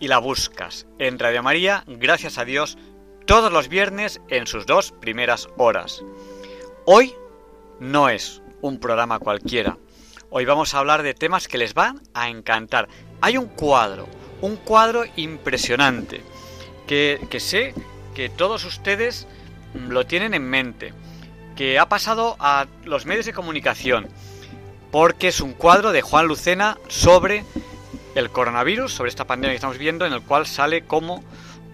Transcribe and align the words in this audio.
y 0.00 0.08
la 0.08 0.18
buscas 0.18 0.86
en 0.98 1.18
Radio 1.18 1.42
María, 1.42 1.84
gracias 1.86 2.38
a 2.38 2.44
Dios, 2.44 2.78
todos 3.24 3.52
los 3.52 3.68
viernes 3.68 4.20
en 4.28 4.46
sus 4.46 4.66
dos 4.66 4.92
primeras 4.92 5.48
horas. 5.56 6.02
Hoy 6.84 7.14
no 7.80 8.08
es 8.08 8.42
un 8.60 8.78
programa 8.78 9.18
cualquiera, 9.18 9.78
hoy 10.30 10.44
vamos 10.44 10.74
a 10.74 10.78
hablar 10.78 11.02
de 11.02 11.14
temas 11.14 11.48
que 11.48 11.58
les 11.58 11.74
van 11.74 12.00
a 12.14 12.28
encantar. 12.28 12.88
Hay 13.20 13.36
un 13.36 13.46
cuadro, 13.46 14.06
un 14.40 14.56
cuadro 14.56 15.04
impresionante, 15.16 16.22
que, 16.86 17.26
que 17.30 17.40
sé 17.40 17.74
que 18.14 18.28
todos 18.28 18.64
ustedes 18.64 19.26
lo 19.74 20.06
tienen 20.06 20.34
en 20.34 20.44
mente 20.48 20.92
que 21.56 21.78
ha 21.78 21.88
pasado 21.88 22.36
a 22.38 22.66
los 22.84 23.06
medios 23.06 23.26
de 23.26 23.32
comunicación, 23.32 24.08
porque 24.92 25.28
es 25.28 25.40
un 25.40 25.54
cuadro 25.54 25.90
de 25.90 26.02
Juan 26.02 26.26
Lucena 26.28 26.78
sobre 26.86 27.44
el 28.16 28.30
coronavirus, 28.30 28.94
sobre 28.94 29.10
esta 29.10 29.26
pandemia 29.26 29.52
que 29.52 29.56
estamos 29.56 29.76
viendo, 29.76 30.06
en 30.06 30.12
el 30.14 30.22
cual 30.22 30.46
sale 30.46 30.86
como 30.86 31.22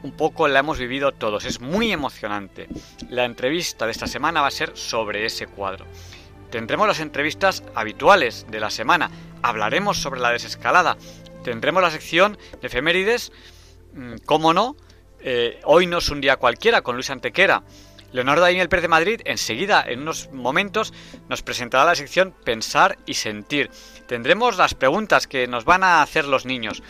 un 0.03 0.11
poco 0.11 0.49
la 0.49 0.59
hemos 0.59 0.77
vivido 0.77 1.13
todos. 1.13 1.45
Es 1.45 1.61
muy 1.61 1.93
emocionante. 1.93 2.67
La 3.09 3.25
entrevista 3.25 3.87
de 3.87 3.93
esta 3.93 4.09
semana 4.09 4.41
va 4.41 4.49
a 4.49 4.51
ser 4.51 4.77
sobre 4.77 5.25
ese 5.25 5.47
cuadro. 5.47 5.87
Tendremos 6.51 6.89
las 6.89 6.99
entrevistas 6.99 7.63
habituales 7.77 8.47
de 8.51 8.59
la 8.59 8.71
semana. 8.71 9.09
Hablaremos 9.41 9.99
sobre 9.99 10.21
la 10.21 10.31
desescalada. 10.31 10.97
Tendremos 11.45 11.81
la 11.81 11.93
sección 11.93 12.37
de 12.61 12.67
efemérides. 12.67 13.31
Mm, 13.95 14.17
¿Cómo 14.27 14.53
no? 14.53 14.77
Eh, 15.21 15.61
hoy 15.63 15.87
no 15.87 15.99
es 15.99 16.09
un 16.11 16.21
día 16.21 16.39
cualquiera 16.39 16.83
con 16.83 16.97
Luis 16.97 17.11
Antequera. 17.11 17.63
Leonardo 18.13 18.43
Daniel 18.43 18.69
Pérez 18.69 18.83
de 18.83 18.89
Madrid 18.89 19.21
enseguida, 19.25 19.83
en 19.87 20.03
unos 20.03 20.31
momentos, 20.33 20.93
nos 21.29 21.43
presentará 21.43 21.85
la 21.85 21.95
sección 21.95 22.35
Pensar 22.45 22.99
y 23.07 23.15
Sentir. 23.15 23.71
Tendremos 24.07 24.57
las 24.57 24.75
preguntas 24.75 25.27
que 25.27 25.47
nos 25.47 25.65
van 25.65 25.83
a 25.83 26.03
hacer 26.03 26.27
los 26.27 26.45
niños. 26.45 26.83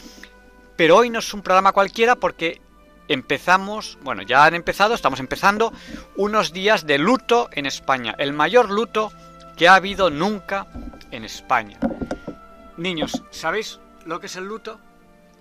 Pero 0.77 0.97
hoy 0.97 1.11
no 1.11 1.21
es 1.21 1.33
un 1.33 1.43
programa 1.43 1.73
cualquiera 1.73 2.17
porque 2.17 2.61
empezamos, 3.09 3.99
bueno, 4.03 4.23
ya 4.23 4.45
han 4.45 4.55
empezado, 4.55 4.95
estamos 4.95 5.21
empezando, 5.21 5.73
unos 6.17 6.53
días 6.53 6.87
de 6.87 6.99
luto 6.99 7.49
en 7.53 7.67
España. 7.67 8.15
El 8.19 8.33
mayor 8.33 8.71
luto 8.71 9.13
que 9.57 9.69
ha 9.69 9.75
habido 9.75 10.11
nunca 10.11 10.67
en 11.11 11.25
España. 11.25 11.79
Niños, 12.77 13.23
¿sabéis 13.31 13.79
lo 14.07 14.19
que 14.19 14.27
es 14.27 14.37
el 14.37 14.45
luto? 14.45 14.81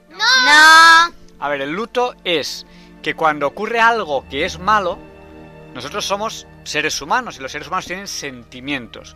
No. 0.09 0.17
no. 0.17 1.15
A 1.39 1.49
ver, 1.49 1.61
el 1.61 1.71
luto 1.71 2.13
es 2.23 2.67
que 3.01 3.15
cuando 3.15 3.47
ocurre 3.47 3.79
algo 3.79 4.27
que 4.29 4.45
es 4.45 4.59
malo, 4.59 4.99
nosotros 5.73 6.05
somos 6.05 6.47
seres 6.63 7.01
humanos 7.01 7.37
y 7.37 7.41
los 7.41 7.51
seres 7.51 7.67
humanos 7.67 7.85
tienen 7.85 8.07
sentimientos. 8.07 9.15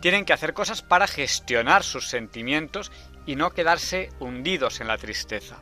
Tienen 0.00 0.24
que 0.24 0.32
hacer 0.32 0.54
cosas 0.54 0.82
para 0.82 1.06
gestionar 1.06 1.82
sus 1.82 2.08
sentimientos 2.08 2.90
y 3.26 3.36
no 3.36 3.50
quedarse 3.50 4.10
hundidos 4.20 4.80
en 4.80 4.88
la 4.88 4.98
tristeza. 4.98 5.56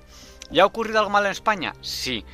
¿Ya 0.50 0.64
ha 0.64 0.66
ocurrido 0.66 0.98
algo 0.98 1.10
malo 1.10 1.26
en 1.26 1.32
España? 1.32 1.74
Sí. 1.80 2.24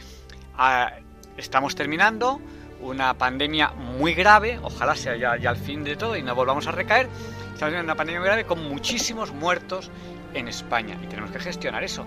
Ah, 0.57 0.93
estamos 1.37 1.75
terminando 1.75 2.41
una 2.81 3.15
pandemia 3.15 3.71
muy 3.71 4.15
grave, 4.15 4.59
ojalá 4.63 4.95
sea 4.95 5.17
ya, 5.17 5.37
ya, 5.37 5.51
el 5.51 5.57
fin 5.57 5.85
de 5.85 5.97
todo 5.97 6.17
y 6.17 6.23
no 6.23 6.35
volvamos 6.35 6.67
a 6.67 6.73
recaer. 6.73 7.09
Estamos 7.55 7.59
teniendo 7.59 7.85
una 7.85 7.97
pandemia 7.97 8.21
muy 8.21 8.27
grave 8.27 8.45
con 8.45 8.63
muchísimos 8.69 9.33
muertos 9.33 9.91
en 10.35 10.49
España 10.49 10.99
y 11.03 11.07
tenemos 11.07 11.31
que 11.31 11.41
gestionar 11.41 11.83
eso. 11.85 12.07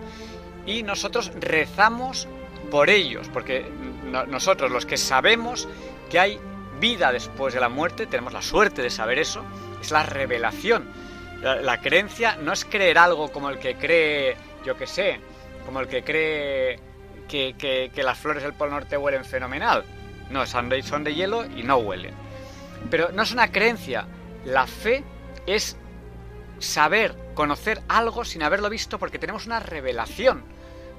Y 0.66 0.84
nosotros 0.84 1.32
rezamos 1.40 2.28
por 2.72 2.90
ellos, 2.90 3.30
porque 3.32 3.70
nosotros 4.28 4.72
los 4.72 4.88
que 4.88 4.98
sabemos 4.98 5.68
que 6.10 6.20
hay 6.20 6.40
vida 6.80 7.12
después 7.12 7.54
de 7.54 7.60
la 7.60 7.70
muerte, 7.70 8.08
tenemos 8.08 8.34
la 8.34 8.42
suerte 8.42 8.82
de 8.82 8.90
saber 8.90 9.20
eso, 9.20 9.46
es 9.80 9.92
la 9.92 10.04
revelación. 10.04 10.90
La, 11.42 11.82
creencia 11.82 12.38
no 12.38 12.54
es 12.54 12.66
creer 12.66 12.98
algo 12.98 13.32
como 13.32 13.50
el 13.50 13.60
que 13.60 13.76
cree, 13.76 14.36
yo 14.66 14.78
que 14.78 14.88
sé, 14.88 15.20
como 15.66 15.80
el 15.80 15.88
que 15.88 16.04
cree 16.04 16.80
que, 17.28 17.56
que, 17.94 18.04
las 18.04 18.18
flores 18.18 18.44
del 18.44 18.54
Polo 18.54 18.72
Norte 18.72 18.98
huelen 18.98 19.26
fenomenal. 19.26 19.84
No, 20.30 20.46
son 20.46 20.70
de, 20.70 20.82
son 20.84 21.04
de 21.04 21.14
hielo 21.14 21.46
y 21.46 21.64
no 21.64 21.78
huelen. 21.78 22.14
Pero 22.90 23.12
no 23.12 23.24
es 23.24 23.32
una 23.32 23.52
creencia. 23.52 24.06
La 24.46 24.68
fe 24.68 25.04
es 25.46 25.78
saber, 26.60 27.16
conocer 27.34 27.82
algo 27.88 28.24
sin 28.24 28.44
haberlo 28.44 28.70
visto 28.70 29.00
porque 29.00 29.20
tenemos 29.20 29.46
una 29.46 29.60
revelación. 29.60 30.44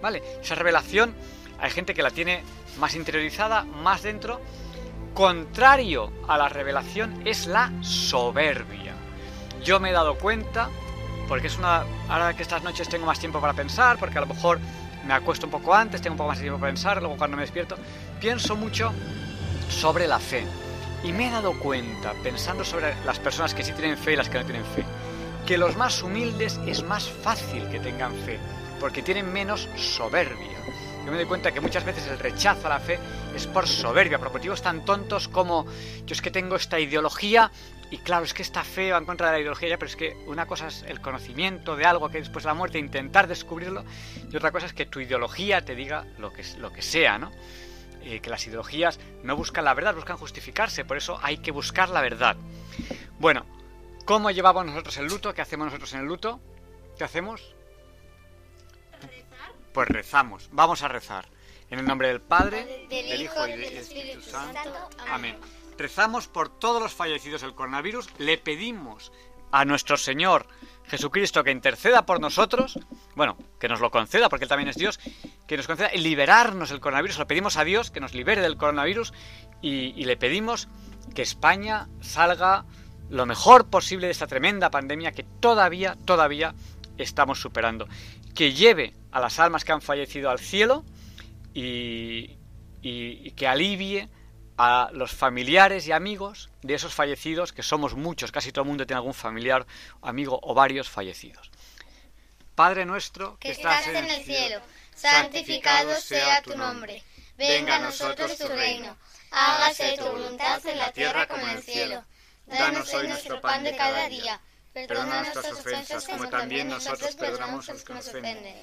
¿Vale? 0.03 0.23
Esa 0.43 0.57
revelación 0.57 1.15
hay 1.63 1.71
gente 1.71 1.95
que 1.95 2.03
la 2.03 2.11
tiene 2.11 2.43
más 2.79 2.97
interiorizada, 2.97 3.63
más 3.63 4.03
dentro. 4.03 4.41
Contrario 5.15 6.13
a 6.27 6.37
la 6.37 6.49
revelación 6.49 7.23
es 7.25 7.47
la 7.47 7.73
soberbia. 7.83 8.95
Yo 9.63 9.79
me 9.79 9.91
he 9.91 9.93
dado 9.93 10.19
cuenta, 10.19 10.69
porque 11.29 11.47
es 11.47 11.57
una... 11.59 11.85
Ahora 12.09 12.35
que 12.35 12.43
estas 12.43 12.65
noches 12.65 12.89
tengo 12.89 13.07
más 13.07 13.21
tiempo 13.21 13.41
para 13.41 13.53
pensar, 13.53 13.97
porque 13.97 14.19
a 14.19 14.23
lo 14.23 14.27
mejor 14.27 14.59
me 15.07 15.15
acuesto 15.15 15.47
un 15.47 15.53
poco 15.53 15.73
antes, 15.73 16.03
tengo 16.03 16.15
un 16.15 16.19
poco 16.19 16.31
más 16.31 16.39
de 16.39 16.45
tiempo 16.45 16.59
para 16.59 16.73
pensar, 16.73 16.99
luego 17.01 17.17
cuando 17.17 17.37
me 17.37 17.45
despierto, 17.45 17.77
pienso 18.21 18.57
mucho 18.57 18.93
sobre 19.69 20.09
la 20.09 20.19
fe. 20.19 20.45
Y 21.05 21.13
me 21.13 21.29
he 21.29 21.31
dado 21.31 21.57
cuenta, 21.61 22.13
pensando 22.25 22.65
sobre 22.65 22.97
las 23.05 23.21
personas 23.21 23.55
que 23.55 23.63
sí 23.63 23.73
tienen 23.73 23.97
fe 23.97 24.15
y 24.15 24.17
las 24.17 24.29
que 24.29 24.39
no 24.39 24.45
tienen 24.45 24.65
fe, 24.65 24.85
que 25.47 25.59
los 25.59 25.77
más 25.77 26.03
humildes 26.03 26.59
es 26.67 26.83
más 26.83 27.09
fácil 27.09 27.69
que 27.69 27.79
tengan 27.79 28.15
fe, 28.27 28.41
porque 28.81 29.03
tienen 29.03 29.33
menos 29.33 29.69
soberbia. 29.77 30.59
Yo 31.05 31.11
me 31.11 31.17
doy 31.17 31.27
cuenta 31.27 31.53
que 31.53 31.61
muchas 31.61 31.85
veces 31.85 32.07
el 32.07 32.19
rechazo 32.19 32.67
a 32.67 32.71
la 32.71 32.81
fe 32.81 32.99
es 33.35 33.47
por 33.47 33.67
soberbia, 33.67 34.19
por 34.19 34.33
motivos 34.33 34.63
tan 34.63 34.85
tontos 34.85 35.29
como 35.29 35.67
yo 36.07 36.13
es 36.13 36.23
que 36.23 36.31
tengo 36.31 36.55
esta 36.57 36.79
ideología 36.79 37.51
y 37.91 37.99
claro, 37.99 38.25
es 38.25 38.33
que 38.33 38.41
esta 38.41 38.65
fe 38.65 38.91
va 38.91 38.99
en 38.99 39.05
contra 39.05 39.27
de 39.27 39.33
la 39.35 39.41
ideología 39.41 39.69
ya, 39.69 39.79
pero 39.79 39.91
es 39.91 39.97
que 39.97 40.17
una 40.27 40.47
cosa 40.47 40.69
es 40.69 40.83
el 40.89 41.03
conocimiento 41.03 41.77
de 41.77 41.85
algo 41.85 42.09
que 42.09 42.19
después 42.19 42.45
de 42.45 42.49
la 42.49 42.55
muerte, 42.55 42.79
intentar 42.79 43.29
descubrirlo, 43.29 43.85
y 44.31 44.35
otra 44.35 44.51
cosa 44.51 44.65
es 44.65 44.73
que 44.73 44.87
tu 44.87 44.99
ideología 44.99 45.63
te 45.63 45.75
diga 45.75 46.07
lo 46.19 46.33
que, 46.33 46.43
lo 46.59 46.73
que 46.73 46.81
sea, 46.81 47.19
¿no? 47.19 47.31
Eh, 48.03 48.21
que 48.21 48.31
las 48.31 48.47
ideologías 48.47 48.99
no 49.23 49.37
buscan 49.37 49.67
la 49.67 49.75
verdad, 49.75 49.95
buscan 49.95 50.17
justificarse, 50.17 50.87
por 50.87 50.97
eso 50.97 51.19
hay 51.23 51.39
que 51.39 51.51
buscar 51.51 51.91
la 51.91 52.01
verdad. 52.01 52.39
Bueno, 53.19 53.45
¿cómo 54.07 54.31
llevamos 54.31 54.65
nosotros 54.65 54.97
el 54.97 55.09
luto? 55.09 55.35
¿Qué 55.35 55.43
hacemos 55.43 55.67
nosotros 55.67 55.93
en 55.93 56.01
el 56.01 56.07
luto? 56.07 56.41
¿Qué 56.97 57.05
hacemos? 57.05 57.55
Pues 59.73 59.89
rezamos, 59.89 60.49
vamos 60.53 60.83
a 60.83 60.89
rezar. 60.89 61.27
En 61.71 61.79
el 61.79 61.87
nombre 61.87 62.09
del 62.09 62.21
Padre, 62.21 62.87
del, 62.91 63.23
Hijo 63.23 63.47
y 63.49 63.53
del 63.53 63.77
Espíritu 63.79 64.21
Santo. 64.21 64.61
Amén. 65.11 65.39
Rezamos 65.79 66.29
por 66.29 66.51
todos 66.59 66.83
los 66.83 66.93
fallecidos 66.93 67.41
del 67.41 67.55
coronavirus, 67.55 68.09
le 68.19 68.37
pedimos 68.37 69.11
a 69.51 69.65
nuestro 69.65 69.97
Señor 69.97 70.47
Jesucristo 70.85 71.43
que 71.43 71.51
interceda 71.51 72.05
por 72.05 72.21
nosotros, 72.21 72.79
bueno, 73.15 73.39
que 73.59 73.69
nos 73.69 73.81
lo 73.81 73.91
conceda 73.91 74.29
porque 74.29 74.45
Él 74.45 74.49
también 74.51 74.69
es 74.69 74.77
Dios, 74.77 75.01
que 75.47 75.57
nos 75.57 75.67
conceda 75.67 75.91
liberarnos 75.95 76.69
del 76.69 76.81
coronavirus, 76.81 77.19
le 77.19 77.27
pedimos 77.27 77.57
a 77.57 77.65
Dios 77.65 77.91
que 77.91 78.01
nos 78.01 78.13
libere 78.13 78.43
del 78.43 78.59
coronavirus 78.59 79.15
y, 79.63 79.95
y 79.97 80.05
le 80.05 80.19
pedimos 80.19 80.69
que 81.15 81.23
España 81.23 81.89
salga 82.03 82.67
lo 83.09 83.25
mejor 83.25 83.69
posible 83.69 84.07
de 84.07 84.13
esta 84.13 84.27
tremenda 84.27 84.71
pandemia 84.71 85.13
que 85.13 85.23
todavía, 85.23 85.97
todavía 86.05 86.55
estamos 86.99 87.41
superando 87.41 87.89
que 88.35 88.53
lleve 88.53 88.95
a 89.11 89.21
las 89.21 89.39
almas 89.39 89.65
que 89.65 89.73
han 89.73 89.83
fallecido 89.83 90.31
al 90.31 90.39
cielo 90.39 90.85
y, 91.55 92.39
que 92.83 93.47
alivie 93.47 94.09
a 94.59 94.91
los 94.93 95.13
familiares 95.13 95.87
y 95.87 95.93
amigos 95.93 96.51
de 96.63 96.75
esos 96.75 96.95
fallecidos, 96.95 97.53
que 97.53 97.63
somos 97.63 97.95
muchos, 97.95 98.33
casi 98.33 98.53
todo 98.53 98.63
el 98.63 98.69
mundo 98.69 98.87
tiene 98.87 98.99
algún 98.99 99.15
familiar, 99.15 99.67
amigo 100.03 100.39
o 100.43 100.55
varios 100.55 100.89
fallecidos. 100.89 101.51
Padre 102.55 102.85
nuestro 102.85 103.39
que, 103.39 103.53
estás, 103.53 103.87
en 103.87 103.97
el 103.97 104.23
cielo, 104.23 104.61
santificado 104.95 105.95
sea 105.97 106.43
tu 106.43 106.57
nombre. 106.57 107.03
Venga 107.37 107.77
a 107.77 107.79
nosotros 107.79 108.37
tu 108.37 108.47
reino. 108.49 108.97
Hágase 109.31 109.97
tu 109.97 110.05
voluntad 110.05 110.65
en 110.67 110.79
la 110.79 110.93
tierra 110.93 111.27
como 111.27 111.43
en 111.47 111.57
el 111.57 111.63
cielo. 111.63 112.05
Danos 112.47 112.93
hoy 112.93 113.09
nuestro 113.09 113.41
pan 113.41 113.65
de 113.65 113.75
cada 113.77 114.09
día. 114.09 114.41
Perdona 114.73 115.21
nuestras 115.21 115.53
ofensas 115.53 116.07
como 116.07 116.29
también 116.29 116.69
nosotros 116.69 117.15
perdonamos 117.15 117.69
a 117.69 117.75
los 117.75 117.85
que 117.85 117.95
nos 117.95 118.09
ofenden. 118.09 118.57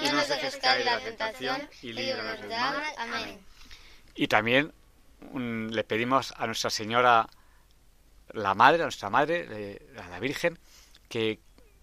Y 0.00 0.06
no 0.06 0.12
nos 0.14 0.28
dejes 0.28 0.56
caer 0.56 0.80
en 0.80 0.86
la 0.86 1.00
tentación 1.00 1.68
y 1.82 1.92
líbranos 1.92 2.40
del 2.40 2.50
mal. 2.50 2.82
Amén. 2.98 3.40
Y 4.14 4.28
también 4.28 4.72
mm, 5.32 5.68
le 5.68 5.84
pedimos 5.84 6.32
a 6.36 6.46
Nuestra 6.46 6.70
Señora, 6.70 7.28
la 8.32 8.54
Madre, 8.54 8.82
a 8.82 8.86
nuestra 8.86 9.10
Madre, 9.10 9.46
eh, 9.50 9.86
a 9.98 10.08
la 10.08 10.20
Virgen, 10.20 10.58
que, 11.08 11.40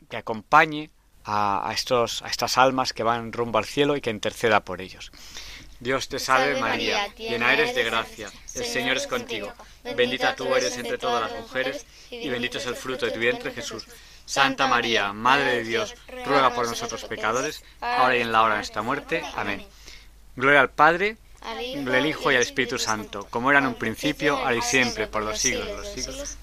que 0.10 0.18
acompañe 0.18 0.90
a, 1.24 1.68
a, 1.68 1.74
estos, 1.74 2.22
a 2.22 2.28
estas 2.28 2.58
almas 2.58 2.94
que 2.94 3.04
van 3.04 3.32
rumbo 3.32 3.58
al 3.58 3.66
cielo 3.66 3.96
y 3.96 4.02
que 4.02 4.10
interceda 4.10 4.62
por 4.62 4.82
ellos. 4.82 5.12
Dios 5.82 6.08
te 6.08 6.20
salve 6.20 6.62
María, 6.62 7.08
llena 7.16 7.54
eres 7.54 7.74
de 7.74 7.84
gracia, 7.84 8.32
el 8.54 8.66
Señor 8.66 8.98
es 8.98 9.08
contigo, 9.08 9.52
bendita 9.98 10.36
tú 10.36 10.56
eres 10.56 10.78
entre 10.78 11.00
todas 11.00 11.30
las 11.30 11.42
mujeres 11.42 11.88
y 12.12 12.30
bendito 12.30 12.60
es 12.60 12.68
el 12.68 12.76
fruto 12.76 13.08
de 13.08 13.12
tu 13.12 13.20
vientre 13.20 13.52
Jesús. 13.52 13.88
Santa 14.24 14.68
María, 14.68 15.12
Madre 15.12 15.56
de 15.56 15.64
Dios, 15.64 15.96
ruega 16.24 16.54
por 16.54 16.68
nosotros 16.68 17.04
pecadores, 17.06 17.64
ahora 17.82 18.16
y 18.16 18.22
en 18.22 18.32
la 18.32 18.44
hora 18.44 18.54
de 18.54 18.58
nuestra 18.60 18.84
muerte. 18.84 19.24
Amén. 19.36 19.66
Gloria 20.36 20.62
al 20.62 20.70
Padre, 20.70 21.18
al 21.42 22.06
Hijo 22.06 22.32
y 22.32 22.36
al 22.36 22.44
Espíritu 22.44 22.78
Santo, 22.78 23.26
como 23.32 23.50
era 23.50 23.58
en 23.58 23.66
un 23.66 23.74
principio, 23.74 24.38
ahora 24.38 24.56
y 24.56 24.62
siempre, 24.62 25.08
por 25.08 25.24
los 25.24 25.40
siglos 25.40 25.66
de 25.66 25.74
los 25.74 25.88
siglos. 25.88 26.38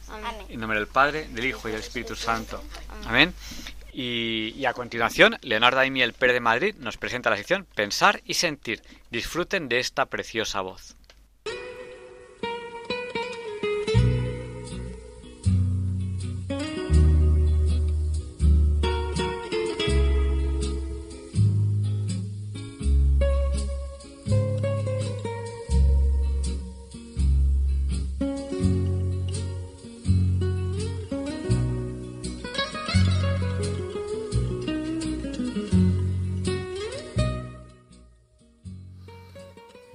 En 0.48 0.58
nombre 0.58 0.80
del 0.80 0.88
Padre, 0.88 1.28
del 1.28 1.44
Hijo 1.44 1.68
y 1.68 1.72
del 1.72 1.80
Espíritu 1.80 2.16
Santo. 2.16 2.60
Amén. 3.06 3.32
Y, 3.92 4.54
y, 4.56 4.66
a 4.66 4.74
continuación, 4.74 5.38
Leonardo 5.40 5.78
Daimiel 5.78 6.12
Pérez 6.12 6.34
de 6.34 6.40
Madrid 6.40 6.74
nos 6.78 6.98
presenta 6.98 7.30
la 7.30 7.36
sección 7.36 7.66
Pensar 7.74 8.20
y 8.24 8.34
Sentir. 8.34 8.82
Disfruten 9.10 9.68
de 9.68 9.78
esta 9.78 10.06
preciosa 10.06 10.60
voz. 10.60 10.97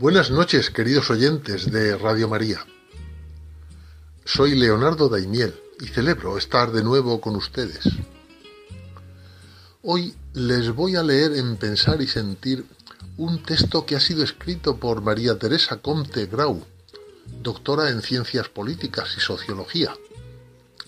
Buenas 0.03 0.31
noches, 0.31 0.69
queridos 0.69 1.09
oyentes 1.11 1.71
de 1.71 1.97
Radio 1.97 2.27
María. 2.27 2.65
Soy 4.25 4.53
Leonardo 4.53 5.07
Daimiel 5.07 5.55
y 5.79 5.87
celebro 5.87 6.37
estar 6.37 6.73
de 6.73 6.83
nuevo 6.83 7.21
con 7.21 7.37
ustedes. 7.37 7.85
Hoy 9.81 10.13
les 10.33 10.75
voy 10.75 10.97
a 10.97 11.03
leer 11.03 11.31
en 11.37 11.55
Pensar 11.55 12.01
y 12.01 12.07
Sentir 12.07 12.65
un 13.15 13.43
texto 13.43 13.85
que 13.85 13.95
ha 13.95 14.01
sido 14.01 14.25
escrito 14.25 14.75
por 14.75 15.01
María 15.01 15.39
Teresa 15.39 15.77
Comte 15.77 16.25
Grau, 16.25 16.61
doctora 17.41 17.89
en 17.89 18.01
Ciencias 18.01 18.49
Políticas 18.49 19.15
y 19.15 19.21
Sociología. 19.21 19.95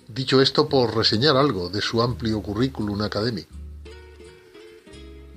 Dicho 0.10 0.42
esto 0.42 0.68
por 0.68 0.94
reseñar 0.94 1.38
algo 1.38 1.70
de 1.70 1.80
su 1.80 2.02
amplio 2.02 2.42
currículum 2.42 3.02
académico 3.02 3.65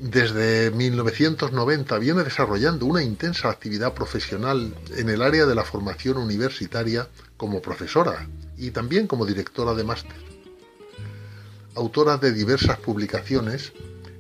desde 0.01 0.71
1990 0.71 1.99
viene 1.99 2.23
desarrollando 2.23 2.87
una 2.87 3.03
intensa 3.03 3.51
actividad 3.51 3.95
profesional 3.95 4.75
en 4.97 5.09
el 5.09 5.23
área 5.23 5.45
de 5.45 5.55
la 5.55 5.65
formación 5.65 6.19
universitaria 6.19 7.09
como 7.37 7.61
profesora 7.61 8.29
y 8.57 8.71
también 8.71 9.09
como 9.09 9.27
directora 9.27 9.75
de 9.75 9.85
máster. 9.85 10.17
Autora 11.75 12.17
de 12.17 12.33
diversas 12.33 12.79
publicaciones, 12.79 13.73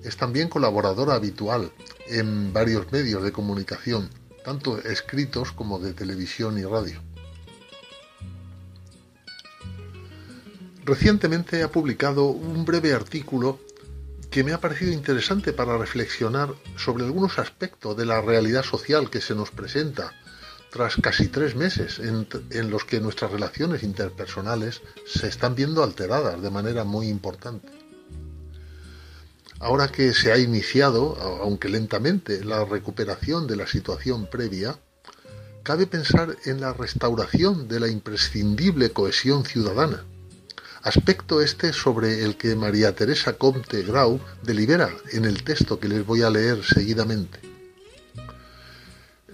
es 0.03 0.17
también 0.17 0.49
colaboradora 0.49 1.15
habitual 1.15 1.71
en 2.07 2.53
varios 2.53 2.91
medios 2.93 3.23
de 3.23 3.33
comunicación, 3.33 4.09
tanto 4.45 4.79
escritos 4.79 5.53
como 5.53 5.79
de 5.79 5.93
televisión 5.93 6.59
y 6.59 6.63
radio. 6.63 7.01
Recientemente 10.85 11.63
ha 11.63 11.71
publicado 11.71 12.27
un 12.27 12.65
breve 12.65 12.95
artículo 12.95 13.61
que 14.31 14.45
me 14.45 14.53
ha 14.53 14.61
parecido 14.61 14.93
interesante 14.93 15.53
para 15.53 15.79
reflexionar 15.79 16.55
sobre 16.77 17.05
algunos 17.05 17.39
aspectos 17.39 17.97
de 17.97 18.05
la 18.05 18.21
realidad 18.21 18.63
social 18.63 19.11
que 19.11 19.21
se 19.21 19.35
nos 19.35 19.51
presenta 19.51 20.13
tras 20.71 20.97
casi 20.97 21.29
tres 21.29 21.57
meses 21.57 21.99
en, 21.99 22.71
los 22.71 22.85
que 22.85 23.01
nuestras 23.01 23.31
relaciones 23.31 23.83
interpersonales 23.83 24.83
se 25.07 25.27
están 25.27 25.55
viendo 25.55 25.83
alteradas 25.83 26.43
de 26.43 26.51
manera 26.51 26.85
muy 26.85 27.09
importante. 27.09 27.69
Ahora 29.61 29.89
que 29.89 30.13
se 30.13 30.31
ha 30.31 30.39
iniciado, 30.39 31.17
aunque 31.43 31.71
lentamente, 31.71 32.45
la 32.45 32.65
recuperación 32.65 33.47
de 33.47 33.57
la 33.57 33.67
situación 33.67 34.27
previa, 34.27 34.79
cabe 35.63 35.87
pensar 35.87 36.37
en 36.45 36.61
la 36.61 36.75
restauración 36.75 37.67
de 37.67 37.81
la 37.81 37.89
imprescindible 37.89 38.91
cohesión 38.91 39.45
ciudadana 39.45 40.05
aspecto 40.88 41.43
este 41.43 41.75
sobre 41.75 42.25
el 42.25 42.38
que 42.38 42.56
María 42.56 42.94
Teresa 42.94 43.35
Comte 43.35 43.82
Grau 43.82 44.19
delibera 44.43 44.88
en 45.12 45.26
el 45.26 45.43
texto 45.43 45.79
que 45.79 45.87
les 45.87 46.05
voy 46.05 46.23
a 46.23 46.31
leer 46.31 46.64
seguidamente. 46.64 47.40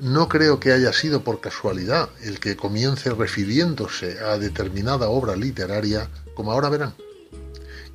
No 0.01 0.29
creo 0.29 0.59
que 0.59 0.73
haya 0.73 0.93
sido 0.93 1.23
por 1.23 1.41
casualidad 1.41 2.09
el 2.25 2.41
que 2.41 2.57
comience 2.57 3.09
refiriéndose 3.11 4.19
a 4.19 4.37
determinada 4.37 5.09
obra 5.09 5.37
literaria, 5.37 6.11
como 6.35 6.51
ahora 6.51 6.71
verán. 6.71 6.95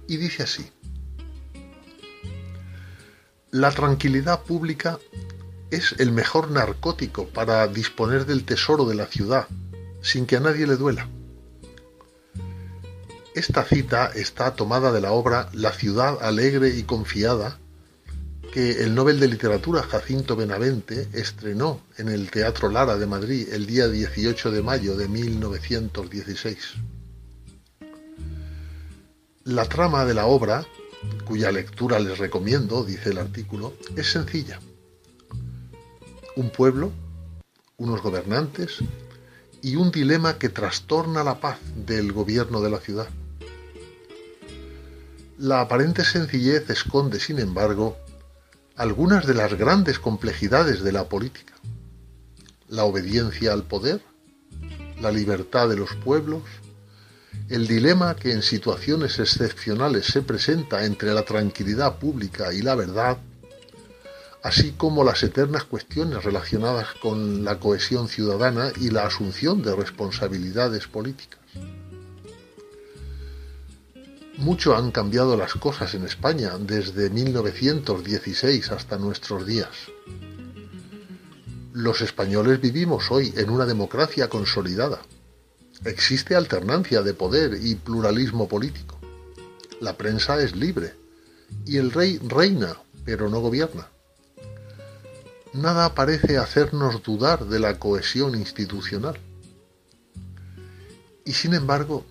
Y 0.08 0.16
dice 0.16 0.44
así, 0.44 0.72
La 3.52 3.72
tranquilidad 3.72 4.44
pública 4.44 5.00
es 5.70 5.96
el 6.00 6.14
mejor 6.14 6.50
narcótico 6.50 7.28
para 7.28 7.68
disponer 7.68 8.26
del 8.26 8.46
tesoro 8.46 8.86
de 8.86 8.96
la 8.96 9.08
ciudad, 9.08 9.48
sin 10.02 10.26
que 10.26 10.38
a 10.38 10.40
nadie 10.40 10.66
le 10.66 10.78
duela. 10.78 11.10
Esta 13.36 13.64
cita 13.64 14.12
está 14.16 14.56
tomada 14.56 14.92
de 14.92 15.02
la 15.02 15.12
obra 15.12 15.50
La 15.54 15.72
ciudad 15.72 16.18
alegre 16.22 16.70
y 16.70 16.84
confiada, 16.84 17.60
que 18.52 18.84
el 18.84 18.96
Nobel 18.96 19.20
de 19.20 19.28
Literatura 19.28 19.84
Jacinto 19.84 20.36
Benavente 20.36 21.08
estrenó 21.14 21.80
en 21.98 22.10
el 22.10 22.32
Teatro 22.32 22.70
Lara 22.70 22.98
de 22.98 23.06
Madrid 23.06 23.48
el 23.52 23.68
día 23.68 23.88
18 23.88 24.50
de 24.50 24.64
mayo 24.64 24.98
de 24.98 25.08
1916. 25.08 26.58
La 29.44 29.66
trama 29.66 30.06
de 30.06 30.16
la 30.16 30.26
obra, 30.26 30.66
cuya 31.26 31.52
lectura 31.52 32.00
les 32.00 32.18
recomiendo, 32.18 32.84
dice 32.84 33.12
el 33.12 33.20
artículo, 33.20 33.76
es 33.96 34.12
sencilla. 34.12 34.60
Un 36.36 36.50
pueblo, 36.50 36.92
unos 37.78 38.02
gobernantes 38.02 38.80
y 39.62 39.76
un 39.76 39.92
dilema 39.92 40.40
que 40.40 40.50
trastorna 40.50 41.24
la 41.24 41.40
paz 41.40 41.60
del 41.76 42.12
gobierno 42.12 42.62
de 42.62 42.70
la 42.72 42.80
ciudad. 42.80 43.08
La 45.42 45.62
aparente 45.62 46.04
sencillez 46.04 46.70
esconde, 46.70 47.18
sin 47.18 47.40
embargo, 47.40 47.98
algunas 48.76 49.26
de 49.26 49.34
las 49.34 49.54
grandes 49.54 49.98
complejidades 49.98 50.84
de 50.84 50.92
la 50.92 51.06
política. 51.06 51.54
La 52.68 52.84
obediencia 52.84 53.54
al 53.54 53.64
poder, 53.64 54.02
la 55.00 55.14
libertad 55.14 55.70
de 55.70 55.78
los 55.78 55.96
pueblos, 56.04 56.44
el 57.48 57.68
dilema 57.68 58.18
que 58.18 58.34
en 58.34 58.42
situaciones 58.42 59.18
excepcionales 59.18 60.08
se 60.08 60.24
presenta 60.24 60.84
entre 60.84 61.14
la 61.14 61.24
tranquilidad 61.24 62.00
pública 62.00 62.52
y 62.52 62.62
la 62.62 62.76
verdad, 62.76 63.18
así 64.44 64.74
como 64.74 65.06
las 65.06 65.24
eternas 65.24 65.64
cuestiones 65.64 66.22
relacionadas 66.22 66.88
con 67.02 67.46
la 67.46 67.60
cohesión 67.60 68.10
ciudadana 68.10 68.74
y 68.76 68.90
la 68.90 69.06
asunción 69.06 69.62
de 69.62 69.74
responsabilidades 69.74 70.88
políticas. 70.88 71.39
Mucho 74.40 74.76
han 74.76 74.92
cambiado 74.92 75.38
las 75.38 75.54
cosas 75.54 75.94
en 75.94 76.04
España 76.04 76.58
desde 76.60 77.10
1916 77.10 78.72
hasta 78.72 78.98
nuestros 78.98 79.46
días. 79.46 79.70
Los 81.74 82.02
españoles 82.02 82.60
vivimos 82.60 83.12
hoy 83.12 83.34
en 83.38 83.50
una 83.50 83.66
democracia 83.66 84.28
consolidada. 84.30 85.00
Existe 85.86 86.36
alternancia 86.36 87.02
de 87.02 87.14
poder 87.14 87.60
y 87.62 87.76
pluralismo 87.76 88.48
político. 88.48 89.00
La 89.80 89.96
prensa 89.96 90.42
es 90.42 90.56
libre 90.56 90.96
y 91.66 91.78
el 91.78 91.92
rey 91.92 92.18
reina, 92.18 92.76
pero 93.06 93.30
no 93.30 93.40
gobierna 93.40 93.88
nada 95.54 95.96
parece 95.96 96.38
hacernos 96.38 97.02
dudar 97.04 97.46
de 97.46 97.60
la 97.60 97.80
cohesión 97.80 98.36
institucional. 98.36 99.20
Y 101.26 101.34
sin 101.34 101.54
embargo, 101.54 102.06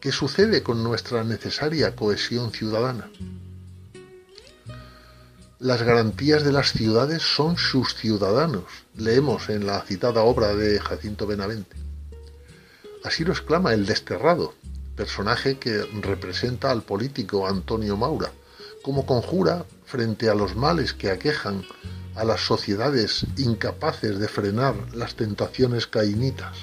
¿qué 0.00 0.12
sucede 0.12 0.62
con 0.62 0.82
nuestra 0.82 1.24
necesaria 1.24 1.96
cohesión 1.96 2.52
ciudadana? 2.52 3.10
Las 5.58 5.82
garantías 5.82 6.44
de 6.44 6.52
las 6.52 6.72
ciudades 6.72 7.22
son 7.22 7.56
sus 7.56 7.94
ciudadanos, 7.96 8.64
leemos 8.96 9.48
en 9.48 9.66
la 9.66 9.80
citada 9.82 10.22
obra 10.22 10.54
de 10.54 10.78
Jacinto 10.78 11.26
Benavente. 11.26 11.76
Así 13.02 13.24
lo 13.24 13.32
exclama 13.32 13.72
el 13.72 13.86
desterrado, 13.86 14.54
personaje 14.94 15.58
que 15.58 15.82
representa 16.00 16.70
al 16.70 16.82
político 16.82 17.48
Antonio 17.48 17.96
Maura, 17.96 18.30
como 18.82 19.04
conjura 19.04 19.64
frente 19.84 20.28
a 20.28 20.34
los 20.34 20.54
males 20.54 20.92
que 20.92 21.10
aquejan 21.10 21.64
a 22.14 22.24
las 22.24 22.40
sociedades 22.40 23.26
incapaces 23.36 24.18
de 24.18 24.28
frenar 24.28 24.74
las 24.94 25.16
tentaciones 25.16 25.86
caínitas. 25.86 26.56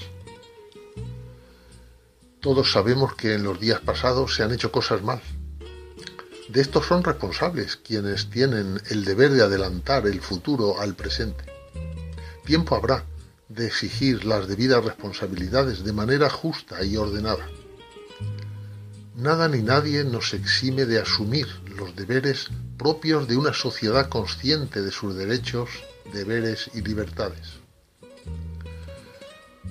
Todos 2.46 2.72
sabemos 2.72 3.16
que 3.16 3.34
en 3.34 3.44
los 3.44 3.60
días 3.60 3.80
pasados 3.80 4.36
se 4.36 4.44
han 4.44 4.52
hecho 4.52 4.72
cosas 4.72 5.02
mal. 5.02 5.20
De 6.48 6.62
esto 6.62 6.84
son 6.84 7.04
responsables 7.04 7.75
quienes 7.75 8.30
tienen 8.30 8.80
el 8.92 9.04
deber 9.04 9.32
de 9.32 9.42
adelantar 9.42 10.06
el 10.06 10.22
futuro 10.22 10.80
al 10.80 10.94
presente. 10.94 11.44
Tiempo 12.46 12.75
habrá 12.75 13.04
de 13.50 13.66
exigir 13.66 14.25
las 14.25 14.48
debidas 14.48 14.86
responsabilidades 14.86 15.84
de 15.84 15.92
manera 15.92 16.30
justa 16.30 16.86
y 16.86 16.98
ordenada. 16.98 17.50
Nada 19.16 19.48
ni 19.48 19.64
nadie 19.64 20.04
nos 20.04 20.36
exime 20.36 20.86
de 20.86 21.02
asumir 21.02 21.48
los 21.75 21.96
deberes 21.96 22.50
propios 22.78 23.28
de 23.28 23.38
una 23.38 23.54
sociedad 23.54 24.08
consciente 24.08 24.84
de 24.84 24.92
sus 24.92 25.16
derechos, 25.16 25.72
deberes 26.14 26.70
y 26.75 26.82
libertades. 26.82 27.65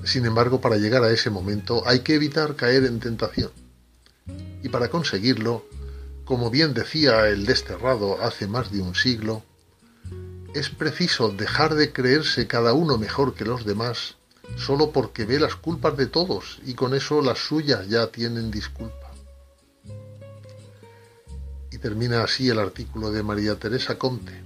Sin 0.04 0.26
embargo, 0.26 0.60
para 0.60 0.76
llegar 0.76 1.02
a 1.02 1.10
ese 1.10 1.30
momento 1.30 1.82
hay 1.86 2.00
que 2.00 2.14
evitar 2.14 2.56
caer 2.56 2.84
en 2.84 3.00
tentación. 3.00 3.50
Y 4.62 4.68
para 4.68 4.88
conseguirlo, 4.88 5.66
como 6.24 6.50
bien 6.50 6.74
decía 6.74 7.28
el 7.28 7.46
desterrado 7.46 8.22
hace 8.22 8.46
más 8.46 8.70
de 8.70 8.80
un 8.80 8.94
siglo, 8.94 9.42
es 10.54 10.70
preciso 10.70 11.30
dejar 11.30 11.74
de 11.74 11.92
creerse 11.92 12.46
cada 12.46 12.72
uno 12.74 12.96
mejor 12.96 13.34
que 13.34 13.44
los 13.44 13.64
demás 13.64 14.16
solo 14.56 14.90
porque 14.90 15.24
ve 15.24 15.40
las 15.40 15.56
culpas 15.56 15.96
de 15.96 16.06
todos 16.06 16.60
y 16.64 16.74
con 16.74 16.94
eso 16.94 17.22
las 17.22 17.38
suyas 17.38 17.88
ya 17.88 18.06
tienen 18.08 18.50
disculpa. 18.50 19.10
Y 21.70 21.78
termina 21.78 22.22
así 22.22 22.48
el 22.48 22.58
artículo 22.58 23.10
de 23.10 23.22
María 23.22 23.56
Teresa 23.58 23.98
Conte. 23.98 24.42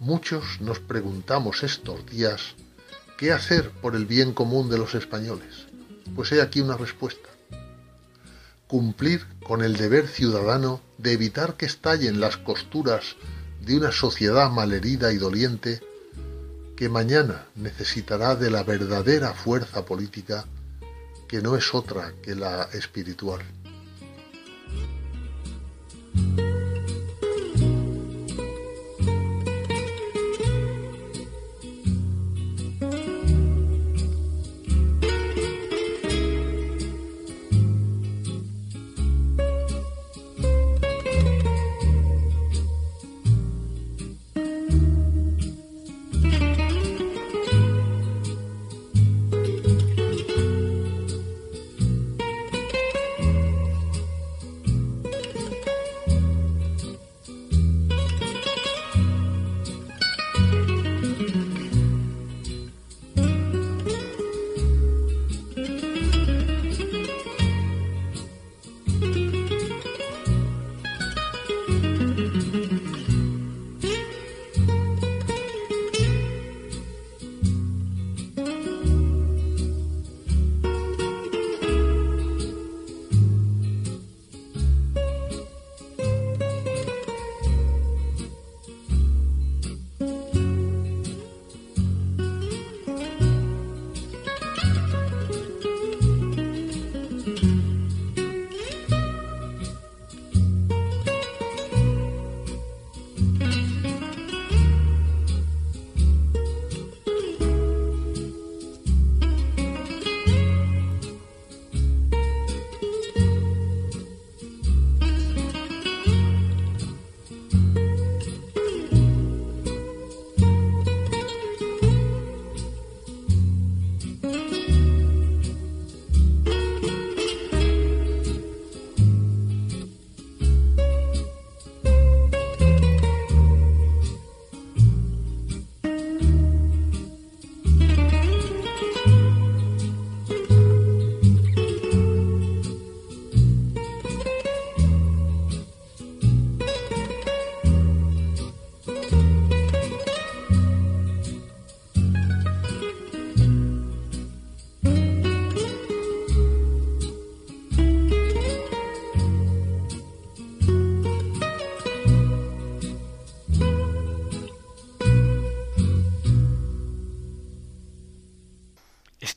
Muchos 0.00 0.60
nos 0.60 0.80
preguntamos 0.80 1.62
estos 1.62 2.04
días 2.06 2.54
qué 3.20 3.32
hacer 3.32 3.70
por 3.82 3.96
el 3.96 4.06
bien 4.06 4.32
común 4.32 4.70
de 4.70 4.78
los 4.78 4.94
españoles. 4.94 5.66
Pues 6.16 6.32
he 6.32 6.40
aquí 6.40 6.62
una 6.62 6.78
respuesta. 6.78 7.28
Cumplir 8.66 9.26
con 9.44 9.62
el 9.62 9.76
deber 9.76 10.08
ciudadano 10.08 10.80
de 10.96 11.12
evitar 11.12 11.58
que 11.58 11.66
estallen 11.66 12.18
las 12.18 12.38
costuras 12.38 13.16
de 13.60 13.76
una 13.76 13.92
sociedad 13.92 14.50
malherida 14.50 15.12
y 15.12 15.18
doliente 15.18 15.82
que 16.78 16.88
mañana 16.88 17.44
necesitará 17.56 18.36
de 18.36 18.50
la 18.50 18.62
verdadera 18.62 19.34
fuerza 19.34 19.84
política 19.84 20.46
que 21.28 21.42
no 21.42 21.56
es 21.58 21.74
otra 21.74 22.14
que 22.22 22.34
la 22.34 22.70
espiritual. 22.72 23.42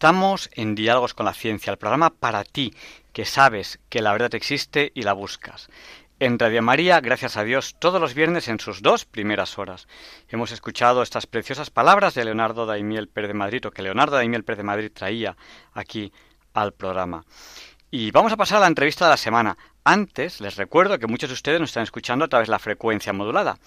Estamos 0.03 0.49
en 0.51 0.75
Diálogos 0.75 1.13
con 1.13 1.25
la 1.25 1.33
Ciencia, 1.33 1.71
el 1.71 1.77
programa 1.77 2.09
para 2.09 2.43
ti, 2.43 2.73
que 3.13 3.23
sabes 3.23 3.79
que 3.87 4.01
la 4.01 4.11
verdad 4.11 4.35
existe 4.35 4.91
y 4.93 5.03
la 5.03 5.13
buscas. 5.13 5.69
En 6.19 6.37
Radio 6.37 6.61
María, 6.61 6.99
gracias 6.99 7.37
a 7.37 7.45
Dios, 7.45 7.77
todos 7.79 8.01
los 8.01 8.13
viernes 8.13 8.49
en 8.49 8.59
sus 8.59 8.81
dos 8.81 9.05
primeras 9.05 9.57
horas. 9.57 9.87
Hemos 10.27 10.51
escuchado 10.51 11.03
estas 11.03 11.25
preciosas 11.25 11.69
palabras 11.69 12.15
de 12.15 12.25
Leonardo 12.25 12.65
Daimiel 12.65 13.07
Pérez 13.07 13.29
de 13.29 13.33
Madrid, 13.33 13.65
o 13.65 13.71
que 13.71 13.81
Leonardo 13.81 14.17
Daimiel 14.17 14.43
Pérez 14.43 14.57
de 14.57 14.63
Madrid 14.63 14.91
traía 14.93 15.37
aquí 15.71 16.11
al 16.53 16.73
programa. 16.73 17.23
Y 17.89 18.11
vamos 18.11 18.33
a 18.33 18.37
pasar 18.37 18.57
a 18.57 18.61
la 18.61 18.67
entrevista 18.67 19.05
de 19.05 19.11
la 19.11 19.15
semana. 19.15 19.57
Antes, 19.85 20.41
les 20.41 20.57
recuerdo 20.57 20.99
que 20.99 21.07
muchos 21.07 21.29
de 21.29 21.35
ustedes 21.35 21.61
nos 21.61 21.69
están 21.69 21.83
escuchando 21.83 22.25
a 22.25 22.27
través 22.27 22.49
de 22.49 22.51
la 22.51 22.59
frecuencia 22.59 23.13
modulada. 23.13 23.57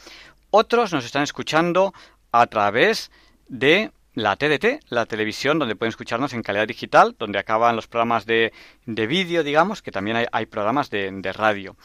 Otros 0.50 0.92
nos 0.92 1.06
están 1.06 1.22
escuchando 1.22 1.94
a 2.30 2.46
través 2.46 3.10
de 3.48 3.90
la 4.16 4.34
TDT, 4.34 4.80
la 4.88 5.04
televisión, 5.04 5.58
donde 5.58 5.76
pueden 5.76 5.90
escucharnos 5.90 6.32
en 6.32 6.42
calidad 6.42 6.66
digital, 6.66 7.14
donde 7.18 7.38
acaban 7.38 7.76
los 7.76 7.86
programas 7.86 8.24
de, 8.24 8.54
de 8.86 9.06
vídeo, 9.06 9.44
digamos, 9.44 9.82
que 9.82 9.92
también 9.92 10.26
hay, 10.32 10.46
programas 10.46 10.88
de, 10.88 11.32
radio. 11.34 11.76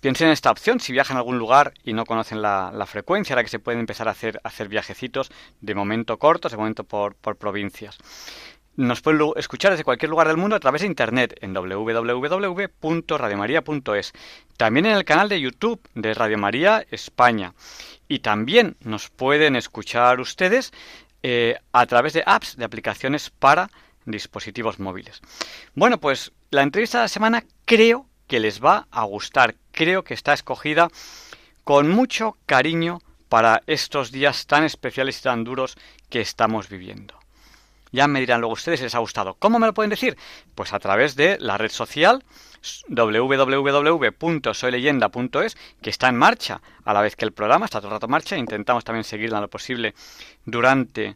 Piensen 0.00 0.26
en 0.26 0.34
esta 0.34 0.50
opción 0.50 0.80
si 0.80 0.92
viajan 0.92 1.16
a 1.16 1.20
algún 1.20 1.38
lugar 1.38 1.72
y 1.82 1.94
no 1.94 2.04
conocen 2.04 2.42
la, 2.42 2.86
frecuencia, 2.86 3.32
ahora 3.32 3.42
que 3.42 3.48
se 3.48 3.58
pueden 3.58 3.80
empezar 3.80 4.06
a 4.06 4.10
hacer, 4.10 4.38
hacer 4.44 4.68
viajecitos 4.68 5.32
de 5.62 5.74
momento 5.74 6.18
cortos, 6.18 6.52
de 6.52 6.58
momento 6.58 6.84
por, 6.84 7.14
por 7.14 7.36
provincias. 7.36 7.96
nos 8.76 9.00
pueden 9.00 9.22
escuchar 9.36 9.70
desde 9.70 9.84
cualquier 9.84 10.10
lugar 10.10 10.28
del 10.28 10.36
mundo 10.36 10.56
a 10.56 10.60
través 10.60 10.82
de 10.82 10.88
internet 10.88 11.38
en 11.40 11.54
www.radiomaria.es. 11.54 14.12
También 14.58 14.84
en 14.84 14.92
el 14.92 15.06
canal 15.06 15.30
de 15.30 15.40
YouTube 15.40 15.80
de 15.94 16.12
Radio 16.12 16.36
María 16.36 16.84
España. 16.90 17.54
Y 18.08 18.20
también 18.20 18.76
nos 18.80 19.10
pueden 19.10 19.56
escuchar 19.56 20.20
ustedes 20.20 20.72
eh, 21.22 21.56
a 21.72 21.86
través 21.86 22.12
de 22.12 22.22
apps, 22.26 22.56
de 22.56 22.64
aplicaciones 22.64 23.30
para 23.30 23.70
dispositivos 24.04 24.78
móviles. 24.78 25.20
Bueno, 25.74 25.98
pues 25.98 26.32
la 26.50 26.62
entrevista 26.62 26.98
de 26.98 27.04
la 27.04 27.08
semana 27.08 27.44
creo 27.64 28.06
que 28.26 28.40
les 28.40 28.64
va 28.64 28.86
a 28.90 29.04
gustar. 29.04 29.56
Creo 29.72 30.04
que 30.04 30.14
está 30.14 30.32
escogida 30.32 30.88
con 31.64 31.90
mucho 31.90 32.36
cariño 32.46 33.00
para 33.28 33.62
estos 33.66 34.12
días 34.12 34.46
tan 34.46 34.64
especiales 34.64 35.18
y 35.18 35.22
tan 35.22 35.44
duros 35.44 35.76
que 36.08 36.20
estamos 36.20 36.68
viviendo. 36.68 37.18
Ya 37.92 38.06
me 38.08 38.20
dirán 38.20 38.40
luego 38.40 38.54
ustedes 38.54 38.80
si 38.80 38.84
les 38.84 38.94
ha 38.94 39.00
gustado. 39.00 39.34
¿Cómo 39.38 39.58
me 39.58 39.66
lo 39.66 39.74
pueden 39.74 39.90
decir? 39.90 40.16
Pues 40.54 40.72
a 40.72 40.78
través 40.78 41.16
de 41.16 41.38
la 41.40 41.56
red 41.56 41.70
social 41.70 42.24
www.soyleyenda.es, 42.88 45.56
que 45.82 45.90
está 45.90 46.08
en 46.08 46.16
marcha 46.16 46.62
a 46.84 46.92
la 46.92 47.02
vez 47.02 47.16
que 47.16 47.24
el 47.24 47.32
programa, 47.32 47.64
está 47.66 47.80
todo 47.80 47.88
el 47.88 47.94
rato 47.94 48.06
en 48.06 48.12
marcha. 48.12 48.36
Intentamos 48.36 48.84
también 48.84 49.02
seguirla 49.04 49.40
lo 49.40 49.48
posible 49.48 49.94
durante, 50.44 51.14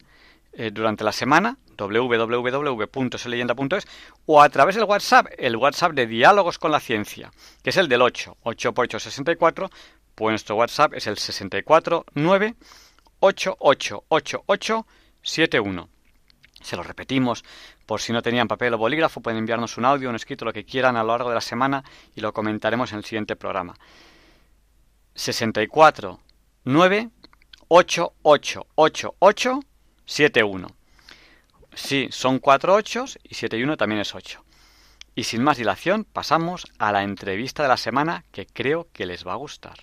eh, 0.52 0.70
durante 0.72 1.04
la 1.04 1.12
semana 1.12 1.58
www.soyleyenda.es 1.76 3.86
o 4.26 4.42
a 4.42 4.48
través 4.48 4.74
del 4.74 4.84
WhatsApp, 4.84 5.28
el 5.38 5.54
WhatsApp 5.56 5.92
de 5.92 6.06
Diálogos 6.06 6.58
con 6.58 6.72
la 6.72 6.80
Ciencia, 6.80 7.30
que 7.62 7.70
es 7.70 7.76
el 7.76 7.88
del 7.88 8.02
8, 8.02 8.38
8 8.42 8.74
por 8.74 8.84
8, 8.84 8.98
64, 9.00 9.70
pues 10.14 10.32
nuestro 10.32 10.56
WhatsApp 10.56 10.94
es 10.94 11.06
el 11.06 11.16
649 11.16 12.56
888871. 13.20 15.88
Se 16.60 16.76
lo 16.76 16.82
repetimos 16.82 17.44
por 17.86 18.00
si 18.00 18.12
no 18.12 18.22
tenían 18.22 18.48
papel 18.48 18.74
o 18.74 18.78
bolígrafo, 18.78 19.20
pueden 19.20 19.38
enviarnos 19.38 19.78
un 19.78 19.84
audio, 19.84 20.10
un 20.10 20.16
escrito, 20.16 20.44
lo 20.44 20.52
que 20.52 20.64
quieran 20.64 20.96
a 20.96 21.02
lo 21.02 21.08
largo 21.08 21.28
de 21.28 21.34
la 21.34 21.40
semana 21.40 21.82
y 22.14 22.20
lo 22.20 22.32
comentaremos 22.32 22.92
en 22.92 22.98
el 22.98 23.04
siguiente 23.04 23.36
programa. 23.36 23.74
64 25.14 26.20
9 26.64 27.10
71. 30.06 30.68
Sí, 31.72 32.08
son 32.10 32.38
cuatro 32.40 32.74
ochos 32.74 33.18
y 33.22 33.34
7 33.34 33.56
y 33.56 33.62
1 33.62 33.76
también 33.76 34.00
es 34.00 34.14
8. 34.14 34.44
Y 35.14 35.24
sin 35.24 35.42
más 35.42 35.56
dilación, 35.56 36.04
pasamos 36.04 36.66
a 36.78 36.92
la 36.92 37.02
entrevista 37.02 37.62
de 37.62 37.68
la 37.68 37.76
semana 37.76 38.24
que 38.32 38.46
creo 38.46 38.88
que 38.92 39.06
les 39.06 39.26
va 39.26 39.32
a 39.32 39.36
gustar. 39.36 39.78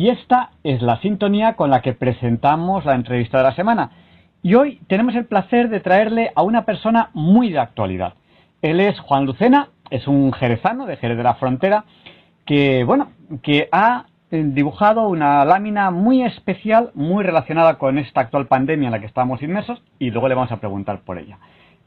Y 0.00 0.08
esta 0.08 0.52
es 0.64 0.80
la 0.80 0.98
sintonía 1.02 1.56
con 1.56 1.68
la 1.68 1.82
que 1.82 1.92
presentamos 1.92 2.86
la 2.86 2.94
entrevista 2.94 3.36
de 3.36 3.44
la 3.44 3.54
semana. 3.54 3.90
Y 4.42 4.54
hoy 4.54 4.80
tenemos 4.88 5.14
el 5.14 5.26
placer 5.26 5.68
de 5.68 5.80
traerle 5.80 6.32
a 6.34 6.42
una 6.42 6.64
persona 6.64 7.10
muy 7.12 7.52
de 7.52 7.58
actualidad. 7.58 8.14
Él 8.62 8.80
es 8.80 8.98
Juan 8.98 9.26
Lucena, 9.26 9.68
es 9.90 10.08
un 10.08 10.32
jerezano 10.32 10.86
de 10.86 10.96
Jerez 10.96 11.18
de 11.18 11.22
la 11.22 11.34
Frontera, 11.34 11.84
que, 12.46 12.82
bueno, 12.84 13.10
que 13.42 13.68
ha 13.72 14.06
dibujado 14.30 15.06
una 15.06 15.44
lámina 15.44 15.90
muy 15.90 16.22
especial, 16.22 16.92
muy 16.94 17.22
relacionada 17.22 17.76
con 17.76 17.98
esta 17.98 18.22
actual 18.22 18.46
pandemia 18.46 18.86
en 18.86 18.92
la 18.92 19.00
que 19.00 19.06
estamos 19.06 19.42
inmersos, 19.42 19.82
y 19.98 20.10
luego 20.10 20.28
le 20.28 20.34
vamos 20.34 20.50
a 20.50 20.60
preguntar 20.60 21.02
por 21.02 21.18
ella. 21.18 21.36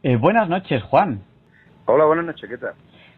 Eh, 0.03 0.17
buenas 0.17 0.47
noches, 0.47 0.83
Juan. 0.83 1.23
Hola, 1.87 2.05
buenas 2.05 2.25
noches, 2.25 2.47
¿qué 2.47 2.59
tal? 2.59 2.73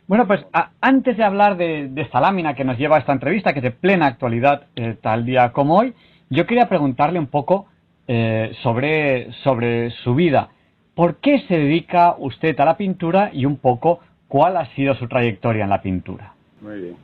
Bueno, 0.07 0.27
pues 0.27 0.45
antes 0.81 1.17
de 1.17 1.23
hablar 1.23 1.57
de, 1.57 1.91
esta 1.95 2.21
lámina 2.21 2.53
que 2.53 2.63
nos 2.63 2.77
lleva 2.77 2.97
a 2.97 2.99
esta 2.99 3.11
entrevista, 3.11 3.53
que 3.53 3.59
es 3.59 3.63
de 3.63 3.71
plena 3.71 4.05
actualidad 4.05 4.67
eh, 4.75 4.95
tal 5.01 5.25
día 5.25 5.51
como 5.51 5.77
hoy, 5.79 5.95
yo 6.29 6.45
quería 6.45 6.69
preguntarle 6.69 7.17
un 7.17 7.27
poco 7.27 7.67
eh, 8.07 8.51
sobre, 8.61 9.31
sobre 9.43 9.89
su 10.03 10.13
vida. 10.13 10.49
¿Por 10.93 11.15
qué 11.15 11.39
se 11.47 11.57
dedica 11.57 12.15
usted 12.19 12.59
a 12.59 12.65
la 12.65 12.77
pintura 12.77 13.31
y 13.33 13.45
un 13.45 13.57
poco 13.57 13.99
cuál 14.27 14.57
ha 14.57 14.67
sido 14.75 14.93
su 14.93 15.07
trayectoria 15.07 15.63
en 15.63 15.71
la 15.71 15.81
pintura? 15.81 16.33
Muy 16.61 16.81
bien. 16.81 16.95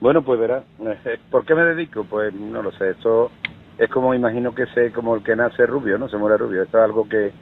Bueno, 0.00 0.22
pues 0.22 0.38
verá, 0.38 0.62
eh, 1.06 1.18
¿por 1.30 1.46
qué 1.46 1.54
me 1.54 1.62
dedico? 1.62 2.04
Pues 2.04 2.34
no 2.34 2.62
lo 2.62 2.70
sé, 2.72 2.90
esto 2.90 3.30
es 3.78 3.88
como 3.88 4.14
imagino 4.14 4.54
que 4.54 4.66
sé 4.66 4.92
como 4.92 5.14
el 5.14 5.22
que 5.22 5.34
nace 5.34 5.64
rubio, 5.64 5.96
¿no? 5.96 6.08
Se 6.08 6.18
muere 6.18 6.36
rubio, 6.36 6.62
esto 6.62 6.78
es 6.78 6.84
algo 6.84 7.08
que, 7.08 7.32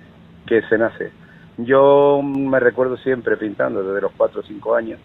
que 0.46 0.62
se 0.68 0.78
nace. 0.78 1.10
Yo 1.64 2.22
me 2.22 2.60
recuerdo 2.60 2.96
siempre 2.98 3.36
pintando 3.36 3.82
desde 3.82 4.00
los 4.00 4.12
4 4.16 4.40
o 4.40 4.42
5 4.42 4.74
años. 4.74 5.00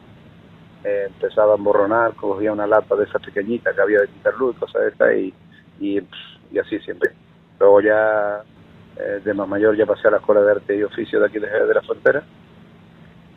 Eh, 0.84 1.06
empezaba 1.08 1.54
a 1.54 1.58
emborronar, 1.58 2.13
cogía 2.13 2.54
una 2.54 2.68
lata 2.68 2.96
de 2.96 3.06
esa 3.06 3.20
pequeñita 3.20 3.74
que 3.74 3.82
había 3.82 4.02
de 4.02 4.10
luz, 4.38 4.56
cosas 4.58 4.84
de 4.84 4.88
estas, 4.89 5.15
y, 5.15 5.34
y, 5.80 6.60
así 6.60 6.80
siempre. 6.80 7.12
Luego 7.60 7.82
ya 7.82 8.44
eh, 8.98 9.22
de 9.24 9.34
más 9.34 9.48
mayor 9.48 9.76
ya 9.76 9.86
pasé 9.86 10.08
a 10.08 10.12
la 10.12 10.18
Escuela 10.18 10.41
de 10.41 10.52
Arte 10.52 10.78
y 10.78 10.84
Oficio 10.84 11.20
de 11.20 11.26
aquí 11.26 11.39
de, 11.39 11.48
de 11.48 11.74
la 11.74 11.82
Frontera. 11.82 12.24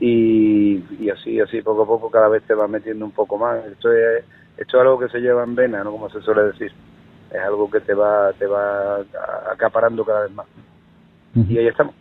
Y, 0.00 0.84
y, 1.00 1.10
así, 1.10 1.40
así 1.40 1.62
poco 1.62 1.82
a 1.82 1.86
poco 1.86 2.10
cada 2.10 2.28
vez 2.28 2.42
te 2.44 2.54
vas 2.54 2.68
metiendo 2.68 3.04
un 3.04 3.12
poco 3.12 3.38
más. 3.38 3.64
Esto 3.64 3.92
es, 3.92 4.24
esto 4.58 4.76
es 4.76 4.80
algo 4.82 4.98
que 4.98 5.08
se 5.08 5.20
lleva 5.20 5.42
en 5.42 5.54
vena, 5.54 5.82
¿no? 5.82 5.92
Como 5.92 6.10
se 6.10 6.20
suele 6.20 6.42
decir. 6.42 6.72
Es 7.30 7.40
algo 7.40 7.70
que 7.70 7.80
te 7.80 7.94
va, 7.94 8.32
te 8.34 8.46
va 8.46 9.00
acaparando 9.50 10.04
cada 10.04 10.22
vez 10.22 10.32
más. 10.32 10.46
Y 11.34 11.58
ahí 11.58 11.66
estamos 11.66 11.94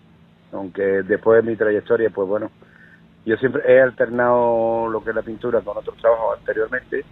aunque 0.52 1.04
después 1.04 1.44
de 1.44 1.52
mi 1.52 1.58
trayectoria, 1.58 2.10
pues 2.10 2.28
bueno, 2.28 2.52
yo 3.26 3.36
siempre 3.38 3.62
he 3.68 3.82
alternado 3.82 4.88
lo 4.88 5.04
que 5.04 5.10
es 5.10 5.16
la 5.16 5.22
pintura 5.22 5.62
con 5.62 5.78
otros 5.78 5.98
trabajos 5.98 6.40
anteriormente. 6.40 7.04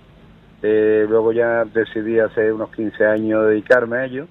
Eh, 0.61 1.05
luego 1.09 1.33
ya 1.33 1.65
decidí 1.65 2.19
hace 2.19 2.51
unos 2.51 2.71
15 2.71 3.05
años 3.05 3.47
dedicarme 3.47 3.97
a 3.97 4.05
ello. 4.05 4.27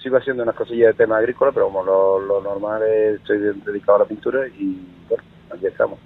Sigo 0.00 0.16
haciendo 0.16 0.44
unas 0.44 0.54
cosillas 0.54 0.88
de 0.96 1.04
tema 1.04 1.18
agrícola, 1.18 1.52
pero 1.52 1.66
como 1.66 1.82
lo, 1.82 2.40
normal 2.40 2.82
es, 2.84 3.16
estoy 3.16 3.38
dedicado 3.38 3.96
a 3.96 3.98
la 4.00 4.04
pintura 4.04 4.46
y 4.46 4.80
bueno, 5.08 5.24
aquí 5.52 5.66
estamos. 5.66 5.98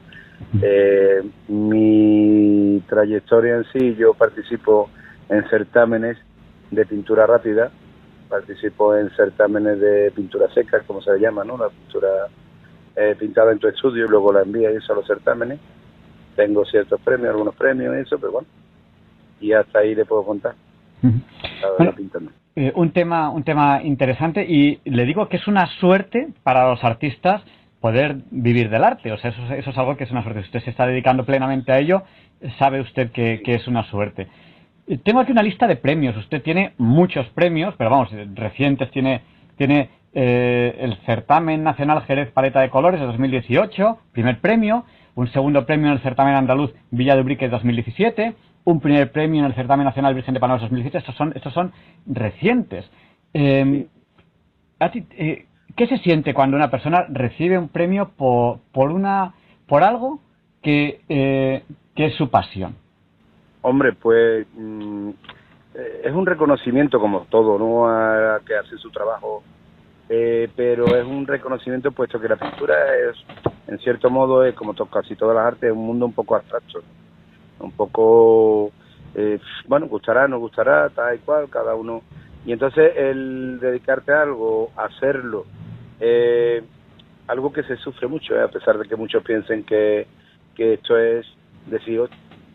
Eh, 0.63 1.23
mi 1.49 2.83
trayectoria 2.89 3.57
en 3.57 3.65
sí, 3.73 3.95
yo 3.97 4.15
participo 4.15 4.89
en 5.29 5.49
certámenes 5.49 6.17
de 6.71 6.87
pintura 6.87 7.27
rápida, 7.27 7.71
participo 8.29 8.97
en 8.97 9.11
certámenes 9.11 9.81
de 9.81 10.11
pintura 10.11 10.53
seca, 10.53 10.81
como 10.87 11.01
se 11.01 11.19
llama, 11.19 11.45
¿no? 11.45 11.57
La 11.57 11.69
pintura 11.69 12.09
eh, 12.97 13.17
pintada 13.19 13.53
en 13.53 13.59
tu 13.59 13.69
estudio 13.69 14.07
y 14.07 14.09
luego 14.09 14.33
la 14.33 14.43
envía 14.43 14.71
eso 14.71 14.93
a 14.93 14.97
los 14.97 15.07
certámenes. 15.07 15.59
Tengo 16.37 16.65
ciertos 16.65 17.01
premios, 17.01 17.31
algunos 17.31 17.55
premios 17.55 17.95
y 17.97 18.01
eso, 18.01 18.19
pero 18.19 18.33
bueno, 18.33 18.49
y 19.41 19.53
hasta 19.53 19.81
ahí 19.81 19.95
le 19.95 20.05
puedo 20.05 20.25
contar. 20.25 20.55
Eh, 22.57 22.73
un 22.77 22.93
tema 22.93 23.31
un 23.31 23.43
tema 23.43 23.83
interesante 23.83 24.45
y 24.49 24.81
le 24.85 25.05
digo 25.05 25.29
que 25.29 25.37
es 25.37 25.49
una 25.49 25.67
suerte 25.81 26.29
para 26.43 26.71
los 26.71 26.83
artistas 26.85 27.43
poder 27.81 28.17
vivir 28.31 28.71
del 28.71 28.85
arte. 28.85 29.13
O 29.13 29.19
sea, 29.19 29.31
eso, 29.31 29.43
eso 29.53 29.71
es 29.71 29.79
algo 29.79 29.97
que 29.97 30.05
es 30.05 30.11
una 30.11 30.23
suerte. 30.23 30.41
Si 30.41 30.47
usted 30.47 30.61
se 30.61 30.71
está 30.71 30.87
dedicando 30.87 31.25
plenamente 31.25 31.73
a 31.73 31.79
ello, 31.79 32.03
sabe 32.59 32.81
usted 32.81 33.11
que, 33.11 33.43
que 33.45 33.55
es 33.57 33.67
una 33.69 33.85
suerte. 33.91 34.29
Tengo 35.03 35.21
aquí 35.21 35.33
una 35.33 35.43
lista 35.43 35.67
de 35.67 35.77
premios. 35.77 36.17
Usted 36.17 36.43
tiene 36.43 36.75
muchos 36.77 37.27
premios, 37.31 37.75
pero 37.79 37.91
vamos, 37.91 38.11
recientes. 38.35 38.91
Tiene, 38.91 39.23
tiene 39.57 39.89
eh, 40.13 40.77
el 40.79 40.97
Certamen 41.07 41.63
Nacional 41.63 42.03
Jerez 42.03 42.31
Paleta 42.33 42.61
de 42.61 42.69
Colores 42.69 43.01
de 43.01 43.07
2018, 43.07 43.99
primer 44.13 44.41
premio. 44.41 44.85
Un 45.15 45.29
segundo 45.29 45.65
premio 45.65 45.87
en 45.87 45.95
el 45.95 46.01
Certamen 46.01 46.35
Andaluz 46.35 46.75
Villa 46.91 47.15
de 47.15 47.23
Ubrique 47.23 47.49
2017. 47.49 48.35
Un 48.65 48.81
primer 48.81 49.11
premio 49.11 49.41
en 49.41 49.47
el 49.47 49.55
Certamen 49.55 49.87
Nacional 49.87 50.15
Virgen 50.15 50.35
de 50.35 50.41
Panaos 50.41 50.61
2017. 50.61 50.99
Estos 50.99 51.17
son, 51.17 51.33
estos 51.35 51.55
son 51.55 51.73
recientes. 52.07 52.85
Em, 53.33 53.87
eh, 54.81 55.47
¿Qué 55.77 55.87
se 55.87 55.99
siente 55.99 56.35
cuando 56.35 56.57
una 56.57 56.71
persona 56.71 57.07
recibe 57.09 57.59
un 57.59 57.69
premio 57.69 58.11
por, 58.17 58.61
por, 58.71 58.91
una, 58.91 59.35
por 59.67 59.83
algo 59.83 60.21
que, 60.63 61.01
eh, 61.09 61.63
que 61.95 62.07
es 62.07 62.15
su 62.17 62.29
pasión? 62.29 62.84
Hombre, 63.67 63.95
pues 63.95 64.47
mm, 64.59 65.09
eh, 65.75 66.03
es 66.05 66.13
un 66.13 66.27
reconocimiento 66.27 67.01
como 67.01 67.21
todo, 67.31 67.59
¿no? 67.59 67.89
A, 67.89 68.39
que 68.47 68.55
hace 68.55 68.77
su 68.77 68.91
trabajo, 68.91 69.43
eh, 70.11 70.51
pero 70.55 70.85
es 70.95 71.03
un 71.07 71.27
reconocimiento 71.27 71.91
puesto 71.91 72.21
que 72.21 72.29
la 72.29 72.37
pintura 72.37 72.75
es, 72.95 73.17
en 73.67 73.79
cierto 73.79 74.11
modo, 74.11 74.45
es 74.45 74.55
como 74.55 74.75
casi 74.75 75.17
todas 75.17 75.35
las 75.35 75.47
artes, 75.47 75.71
es 75.71 75.75
un 75.75 75.87
mundo 75.87 76.05
un 76.05 76.13
poco 76.13 76.37
abstracto, 76.37 76.83
un 77.59 77.73
poco, 77.73 78.71
eh, 79.15 79.41
bueno, 79.67 79.87
gustará, 79.89 80.29
no 80.29 80.39
gustará, 80.41 80.91
tal 80.91 81.15
y 81.15 81.19
cual, 81.21 81.49
cada 81.49 81.75
uno. 81.75 82.03
Y 82.45 82.53
entonces 82.53 82.93
el 82.95 83.61
dedicarte 83.61 84.13
a 84.13 84.21
algo, 84.21 84.73
hacerlo, 84.77 85.47
eh, 86.01 86.63
algo 87.29 87.51
que 87.51 87.63
se 87.63 87.79
sufre 87.79 88.09
mucho, 88.09 88.39
a 88.39 88.49
pesar 88.49 88.77
de 88.77 88.87
que 88.87 88.95
muchos 88.97 89.25
piensen 89.25 89.65
que, 89.65 90.07
que 90.55 90.75
esto 90.75 90.99
es 90.99 91.25
decir, 91.67 92.03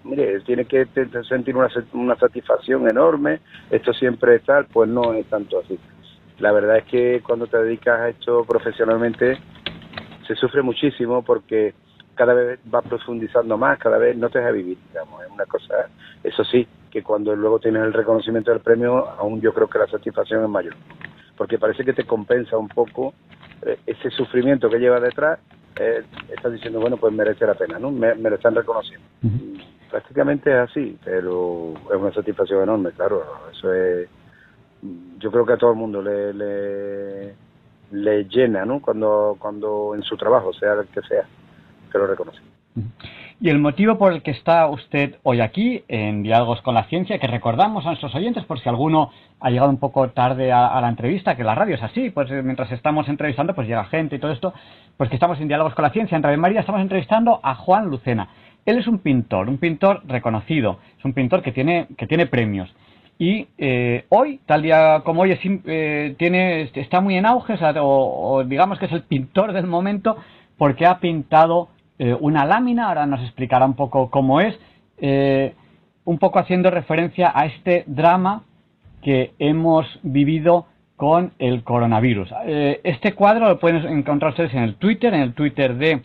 mire, 0.10 0.40
tiene 0.42 0.66
que 0.66 0.88
sentir 1.28 1.56
una, 1.56 2.16
satisfacción 2.16 2.90
enorme, 2.90 3.40
esto 3.70 3.94
siempre 3.94 4.36
es 4.36 4.44
tal, 4.44 4.66
pues 4.66 4.90
no 4.90 5.14
es 5.14 5.26
tanto 5.28 5.60
así. 5.60 5.80
La 6.40 6.52
verdad 6.52 6.78
es 6.78 6.86
que 6.86 7.22
cuando 7.26 7.48
te 7.48 7.58
dedicas 7.58 8.00
a 8.00 8.10
esto 8.10 8.44
profesionalmente 8.46 9.38
se 10.28 10.36
sufre 10.36 10.62
muchísimo 10.62 11.24
porque 11.24 11.74
cada 12.16 12.34
vez 12.34 12.60
va 12.74 12.82
profundizando 12.82 13.58
más, 13.58 13.78
cada 13.80 13.98
vez 13.98 14.18
no 14.18 14.30
te 14.30 14.40
deja 14.40 14.52
vivir, 14.52 14.78
digamos, 14.90 15.24
es 15.24 15.32
una 15.32 15.46
cosa, 15.46 15.90
eso 16.24 16.44
sí, 16.44 16.68
que 16.92 17.04
cuando 17.04 17.36
luego 17.36 17.60
tienes 17.60 17.84
el 17.84 17.94
reconocimiento 17.94 18.52
del 18.52 18.60
premio, 18.60 19.08
aún 19.10 19.40
yo 19.42 19.54
creo 19.54 19.70
que 19.70 19.80
la 19.80 19.88
satisfacción 19.88 20.44
es 20.44 20.50
mayor, 20.50 20.76
porque 21.38 21.58
parece 21.58 21.86
que 21.86 21.94
te 21.94 22.06
compensa 22.06 22.58
un 22.58 22.68
poco 22.68 23.14
eh, 23.66 23.80
ese 23.86 24.10
sufrimiento 24.10 24.70
que 24.70 24.80
lleva 24.80 25.00
detrás, 25.00 25.40
eh, 25.80 26.04
estás 26.36 26.52
diciendo, 26.52 26.82
bueno, 26.82 26.98
pues 26.98 27.14
merece 27.14 27.46
la 27.46 27.54
pena, 27.54 27.80
¿no? 27.80 27.90
Me, 27.90 28.14
lo 28.16 28.36
están 28.36 28.56
reconociendo 28.56 29.06
prácticamente 29.90 30.52
es 30.52 30.70
así, 30.70 30.98
pero 31.04 31.74
es 31.94 32.00
una 32.00 32.14
satisfacción 32.14 32.64
enorme, 32.64 32.92
claro. 32.92 33.24
Eso 33.52 33.74
es. 33.74 34.10
Yo 35.20 35.32
creo 35.32 35.46
que 35.46 35.54
a 35.54 35.58
todo 35.58 35.72
el 35.72 35.78
mundo 35.78 36.02
le, 36.02 36.34
le, 37.92 38.24
llena, 38.26 38.64
¿no? 38.64 38.82
Cuando, 38.82 39.36
cuando 39.40 39.94
en 39.96 40.04
su 40.04 40.16
trabajo, 40.16 40.54
sea 40.54 40.74
el 40.74 40.88
que 40.88 41.02
sea, 41.02 41.26
que 41.92 41.98
lo 41.98 42.08
reconoce. 42.08 42.40
Y 43.42 43.50
el 43.50 43.60
motivo 43.60 43.98
por 43.98 44.12
el 44.12 44.22
que 44.22 44.32
está 44.32 44.68
usted 44.68 45.16
hoy 45.24 45.40
aquí, 45.40 45.84
en 45.88 46.24
Diálogos 46.24 46.62
con 46.62 46.76
la 46.76 46.84
Ciencia, 46.86 47.20
que 47.20 47.28
recordamos 47.28 47.86
a 47.86 47.90
nuestros 47.90 48.14
oyentes, 48.14 48.44
por 48.44 48.60
si 48.60 48.68
alguno 48.68 49.12
ha 49.40 49.50
llegado 49.50 49.70
un 49.70 49.80
poco 49.80 50.10
tarde 50.10 50.52
a, 50.52 50.80
la 50.82 50.90
entrevista, 50.90 51.38
que 51.38 51.46
la 51.46 51.56
radio 51.56 51.76
es 51.76 51.84
así, 51.84 52.10
pues 52.10 52.30
eh, 52.32 52.42
mientras 52.44 52.70
estamos 52.74 53.08
entrevistando, 53.08 53.56
pues 53.56 53.66
llega 53.66 53.86
gente 53.86 54.18
y 54.18 54.20
todo 54.20 54.34
esto, 54.34 54.54
pues 54.98 55.10
que 55.10 55.16
estamos 55.16 55.40
en 55.40 55.48
Diálogos 55.48 55.74
con 55.74 55.84
la 55.84 55.92
Ciencia, 55.92 56.18
en 56.18 56.24
Radio 56.24 56.38
María, 56.38 56.60
estamos 56.60 56.82
entrevistando 56.82 57.40
a 57.42 57.56
Juan 57.56 57.86
Lucena. 57.86 58.28
Él 58.66 58.78
es 58.78 58.88
un 58.88 59.00
pintor, 59.00 59.50
un 59.50 59.58
pintor 59.58 60.02
reconocido, 60.08 60.80
es 60.98 61.06
un 61.06 61.14
pintor 61.14 61.42
que 61.42 61.52
tiene, 61.52 61.88
que 61.98 62.08
tiene 62.08 62.28
premios. 62.28 62.74
Y 63.22 63.48
eh, 63.58 64.06
hoy, 64.08 64.40
tal 64.46 64.62
día 64.62 65.02
como 65.04 65.24
hoy, 65.24 65.38
eh, 65.44 66.16
tiene, 66.18 66.70
está 66.74 67.02
muy 67.02 67.18
en 67.18 67.26
auge, 67.26 67.56
o, 67.82 68.46
digamos 68.46 68.80
que 68.80 68.86
es 68.86 68.94
el 68.94 69.04
pintor 69.04 69.52
del 69.52 69.68
momento, 69.68 70.16
porque 70.58 70.86
ha 70.86 71.00
pintado 71.00 71.68
eh, 72.00 72.16
una 72.18 72.46
lámina, 72.46 72.88
ahora 72.88 73.06
nos 73.06 73.22
explicará 73.22 73.66
un 73.66 73.74
poco 73.74 74.10
cómo 74.10 74.40
es, 74.40 74.58
un 76.06 76.18
poco 76.18 76.40
haciendo 76.40 76.72
referencia 76.72 77.32
a 77.34 77.46
este 77.46 77.84
drama 77.88 78.44
que 79.02 79.34
hemos 79.40 79.86
vivido 80.04 80.66
con 80.98 81.32
el 81.40 81.64
coronavirus. 81.64 82.30
este 82.46 83.14
cuadro 83.14 83.48
lo 83.48 83.60
pueden 83.60 83.86
encontrar 83.86 84.32
ustedes 84.32 84.54
en 84.54 84.64
el 84.64 84.76
Twitter, 84.76 85.14
en 85.14 85.22
el 85.22 85.34
Twitter 85.34 85.76
de 85.76 86.02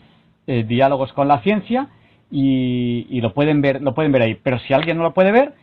Diálogos 0.63 1.11
con 1.11 1.27
la 1.27 1.41
Ciencia, 1.41 1.89
y, 2.31 3.21
lo 3.21 3.33
pueden 3.33 3.61
ver 3.61 3.81
lo 3.81 3.93
pueden 3.93 4.11
ver 4.11 4.23
ahí. 4.23 4.35
Pero 4.35 4.59
si 4.59 4.73
alguien 4.73 4.97
no 4.97 5.03
lo 5.03 5.13
puede 5.13 5.31
ver, 5.31 5.53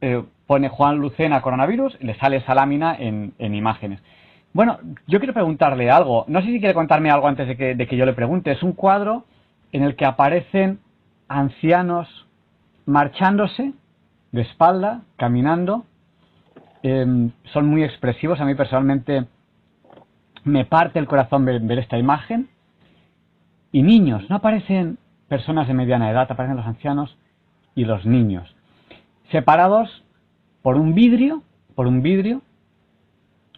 eh, 0.00 0.22
pone 0.46 0.68
Juan 0.68 0.98
Lucena 0.98 1.42
coronavirus, 1.42 1.96
le 2.00 2.14
sale 2.16 2.36
esa 2.36 2.54
lámina 2.54 2.96
en, 2.98 3.34
imágenes. 3.38 4.00
Bueno, 4.52 4.78
yo 5.06 5.18
quiero 5.18 5.34
preguntarle 5.34 5.90
algo. 5.90 6.24
No 6.28 6.40
sé 6.40 6.48
si 6.48 6.58
quiere 6.58 6.74
contarme 6.74 7.10
algo 7.10 7.28
antes 7.28 7.46
de 7.46 7.56
que, 7.56 7.74
de 7.74 7.86
que 7.86 7.96
yo 7.96 8.04
le 8.04 8.14
pregunte. 8.14 8.50
Es 8.50 8.62
un 8.62 8.72
cuadro 8.72 9.24
en 9.72 9.84
el 9.84 9.94
que 9.94 10.04
aparecen 10.04 10.80
ancianos 11.28 12.26
marchándose 12.84 13.72
de 14.32 14.42
espalda, 14.42 15.02
caminando. 15.16 15.84
Em, 16.82 17.30
son 17.52 17.66
muy 17.66 17.84
expresivos. 17.84 18.40
A 18.40 18.44
mí 18.44 18.56
personalmente 18.56 19.26
me 20.42 20.64
parte 20.64 20.98
el 20.98 21.06
corazón 21.06 21.44
ver 21.44 21.78
esta 21.78 21.98
imagen. 21.98 22.48
Y 23.72 23.82
niños, 23.82 24.28
no 24.28 24.36
aparecen 24.36 24.98
personas 25.30 25.68
de 25.68 25.74
mediana 25.74 26.10
edad, 26.10 26.26
aparecen 26.28 26.56
los 26.56 26.66
ancianos 26.66 27.16
y 27.76 27.84
los 27.84 28.04
niños, 28.04 28.52
separados 29.30 30.02
por 30.60 30.74
un 30.76 30.92
vidrio, 30.92 31.44
por 31.76 31.86
un 31.86 32.02
vidrio, 32.02 32.42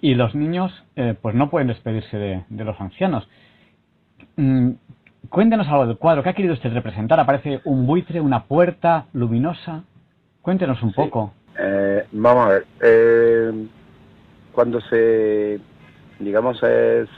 y 0.03 0.15
los 0.15 0.35
niños 0.35 0.71
eh, 0.97 1.15
pues 1.21 1.35
no 1.35 1.49
pueden 1.49 1.69
despedirse 1.69 2.19
de, 2.19 2.65
los 2.65 2.79
ancianos. 2.79 3.27
Mm, 4.37 4.73
cuéntenos 5.31 5.67
algo 5.69 5.87
del 5.87 5.97
cuadro, 5.97 6.23
¿qué 6.23 6.29
ha 6.29 6.35
querido 6.35 6.53
usted 6.53 6.75
representar? 6.75 7.19
¿Aparece 7.19 7.63
un 7.65 7.87
buitre, 7.87 8.21
una 8.21 8.45
puerta 8.45 9.07
luminosa? 9.15 9.85
Cuéntenos 10.43 10.83
un 10.83 10.93
poco. 10.93 11.33
Eh, 11.59 12.05
vamos 12.13 12.47
a 12.47 12.49
ver, 12.51 12.67
eh, 12.83 13.67
cuando 14.53 14.79
se, 14.83 15.59
digamos, 16.19 16.61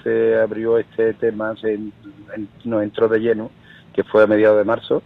se 0.04 0.36
abrió 0.40 0.78
este 0.78 1.14
tema, 1.14 1.56
se, 1.56 1.76
nos 2.64 2.82
entró 2.84 3.08
de 3.08 3.18
lleno, 3.18 3.50
que 3.94 4.04
fue 4.04 4.24
a 4.24 4.26
mediados 4.26 4.58
de 4.58 4.64
marzo, 4.64 5.02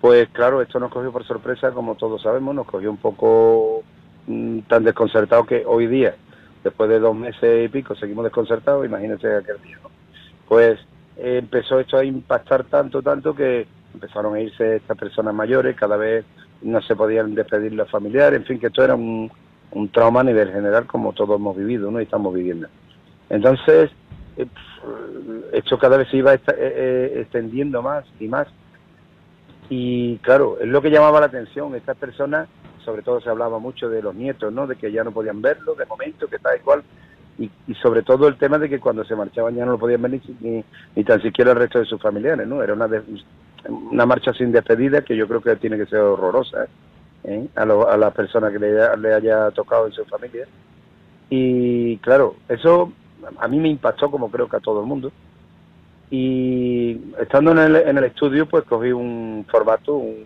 pues 0.00 0.28
claro, 0.30 0.60
esto 0.60 0.78
nos 0.80 0.90
cogió 0.90 1.12
por 1.12 1.24
sorpresa, 1.24 1.70
como 1.70 1.94
todos 1.94 2.22
sabemos, 2.22 2.54
nos 2.54 2.66
cogió 2.66 2.90
un 2.90 2.96
poco 2.96 3.82
mm, 4.26 4.60
tan 4.60 4.84
desconcertado 4.84 5.44
que 5.46 5.64
hoy 5.66 5.86
día, 5.86 6.16
después 6.64 6.90
de 6.90 6.98
dos 6.98 7.16
meses 7.16 7.64
y 7.64 7.68
pico, 7.68 7.94
seguimos 7.94 8.24
desconcertados, 8.24 8.84
imagínense 8.84 9.34
aquel 9.34 9.62
día, 9.62 9.78
¿no? 9.82 9.90
Pues 10.48 10.78
empezó 11.16 11.78
esto 11.78 11.98
a 11.98 12.04
impactar 12.04 12.64
tanto, 12.64 13.00
tanto 13.00 13.34
que 13.34 13.66
empezaron 13.94 14.34
a 14.34 14.40
irse 14.40 14.76
estas 14.76 14.98
personas 14.98 15.34
mayores, 15.34 15.76
cada 15.76 15.96
vez 15.96 16.24
no 16.62 16.80
se 16.82 16.96
podían 16.96 17.34
despedir 17.34 17.72
los 17.72 17.90
familiares, 17.90 18.40
en 18.40 18.46
fin, 18.46 18.58
que 18.58 18.66
esto 18.66 18.82
era 18.84 18.94
un, 18.94 19.30
un 19.70 19.88
trauma 19.90 20.20
a 20.20 20.24
nivel 20.24 20.52
general 20.52 20.86
como 20.86 21.12
todos 21.12 21.36
hemos 21.36 21.56
vivido, 21.56 21.90
¿no? 21.90 22.00
Y 22.00 22.04
estamos 22.04 22.34
viviendo. 22.34 22.68
Entonces, 23.30 23.90
eh, 23.90 23.94
esto 25.52 25.78
cada 25.78 25.96
vez 25.96 26.08
se 26.08 26.16
iba 26.16 26.34
eh, 26.34 26.40
eh, 26.48 27.12
extendiendo 27.20 27.82
más 27.82 28.04
y 28.18 28.28
más. 28.28 28.48
Y 29.68 30.18
claro, 30.18 30.58
es 30.60 30.68
lo 30.68 30.82
que 30.82 30.90
llamaba 30.90 31.20
la 31.20 31.26
atención. 31.26 31.74
Estas 31.74 31.96
personas, 31.96 32.48
sobre 32.84 33.02
todo 33.02 33.20
se 33.20 33.30
hablaba 33.30 33.58
mucho 33.58 33.88
de 33.88 34.02
los 34.02 34.14
nietos, 34.14 34.52
¿no? 34.52 34.66
De 34.66 34.76
que 34.76 34.92
ya 34.92 35.04
no 35.04 35.12
podían 35.12 35.40
verlo 35.40 35.74
de 35.74 35.86
momento, 35.86 36.26
que 36.28 36.38
tal 36.38 36.56
y 36.56 36.60
cual. 36.60 36.82
y, 37.38 37.50
sobre 37.82 38.02
todo 38.02 38.28
el 38.28 38.36
tema 38.36 38.58
de 38.58 38.68
que 38.68 38.80
cuando 38.80 39.04
se 39.04 39.16
marchaban 39.16 39.54
ya 39.54 39.64
no 39.64 39.72
lo 39.72 39.78
podían 39.78 40.02
ver 40.02 40.20
ni, 40.40 40.64
ni, 40.94 41.04
tan 41.04 41.22
siquiera 41.22 41.52
el 41.52 41.58
resto 41.58 41.78
de 41.78 41.86
sus 41.86 42.00
familiares, 42.00 42.46
¿no? 42.46 42.62
Era 42.62 42.74
una, 42.74 42.88
una 43.68 44.06
marcha 44.06 44.32
sin 44.34 44.52
despedida 44.52 45.02
que 45.02 45.16
yo 45.16 45.26
creo 45.26 45.40
que 45.40 45.56
tiene 45.56 45.78
que 45.78 45.86
ser 45.86 46.00
horrorosa 46.00 46.66
¿eh? 47.24 47.46
a, 47.56 47.62
a 47.62 47.96
las 47.96 48.12
personas 48.12 48.52
que 48.52 48.58
le 48.58 49.14
haya 49.14 49.50
tocado 49.52 49.86
en 49.86 49.92
su 49.92 50.04
familia. 50.04 50.46
Y 51.30 51.96
claro, 51.98 52.36
eso 52.48 52.92
a 53.38 53.48
mí 53.48 53.58
me 53.58 53.68
impactó 53.68 54.10
como 54.10 54.30
creo 54.30 54.48
que 54.48 54.56
a 54.56 54.60
todo 54.60 54.80
el 54.80 54.86
mundo. 54.86 55.12
Y 56.10 57.00
estando 57.20 57.52
en 57.52 57.58
el, 57.58 57.76
en 57.76 57.98
el 57.98 58.04
estudio, 58.04 58.46
pues 58.46 58.64
cogí 58.64 58.92
un 58.92 59.46
formato, 59.50 59.94
un 59.94 60.24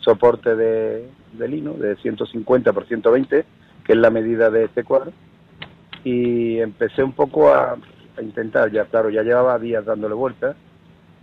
soporte 0.00 0.56
de, 0.56 1.08
de 1.32 1.48
lino 1.48 1.74
de 1.74 1.96
150 1.96 2.72
por 2.72 2.86
120, 2.86 3.44
que 3.84 3.92
es 3.92 3.98
la 3.98 4.10
medida 4.10 4.50
de 4.50 4.64
este 4.64 4.84
cuadro 4.84 5.12
y 6.04 6.58
empecé 6.60 7.02
un 7.02 7.12
poco 7.12 7.52
a, 7.52 7.76
intentar, 8.20 8.70
ya 8.72 8.84
claro, 8.86 9.10
ya 9.10 9.22
llevaba 9.22 9.58
días 9.58 9.84
dándole 9.84 10.14
vueltas, 10.14 10.56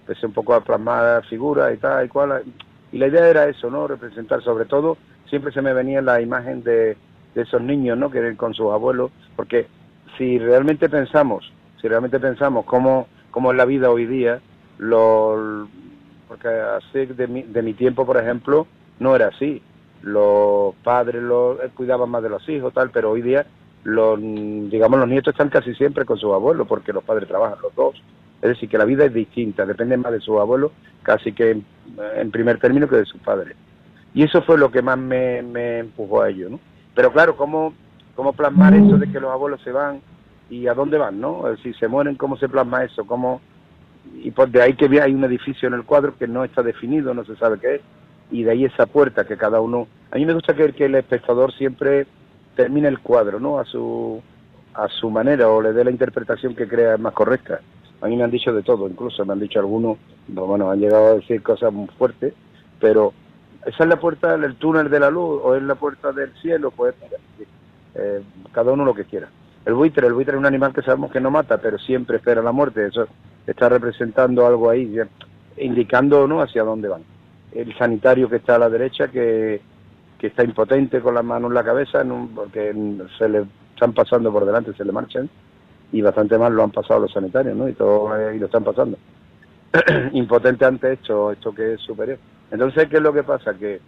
empecé 0.01 0.25
un 0.27 0.31
poco 0.31 0.53
a 0.53 0.63
plasmar 0.63 1.25
figuras 1.25 1.73
y 1.73 1.77
tal 1.77 2.05
y 2.05 2.07
cual, 2.07 2.43
y 2.91 2.97
la 2.97 3.07
idea 3.07 3.27
era 3.27 3.49
eso, 3.49 3.69
¿no? 3.69 3.87
Representar 3.87 4.41
sobre 4.41 4.65
todo, 4.65 4.97
siempre 5.29 5.51
se 5.51 5.61
me 5.61 5.73
venía 5.73 6.01
la 6.01 6.21
imagen 6.21 6.63
de, 6.63 6.95
esos 7.35 7.61
niños, 7.61 7.97
¿no? 7.97 8.09
Que 8.09 8.33
con 8.37 8.53
sus 8.53 8.71
abuelos, 8.71 9.11
porque 9.35 9.67
si 10.17 10.37
realmente 10.39 10.89
pensamos, 10.89 11.51
si 11.81 11.87
realmente 11.87 12.19
pensamos 12.19 12.65
cómo, 12.65 13.07
cómo 13.31 13.51
es 13.51 13.57
la 13.57 13.65
vida 13.65 13.89
hoy 13.89 14.05
día, 14.05 14.39
lo, 14.77 15.67
porque 16.27 16.47
así 16.47 17.05
de 17.05 17.27
mi, 17.27 17.43
de 17.43 17.61
mi 17.61 17.73
tiempo, 17.73 18.05
por 18.05 18.17
ejemplo, 18.17 18.67
no 18.99 19.15
era 19.15 19.27
así. 19.27 19.61
Los 20.01 20.75
padres 20.83 21.21
los, 21.21 21.57
cuidaban 21.73 22.09
más 22.09 22.23
de 22.23 22.29
los 22.29 22.47
hijos, 22.49 22.73
tal, 22.73 22.91
pero 22.91 23.11
hoy 23.11 23.21
día 23.21 23.45
los, 23.83 24.19
digamos, 24.19 24.99
los 24.99 25.07
nietos 25.07 25.33
están 25.33 25.49
casi 25.49 25.73
siempre 25.75 26.05
con 26.05 26.17
sus 26.17 26.33
abuelos 26.33 26.67
porque 26.67 26.93
los 26.93 27.03
padres 27.03 27.27
trabajan 27.27 27.59
los 27.61 27.73
dos. 27.75 28.01
Es 28.41 28.49
decir, 28.49 28.69
que 28.69 28.77
la 28.77 28.85
vida 28.85 29.05
es 29.05 29.13
distinta, 29.13 29.65
depende 29.65 29.97
más 29.97 30.11
de 30.11 30.19
sus 30.19 30.39
abuelos 30.39 30.71
casi 31.01 31.31
que 31.33 31.61
en, 32.17 32.31
primer 32.31 32.59
término 32.59 32.87
que 32.87 32.97
de 32.97 33.05
sus 33.05 33.21
padres. 33.21 33.55
Y 34.13 34.23
eso 34.23 34.41
fue 34.41 34.57
lo 34.57 34.71
que 34.71 34.81
más 34.81 34.97
me, 34.97 35.41
me 35.41 35.79
empujó 35.79 36.21
a 36.21 36.29
ello, 36.29 36.49
¿no? 36.49 36.59
Pero 36.93 37.11
claro, 37.11 37.35
¿cómo, 37.35 37.73
¿cómo 38.15 38.33
plasmar 38.33 38.73
eso 38.73 38.97
de 38.97 39.11
que 39.11 39.19
los 39.19 39.31
abuelos 39.31 39.61
se 39.61 39.71
van 39.71 40.01
y 40.49 40.67
a 40.67 40.73
dónde 40.73 40.97
van, 40.97 41.19
¿no? 41.19 41.43
Si 41.63 41.73
se 41.73 41.87
mueren, 41.87 42.15
¿cómo 42.15 42.37
se 42.37 42.49
plasma 42.49 42.83
eso? 42.83 43.05
¿Cómo... 43.05 43.41
Y 44.23 44.31
pues 44.31 44.51
de 44.51 44.61
ahí 44.61 44.75
que 44.75 44.85
hay 45.01 45.13
un 45.13 45.23
edificio 45.23 45.67
en 45.67 45.73
el 45.73 45.83
cuadro 45.83 46.17
que 46.17 46.27
no 46.27 46.43
está 46.43 46.61
definido, 46.61 47.13
no 47.13 47.25
se 47.25 47.35
sabe 47.35 47.59
qué 47.59 47.75
es, 47.75 47.81
y 48.31 48.43
de 48.43 48.51
ahí 48.51 48.65
esa 48.65 48.85
puerta 48.85 49.25
que 49.25 49.37
cada 49.37 49.59
uno... 49.61 49.87
A 50.11 50.15
mí 50.15 50.25
me 50.25 50.33
gusta 50.33 50.55
que, 50.55 50.71
que 50.73 50.85
el 50.85 50.95
espectador 50.95 51.51
siempre 51.53 52.07
termine 52.55 52.87
el 52.87 52.99
cuadro, 52.99 53.39
¿no? 53.39 53.59
A 53.59 53.65
su, 53.65 54.21
a 54.73 54.87
su 54.87 55.09
manera 55.09 55.49
o 55.49 55.61
le 55.61 55.73
dé 55.73 55.83
la 55.83 55.91
interpretación 55.91 56.55
que 56.55 56.67
crea 56.67 56.97
más 56.97 57.13
correcta. 57.13 57.59
A 58.01 58.07
mí 58.07 58.15
me 58.15 58.23
han 58.23 58.31
dicho 58.31 58.53
de 58.53 58.61
todo, 58.61 58.87
incluso 58.87 59.25
me 59.25 59.33
han 59.33 59.39
dicho 59.39 59.59
algunos, 59.59 59.97
bueno, 60.27 60.69
han 60.69 60.79
llegado 60.79 61.07
a 61.07 61.15
decir 61.15 61.41
cosas 61.41 61.73
muy 61.73 61.87
fuertes, 61.97 62.33
pero 62.79 63.13
esa 63.65 63.83
es 63.83 63.89
la 63.89 63.99
puerta 63.99 64.37
del 64.37 64.55
túnel 64.55 64.89
de 64.89 64.99
la 64.99 65.09
luz 65.09 65.41
o 65.43 65.55
es 65.55 65.63
la 65.63 65.75
puerta 65.75 66.11
del 66.11 66.31
cielo, 66.41 66.71
pues 66.71 66.93
eh, 67.95 68.21
cada 68.51 68.71
uno 68.71 68.85
lo 68.85 68.93
que 68.93 69.05
quiera. 69.05 69.29
El 69.65 69.73
buitre, 69.73 70.07
el 70.07 70.13
buitre 70.13 70.35
es 70.35 70.39
un 70.39 70.45
animal 70.45 70.73
que 70.73 70.81
sabemos 70.81 71.11
que 71.11 71.19
no 71.19 71.31
mata, 71.31 71.57
pero 71.57 71.77
siempre 71.79 72.17
espera 72.17 72.41
la 72.41 72.51
muerte, 72.51 72.85
eso 72.87 73.07
está 73.47 73.69
representando 73.69 74.45
algo 74.45 74.69
ahí, 74.69 74.95
indicando 75.57 76.27
¿no? 76.27 76.41
hacia 76.41 76.63
dónde 76.63 76.87
van. 76.87 77.03
El 77.51 77.75
sanitario 77.77 78.29
que 78.29 78.37
está 78.37 78.55
a 78.55 78.59
la 78.59 78.69
derecha, 78.69 79.07
que 79.07 79.61
que 80.17 80.27
está 80.27 80.43
impotente 80.43 81.01
con 81.01 81.13
las 81.13 81.23
manos 81.23 81.49
en 81.49 81.55
la 81.55 81.63
cabeza 81.63 82.03
porque 82.33 82.73
se 83.17 83.29
le 83.29 83.45
están 83.73 83.93
pasando 83.93 84.31
por 84.31 84.45
delante, 84.45 84.73
se 84.73 84.85
le 84.85 84.91
marchan 84.91 85.29
y 85.91 86.01
bastante 86.01 86.37
mal 86.37 86.53
lo 86.53 86.63
han 86.63 86.71
pasado 86.71 87.01
los 87.01 87.11
sanitarios, 87.11 87.55
¿no? 87.55 87.67
Y 87.67 87.73
todo 87.73 88.15
eh, 88.17 88.35
y 88.35 88.39
lo 88.39 88.45
están 88.45 88.63
pasando. 88.63 88.97
impotente 90.13 90.65
ante 90.65 90.93
esto, 90.93 91.31
esto 91.31 91.53
que 91.53 91.73
es 91.73 91.81
superior. 91.81 92.17
Entonces, 92.51 92.87
¿qué 92.89 92.97
es 92.97 93.01
lo 93.01 93.13
que 93.13 93.23
pasa? 93.23 93.53
Que 93.53 93.81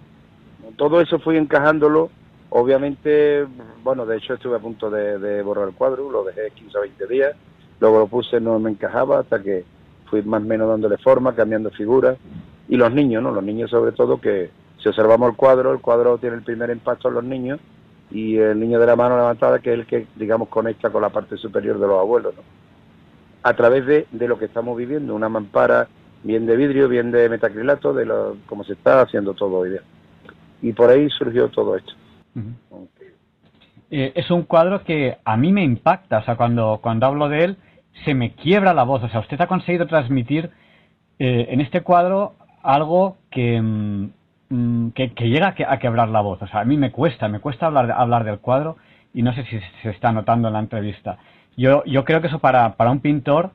todo 0.75 0.99
eso 1.01 1.19
fui 1.19 1.37
encajándolo, 1.37 2.09
obviamente, 2.49 3.45
bueno, 3.83 4.05
de 4.05 4.17
hecho 4.17 4.35
estuve 4.35 4.55
a 4.55 4.59
punto 4.59 4.89
de, 4.89 5.41
borrar 5.41 5.69
el 5.69 5.75
cuadro, 5.75 6.09
lo 6.09 6.23
dejé 6.23 6.51
15 6.51 6.77
o 6.77 6.81
20 6.81 7.07
días, 7.07 7.35
luego 7.79 7.99
lo 7.99 8.07
puse, 8.07 8.39
no 8.39 8.59
me 8.59 8.71
encajaba 8.71 9.19
hasta 9.19 9.41
que 9.41 9.65
fui 10.09 10.21
más 10.21 10.41
o 10.41 10.45
menos 10.45 10.69
dándole 10.69 10.97
forma, 10.97 11.35
cambiando 11.35 11.69
figuras, 11.71 12.17
y 12.69 12.77
los 12.77 12.91
niños, 12.93 13.23
¿no? 13.23 13.31
Los 13.31 13.43
niños 13.43 13.69
sobre 13.69 13.91
todo 13.91 14.19
que 14.19 14.49
si 14.81 14.89
observamos 14.89 15.29
el 15.29 15.35
cuadro, 15.35 15.73
el 15.73 15.79
cuadro 15.79 16.17
tiene 16.17 16.35
el 16.35 16.43
primer 16.43 16.69
impacto 16.69 17.07
en 17.09 17.13
los 17.13 17.23
niños 17.23 17.59
y 18.11 18.37
el 18.37 18.59
niño 18.59 18.79
de 18.79 18.85
la 18.85 18.95
mano 18.95 19.17
levantada 19.17 19.59
que 19.59 19.73
es 19.73 19.79
el 19.79 19.85
que, 19.85 20.07
digamos, 20.15 20.49
conecta 20.49 20.89
con 20.89 21.01
la 21.01 21.09
parte 21.09 21.37
superior 21.37 21.79
de 21.79 21.87
los 21.87 21.99
abuelos, 21.99 22.35
¿no? 22.35 22.41
A 23.43 23.55
través 23.55 23.85
de, 23.85 24.07
de 24.11 24.27
lo 24.27 24.37
que 24.37 24.45
estamos 24.45 24.77
viviendo, 24.77 25.15
una 25.15 25.29
mampara 25.29 25.87
bien 26.23 26.45
de 26.45 26.55
vidrio, 26.55 26.89
bien 26.89 27.11
de 27.11 27.29
metacrilato, 27.29 27.93
de 27.93 28.05
lo, 28.05 28.37
como 28.47 28.63
se 28.63 28.73
está 28.73 29.01
haciendo 29.01 29.33
todo 29.33 29.59
hoy 29.59 29.71
día. 29.71 29.81
Y 30.61 30.73
por 30.73 30.89
ahí 30.89 31.09
surgió 31.09 31.47
todo 31.49 31.75
esto. 31.75 31.93
Eh, 33.89 34.11
es 34.15 34.29
un 34.31 34.43
cuadro 34.43 34.83
que 34.83 35.17
a 35.23 35.37
mí 35.37 35.51
me 35.51 35.63
impacta, 35.63 36.19
o 36.19 36.23
sea, 36.23 36.35
cuando, 36.35 36.79
cuando 36.81 37.05
hablo 37.05 37.29
de 37.29 37.43
él, 37.43 37.57
se 38.05 38.13
me 38.13 38.33
quiebra 38.33 38.73
la 38.73 38.83
voz. 38.83 39.03
O 39.03 39.09
sea, 39.09 39.21
usted 39.21 39.39
ha 39.41 39.47
conseguido 39.47 39.87
transmitir 39.87 40.51
eh, 41.19 41.47
en 41.49 41.61
este 41.61 41.81
cuadro 41.81 42.35
algo 42.63 43.17
que, 43.31 43.61
mm, 43.61 44.09
Mm, 44.49 44.89
que, 44.91 45.09
llega 45.27 45.55
a, 45.67 45.79
quebrar 45.79 46.09
la 46.09 46.21
voz. 46.21 46.41
O 46.41 46.47
sea, 46.47 46.61
a 46.61 46.65
mí 46.65 46.77
me 46.77 46.91
cuesta, 46.91 47.27
me 47.27 47.39
cuesta 47.39 47.65
hablar, 47.65 47.91
hablar 47.91 48.23
del 48.23 48.39
cuadro 48.39 48.77
y 49.13 49.21
no 49.21 49.33
sé 49.33 49.43
si 49.45 49.59
se 49.81 49.89
está 49.89 50.11
notando 50.11 50.47
en 50.47 50.53
la 50.53 50.59
entrevista. 50.59 51.17
Yo, 51.57 51.83
yo 51.85 52.05
creo 52.05 52.21
que 52.21 52.27
eso 52.27 52.39
para, 52.39 52.75
para 52.75 52.91
un 52.91 53.01
pintor 53.01 53.51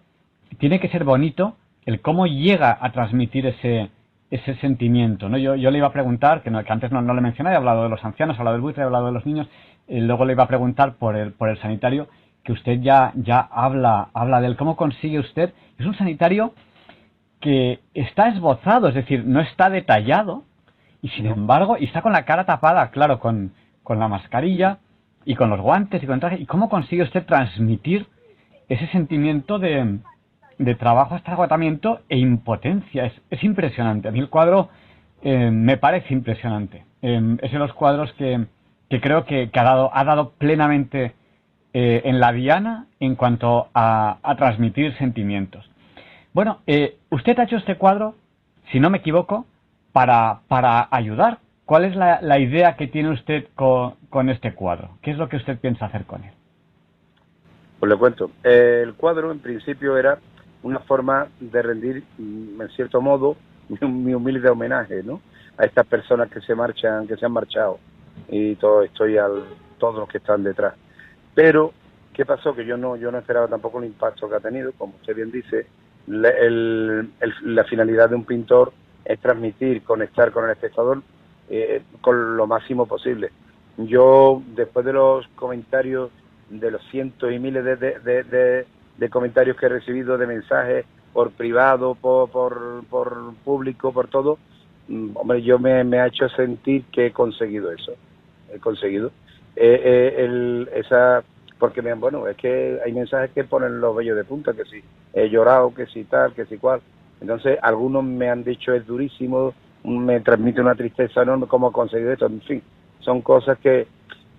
tiene 0.59 0.81
que 0.81 0.89
ser 0.89 1.05
bonito 1.05 1.57
el 1.87 2.01
cómo 2.01 2.27
llega 2.27 2.77
a 2.81 2.93
transmitir 2.93 3.47
ese, 3.47 3.91
ese 4.33 4.55
sentimiento. 4.57 5.29
¿no? 5.29 5.37
Yo, 5.37 5.55
yo 5.57 5.71
le 5.71 5.77
iba 5.77 5.89
a 5.89 5.93
preguntar, 5.93 6.43
que, 6.43 6.51
no, 6.51 6.65
que 6.65 6.73
antes 6.73 6.91
no, 6.91 7.03
no, 7.03 7.13
le 7.13 7.21
mencioné, 7.21 7.51
he 7.51 7.55
hablado 7.55 7.83
de 7.83 7.91
los 7.91 8.03
ancianos, 8.03 8.35
he 8.37 8.39
hablado 8.41 8.55
del 8.55 8.63
buitre, 8.63 8.83
he 8.83 8.87
hablado 8.87 9.07
de 9.07 9.13
los 9.13 9.27
niños, 9.27 9.47
y 9.87 10.01
luego 10.01 10.25
le 10.25 10.33
iba 10.33 10.45
a 10.45 10.49
preguntar 10.49 10.95
por 10.95 11.17
el, 11.17 11.33
por 11.33 11.51
el 11.51 11.59
sanitario, 11.61 12.09
que 12.43 12.53
usted 12.53 12.81
ya, 12.81 13.13
ya 13.15 13.41
habla, 13.41 14.09
habla 14.15 14.41
de 14.41 14.47
él. 14.47 14.57
¿Cómo 14.57 14.75
consigue 14.75 15.19
usted? 15.19 15.53
Es 15.79 15.85
un 15.85 15.95
sanitario 15.95 16.55
que 17.41 17.81
está 17.93 18.29
esbozado, 18.29 18.89
es 18.89 18.95
decir, 18.95 19.23
no 19.27 19.41
está 19.41 19.69
detallado, 19.69 20.45
y 21.03 21.09
sin 21.11 21.27
embargo, 21.27 21.77
y 21.79 21.85
está 21.85 22.01
con 22.01 22.13
la 22.13 22.25
cara 22.25 22.47
tapada, 22.47 22.91
claro, 22.91 23.19
con, 23.19 23.53
con 23.83 23.99
la 23.99 24.09
mascarilla 24.09 24.79
y 25.27 25.35
con 25.35 25.51
los 25.51 25.61
guantes 25.61 26.03
y 26.03 26.07
con 26.07 26.15
el 26.15 26.21
traje. 26.21 26.41
¿Y 26.41 26.47
cómo 26.47 26.71
consigue 26.71 27.03
usted 27.03 27.27
transmitir 27.27 28.07
ese 28.71 28.87
sentimiento 28.87 29.59
de, 29.59 29.99
de 30.59 30.75
trabajo 30.75 31.15
hasta 31.15 31.33
agotamiento 31.33 32.01
e 32.09 32.19
impotencia? 32.19 33.07
Es, 33.07 33.13
es, 33.31 33.43
impresionante. 33.45 34.09
A 34.09 34.11
mí 34.11 34.21
el 34.21 34.29
cuadro 34.29 34.69
eh, 35.23 35.51
me 35.51 35.77
parece 35.77 36.13
impresionante. 36.13 36.85
Eh, 37.03 37.37
es 37.43 37.53
de 37.53 37.59
los 37.59 37.73
cuadros 37.73 38.13
que, 38.15 38.47
que 38.89 39.01
creo 39.01 39.25
que, 39.25 39.51
que, 39.51 39.61
ha, 39.61 39.65
dado, 39.65 39.91
ha 39.93 40.05
dado 40.05 40.31
plenamente 40.39 41.15
eh, 41.73 42.03
en 42.05 42.21
la 42.21 42.33
diana 42.33 42.87
en 43.01 43.15
cuanto 43.15 43.69
a, 43.75 44.19
a 44.23 44.37
transmitir 44.37 44.97
sentimientos. 44.99 45.69
Bueno, 46.33 46.61
usted 47.11 47.39
ha 47.39 47.45
hecho 47.45 47.57
este 47.57 47.77
cuadro, 47.77 48.15
si 48.71 48.81
no 48.81 48.89
me 48.89 48.99
equivoco, 48.99 49.47
para, 49.93 50.41
para 50.49 50.89
ayudar. 50.91 51.39
¿Cuál 51.67 51.85
es 51.85 51.95
la, 51.95 52.21
la 52.21 52.39
idea 52.39 52.77
que 52.77 52.89
tiene 52.89 53.11
usted 53.11 53.47
con, 53.55 53.95
con, 54.11 54.29
este 54.29 54.55
cuadro? 54.55 54.97
¿Qué 55.03 55.11
es 55.11 55.19
lo 55.19 55.29
que 55.29 55.37
usted 55.37 55.59
piensa 55.59 55.87
hacer 55.87 56.05
con 56.05 56.25
él? 56.25 56.33
Pues 57.79 57.91
le 57.91 57.99
cuento. 57.99 58.31
El 58.43 58.95
cuadro 58.95 59.31
en 59.33 59.39
principio 59.39 59.97
era 59.97 60.19
una 60.63 60.81
forma 60.81 61.29
de 61.41 61.63
rendir, 61.63 62.05
en 62.19 62.69
cierto 62.75 63.01
modo, 63.01 63.37
mi 63.81 64.15
humilde 64.15 64.49
homenaje, 64.49 65.03
¿no? 65.03 65.21
A 65.59 65.65
estas 65.65 65.87
personas 65.87 66.31
que 66.31 66.41
se 66.41 66.55
marchan, 66.55 67.07
que 67.07 67.17
se 67.17 67.27
han 67.27 67.33
marchado 67.33 67.79
y 68.29 68.55
todo 68.57 68.83
esto 68.83 69.07
y 69.07 69.19
a 69.19 69.27
todos 69.79 69.97
los 69.97 70.09
que 70.09 70.19
están 70.19 70.43
detrás. 70.43 70.75
Pero, 71.35 71.73
¿qué 72.13 72.25
pasó? 72.25 72.55
Que 72.55 72.65
yo 72.65 72.77
no, 72.77 72.97
yo 72.97 73.11
no 73.11 73.19
esperaba 73.19 73.49
tampoco 73.49 73.79
el 73.79 73.87
impacto 73.87 74.29
que 74.29 74.37
ha 74.37 74.41
tenido, 74.41 74.73
como 74.73 74.95
usted 74.97 75.15
bien 75.15 75.31
dice, 75.31 75.67
el, 76.07 77.11
la 77.43 77.65
finalidad 77.65 78.11
de 78.11 78.17
un 78.17 78.25
pintor 78.25 78.73
es 79.05 79.21
transmitir, 79.21 79.83
conectar 79.83 80.31
con 80.33 80.45
el 80.45 80.51
espectador 80.51 81.03
eh, 81.49 81.83
con 82.01 82.37
lo 82.37 82.47
máximo 82.47 82.87
posible. 82.87 83.31
Yo, 83.77 84.43
después 84.55 84.85
de 84.85 84.93
los 84.93 85.27
comentarios, 85.35 86.11
de 86.51 86.71
los 86.71 86.83
cientos 86.91 87.33
y 87.33 87.39
miles 87.39 87.65
de, 87.65 87.77
de, 87.77 88.67
comentarios 89.11 89.57
que 89.57 89.67
he 89.67 89.69
recibido, 89.69 90.19
de 90.19 90.27
mensajes 90.27 90.87
por 91.13 91.31
privado, 91.33 91.95
por, 91.95 92.31
por, 92.31 93.35
público, 93.45 93.93
por 93.93 94.09
todo, 94.09 94.39
mm, 94.89 95.17
hombre, 95.17 95.43
yo 95.43 95.59
me, 95.59 95.85
me, 95.85 96.01
ha 96.01 96.07
hecho 96.07 96.29
sentir 96.31 96.85
que 96.93 97.07
he 97.07 97.13
conseguido 97.13 97.71
eso. 97.73 97.93
He 98.53 98.59
conseguido. 98.59 99.09
Eh, 99.57 99.81
eh, 99.85 100.25
el, 100.25 100.69
esa 100.75 101.23
porque 101.63 101.81
bueno, 101.81 102.27
es 102.27 102.37
que 102.37 102.81
hay 102.85 102.93
mensajes 102.93 103.31
que 103.31 103.45
ponen 103.45 103.81
los 103.81 103.95
vellos 103.95 104.17
de 104.17 104.25
punta, 104.25 104.53
que 104.53 104.65
si 104.65 104.83
he 105.13 105.31
llorado, 105.31 105.73
que 105.73 105.87
si 105.87 106.03
tal, 106.03 106.35
que 106.35 106.45
si 106.47 106.59
cual. 106.59 106.81
Entonces, 107.21 107.57
algunos 107.63 108.03
me 108.03 108.29
han 108.29 108.43
dicho 108.43 108.75
es 108.75 108.85
durísimo, 108.85 109.55
me 109.85 110.19
transmite 110.19 110.61
una 110.61 110.75
tristeza 110.75 111.23
enorme 111.23 111.47
cómo 111.47 111.69
ha 111.69 111.73
conseguido 111.73 112.15
esto, 112.15 112.27
en 112.27 112.41
fin, 112.41 112.63
son 112.99 113.23
cosas 113.23 113.59
que, 113.59 113.87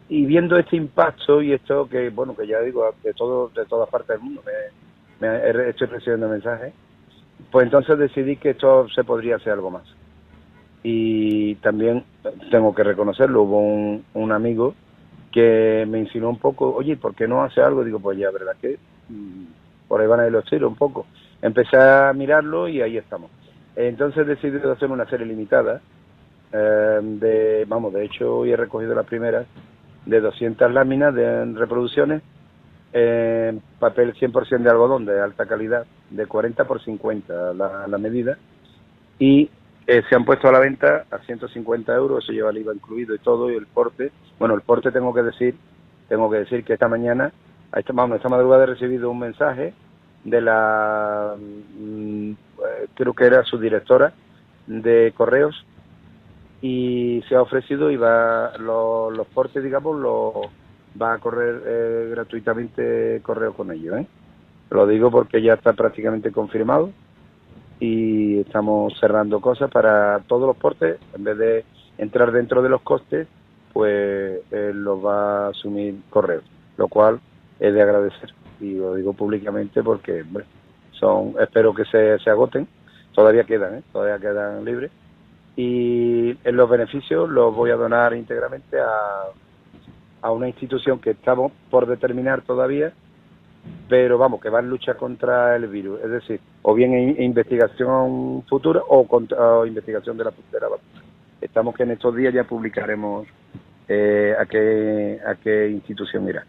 y 0.09 0.25
viendo 0.25 0.57
este 0.57 0.75
impacto 0.75 1.41
y 1.41 1.53
esto 1.53 1.87
que, 1.87 2.09
bueno, 2.09 2.35
que 2.35 2.47
ya 2.47 2.59
digo, 2.59 2.93
de 3.03 3.13
todo, 3.13 3.49
de 3.49 3.65
todas 3.65 3.89
partes 3.89 4.09
del 4.09 4.19
mundo 4.19 4.41
me, 5.19 5.27
me 5.27 5.69
estoy 5.69 5.87
recibiendo 5.87 6.27
mensajes, 6.27 6.73
pues 7.51 7.65
entonces 7.65 7.97
decidí 7.97 8.37
que 8.37 8.51
esto 8.51 8.87
se 8.89 9.03
podría 9.03 9.37
hacer 9.37 9.53
algo 9.53 9.71
más. 9.71 9.83
Y 10.83 11.55
también 11.55 12.03
tengo 12.51 12.75
que 12.75 12.83
reconocerlo, 12.83 13.43
hubo 13.43 13.59
un, 13.59 14.03
un 14.13 14.31
amigo 14.31 14.75
que 15.31 15.85
me 15.87 15.99
insinuó 15.99 16.29
un 16.29 16.39
poco, 16.39 16.73
oye, 16.75 16.95
¿por 16.97 17.15
qué 17.15 17.27
no 17.27 17.43
hace 17.43 17.61
algo? 17.61 17.83
Digo, 17.83 17.99
pues 17.99 18.17
ya, 18.17 18.29
¿verdad 18.29 18.55
que? 18.61 18.77
Mm, 19.09 19.45
por 19.87 20.01
ahí 20.01 20.07
van 20.07 20.19
a 20.19 20.27
ir 20.27 20.31
los 20.31 20.45
tiros 20.45 20.69
un 20.69 20.77
poco. 20.77 21.07
Empecé 21.41 21.77
a 21.77 22.13
mirarlo 22.13 22.67
y 22.67 22.81
ahí 22.81 22.97
estamos. 22.97 23.31
Entonces 23.75 24.27
decidí 24.27 24.57
hacer 24.57 24.91
una 24.91 25.09
serie 25.09 25.25
limitada. 25.25 25.81
Eh, 26.51 26.99
de, 27.01 27.65
vamos, 27.67 27.93
de 27.93 28.05
hecho 28.05 28.37
hoy 28.37 28.51
he 28.51 28.55
recogido 28.55 28.93
las 28.93 29.07
primeras 29.07 29.47
de 30.05 30.21
200 30.21 30.71
láminas 30.71 31.13
de 31.13 31.45
reproducciones, 31.53 32.21
eh, 32.91 33.57
papel 33.79 34.13
100% 34.13 34.63
de 34.63 34.69
algodón 34.69 35.05
de 35.05 35.19
alta 35.19 35.45
calidad, 35.45 35.85
de 36.09 36.25
40 36.25 36.65
por 36.65 36.83
50 36.83 37.53
la, 37.53 37.97
medida, 37.97 38.37
y 39.17 39.49
eh, 39.87 40.03
se 40.07 40.15
han 40.15 40.25
puesto 40.25 40.47
a 40.47 40.51
la 40.51 40.59
venta 40.59 41.05
a 41.09 41.19
150 41.19 41.93
euros, 41.95 42.23
eso 42.23 42.33
lleva 42.33 42.51
el 42.51 42.57
IVA 42.57 42.75
incluido 42.75 43.15
y 43.15 43.19
todo, 43.19 43.51
y 43.51 43.55
el 43.55 43.67
porte. 43.67 44.11
Bueno, 44.39 44.53
el 44.55 44.61
porte 44.61 44.91
tengo 44.91 45.13
que 45.13 45.23
decir, 45.23 45.55
tengo 46.07 46.29
que 46.29 46.39
decir 46.39 46.63
que 46.63 46.73
esta 46.73 46.87
mañana, 46.87 47.31
esta, 47.75 47.93
vamos, 47.93 48.17
esta 48.17 48.29
madrugada 48.29 48.63
he 48.63 48.67
recibido 48.67 49.09
un 49.09 49.19
mensaje 49.19 49.73
de 50.23 50.41
la, 50.41 51.35
mm, 51.37 52.31
eh, 52.31 52.87
creo 52.93 53.13
que 53.13 53.25
era 53.25 53.43
su 53.43 53.57
directora 53.57 54.13
de 54.67 55.13
correos, 55.15 55.65
y 56.63 57.21
se 57.28 57.36
ha 57.36 57.41
ofrecido 57.41 57.91
y 57.91 57.97
va 57.97 58.58
los 58.58 59.28
portes, 59.34 59.62
digamos, 59.62 59.99
lo 59.99 60.43
va 60.99 61.15
a 61.15 61.17
correr 61.17 61.62
eh, 61.65 62.08
gratuitamente 62.12 63.19
correo 63.21 63.54
con 63.54 63.69
ellos. 63.69 63.99
¿eh? 63.99 64.08
Lo 64.69 64.88
digo 64.88 65.12
porque 65.12 65.41
ya 65.41 65.56
está 65.56 65.73
prácticamente 65.73 66.32
confirmado 66.32 66.91
y 67.82 68.39
estamos 68.39 68.97
cerrando 68.97 69.41
cosas 69.41 69.69
para 69.71 70.19
todos 70.26 70.47
los 70.47 70.56
portes, 70.56 70.99
en 71.13 71.26
vez 71.26 71.38
de 71.38 71.65
entrar 71.97 72.32
dentro 72.32 72.63
de 72.63 72.69
los 72.69 72.82
costes, 72.82 73.28
pues 73.73 74.39
eh, 74.49 74.71
los 74.73 75.06
va 75.06 75.47
a 75.47 75.49
asumir 75.49 75.95
correo, 76.10 76.43
lo 76.78 76.88
cual 76.88 77.19
es 77.60 77.73
de 77.73 77.82
agradecer 77.82 78.34
y 78.62 78.76
lo 78.76 78.95
digo 78.95 79.12
públicamente 79.12 79.84
porque 79.84 80.23
son 80.91 81.36
espero 81.41 81.73
que 81.73 81.84
se, 81.84 82.19
se 82.19 82.30
agoten, 82.30 82.69
todavía 83.13 83.43
quedan, 83.43 83.80
¿eh? 83.80 83.84
todavía 83.91 84.17
quedan 84.17 84.63
libres 84.63 84.91
y 85.55 86.35
en 86.43 86.55
los 86.55 86.69
beneficios 86.69 87.29
los 87.29 87.55
voy 87.55 87.71
a 87.71 87.75
donar 87.75 88.13
íntegramente 88.13 88.79
a, 88.79 89.25
a 90.21 90.31
una 90.31 90.47
institución 90.47 90.99
que 90.99 91.11
estamos 91.11 91.51
por 91.69 91.85
determinar 91.85 92.41
todavía, 92.41 92.93
pero 93.87 94.17
vamos, 94.17 94.41
que 94.41 94.49
va 94.49 94.59
en 94.59 94.69
lucha 94.69 94.95
contra 94.95 95.55
el 95.55 95.67
virus, 95.67 96.01
es 96.03 96.09
decir, 96.09 96.39
o 96.63 96.73
bien 96.73 96.93
en 96.93 97.21
investigación 97.21 98.43
futura 98.49 98.81
o, 98.87 99.07
contra, 99.07 99.37
investigación 99.67 100.17
de 100.17 100.23
la, 100.23 100.31
de 100.31 100.59
la 100.59 100.67
Estamos 101.39 101.75
que 101.75 101.83
en 101.83 101.91
estos 101.91 102.15
días 102.15 102.33
ya 102.33 102.45
publicaremos 102.45 103.27
eh, 103.89 104.33
a, 104.39 104.45
qué, 104.45 105.19
a 105.27 105.35
qué 105.35 105.69
institución 105.69 106.27
irá. 106.27 106.45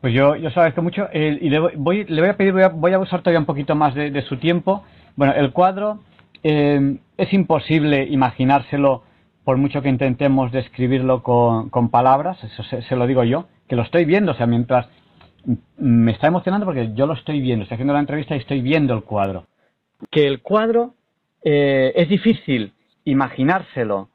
Pues 0.00 0.14
yo, 0.14 0.34
yo 0.36 0.50
sabes 0.50 0.72
que 0.72 0.80
mucho, 0.80 1.08
eh, 1.12 1.38
y 1.40 1.50
le 1.50 1.58
voy, 1.58 2.04
le 2.04 2.20
voy 2.20 2.30
a 2.30 2.36
pedir, 2.36 2.54
voy 2.54 2.62
a, 2.62 2.68
voy 2.68 2.92
a 2.92 2.98
usar 2.98 3.20
todavía 3.20 3.38
un 3.38 3.46
poquito 3.46 3.74
más 3.74 3.94
de 3.94 4.22
su 4.22 4.38
tiempo. 4.38 4.82
Bueno, 5.14 5.34
el 5.34 5.52
cuadro 5.52 6.00
eh, 6.44 6.98
es 7.16 7.32
imposible 7.32 8.04
imaginárselo 8.04 9.02
por 9.44 9.56
mucho 9.56 9.80
que 9.80 9.88
intentemos 9.88 10.52
describirlo 10.52 11.22
con, 11.22 11.88
palabras, 11.90 12.42
eso 12.44 12.62
se, 12.62 12.96
lo 12.96 13.06
digo 13.06 13.24
yo, 13.24 13.46
que 13.66 13.76
lo 13.76 13.82
estoy 13.82 14.04
viendo, 14.04 14.32
o 14.32 14.34
sea, 14.34 14.46
mientras 14.46 14.86
me 15.76 16.12
está 16.12 16.28
emocionando 16.28 16.66
porque 16.66 16.92
yo 16.94 17.06
lo 17.06 17.14
estoy 17.14 17.40
viendo, 17.40 17.62
estoy 17.62 17.76
haciendo 17.76 17.94
la 17.94 18.00
entrevista 18.00 18.34
y 18.34 18.38
estoy 18.38 18.60
viendo 18.60 18.94
el 18.94 19.02
cuadro. 19.02 19.46
Que 20.10 20.26
el 20.26 20.40
cuadro 20.40 20.94
eh, 21.42 21.92
es 21.96 22.08
difícil 22.08 22.72
imaginárselo 23.04 24.08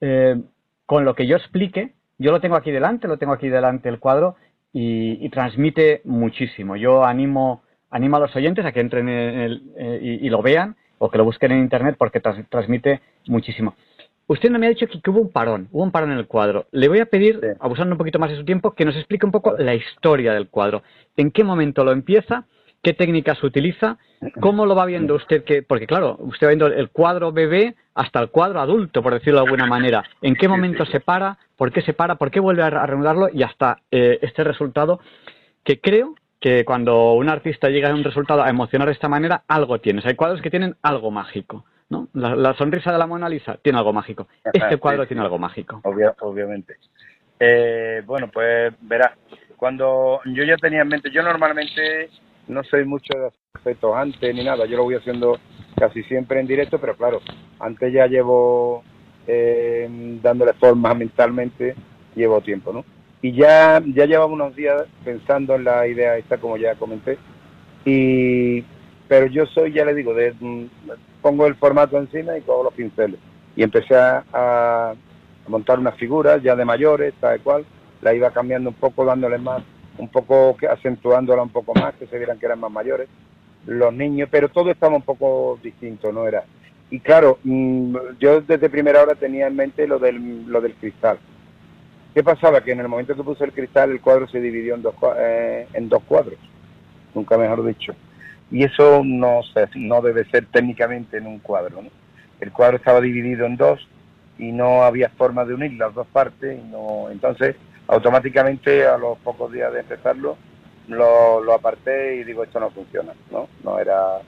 eh, 0.00 0.40
con 0.86 1.04
lo 1.04 1.14
que 1.14 1.26
yo 1.26 1.36
explique, 1.36 1.94
yo 2.18 2.30
lo 2.30 2.40
tengo 2.40 2.56
aquí 2.56 2.70
delante, 2.70 3.08
lo 3.08 3.18
tengo 3.18 3.32
aquí 3.32 3.48
delante 3.48 3.88
el 3.88 3.98
cuadro 3.98 4.36
y, 4.72 5.28
transmite 5.28 6.02
muchísimo. 6.04 6.76
Yo 6.76 7.04
animo, 7.04 7.62
animo 7.90 8.16
a 8.16 8.20
los 8.20 8.34
oyentes 8.34 8.64
a 8.64 8.72
que 8.72 8.80
entren 8.80 9.08
en 9.08 9.38
el, 9.40 9.62
y 10.02 10.28
lo 10.28 10.42
vean 10.42 10.76
o 11.04 11.10
que 11.10 11.18
lo 11.18 11.24
busquen 11.24 11.52
en 11.52 11.58
internet 11.58 11.96
porque 11.98 12.20
transmite 12.20 13.00
muchísimo. 13.26 13.74
Usted 14.26 14.48
no 14.48 14.58
me 14.58 14.66
ha 14.66 14.70
dicho 14.70 14.86
que, 14.86 15.10
hubo 15.10 15.20
un 15.20 15.30
parón, 15.30 15.68
hubo 15.70 15.82
un 15.82 15.90
parón 15.90 16.12
en 16.12 16.18
el 16.18 16.26
cuadro. 16.26 16.66
Le 16.72 16.88
voy 16.88 17.00
a 17.00 17.06
pedir, 17.06 17.56
abusando 17.60 17.92
un 17.92 17.98
poquito 17.98 18.18
más 18.18 18.30
de 18.30 18.36
su 18.36 18.44
tiempo, 18.44 18.70
que 18.70 18.86
nos 18.86 18.96
explique 18.96 19.26
un 19.26 19.32
poco 19.32 19.54
la 19.58 19.74
historia 19.74 20.32
del 20.32 20.48
cuadro. 20.48 20.82
¿En 21.14 21.30
qué 21.30 21.44
momento 21.44 21.84
lo 21.84 21.92
empieza? 21.92 22.46
¿Qué 22.82 22.94
técnicas 22.94 23.42
utiliza? 23.44 23.98
¿Cómo 24.40 24.64
lo 24.64 24.74
va 24.74 24.86
viendo 24.86 25.14
usted? 25.14 25.44
Que, 25.44 25.62
porque 25.62 25.86
claro, 25.86 26.16
usted 26.20 26.46
va 26.46 26.50
viendo 26.50 26.68
el 26.68 26.88
cuadro 26.88 27.32
bebé 27.32 27.74
hasta 27.94 28.18
el 28.20 28.30
cuadro 28.30 28.60
adulto, 28.60 29.02
por 29.02 29.12
decirlo 29.12 29.40
de 29.40 29.44
alguna 29.44 29.66
manera. 29.66 30.02
¿En 30.22 30.34
qué 30.36 30.48
momento 30.48 30.86
se 30.86 31.00
para? 31.00 31.36
¿Por 31.56 31.70
qué 31.70 31.82
se 31.82 31.92
para? 31.92 32.14
¿Por 32.14 32.30
qué 32.30 32.40
vuelve 32.40 32.62
a 32.62 32.70
reanudarlo? 32.70 33.28
Y 33.30 33.42
hasta 33.42 33.82
eh, 33.90 34.20
este 34.22 34.42
resultado 34.42 35.00
que 35.64 35.80
creo 35.80 36.14
que 36.44 36.62
cuando 36.66 37.14
un 37.14 37.30
artista 37.30 37.70
llega 37.70 37.88
a 37.88 37.94
un 37.94 38.04
resultado 38.04 38.42
a 38.42 38.50
emocionar 38.50 38.86
de 38.88 38.92
esta 38.92 39.08
manera, 39.08 39.44
algo 39.48 39.80
tienes. 39.80 40.04
Hay 40.04 40.14
cuadros 40.14 40.42
que 40.42 40.50
tienen 40.50 40.76
algo 40.82 41.10
mágico. 41.10 41.64
¿no? 41.88 42.08
La, 42.12 42.52
sonrisa 42.52 42.92
de 42.92 42.98
la 42.98 43.06
Mona 43.06 43.30
Lisa 43.30 43.56
tiene 43.62 43.78
algo 43.78 43.94
mágico. 43.94 44.28
Este 44.52 44.76
cuadro 44.76 45.06
tiene 45.06 45.22
algo 45.22 45.38
mágico. 45.38 45.80
obviamente. 46.20 46.76
Eh, 47.40 48.02
bueno, 48.04 48.28
pues 48.30 48.74
verás, 48.82 49.12
cuando 49.56 50.20
yo 50.26 50.44
ya 50.44 50.56
tenía 50.56 50.82
en 50.82 50.88
mente, 50.88 51.10
yo 51.10 51.22
normalmente 51.22 52.10
no 52.48 52.62
soy 52.64 52.84
mucho 52.84 53.18
de 53.18 53.30
efectos 53.58 53.96
antes 53.96 54.34
ni 54.34 54.44
nada, 54.44 54.66
yo 54.66 54.76
lo 54.76 54.84
voy 54.84 54.96
haciendo 54.96 55.38
casi 55.78 56.02
siempre 56.02 56.40
en 56.40 56.46
directo, 56.46 56.78
pero 56.78 56.94
claro, 56.94 57.22
antes 57.58 57.90
ya 57.90 58.06
llevo 58.06 58.84
eh, 59.26 59.88
dándole 60.22 60.52
forma 60.52 60.92
mentalmente, 60.92 61.74
llevo 62.14 62.42
tiempo, 62.42 62.70
¿no? 62.70 62.84
Y 63.24 63.32
ya, 63.32 63.82
ya 63.94 64.04
llevamos 64.04 64.34
unos 64.34 64.54
días 64.54 64.84
pensando 65.02 65.54
en 65.54 65.64
la 65.64 65.86
idea 65.86 66.18
esta, 66.18 66.36
como 66.36 66.58
ya 66.58 66.74
comenté, 66.74 67.16
y, 67.82 68.62
pero 69.08 69.28
yo 69.28 69.46
soy, 69.46 69.72
ya 69.72 69.86
le 69.86 69.94
digo, 69.94 70.12
de, 70.12 70.34
mm, 70.38 70.66
pongo 71.22 71.46
el 71.46 71.54
formato 71.54 71.96
encima 71.96 72.36
y 72.36 72.42
cojo 72.42 72.64
los 72.64 72.74
pinceles. 72.74 73.18
Y 73.56 73.62
empecé 73.62 73.94
a, 73.96 74.92
montar 75.48 75.78
unas 75.78 75.96
figuras 75.96 76.42
ya 76.42 76.54
de 76.54 76.66
mayores, 76.66 77.14
tal 77.18 77.40
cual, 77.40 77.64
la 78.02 78.12
iba 78.12 78.30
cambiando 78.30 78.68
un 78.68 78.76
poco, 78.76 79.06
dándole 79.06 79.38
más, 79.38 79.62
un 79.96 80.08
poco, 80.08 80.58
acentuándola 80.70 81.40
un 81.40 81.48
poco 81.48 81.72
más, 81.72 81.94
que 81.94 82.06
se 82.06 82.18
vieran 82.18 82.38
que 82.38 82.44
eran 82.44 82.60
más 82.60 82.72
mayores, 82.72 83.08
los 83.66 83.94
niños, 83.94 84.28
pero 84.30 84.50
todo 84.50 84.70
estaba 84.70 84.96
un 84.96 85.02
poco 85.02 85.58
distinto, 85.62 86.12
¿no? 86.12 86.28
Era. 86.28 86.44
Y 86.90 87.00
claro, 87.00 87.38
mm, 87.42 87.96
yo 88.20 88.42
desde 88.42 88.68
primera 88.68 89.00
hora 89.02 89.14
tenía 89.14 89.46
en 89.46 89.56
mente 89.56 89.86
lo 89.86 89.98
del, 89.98 90.44
lo 90.46 90.60
del 90.60 90.74
cristal 90.74 91.18
¿Qué 92.14 92.22
pasaba? 92.22 92.60
Que 92.62 92.70
en 92.70 92.78
el 92.78 92.86
momento 92.86 93.16
que 93.16 93.24
puse 93.24 93.42
el 93.42 93.52
cristal 93.52 93.90
el 93.90 94.00
cuadro 94.00 94.28
se 94.28 94.40
dividió 94.40 94.76
en 94.76 94.82
dos, 94.82 94.94
eh, 95.18 95.66
en 95.72 95.88
dos 95.88 96.00
cuadros, 96.04 96.38
nunca 97.12 97.36
mejor 97.36 97.66
dicho. 97.66 97.92
Y 98.52 98.62
eso 98.62 99.02
no, 99.04 99.40
no 99.74 100.00
debe 100.00 100.24
ser 100.26 100.46
técnicamente 100.46 101.16
en 101.16 101.26
un 101.26 101.40
cuadro. 101.40 101.82
El 102.40 102.52
cuadro 102.52 102.76
estaba 102.76 103.00
dividido 103.00 103.46
en 103.46 103.56
dos 103.56 103.88
y 104.38 104.52
no 104.52 104.84
había 104.84 105.08
forma 105.08 105.44
de 105.44 105.54
unir 105.54 105.72
las 105.72 105.92
dos 105.92 106.06
partes. 106.06 106.56
Y 106.56 106.62
no, 106.70 107.10
entonces, 107.10 107.56
automáticamente, 107.88 108.86
a 108.86 108.96
los 108.96 109.18
pocos 109.18 109.50
días 109.50 109.72
de 109.72 109.80
empezarlo, 109.80 110.36
lo, 110.86 111.42
lo 111.42 111.52
aparté 111.52 112.16
y 112.16 112.24
digo, 112.24 112.44
esto 112.44 112.60
no 112.60 112.70
funciona. 112.70 113.12
¿no? 113.32 113.48
no 113.64 113.80
era 113.80 114.20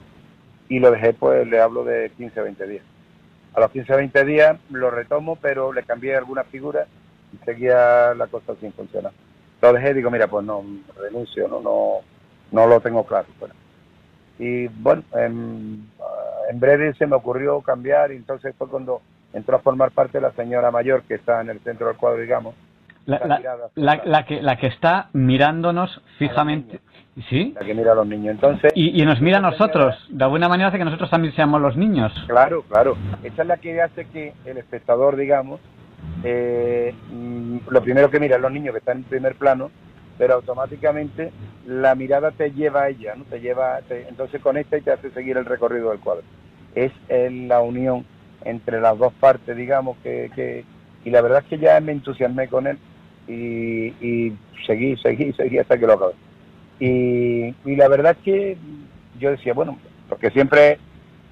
Y 0.67 0.79
lo 0.79 0.91
dejé, 0.91 1.13
pues 1.13 1.47
le 1.47 1.61
hablo 1.61 1.85
de 1.85 2.11
15 2.17 2.41
20 2.41 2.67
días. 2.67 2.83
A 3.53 3.61
los 3.61 3.71
15 3.71 3.95
20 3.95 4.25
días 4.25 4.57
lo 4.71 4.91
retomo, 4.91 5.37
pero 5.37 5.71
le 5.71 5.83
cambié 5.83 6.17
algunas 6.17 6.47
figuras 6.47 6.85
seguía 7.45 8.13
la 8.13 8.27
cosa 8.27 8.53
sin 8.59 8.73
funcionar. 8.73 9.11
Lo 9.61 9.73
dejé 9.73 9.91
y 9.91 9.93
digo, 9.95 10.11
mira, 10.11 10.27
pues 10.27 10.45
no, 10.45 10.63
renuncio, 10.99 11.47
no, 11.47 11.61
no, 11.61 11.91
no 12.51 12.67
lo 12.67 12.79
tengo 12.79 13.05
claro. 13.05 13.27
Bueno. 13.39 13.53
Y 14.39 14.67
bueno, 14.67 15.03
en, 15.15 15.89
en 16.49 16.59
breve 16.59 16.93
se 16.93 17.07
me 17.07 17.15
ocurrió 17.15 17.59
cambiar 17.61 18.11
y 18.11 18.17
entonces 18.17 18.53
fue 18.57 18.67
cuando 18.67 19.01
entró 19.33 19.57
a 19.57 19.59
formar 19.59 19.91
parte 19.91 20.21
la 20.21 20.31
señora 20.31 20.71
mayor 20.71 21.03
que 21.03 21.15
está 21.15 21.41
en 21.41 21.49
el 21.49 21.59
centro 21.61 21.87
del 21.87 21.97
cuadro, 21.97 22.21
digamos. 22.21 22.55
La, 23.05 23.19
la, 23.75 24.01
la, 24.03 24.25
que, 24.25 24.41
la 24.41 24.57
que 24.57 24.67
está 24.67 25.09
mirándonos 25.13 26.01
fijamente. 26.19 26.81
¿Sí? 27.29 27.53
La 27.59 27.65
que 27.65 27.73
mira 27.73 27.93
a 27.93 27.95
los 27.95 28.05
niños. 28.05 28.35
Entonces, 28.35 28.71
y, 28.75 29.01
y 29.01 29.05
nos 29.05 29.21
mira 29.21 29.37
a 29.37 29.41
nosotros. 29.41 29.95
De 30.09 30.23
alguna 30.23 30.49
manera 30.49 30.69
hace 30.69 30.77
que 30.77 30.85
nosotros 30.85 31.09
también 31.09 31.33
seamos 31.33 31.61
los 31.61 31.77
niños. 31.77 32.13
Claro, 32.27 32.63
claro. 32.63 32.97
Esa 33.23 33.41
es 33.41 33.47
la 33.47 33.57
que 33.57 33.81
hace 33.81 34.05
que 34.07 34.33
el 34.45 34.57
espectador, 34.57 35.15
digamos, 35.15 35.61
eh, 36.23 36.93
mm, 37.11 37.57
lo 37.69 37.81
primero 37.81 38.09
que 38.09 38.19
mira 38.19 38.35
es 38.35 38.41
los 38.41 38.51
niños 38.51 38.73
que 38.73 38.79
están 38.79 38.97
en 38.97 39.03
primer 39.03 39.35
plano, 39.35 39.71
pero 40.17 40.35
automáticamente 40.35 41.31
la 41.65 41.95
mirada 41.95 42.31
te 42.31 42.51
lleva 42.51 42.83
a 42.83 42.89
ella, 42.89 43.15
¿no? 43.15 43.23
Te 43.25 43.39
lleva, 43.39 43.79
entonces 43.89 44.41
conecta 44.41 44.77
y 44.77 44.81
te 44.81 44.91
hace 44.91 45.11
seguir 45.11 45.37
el 45.37 45.45
recorrido 45.45 45.91
del 45.91 45.99
cuadro. 45.99 46.23
Es 46.73 46.91
la 47.09 47.61
unión 47.61 48.05
entre 48.43 48.81
las 48.81 48.97
dos 48.97 49.13
partes, 49.13 49.55
digamos, 49.55 49.97
que, 50.03 50.31
que, 50.35 50.63
y 51.03 51.09
la 51.09 51.21
verdad 51.21 51.43
es 51.43 51.49
que 51.49 51.57
ya 51.57 51.79
me 51.79 51.91
entusiasmé 51.91 52.47
con 52.47 52.67
él 52.67 52.77
y, 53.27 53.87
y 54.01 54.37
seguí, 54.65 54.95
seguí, 54.97 55.33
seguí 55.33 55.57
hasta 55.57 55.77
que 55.77 55.87
lo 55.87 55.93
acabé. 55.93 56.13
Y, 56.79 57.55
y, 57.65 57.75
la 57.75 57.87
verdad 57.87 58.15
es 58.17 58.23
que 58.23 58.57
yo 59.19 59.31
decía, 59.31 59.53
bueno, 59.53 59.77
porque 60.07 60.29
siempre 60.29 60.77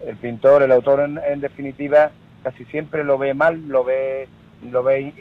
el 0.05 0.17
pintor, 0.17 0.63
el 0.63 0.71
autor 0.71 1.01
en, 1.01 1.39
definitiva, 1.39 2.11
casi 2.43 2.65
siempre 2.65 3.03
lo 3.03 3.17
ve 3.17 3.33
mal, 3.33 3.67
lo 3.67 3.83
ve, 3.83 4.27
lo 4.72 4.84
ve 4.84 5.14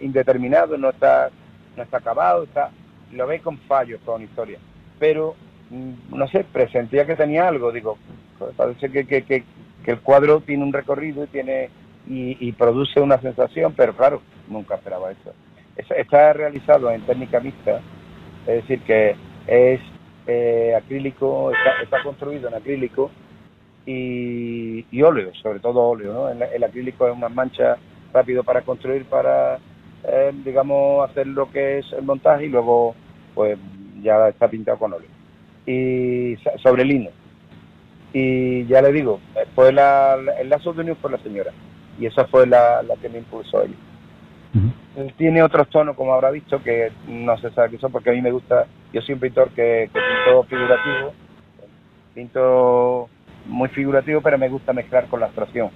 indeterminado, 0.00 0.76
no 0.78 0.90
está, 0.90 1.30
no 1.76 1.82
está 1.82 1.98
acabado, 1.98 2.44
está, 2.44 2.70
lo 3.12 3.26
ve 3.26 3.40
con 3.40 3.58
fallos, 3.58 4.00
con 4.04 4.22
historia. 4.22 4.58
Pero, 4.98 5.34
mm, 5.70 6.16
no 6.16 6.28
sé, 6.28 6.44
presentía 6.44 7.06
que 7.06 7.16
tenía 7.16 7.48
algo, 7.48 7.72
digo, 7.72 7.98
parece 8.56 8.90
que, 8.90 9.06
que, 9.06 9.22
que, 9.24 9.44
el 9.86 10.00
cuadro 10.00 10.40
tiene 10.40 10.62
un 10.62 10.72
recorrido 10.72 11.24
y 11.24 11.26
tiene 11.28 11.70
y, 12.06 12.52
produce 12.52 13.00
una 13.00 13.20
sensación, 13.20 13.74
pero 13.76 13.96
claro, 13.96 14.22
nunca 14.48 14.74
esperaba 14.74 15.10
eso. 15.10 15.32
Está 15.76 16.32
realizado 16.32 16.90
en 16.90 17.02
técnica 17.02 17.40
mixta, 17.40 17.80
es 18.46 18.56
decir, 18.62 18.80
que 18.82 19.16
es 19.46 19.80
eh, 20.26 20.74
acrílico, 20.76 21.52
está, 21.82 22.02
construido 22.02 22.48
en 22.48 22.54
acrílico 22.54 23.10
y, 23.86 25.02
óleo, 25.02 25.32
sobre 25.42 25.60
todo 25.60 25.80
óleo. 25.80 26.12
¿no? 26.12 26.28
El, 26.28 26.64
acrílico 26.64 27.08
es 27.08 27.14
una 27.14 27.28
mancha 27.28 27.76
rápido 28.12 28.44
para 28.44 28.62
construir, 28.62 29.04
para, 29.04 29.58
eh, 30.04 30.32
digamos, 30.44 31.08
hacer 31.08 31.26
lo 31.26 31.50
que 31.50 31.78
es 31.78 31.92
el 31.92 32.04
montaje 32.04 32.46
y 32.46 32.48
luego 32.48 32.94
pues 33.34 33.58
ya 34.02 34.28
está 34.28 34.48
pintado 34.48 34.78
con 34.78 34.92
óleo. 34.92 35.08
Y 35.66 36.36
sobre 36.62 36.84
lino. 36.84 37.10
Y 38.12 38.66
ya 38.66 38.82
le 38.82 38.92
digo, 38.92 39.20
fue 39.54 39.70
el 39.70 39.76
lazo 40.48 40.72
de 40.72 40.80
unión 40.82 40.96
por 40.96 41.10
la 41.10 41.18
señora. 41.18 41.52
Y 41.98 42.06
esa 42.06 42.26
fue 42.26 42.46
la, 42.46 42.82
la 42.82 42.96
que 42.96 43.08
me 43.08 43.18
impulsó 43.18 43.62
él. 43.62 43.74
Tiene 45.16 45.42
otros 45.42 45.68
tonos, 45.70 45.96
como 45.96 46.12
habrá 46.12 46.30
visto, 46.30 46.62
que 46.62 46.92
no 47.08 47.38
se 47.38 47.50
sabe 47.52 47.70
qué 47.70 47.78
son, 47.78 47.90
porque 47.90 48.10
a 48.10 48.12
mí 48.12 48.20
me 48.20 48.30
gusta, 48.30 48.66
yo 48.92 49.00
soy 49.00 49.14
un 49.14 49.20
pintor 49.20 49.48
que, 49.50 49.88
que 49.92 49.98
pinto 49.98 50.42
figurativo, 50.42 51.12
pinto 52.14 53.08
muy 53.46 53.70
figurativo, 53.70 54.20
pero 54.20 54.36
me 54.36 54.50
gusta 54.50 54.74
mezclar 54.74 55.06
con 55.06 55.20
la 55.20 55.26
abstracción. 55.26 55.70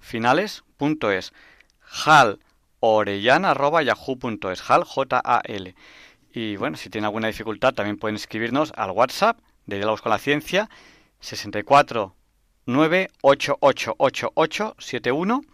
finales, 0.00 0.64
punto 0.76 1.12
es. 1.12 1.32
Arroba 2.02 3.82
yahoo.es, 3.82 4.62
jal, 4.62 4.82
J-A-L. 4.84 5.74
Y 6.40 6.54
bueno, 6.54 6.76
si 6.76 6.88
tienen 6.88 7.06
alguna 7.06 7.26
dificultad 7.26 7.74
también 7.74 7.96
pueden 7.96 8.14
escribirnos 8.14 8.72
al 8.76 8.92
WhatsApp 8.92 9.40
de 9.66 9.74
Diálogos 9.74 10.02
con 10.02 10.10
la 10.10 10.18
Ciencia 10.18 10.70
64 11.18 12.14
9888871. 12.64 15.44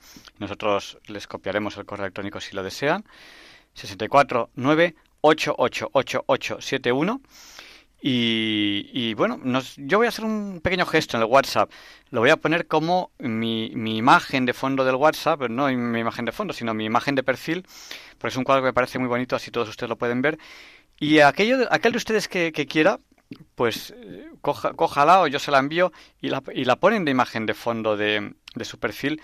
Nosotros 0.40 0.98
les 1.06 1.26
copiaremos 1.26 1.78
el 1.78 1.86
correo 1.86 2.04
electrónico 2.04 2.38
si 2.38 2.54
lo 2.54 2.62
desean. 2.62 3.06
64 3.72 4.50
9888871. 4.56 7.22
Y, 8.06 8.90
y 8.92 9.14
bueno, 9.14 9.40
yo 9.78 9.96
voy 9.96 10.04
a 10.04 10.10
hacer 10.10 10.26
un 10.26 10.60
pequeño 10.62 10.84
gesto 10.84 11.16
en 11.16 11.22
el 11.22 11.28
WhatsApp. 11.30 11.70
Lo 12.10 12.20
voy 12.20 12.28
a 12.28 12.36
poner 12.36 12.66
como 12.66 13.12
mi, 13.18 13.72
mi 13.74 13.96
imagen 13.96 14.44
de 14.44 14.52
fondo 14.52 14.84
del 14.84 14.96
WhatsApp, 14.96 15.48
no 15.48 15.68
mi 15.68 16.00
imagen 16.00 16.26
de 16.26 16.32
fondo, 16.32 16.52
sino 16.52 16.74
mi 16.74 16.84
imagen 16.84 17.14
de 17.14 17.22
perfil, 17.22 17.66
porque 18.18 18.32
es 18.32 18.36
un 18.36 18.44
cuadro 18.44 18.62
que 18.62 18.66
me 18.66 18.72
parece 18.74 18.98
muy 18.98 19.08
bonito, 19.08 19.34
así 19.34 19.50
todos 19.50 19.70
ustedes 19.70 19.88
lo 19.88 19.96
pueden 19.96 20.20
ver. 20.20 20.38
Y 20.98 21.20
aquello, 21.20 21.66
aquel 21.70 21.92
de 21.92 21.98
ustedes 21.98 22.28
que, 22.28 22.52
quiera, 22.52 23.00
pues 23.54 23.94
coja, 24.40 24.74
cójala 24.74 25.22
o 25.22 25.26
yo 25.26 25.38
se 25.38 25.50
la 25.50 25.58
envío 25.58 25.92
y 26.20 26.28
la, 26.28 26.42
y 26.54 26.64
la 26.64 26.76
ponen 26.76 27.04
de 27.04 27.10
imagen 27.10 27.46
de 27.46 27.54
fondo 27.54 27.96
de, 27.96 28.34
de, 28.54 28.64
su 28.64 28.78
perfil, 28.78 29.20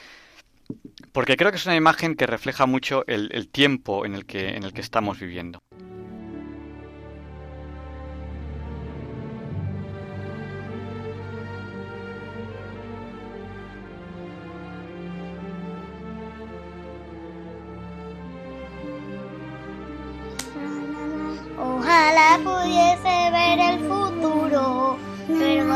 porque 1.12 1.36
creo 1.36 1.50
que 1.50 1.56
es 1.56 1.66
una 1.66 1.76
imagen 1.76 2.16
que 2.16 2.26
refleja 2.26 2.66
mucho 2.66 3.04
el, 3.06 3.30
el 3.32 3.48
tiempo 3.48 4.04
en 4.04 4.14
el, 4.14 4.26
que, 4.26 4.50
en 4.50 4.64
el 4.64 4.72
que 4.72 4.80
estamos 4.80 5.20
viviendo. 5.20 5.60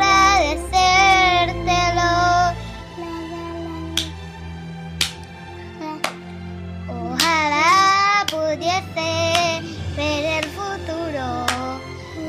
Agradecértelo. 0.00 2.54
Ojalá 6.88 8.24
pudiese 8.30 9.62
ver 9.96 10.24
el 10.38 10.44
futuro, 10.50 11.26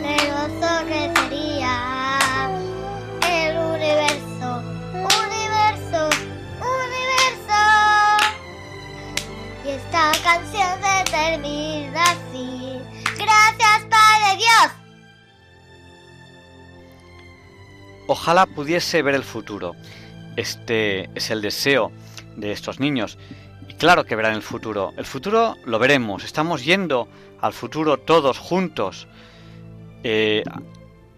hermoso 0.04 0.70
que 0.88 1.02
sería 1.16 1.76
el 3.28 3.58
universo, 3.58 4.48
universo, 4.94 6.02
universo. 6.62 7.62
Y 9.66 9.68
esta 9.70 10.12
canción 10.24 10.72
se 10.82 10.96
termina 11.12 12.02
así. 12.04 12.80
Gracias, 13.18 13.78
Padre 13.90 14.38
Dios. 14.38 14.79
Ojalá 18.12 18.48
pudiese 18.48 19.04
ver 19.04 19.14
el 19.14 19.24
futuro. 19.24 19.76
Este 20.36 21.12
es 21.14 21.30
el 21.30 21.44
deseo 21.44 21.92
de 22.38 22.52
estos 22.52 22.80
niños. 22.80 23.20
Y 23.68 23.76
claro 23.76 24.04
que 24.04 24.16
verán 24.16 24.34
el 24.34 24.42
futuro. 24.42 24.94
El 24.98 25.06
futuro 25.06 25.58
lo 25.66 25.78
veremos. 25.78 26.24
Estamos 26.24 26.66
yendo 26.66 27.08
al 27.40 27.54
futuro 27.54 28.00
todos 28.00 28.40
juntos. 28.40 29.08
Eh, 30.04 30.44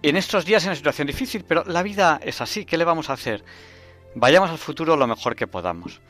en 0.03 0.17
estos 0.17 0.43
días 0.43 0.63
en 0.63 0.71
una 0.71 0.75
situación 0.75 1.07
difícil, 1.07 1.45
pero 1.47 1.63
la 1.65 1.81
vida 1.81 2.19
es 2.21 2.41
así, 2.41 2.65
¿qué 2.65 2.77
le 2.77 2.83
vamos 2.83 3.09
a 3.09 3.13
hacer? 3.13 3.45
Vayamos 4.15 4.49
al 4.49 4.57
futuro 4.57 4.97
lo 4.97 5.07
mejor 5.07 5.37
que 5.37 5.47
podamos. 5.47 6.01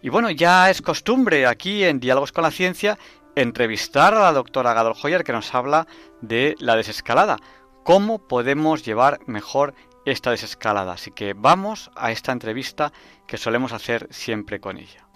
Y 0.00 0.08
bueno, 0.08 0.30
ya 0.30 0.70
es 0.70 0.80
costumbre 0.80 1.46
aquí 1.46 1.84
en 1.84 2.00
Diálogos 2.00 2.32
con 2.32 2.44
la 2.44 2.50
Ciencia 2.50 2.98
entrevistar 3.36 4.14
a 4.14 4.20
la 4.20 4.32
doctora 4.32 4.72
Gadol 4.72 4.94
Hoyer 5.02 5.24
que 5.24 5.32
nos 5.32 5.54
habla 5.54 5.86
de 6.22 6.54
la 6.58 6.74
desescalada, 6.74 7.36
cómo 7.84 8.26
podemos 8.26 8.82
llevar 8.82 9.20
mejor 9.26 9.74
esta 10.04 10.30
desescalada. 10.30 10.92
Así 10.92 11.10
que 11.10 11.34
vamos 11.34 11.90
a 11.96 12.10
esta 12.10 12.32
entrevista 12.32 12.92
que 13.26 13.36
solemos 13.36 13.72
hacer 13.72 14.08
siempre 14.10 14.60
con 14.60 14.78
ella. 14.78 15.06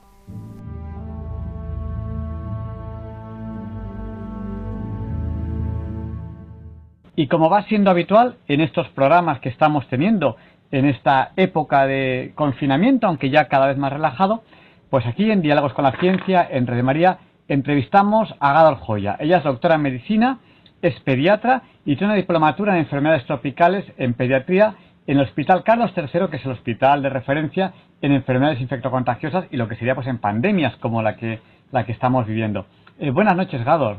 Y 7.19 7.29
como 7.29 7.49
va 7.49 7.63
siendo 7.63 7.91
habitual 7.91 8.37
en 8.47 8.61
estos 8.61 8.89
programas 8.89 9.41
que 9.41 9.49
estamos 9.49 9.89
teniendo 9.89 10.37
en 10.71 10.85
esta 10.85 11.33
época 11.37 11.87
de 11.87 12.33
confinamiento, 12.35 13.07
aunque 13.07 13.31
ya 13.31 13.49
cada 13.49 13.67
vez 13.67 13.79
más 13.79 13.93
relajado, 13.93 14.43
pues 14.91 15.07
aquí 15.07 15.31
en 15.31 15.41
Diálogos 15.41 15.73
con 15.73 15.85
la 15.85 15.99
Ciencia, 15.99 16.47
en 16.51 16.67
Red 16.67 16.83
María, 16.83 17.19
entrevistamos 17.49 18.35
a 18.39 18.53
Gadol 18.53 18.77
Joya. 18.77 19.17
Ella 19.19 19.39
es 19.39 19.45
doctora 19.45 19.77
en 19.77 19.83
medicina, 19.83 20.41
es 20.83 20.99
pediatra 21.01 21.63
y 21.85 21.97
tiene 21.97 22.13
una 22.13 22.21
diplomatura 22.21 22.75
en 22.75 22.81
enfermedades 22.81 23.25
tropicales 23.27 23.85
en 23.97 24.15
pediatría 24.15 24.75
en 25.07 25.19
el 25.19 25.25
Hospital 25.25 25.63
Carlos 25.63 25.93
III, 25.97 26.29
que 26.31 26.37
es 26.37 26.45
el 26.45 26.53
hospital 26.53 27.03
de 27.03 27.11
referencia 27.11 27.73
en 28.03 28.13
enfermedades 28.13 28.61
infectocontagiosas 28.61 29.47
y 29.51 29.57
lo 29.57 29.69
que 29.69 29.77
sería 29.77 29.95
pues 29.95 30.07
en 30.07 30.19
pandemias 30.19 30.77
como 30.77 31.03
la 31.03 31.17
que, 31.17 31.41
la 31.73 31.87
que 31.87 31.93
estamos 31.93 32.27
viviendo. 32.27 32.67
Eh, 32.99 33.11
buenas 33.11 33.37
noches, 33.37 33.65
Gadol. 33.65 33.99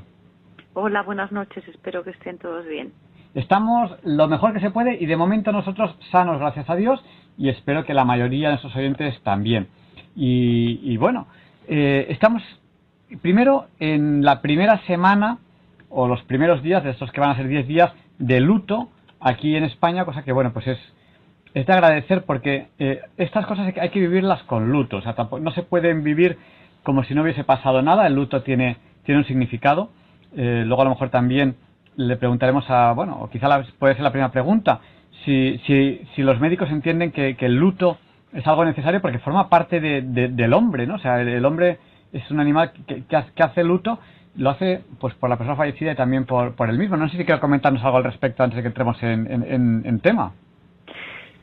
Hola, 0.73 1.03
buenas 1.03 1.32
noches, 1.32 1.67
espero 1.67 2.03
que 2.03 2.11
estén 2.11 2.38
todos 2.38 2.65
bien. 2.65 2.91
Estamos 3.34 3.91
lo 4.03 4.28
mejor 4.28 4.53
que 4.53 4.59
se 4.59 4.71
puede 4.71 4.97
y 5.01 5.05
de 5.05 5.17
momento 5.17 5.51
nosotros 5.51 5.95
sanos, 6.11 6.39
gracias 6.39 6.69
a 6.69 6.75
Dios, 6.75 7.03
y 7.38 7.49
espero 7.49 7.86
que 7.86 7.93
la 7.93 8.05
mayoría 8.05 8.47
de 8.47 8.53
nuestros 8.53 8.75
oyentes 8.75 9.21
también. 9.21 9.67
Y, 10.15 10.97
bueno, 10.97 11.28
eh, 11.67 12.07
estamos 12.09 12.41
primero 13.21 13.67
en 13.80 14.25
la 14.25 14.41
primera 14.41 14.80
semana 14.88 15.38
o 15.89 16.07
los 16.07 16.21
primeros 16.23 16.61
días 16.63 16.83
de 16.83 16.91
estos 16.91 17.11
que 17.11 17.21
van 17.21 17.31
a 17.31 17.35
ser 17.35 17.47
10 17.47 17.67
días 17.67 17.91
de 18.19 18.39
luto 18.39 18.89
aquí 19.19 19.55
en 19.55 19.63
España, 19.63 20.05
cosa 20.05 20.23
que 20.23 20.31
bueno, 20.31 20.53
pues 20.53 20.67
es, 20.67 20.79
es 21.53 21.65
de 21.65 21.73
agradecer 21.73 22.23
porque 22.23 22.67
eh, 22.79 23.01
estas 23.17 23.45
cosas 23.45 23.73
hay 23.79 23.89
que 23.89 23.99
vivirlas 23.99 24.43
con 24.43 24.71
luto, 24.71 24.97
o 24.97 25.01
sea, 25.01 25.15
no 25.41 25.51
se 25.51 25.63
pueden 25.63 26.03
vivir 26.03 26.38
como 26.83 27.03
si 27.03 27.13
no 27.13 27.23
hubiese 27.23 27.43
pasado 27.43 27.81
nada, 27.81 28.07
el 28.07 28.15
luto 28.15 28.43
tiene, 28.43 28.77
tiene 29.03 29.19
un 29.19 29.27
significado. 29.27 29.89
Eh, 30.38 30.63
luego 30.65 30.83
a 30.83 30.85
lo 30.85 30.91
mejor 30.91 31.09
también 31.09 31.55
le 31.97 32.15
preguntaremos 32.15 32.63
a, 32.69 32.93
bueno, 32.93 33.17
o 33.19 33.29
quizá 33.29 33.49
puede 33.77 33.95
ser 33.95 34.03
la 34.03 34.11
primera 34.11 34.31
pregunta, 34.31 34.79
si, 35.25 35.59
si, 35.65 36.01
si 36.15 36.21
los 36.21 36.39
médicos 36.39 36.69
entienden 36.69 37.11
que, 37.11 37.35
el 37.38 37.55
luto 37.55 37.97
es 38.31 38.45
algo 38.47 38.63
necesario 38.63 39.01
porque 39.01 39.19
forma 39.19 39.49
parte 39.49 39.81
de, 39.81 40.01
del 40.01 40.53
hombre, 40.53 40.88
¿no? 40.88 40.95
O 40.95 40.99
sea, 40.99 41.19
el, 41.21 41.43
hombre 41.43 41.79
es 42.13 42.31
un 42.31 42.39
animal 42.39 42.71
que, 42.88 43.03
que, 43.03 43.43
hace 43.43 43.63
luto, 43.65 43.99
lo 44.38 44.51
hace 44.51 44.81
pues 44.99 45.13
por 45.15 45.29
la 45.29 45.38
persona 45.38 45.55
fallecida 45.55 45.91
y 45.91 45.95
también 45.95 46.25
por, 46.25 46.55
por 46.55 46.69
él 46.69 46.77
mismo. 46.77 46.97
No 46.97 47.09
sé 47.09 47.17
si 47.17 47.25
quiero 47.25 47.41
comentarnos 47.41 47.83
algo 47.83 47.97
al 47.97 48.03
respecto 48.03 48.43
antes 48.43 48.57
de 48.57 48.61
que 48.63 48.67
entremos 48.69 49.01
en, 49.03 49.27
en, 49.31 49.81
en 49.85 49.99
tema. 49.99 50.33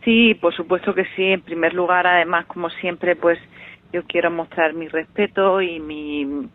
Sí, 0.05 0.35
por 0.35 0.55
supuesto 0.55 0.95
que 0.95 1.05
sí. 1.17 1.25
En 1.25 1.41
primer 1.41 1.73
lugar, 1.73 2.07
además, 2.07 2.47
como 2.47 2.69
siempre, 2.71 3.17
pues 3.17 3.39
yo 3.93 4.03
quiero 4.05 4.31
mostrar 4.31 4.75
mi 4.75 4.89
respeto 4.89 5.63
y 5.63 5.81
mi, 5.81 6.49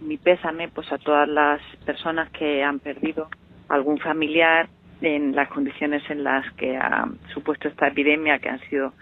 mi 0.00 0.16
pésame 0.16 0.68
pues 0.68 0.90
a 0.92 0.98
todas 0.98 1.28
las 1.28 1.60
personas 1.84 2.30
que 2.30 2.64
han 2.64 2.78
perdido 2.80 3.28
algún 3.68 3.98
familiar 3.98 4.68
en 5.00 5.36
las 5.36 5.48
condiciones 5.48 6.02
en 6.10 6.24
las 6.24 6.50
que 6.54 6.76
ha 6.76 7.06
supuesto 7.34 7.68
esta 7.68 7.88
epidemia 7.88 8.38
que 8.38 8.48
han 8.48 8.60
sido 8.70 8.94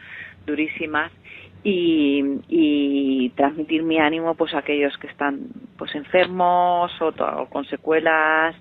durísimas 0.45 1.12
y, 1.65 2.23
y 2.49 3.31
transmitir 3.31 3.83
mi 3.83 3.99
ánimo 3.99 4.35
pues 4.35 4.55
a 4.55 4.59
aquellos 4.59 4.97
que 4.99 5.07
están 5.07 5.49
pues 5.77 5.95
enfermos 5.95 6.93
o, 7.01 7.47
con 7.47 7.65
secuelas 7.65 8.55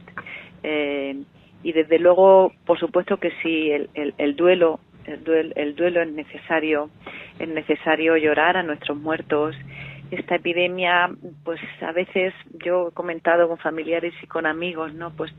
eh, 0.64 1.22
y 1.62 1.72
desde 1.74 1.99
luego 1.99 2.54
por 2.66 2.80
supuesto 2.80 3.18
que 3.18 3.32
sí 3.43 3.70
el, 3.70 3.89
el, 3.93 4.16
el 4.18 4.36
duelo 4.36 4.80
el 5.06 5.24
duelo, 5.24 5.54
el 5.56 5.76
duelo 5.76 6.01
es 6.01 6.12
necesario, 6.12 6.89
es 7.39 7.49
necesario 7.49 8.16
llorar 8.18 8.58
a 8.58 8.64
nuestros 8.64 8.97
muertos. 8.97 9.56
Esta 10.12 10.36
epidemia, 10.36 11.10
pues 11.43 11.60
a 11.82 11.91
veces 11.91 12.34
yo 12.64 12.89
he 12.89 12.91
comentado 12.93 13.47
con 13.47 13.58
familiares 13.58 14.14
y 14.22 14.28
con 14.28 14.45
amigos, 14.45 14.93
¿no? 14.93 15.12
Pues, 15.12 15.34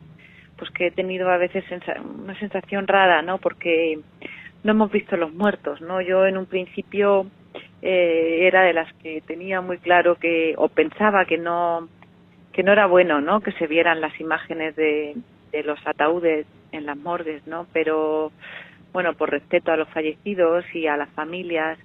pues 0.59 0.71
que 0.73 0.89
he 0.89 0.91
tenido 0.91 1.31
a 1.31 1.39
veces 1.39 1.65
una 2.05 2.39
sensación 2.39 2.87
rara, 2.87 3.23
¿no? 3.23 3.39
Porque 3.39 3.99
no 4.65 4.73
hemos 4.73 4.91
visto 4.91 5.17
los 5.17 5.33
muertos, 5.33 5.81
¿no? 5.81 6.01
Yo 6.01 6.27
en 6.27 6.37
un 6.37 6.47
principio 6.47 7.27
eh, 7.87 8.47
era 8.47 8.62
de 8.62 8.72
las 8.72 8.91
que 8.95 9.20
tenía 9.20 9.61
muy 9.61 9.76
claro 9.76 10.14
que, 10.14 10.55
o 10.57 10.68
pensaba 10.68 11.26
que 11.26 11.37
no, 11.37 11.87
que 12.55 12.62
no 12.62 12.72
era 12.72 12.87
bueno, 12.87 13.20
¿no? 13.20 13.43
Que 13.43 13.53
se 13.53 13.66
vieran 13.66 14.01
las 14.01 14.18
imágenes 14.18 14.74
de, 14.74 15.14
los 15.64 15.78
ataúdes 15.87 16.47
en 16.72 16.87
las 16.87 16.97
morgues, 16.97 17.47
¿no? 17.47 17.66
Pero 17.74 18.32
bueno, 18.95 19.12
por 19.12 19.30
respeto 19.30 19.70
a 19.70 19.76
los 19.76 19.89
fallecidos 19.91 20.64
y 20.74 20.87
a 20.87 20.97
las 20.97 21.11
familias, 21.11 21.78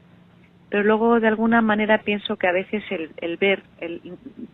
pero 0.69 0.83
luego 0.83 1.19
de 1.19 1.27
alguna 1.27 1.61
manera 1.61 1.97
pienso 1.97 2.37
que 2.37 2.47
a 2.47 2.53
veces 2.53 2.81
el, 2.91 3.11
el 3.17 3.35
ver, 3.35 3.61
el, 3.81 4.01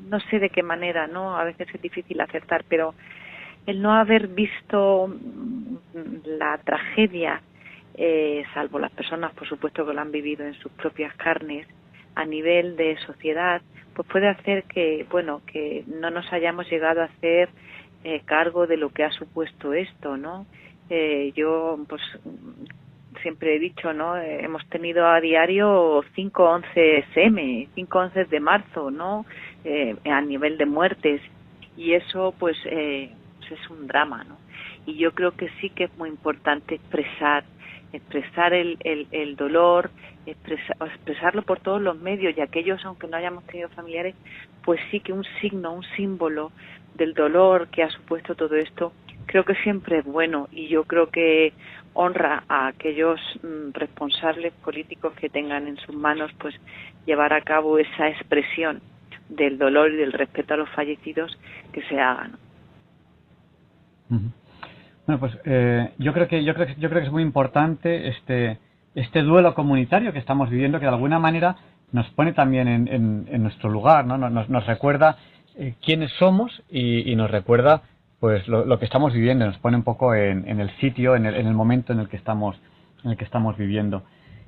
no 0.09 0.19
sé 0.31 0.39
de 0.39 0.49
qué 0.49 0.63
manera, 0.63 1.05
¿no? 1.05 1.37
A 1.37 1.43
veces 1.43 1.67
es 1.71 1.81
difícil 1.81 2.19
acertar, 2.21 2.65
pero 2.67 2.95
el 3.67 3.83
no 3.83 3.93
haber 3.93 4.29
visto 4.29 5.13
la 6.25 6.57
tragedia, 6.57 7.41
eh, 7.97 8.43
salvo 8.53 8.79
las 8.79 8.91
personas, 8.91 9.33
por 9.33 9.47
supuesto, 9.47 9.85
que 9.85 9.93
lo 9.93 10.01
han 10.01 10.11
vivido 10.11 10.45
en 10.45 10.53
sus 10.55 10.71
propias 10.73 11.13
carnes, 11.15 11.67
a 12.15 12.25
nivel 12.25 12.77
de 12.77 12.97
sociedad, 13.05 13.61
pues 13.93 14.07
puede 14.07 14.27
hacer 14.27 14.63
que, 14.63 15.05
bueno, 15.09 15.41
que 15.45 15.83
no 15.87 16.09
nos 16.09 16.31
hayamos 16.31 16.69
llegado 16.69 17.01
a 17.01 17.05
hacer 17.05 17.49
eh, 18.03 18.21
cargo 18.25 18.67
de 18.67 18.77
lo 18.77 18.89
que 18.89 19.03
ha 19.03 19.11
supuesto 19.11 19.73
esto, 19.73 20.17
¿no? 20.17 20.45
Eh, 20.89 21.33
yo, 21.35 21.79
pues, 21.87 22.01
siempre 23.21 23.55
he 23.55 23.59
dicho, 23.59 23.93
¿no? 23.93 24.17
Eh, 24.17 24.43
hemos 24.43 24.65
tenido 24.69 25.07
a 25.07 25.19
diario 25.19 26.03
5-11 26.15 27.05
SM, 27.11 27.69
5-11 27.75 28.27
de 28.27 28.39
marzo, 28.39 28.91
¿no? 28.91 29.25
Eh, 29.63 29.95
a 30.05 30.21
nivel 30.21 30.57
de 30.57 30.65
muertes. 30.65 31.21
Y 31.75 31.93
eso, 31.93 32.33
pues, 32.37 32.57
pues, 32.63 33.51
es 33.51 33.69
un 33.69 33.87
drama, 33.87 34.23
¿no? 34.23 34.37
Y 34.85 34.97
yo 34.97 35.13
creo 35.13 35.31
que 35.31 35.49
sí 35.59 35.69
que 35.69 35.85
es 35.85 35.97
muy 35.97 36.09
importante 36.09 36.75
expresar, 36.75 37.43
expresar 37.95 38.53
el, 38.53 38.77
el, 38.83 39.07
el 39.11 39.35
dolor, 39.35 39.89
expresarlo 40.25 41.41
por 41.43 41.59
todos 41.59 41.81
los 41.81 41.99
medios 41.99 42.35
y 42.37 42.41
aquellos, 42.41 42.83
aunque 42.85 43.07
no 43.07 43.17
hayamos 43.17 43.45
tenido 43.45 43.69
familiares, 43.69 44.15
pues 44.63 44.79
sí 44.91 44.99
que 44.99 45.13
un 45.13 45.23
signo, 45.41 45.73
un 45.73 45.83
símbolo 45.95 46.51
del 46.95 47.13
dolor 47.13 47.67
que 47.67 47.83
ha 47.83 47.89
supuesto 47.89 48.35
todo 48.35 48.55
esto, 48.55 48.93
creo 49.25 49.43
que 49.43 49.55
siempre 49.55 49.99
es 49.99 50.05
bueno 50.05 50.47
y 50.51 50.67
yo 50.67 50.83
creo 50.85 51.09
que 51.09 51.53
honra 51.93 52.43
a 52.47 52.67
aquellos 52.67 53.19
mm, 53.41 53.71
responsables 53.73 54.53
políticos 54.53 55.13
que 55.13 55.29
tengan 55.29 55.67
en 55.67 55.77
sus 55.77 55.95
manos 55.95 56.31
pues 56.39 56.55
llevar 57.05 57.33
a 57.33 57.41
cabo 57.41 57.77
esa 57.77 58.09
expresión 58.09 58.81
del 59.29 59.57
dolor 59.57 59.91
y 59.91 59.97
del 59.97 60.11
respeto 60.11 60.53
a 60.53 60.57
los 60.57 60.69
fallecidos 60.69 61.37
que 61.71 61.81
se 61.83 61.99
hagan. 61.99 62.37
Bueno, 65.05 65.19
pues 65.19 65.37
eh, 65.45 65.91
yo 65.97 66.13
creo 66.13 66.27
que 66.27 66.43
yo 66.43 66.53
creo 66.53 66.67
que 66.67 66.75
yo 66.75 66.89
creo 66.89 67.01
que 67.01 67.07
es 67.07 67.13
muy 67.13 67.23
importante 67.23 68.07
este 68.09 68.57
este 68.95 69.21
duelo 69.21 69.53
comunitario 69.53 70.13
que 70.13 70.19
estamos 70.19 70.49
viviendo 70.49 70.79
que 70.79 70.85
de 70.85 70.91
alguna 70.91 71.19
manera 71.19 71.57
nos 71.91 72.07
pone 72.11 72.33
también 72.33 72.67
en, 72.67 72.87
en, 72.87 73.43
nuestro 73.43 73.69
lugar, 73.69 74.05
¿no? 74.05 74.17
Nos, 74.17 74.49
nos 74.49 74.65
recuerda 74.65 75.17
eh, 75.55 75.75
quiénes 75.83 76.11
somos 76.13 76.63
y, 76.69 77.11
y 77.11 77.15
nos 77.15 77.29
recuerda 77.29 77.83
pues 78.19 78.47
lo, 78.47 78.79
que 78.79 78.85
estamos 78.85 79.13
viviendo 79.13 79.45
nos 79.45 79.57
pone 79.59 79.77
un 79.77 79.83
poco 79.83 80.15
en, 80.15 80.47
el 80.59 80.69
sitio, 80.77 81.15
en 81.15 81.25
el, 81.25 81.35
en 81.35 81.47
el, 81.47 81.53
momento 81.53 81.93
en 81.93 81.99
el 81.99 82.09
que 82.09 82.17
estamos, 82.17 82.55
en 83.03 83.11
el 83.11 83.17
que 83.17 83.23
estamos 83.23 83.55
viviendo. 83.55 84.03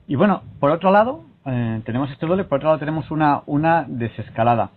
Y 0.08 0.16
bueno, 0.16 0.42
por 0.60 0.72
otro 0.72 0.92
lado, 0.92 1.26
eh, 1.46 1.82
tenemos 1.86 2.10
este 2.10 2.26
doble, 2.26 2.46
por 2.46 2.58
otro 2.58 2.70
lado 2.70 2.80
tenemos 2.80 3.12
una, 3.12 3.44
una 3.46 3.86
desescalada. 3.88 4.72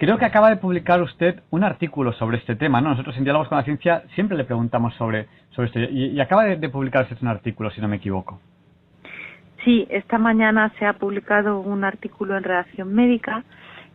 Creo 0.00 0.16
que 0.16 0.24
acaba 0.24 0.48
de 0.48 0.56
publicar 0.56 1.02
usted 1.02 1.42
un 1.50 1.62
artículo 1.62 2.14
sobre 2.14 2.38
este 2.38 2.56
tema, 2.56 2.80
¿no? 2.80 2.88
Nosotros 2.88 3.14
en 3.18 3.24
Diálogos 3.24 3.48
con 3.48 3.58
la 3.58 3.64
Ciencia 3.64 4.02
siempre 4.14 4.34
le 4.34 4.44
preguntamos 4.44 4.94
sobre, 4.94 5.26
sobre 5.50 5.66
esto 5.66 5.78
y, 5.78 6.18
acaba 6.18 6.44
de, 6.44 6.56
de 6.56 6.70
publicar 6.70 7.02
usted 7.02 7.18
un 7.20 7.28
artículo, 7.28 7.70
si 7.70 7.82
no 7.82 7.88
me 7.88 7.96
equivoco. 7.96 8.40
Sí, 9.62 9.86
esta 9.90 10.16
mañana 10.16 10.72
se 10.78 10.86
ha 10.86 10.94
publicado 10.94 11.60
un 11.60 11.84
artículo 11.84 12.34
en 12.34 12.44
Redacción 12.44 12.94
Médica 12.94 13.44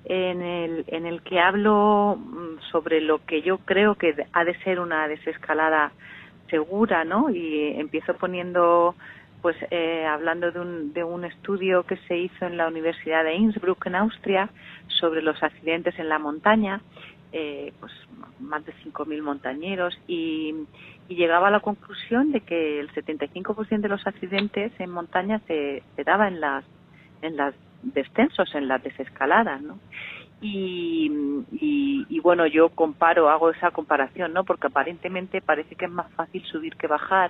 en 0.03 0.43
el, 0.43 0.85
en 0.89 1.07
el 1.07 1.23
que 1.23 1.39
hablo 1.39 2.19
mm, 2.19 2.59
sobre 2.71 3.01
lo 3.01 3.25
que 3.25 3.41
yo 3.41 3.57
creo 3.65 3.95
que 3.95 4.13
ha 4.31 4.43
de 4.43 4.55
ser 4.59 4.79
una 4.79 5.07
desescalada 5.07 5.91
segura, 6.51 7.03
¿no? 7.03 7.31
Y 7.31 7.79
empiezo 7.79 8.13
poniendo, 8.13 8.93
pues, 9.45 9.57
eh, 9.69 10.03
hablando 10.07 10.51
de 10.51 10.59
un, 10.59 10.91
de 10.91 11.03
un 11.03 11.23
estudio 11.23 11.83
que 11.83 11.97
se 12.07 12.17
hizo 12.17 12.47
en 12.47 12.57
la 12.57 12.67
Universidad 12.67 13.23
de 13.23 13.35
Innsbruck, 13.35 13.85
en 13.85 13.93
Austria, 13.93 14.49
sobre 14.87 15.21
los 15.21 15.43
accidentes 15.43 15.99
en 15.99 16.09
la 16.09 16.17
montaña, 16.17 16.81
eh, 17.31 17.71
pues 17.79 17.93
más 18.39 18.65
de 18.65 18.73
5.000 18.83 19.21
montañeros 19.21 19.95
y, 20.07 20.65
llegaba 21.07 21.49
a 21.49 21.51
la 21.51 21.59
conclusión 21.59 22.31
de 22.31 22.41
que 22.41 22.79
el 22.79 22.91
75% 22.91 23.81
de 23.81 23.87
los 23.87 24.07
accidentes 24.07 24.71
en 24.79 24.89
montaña 24.89 25.39
se, 25.45 25.83
daba 26.03 26.27
en 26.27 26.41
las 26.41 26.65
en 27.21 27.37
las 27.37 27.53
descensos, 27.83 28.55
en 28.55 28.67
las 28.67 28.81
desescaladas, 28.81 29.61
¿no? 29.61 29.77
Y, 30.41 31.11
y, 31.51 32.19
bueno, 32.19 32.47
yo 32.47 32.69
comparo, 32.69 33.29
hago 33.29 33.51
esa 33.51 33.69
comparación, 33.69 34.33
¿no? 34.33 34.43
Porque 34.43 34.65
aparentemente 34.65 35.39
parece 35.39 35.75
que 35.75 35.85
es 35.85 35.91
más 35.91 36.11
fácil 36.13 36.43
subir 36.45 36.75
que 36.77 36.87
bajar, 36.87 37.29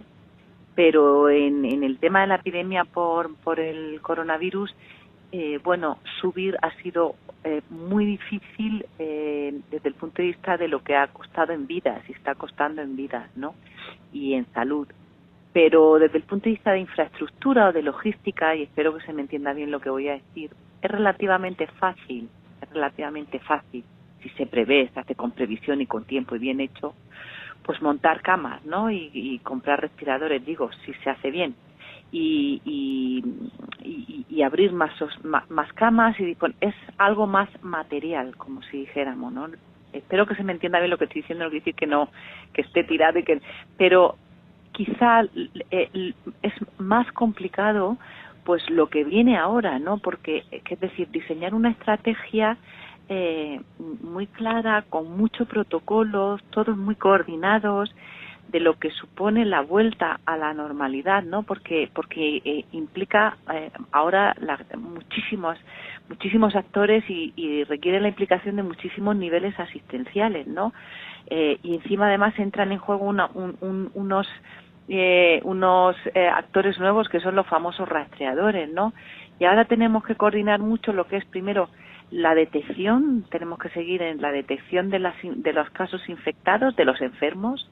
pero 0.75 1.29
en, 1.29 1.65
en 1.65 1.83
el 1.83 1.97
tema 1.97 2.21
de 2.21 2.27
la 2.27 2.35
epidemia 2.35 2.83
por, 2.83 3.35
por 3.37 3.59
el 3.59 4.01
coronavirus 4.01 4.75
eh, 5.37 5.59
bueno, 5.63 5.97
subir 6.21 6.55
ha 6.61 6.71
sido 6.81 7.15
eh, 7.43 7.61
muy 7.69 8.05
difícil 8.05 8.85
eh, 8.99 9.59
desde 9.69 9.89
el 9.89 9.95
punto 9.95 10.21
de 10.21 10.29
vista 10.29 10.55
de 10.55 10.69
lo 10.69 10.81
que 10.81 10.95
ha 10.95 11.07
costado 11.07 11.51
en 11.51 11.67
vidas 11.67 12.01
y 12.07 12.13
está 12.13 12.35
costando 12.35 12.81
en 12.81 12.95
vidas, 12.95 13.29
¿no? 13.35 13.53
Y 14.13 14.35
en 14.35 14.45
salud. 14.53 14.87
Pero 15.51 15.99
desde 15.99 16.19
el 16.19 16.23
punto 16.23 16.45
de 16.45 16.51
vista 16.51 16.71
de 16.71 16.79
infraestructura 16.79 17.67
o 17.67 17.73
de 17.73 17.81
logística, 17.81 18.55
y 18.55 18.63
espero 18.63 18.95
que 18.97 19.05
se 19.05 19.11
me 19.11 19.23
entienda 19.23 19.51
bien 19.51 19.71
lo 19.71 19.81
que 19.81 19.89
voy 19.89 20.07
a 20.07 20.13
decir, 20.13 20.51
es 20.81 20.89
relativamente 20.89 21.67
fácil, 21.67 22.29
es 22.61 22.69
relativamente 22.69 23.39
fácil, 23.39 23.83
si 24.21 24.29
se 24.29 24.45
prevé, 24.45 24.89
se 24.93 25.01
hace 25.01 25.15
con 25.15 25.31
previsión 25.31 25.81
y 25.81 25.85
con 25.85 26.05
tiempo 26.05 26.37
y 26.37 26.39
bien 26.39 26.61
hecho, 26.61 26.93
pues 27.65 27.81
montar 27.81 28.21
camas, 28.21 28.63
¿no? 28.65 28.91
Y, 28.91 29.09
y 29.13 29.39
comprar 29.39 29.81
respiradores, 29.81 30.45
digo, 30.45 30.69
si 30.85 30.93
se 30.95 31.09
hace 31.09 31.31
bien 31.31 31.55
y, 32.11 33.23
y, 34.29 34.41
abrir 34.43 34.73
más, 34.73 34.91
más, 35.23 35.73
camas 35.73 36.19
y 36.19 36.37
es 36.61 36.75
algo 36.97 37.25
más 37.25 37.49
material, 37.63 38.35
como 38.37 38.61
si 38.63 38.79
dijéramos, 38.79 39.33
¿no? 39.33 39.47
Espero 39.91 40.27
que 40.27 40.35
se 40.35 40.43
me 40.43 40.51
entienda 40.51 40.79
bien 40.79 40.91
lo 40.91 40.97
que 40.97 41.05
estoy 41.05 41.21
diciendo, 41.21 41.45
no 41.45 41.49
quiere 41.49 41.61
decir 41.61 41.75
que 41.75 41.87
no, 41.87 42.09
que 42.53 42.61
esté 42.61 42.83
tirado 42.83 43.17
y 43.17 43.23
que, 43.23 43.41
pero 43.77 44.17
quizá 44.73 45.23
eh, 45.71 46.13
es 46.43 46.53
más 46.77 47.11
complicado 47.13 47.97
pues 48.43 48.69
lo 48.69 48.87
que 48.89 49.03
viene 49.03 49.37
ahora, 49.37 49.79
¿no? 49.79 49.97
Porque, 49.97 50.43
es 50.51 50.79
decir, 50.79 51.09
diseñar 51.09 51.55
una 51.55 51.71
estrategia 51.71 52.57
eh, 53.09 53.61
muy 54.01 54.27
clara, 54.27 54.83
con 54.89 55.17
muchos 55.17 55.47
protocolos, 55.47 56.41
todos 56.51 56.77
muy 56.77 56.95
coordinados, 56.95 57.93
de 58.47 58.59
lo 58.59 58.77
que 58.77 58.91
supone 58.91 59.43
la 59.45 59.61
vuelta 59.61 60.19
a 60.25 60.37
la 60.37 60.53
normalidad, 60.53 61.23
¿no? 61.23 61.43
Porque 61.43 61.89
porque 61.93 62.41
eh, 62.45 62.65
implica 62.71 63.37
eh, 63.53 63.71
ahora 63.91 64.35
muchísimos 64.77 65.57
muchísimos 66.09 66.55
actores 66.55 67.03
y, 67.09 67.63
requiere 67.63 67.99
la 67.99 68.09
implicación 68.09 68.55
de 68.57 68.63
muchísimos 68.63 69.15
niveles 69.15 69.59
asistenciales, 69.59 70.45
¿no? 70.45 70.73
Eh, 71.27 71.57
y 71.63 71.75
encima 71.75 72.05
además 72.07 72.37
entran 72.37 72.71
en 72.71 72.77
juego 72.77 73.05
unos 73.05 74.27
unos 74.87 75.97
actores 76.31 76.79
nuevos 76.79 77.09
que 77.09 77.19
son 77.19 77.35
los 77.35 77.47
famosos 77.47 77.89
rastreadores, 77.89 78.71
¿no? 78.71 78.93
Y 79.39 79.45
ahora 79.45 79.65
tenemos 79.65 80.03
que 80.03 80.15
coordinar 80.15 80.59
mucho 80.59 80.93
lo 80.93 81.07
que 81.07 81.17
es 81.17 81.25
primero 81.25 81.69
la 82.11 82.35
detección, 82.35 83.25
tenemos 83.29 83.59
que 83.59 83.69
seguir 83.69 84.01
en 84.01 84.21
la 84.21 84.31
detección 84.31 84.89
de, 84.89 84.99
las, 84.99 85.15
de 85.23 85.53
los 85.53 85.69
casos 85.71 86.07
infectados, 86.07 86.75
de 86.75 86.85
los 86.85 87.01
enfermos. 87.01 87.69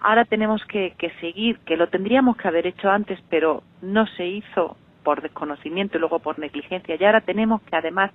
Ahora 0.00 0.24
tenemos 0.24 0.64
que, 0.64 0.94
seguir, 1.20 1.58
que 1.60 1.76
lo 1.76 1.88
tendríamos 1.88 2.36
que 2.36 2.48
haber 2.48 2.66
hecho 2.66 2.90
antes, 2.90 3.20
pero 3.28 3.62
no 3.82 4.06
se 4.06 4.26
hizo 4.26 4.76
por 5.02 5.22
desconocimiento 5.22 5.96
y 5.96 6.00
luego 6.00 6.18
por 6.18 6.38
negligencia. 6.38 6.96
Y 6.98 7.04
ahora 7.04 7.20
tenemos 7.20 7.60
que 7.62 7.76
además 7.76 8.10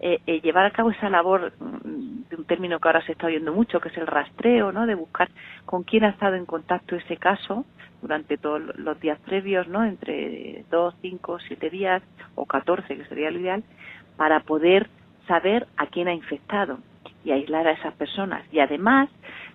eh, 0.00 0.20
eh, 0.26 0.40
llevar 0.40 0.66
a 0.66 0.70
cabo 0.70 0.90
esa 0.90 1.10
labor 1.10 1.52
mm, 1.58 2.28
de 2.30 2.36
un 2.36 2.44
término 2.44 2.78
que 2.78 2.88
ahora 2.88 3.04
se 3.04 3.12
está 3.12 3.26
oyendo 3.26 3.52
mucho, 3.52 3.80
que 3.80 3.88
es 3.88 3.96
el 3.96 4.06
rastreo, 4.06 4.70
¿no? 4.70 4.86
De 4.86 4.94
buscar 4.94 5.28
con 5.64 5.82
quién 5.82 6.04
ha 6.04 6.10
estado 6.10 6.36
en 6.36 6.46
contacto 6.46 6.94
ese 6.94 7.16
caso 7.16 7.64
durante 8.00 8.38
todos 8.38 8.62
los 8.76 9.00
días 9.00 9.18
previos, 9.26 9.66
¿no? 9.66 9.84
Entre 9.84 10.64
dos, 10.70 10.94
cinco, 11.02 11.38
siete 11.40 11.70
días 11.70 12.02
o 12.36 12.46
catorce, 12.46 12.96
que 12.96 13.04
sería 13.06 13.32
lo 13.32 13.40
ideal, 13.40 13.64
para 14.16 14.40
poder 14.40 14.88
saber 15.28 15.68
a 15.76 15.86
quién 15.86 16.08
ha 16.08 16.14
infectado 16.14 16.78
y 17.24 17.30
aislar 17.30 17.68
a 17.68 17.72
esas 17.72 17.94
personas. 17.94 18.42
Y 18.52 18.58
además 18.58 19.08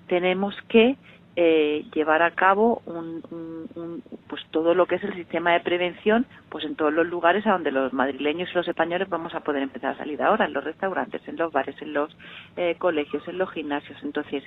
tenemos 0.08 0.56
que 0.70 0.96
eh, 1.36 1.86
llevar 1.94 2.22
a 2.22 2.32
cabo 2.32 2.84
un, 2.86 4.04
pues 4.28 4.44
todo 4.52 4.76
lo 4.76 4.86
que 4.86 4.96
es 4.96 5.04
el 5.04 5.16
sistema 5.16 5.54
de 5.54 5.62
prevención 5.62 6.28
pues 6.50 6.64
en 6.64 6.76
todos 6.76 6.94
los 6.94 7.08
lugares 7.08 7.48
a 7.48 7.54
donde 7.54 7.72
los 7.72 7.92
madrileños 7.92 8.50
y 8.52 8.54
los 8.54 8.68
españoles 8.68 9.10
vamos 9.10 9.34
a 9.34 9.40
poder 9.40 9.64
empezar 9.64 9.96
a 9.96 9.98
salir 9.98 10.22
ahora, 10.22 10.46
en 10.46 10.54
los 10.54 10.64
restaurantes, 10.64 11.28
en 11.28 11.38
los 11.38 11.52
bares, 11.52 11.76
en 11.82 11.94
los 11.94 12.16
eh, 12.56 12.76
colegios, 12.78 13.28
en 13.28 13.40
los 13.40 13.52
gimnasios. 13.52 13.98
Entonces, 14.04 14.44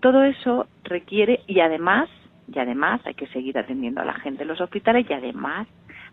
todo 0.00 0.24
eso 0.24 0.66
requiere 0.84 1.40
y 1.46 1.60
además, 1.60 2.08
y 2.50 2.58
además 2.58 3.02
hay 3.04 3.14
que 3.14 3.26
seguir 3.26 3.58
atendiendo 3.58 4.00
a 4.00 4.06
la 4.06 4.14
gente 4.14 4.42
en 4.42 4.48
los 4.48 4.60
hospitales 4.60 5.04
y 5.08 5.12
además 5.12 5.68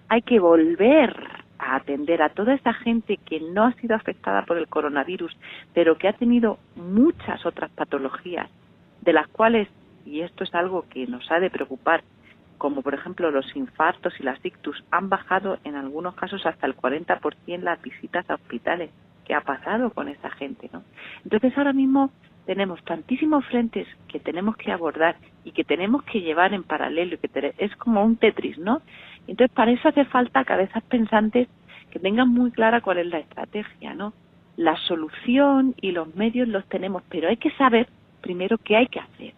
hay 0.10 0.22
que 0.22 0.40
volver 0.40 1.16
a 1.60 1.76
atender 1.76 2.22
a 2.22 2.30
toda 2.30 2.54
esa 2.54 2.74
gente 2.74 3.18
que 3.18 3.40
no 3.40 3.66
ha 3.66 3.74
sido 3.74 3.96
afectada 3.96 4.44
por 4.44 4.58
el 4.58 4.68
coronavirus, 4.68 5.36
pero 5.74 5.98
que 5.98 6.08
ha 6.08 6.14
tenido 6.14 6.60
muchas 6.76 7.46
otras 7.46 7.72
patologías, 7.72 8.50
de 9.02 9.14
las 9.14 9.28
cuales, 9.28 9.68
y 10.06 10.22
esto 10.22 10.44
es 10.44 10.54
algo 10.54 10.86
que 10.90 11.08
nos 11.08 11.30
ha 11.32 11.40
de 11.40 11.50
preocupar, 11.50 12.04
como 12.58 12.82
por 12.82 12.94
ejemplo 12.94 13.32
los 13.32 13.56
infartos 13.56 14.14
y 14.20 14.24
las 14.24 14.44
ictus, 14.44 14.84
han 14.92 15.10
bajado 15.10 15.60
en 15.64 15.76
algunos 15.76 16.16
casos 16.16 16.46
hasta 16.46 16.66
el 16.66 16.76
40% 16.76 17.60
las 17.60 17.82
visitas 17.82 18.30
a 18.30 18.36
hospitales. 18.36 18.90
¿Qué 19.26 19.34
ha 19.34 19.42
pasado 19.42 19.92
con 19.92 20.08
esa 20.08 20.30
gente? 20.32 20.70
¿no? 20.72 20.84
Entonces 21.24 21.56
ahora 21.58 21.74
mismo 21.74 22.12
tenemos 22.48 22.82
tantísimos 22.86 23.46
frentes 23.46 23.86
que 24.08 24.20
tenemos 24.20 24.56
que 24.56 24.72
abordar 24.72 25.18
y 25.44 25.52
que 25.52 25.66
tenemos 25.66 26.02
que 26.04 26.22
llevar 26.22 26.54
en 26.54 26.64
paralelo 26.64 27.16
y 27.16 27.18
que 27.18 27.54
es 27.58 27.76
como 27.76 28.04
un 28.04 28.16
Tetris, 28.16 28.58
¿no? 28.58 28.82
Entonces 29.28 29.54
para 29.54 29.72
eso 29.72 29.90
hace 29.90 30.06
falta 30.06 30.46
cabezas 30.46 30.82
pensantes 30.84 31.50
que 31.92 32.00
tengan 32.00 32.30
muy 32.30 32.52
clara 32.52 32.80
cuál 32.80 33.00
es 33.00 33.08
la 33.08 33.20
estrategia, 33.20 33.94
¿no? 33.94 34.14
La 34.56 34.78
solución 34.78 35.76
y 35.82 35.92
los 35.92 36.16
medios 36.16 36.48
los 36.48 36.66
tenemos, 36.70 37.04
pero 37.10 37.28
hay 37.28 37.36
que 37.36 37.52
saber 37.52 37.88
primero 38.22 38.58
qué 38.58 38.78
hay 38.78 38.88
que 38.88 39.02
hacer. 39.02 39.34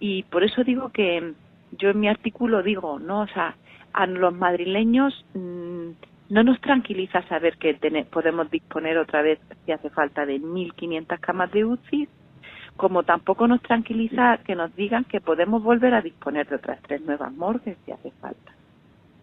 Y 0.00 0.24
por 0.24 0.42
eso 0.42 0.64
digo 0.64 0.90
que 0.90 1.34
yo 1.78 1.90
en 1.90 2.00
mi 2.00 2.08
artículo 2.08 2.64
digo, 2.64 2.98
¿no? 2.98 3.20
O 3.20 3.28
sea, 3.28 3.54
a 3.92 4.06
los 4.06 4.34
madrileños 4.34 5.24
mm, 5.34 5.90
no 6.30 6.42
nos 6.42 6.60
tranquiliza 6.60 7.22
saber 7.28 7.56
que 7.58 7.74
podemos 8.10 8.50
disponer 8.50 8.98
otra 8.98 9.22
vez, 9.22 9.38
si 9.64 9.70
hace 9.70 9.88
falta, 9.90 10.26
de 10.26 10.40
1.500 10.40 11.20
camas 11.20 11.52
de 11.52 11.64
UCI, 11.64 12.08
como 12.76 13.04
tampoco 13.04 13.46
nos 13.46 13.62
tranquiliza 13.62 14.38
que 14.38 14.56
nos 14.56 14.74
digan 14.74 15.04
que 15.04 15.20
podemos 15.20 15.62
volver 15.62 15.94
a 15.94 16.02
disponer 16.02 16.48
de 16.48 16.56
otras 16.56 16.80
tres 16.82 17.02
nuevas 17.02 17.32
morgues 17.32 17.76
si 17.84 17.92
hace 17.92 18.10
falta. 18.12 18.52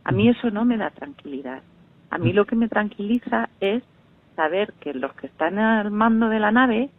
A 0.04 0.12
mí 0.12 0.30
eso 0.30 0.50
no 0.50 0.66
me 0.66 0.78
da 0.78 0.90
tranquilidad. 0.90 1.62
A 2.10 2.18
mí 2.18 2.34
lo 2.34 2.46
que 2.46 2.56
me 2.56 2.70
tranquiliza 2.70 3.50
es 3.60 3.84
saber 4.36 4.74
que 4.80 4.94
los 4.94 5.14
que 5.14 5.28
están 5.28 5.60
al 5.60 5.92
mando 5.92 6.30
de 6.30 6.40
la 6.40 6.52
nave 6.52 6.90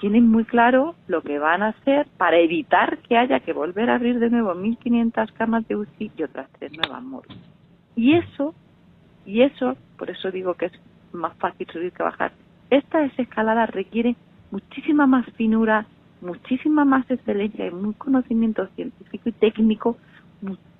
tienen 0.00 0.28
muy 0.28 0.44
claro 0.44 0.94
lo 1.08 1.22
que 1.22 1.38
van 1.38 1.62
a 1.62 1.68
hacer 1.68 2.06
para 2.18 2.38
evitar 2.38 2.98
que 2.98 3.16
haya 3.16 3.40
que 3.40 3.52
volver 3.52 3.88
a 3.90 3.94
abrir 3.94 4.18
de 4.18 4.30
nuevo 4.30 4.54
1.500 4.54 5.32
camas 5.32 5.66
de 5.68 5.76
UCI 5.76 6.12
y 6.16 6.22
otras 6.22 6.48
tres 6.58 6.72
nuevas 6.72 7.02
morgues. 7.02 7.38
Y 7.94 8.14
eso, 8.14 8.54
y 9.24 9.42
eso, 9.42 9.76
por 9.96 10.10
eso 10.10 10.30
digo 10.30 10.54
que 10.54 10.66
es 10.66 10.72
más 11.12 11.34
fácil 11.38 11.66
subir 11.72 11.92
que 11.92 12.02
bajar, 12.02 12.32
esta 12.68 12.98
desescalada 12.98 13.66
requiere 13.66 14.16
muchísima 14.50 15.06
más 15.06 15.26
finura, 15.36 15.86
muchísima 16.20 16.84
más 16.84 17.10
excelencia 17.10 17.66
y 17.66 17.70
muy 17.70 17.94
conocimiento 17.94 18.66
científico 18.74 19.28
y 19.28 19.32
técnico 19.32 19.96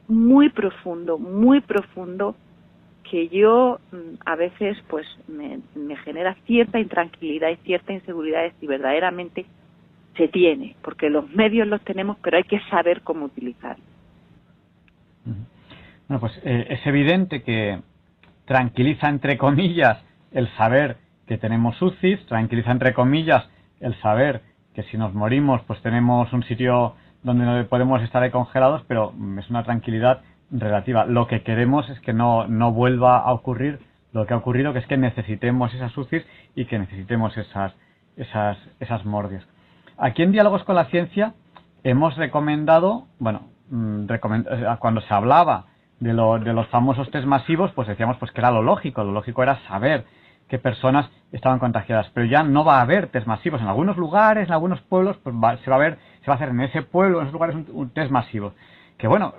muy, 0.09 0.51
profundo, 0.51 1.19
muy 1.19 1.61
profundo 1.61 2.37
que 3.11 3.29
yo 3.29 3.79
mm, 3.93 3.97
a 4.25 4.37
veces 4.37 4.77
pues 4.89 5.07
me, 5.29 5.61
genera 6.05 6.37
cierta 6.47 6.79
intranquilidad 6.79 7.51
y 7.51 7.57
cierta 7.57 7.93
inseguridad 7.93 8.43
de 8.43 8.53
si 8.61 8.67
verdaderamente 8.67 9.47
se 10.17 10.29
tiene, 10.29 10.77
porque 10.83 11.11
los 11.11 11.29
medios 11.31 11.69
los 11.69 11.83
tenemos, 11.83 12.17
pero 12.23 12.39
hay 12.39 12.45
que 12.45 12.61
saber 12.71 13.03
cómo 13.03 13.27
utilizarlos. 13.27 13.87
Bueno, 16.09 16.21
pues 16.21 16.33
eh, 16.45 16.67
es 16.71 16.87
evidente 16.87 17.43
que 17.43 17.81
tranquiliza 18.45 19.09
entre 19.09 19.37
comillas 19.37 20.03
el 20.31 20.49
saber 20.57 20.97
que 21.27 21.37
tenemos 21.37 21.81
UCIs, 21.83 22.25
tranquiliza 22.27 22.71
entre 22.71 22.95
comillas 22.95 23.49
el 23.81 23.95
saber 24.01 24.43
que 24.75 24.83
si 24.85 24.97
nos 24.97 25.15
morimos 25.15 25.63
pues 25.67 25.81
tenemos 25.83 26.33
un 26.33 26.43
sitio 26.45 26.95
donde 27.23 27.45
no 27.45 27.67
podemos 27.67 28.03
estar 28.03 28.23
ahí 28.23 28.31
congelados, 28.31 28.83
pero 28.87 29.13
es 29.39 29.51
una 29.51 29.65
tranquilidad 29.65 30.21
relativa. 30.51 31.07
Lo 31.07 31.27
que 31.27 31.43
queremos 31.43 31.89
es 31.91 31.99
que 32.01 32.13
no, 32.13 32.47
no 32.47 32.73
vuelva 32.73 33.19
a 33.19 33.33
ocurrir 33.33 33.81
lo 34.13 34.27
que 34.27 34.35
ha 34.35 34.37
ocurrido, 34.37 34.73
que 34.73 34.79
es 34.79 34.87
que 34.87 34.97
necesitemos 34.97 35.75
esas 35.75 35.97
UCIs 35.97 36.25
y 36.55 36.67
que 36.67 36.79
necesitemos 36.79 37.37
esas, 37.37 37.75
esas, 38.17 38.57
esas 38.81 39.05
morgues. 39.05 39.47
Aquí 39.99 40.23
en 40.23 40.33
Diálogos 40.33 40.65
con 40.65 40.75
la 40.75 40.87
Ciencia 40.87 41.35
hemos 41.85 42.17
recomendado, 42.17 43.07
bueno, 43.19 43.43
mm, 43.71 44.07
cuando 44.79 45.01
se 45.03 45.13
hablaba 45.13 45.67
de, 46.01 46.13
lo, 46.13 46.39
de 46.39 46.53
los 46.53 46.67
famosos 46.69 47.11
test 47.11 47.27
masivos, 47.27 47.73
pues 47.73 47.89
decíamos 47.89 48.17
pues 48.19 48.31
que 48.33 48.41
era 48.41 48.51
lo 48.51 48.63
lógico, 48.63 49.05
lo 49.05 49.13
lógico 49.13 49.43
era 49.43 49.59
saber 49.67 50.05
qué 50.49 50.59
personas 50.59 51.11
estaban 51.33 51.59
contagiadas. 51.59 52.11
Pero 52.15 52.27
ya 52.27 52.43
no 52.43 52.65
va 52.65 52.79
a 52.79 52.83
haber 52.83 53.09
test 53.09 53.27
masivos. 53.27 53.61
En 53.61 53.69
algunos 53.69 53.97
lugares, 53.97 54.49
en 54.49 54.55
algunos 54.55 54.81
pueblos, 54.83 55.17
pues 55.23 55.35
se 55.65 55.71
va 55.71 55.77
a 55.77 55.81
ver, 55.81 55.99
se 56.21 56.27
va 56.27 56.35
a 56.35 56.37
hacer 56.37 56.51
en 56.51 56.61
ese 56.61 56.83
pueblo, 56.83 57.19
en 57.19 57.25
esos 57.25 57.33
lugares, 57.33 57.57
un, 57.73 57.91
test 57.91 58.11
masivo. 58.11 58.53
Que 58.99 59.09
bueno, 59.09 59.35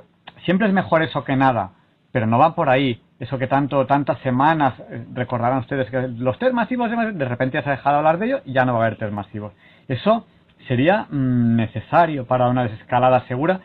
siempre 0.45 0.67
es 0.67 0.73
mejor 0.73 1.03
eso 1.03 1.23
que 1.23 1.35
nada, 1.35 1.71
pero 2.11 2.27
no 2.27 2.37
va 2.37 2.55
por 2.55 2.69
ahí. 2.69 3.01
Eso 3.19 3.39
que 3.39 3.47
tanto, 3.47 3.85
tantas 3.87 4.19
semanas 4.19 4.75
eh, 4.89 5.05
recordarán 5.13 5.59
ustedes 5.59 5.89
que 5.89 6.07
los 6.07 6.37
test 6.37 6.53
masivos 6.53 6.91
de 6.91 7.25
repente 7.25 7.57
ya 7.57 7.63
se 7.63 7.69
ha 7.69 7.77
dejado 7.77 7.95
de 7.95 7.97
hablar 7.97 8.19
de 8.19 8.25
ello 8.27 8.41
y 8.45 8.53
ya 8.53 8.63
no 8.63 8.73
va 8.73 8.83
a 8.83 8.85
haber 8.85 8.97
test 8.97 9.11
masivos. 9.11 9.53
Eso 9.87 10.27
sería 10.67 11.07
mm, 11.09 11.55
necesario 11.55 12.27
para 12.27 12.47
una 12.47 12.63
desescalada 12.63 13.21
segura 13.27 13.61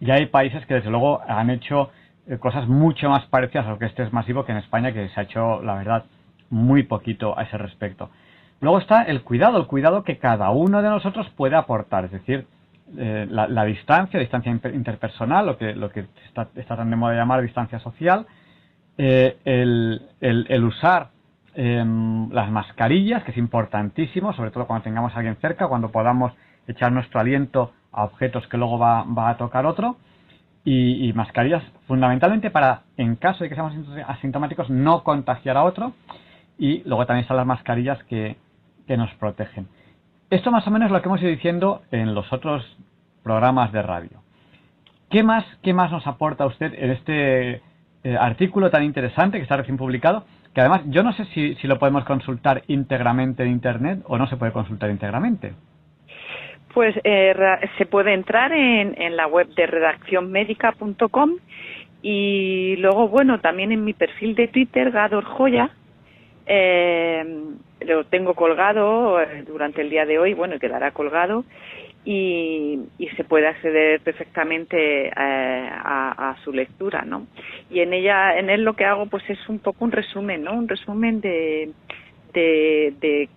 y 0.00 0.10
hay 0.10 0.26
países 0.26 0.64
que 0.66 0.74
desde 0.74 0.90
luego 0.90 1.20
han 1.26 1.50
hecho 1.50 1.90
eh, 2.26 2.38
cosas 2.38 2.68
mucho 2.68 3.08
más 3.08 3.24
parecidas 3.26 3.66
a 3.66 3.70
lo 3.70 3.78
que 3.78 3.86
este 3.86 4.02
es 4.02 4.12
masivo 4.12 4.44
que 4.44 4.52
en 4.52 4.58
España, 4.58 4.92
que 4.92 5.08
se 5.08 5.20
ha 5.20 5.24
hecho, 5.24 5.62
la 5.62 5.74
verdad, 5.74 6.04
muy 6.52 6.84
poquito 6.84 7.36
a 7.36 7.42
ese 7.42 7.58
respecto. 7.58 8.10
Luego 8.60 8.78
está 8.78 9.02
el 9.02 9.22
cuidado, 9.22 9.58
el 9.58 9.66
cuidado 9.66 10.04
que 10.04 10.18
cada 10.18 10.50
uno 10.50 10.82
de 10.82 10.88
nosotros 10.88 11.28
puede 11.36 11.56
aportar, 11.56 12.04
es 12.04 12.12
decir, 12.12 12.46
eh, 12.96 13.26
la, 13.28 13.64
distancia, 13.64 14.18
la 14.18 14.22
distancia 14.22 14.52
interpersonal, 14.52 15.46
lo 15.46 15.58
que, 15.58 15.74
lo 15.74 15.90
que 15.90 16.06
está, 16.28 16.76
tan 16.76 16.90
de 16.90 16.96
moda 16.96 17.14
llamar 17.14 17.42
distancia 17.42 17.80
social, 17.80 18.26
eh, 18.98 19.38
el, 19.44 20.64
usar 20.64 21.08
em, 21.54 22.30
las 22.30 22.50
mascarillas, 22.50 23.24
que 23.24 23.32
es 23.32 23.38
importantísimo, 23.38 24.32
sobre 24.34 24.50
todo 24.50 24.66
cuando 24.66 24.84
tengamos 24.84 25.12
a 25.14 25.16
alguien 25.16 25.36
cerca, 25.40 25.66
cuando 25.66 25.90
podamos 25.90 26.32
echar 26.68 26.92
nuestro 26.92 27.18
aliento 27.18 27.72
a 27.90 28.04
objetos 28.04 28.46
que 28.46 28.58
luego 28.58 28.78
va, 28.78 29.04
va 29.04 29.30
a 29.30 29.36
tocar 29.36 29.66
otro, 29.66 29.96
y, 30.64 31.12
mascarillas 31.14 31.62
fundamentalmente 31.88 32.50
para, 32.50 32.82
en 32.96 33.16
caso 33.16 33.42
de 33.42 33.48
que 33.48 33.56
seamos 33.56 33.74
asintomáticos, 34.06 34.70
no 34.70 35.02
contagiar 35.02 35.56
a 35.56 35.64
otro. 35.64 35.92
Y 36.58 36.82
luego 36.84 37.06
también 37.06 37.22
están 37.22 37.36
las 37.36 37.46
mascarillas 37.46 38.02
que, 38.04 38.36
que 38.86 38.96
nos 38.96 39.12
protegen. 39.14 39.68
Esto 40.30 40.50
más 40.50 40.66
o 40.66 40.70
menos 40.70 40.86
es 40.86 40.92
lo 40.92 41.02
que 41.02 41.08
hemos 41.08 41.20
ido 41.20 41.30
diciendo 41.30 41.82
en 41.90 42.14
los 42.14 42.32
otros 42.32 42.64
programas 43.22 43.72
de 43.72 43.82
radio. 43.82 44.22
¿Qué 45.10 45.22
más, 45.22 45.44
qué 45.62 45.74
más 45.74 45.92
nos 45.92 46.06
aporta 46.06 46.46
usted 46.46 46.72
en 46.74 46.90
este 46.90 47.60
eh, 48.04 48.16
artículo 48.18 48.70
tan 48.70 48.82
interesante 48.82 49.36
que 49.36 49.42
está 49.42 49.58
recién 49.58 49.76
publicado? 49.76 50.24
Que 50.54 50.60
además 50.60 50.82
yo 50.86 51.02
no 51.02 51.12
sé 51.12 51.26
si, 51.26 51.54
si 51.56 51.66
lo 51.66 51.78
podemos 51.78 52.04
consultar 52.04 52.62
íntegramente 52.66 53.42
en 53.42 53.50
Internet 53.50 54.00
o 54.06 54.16
no 54.16 54.26
se 54.26 54.36
puede 54.36 54.52
consultar 54.52 54.90
íntegramente. 54.90 55.52
Pues 56.72 56.94
eh, 57.04 57.34
se 57.76 57.84
puede 57.84 58.14
entrar 58.14 58.52
en, 58.52 58.94
en 59.00 59.16
la 59.16 59.26
web 59.26 59.48
de 59.54 59.66
redaccionmedica.com 59.66 61.32
y 62.00 62.76
luego, 62.76 63.08
bueno, 63.08 63.40
también 63.40 63.70
en 63.70 63.84
mi 63.84 63.92
perfil 63.92 64.34
de 64.34 64.48
Twitter, 64.48 64.90
Gador 64.90 65.24
Joya, 65.24 65.70
eh, 66.46 67.24
lo 67.80 68.04
tengo 68.04 68.34
colgado 68.34 69.20
eh, 69.20 69.44
durante 69.46 69.82
el 69.82 69.90
día 69.90 70.06
de 70.06 70.18
hoy, 70.18 70.34
bueno, 70.34 70.58
quedará 70.58 70.92
colgado 70.92 71.44
y, 72.04 72.80
y 72.98 73.08
se 73.10 73.24
puede 73.24 73.46
acceder 73.46 74.00
perfectamente 74.00 75.06
eh, 75.08 75.12
a, 75.14 76.36
su 76.44 76.52
lectura, 76.52 77.02
¿no? 77.02 77.26
Y 77.70 77.80
en 77.80 77.92
ella, 77.92 78.38
en 78.38 78.50
él 78.50 78.64
lo 78.64 78.74
que 78.74 78.84
hago, 78.84 79.06
pues 79.06 79.22
es 79.28 79.48
un 79.48 79.60
poco 79.60 79.84
un 79.84 79.92
resumen, 79.92 80.42
¿no? 80.42 80.54
Un 80.54 80.68
resumen 80.68 81.20
de, 81.20 81.70
de, 82.32 82.94
de 83.00 83.28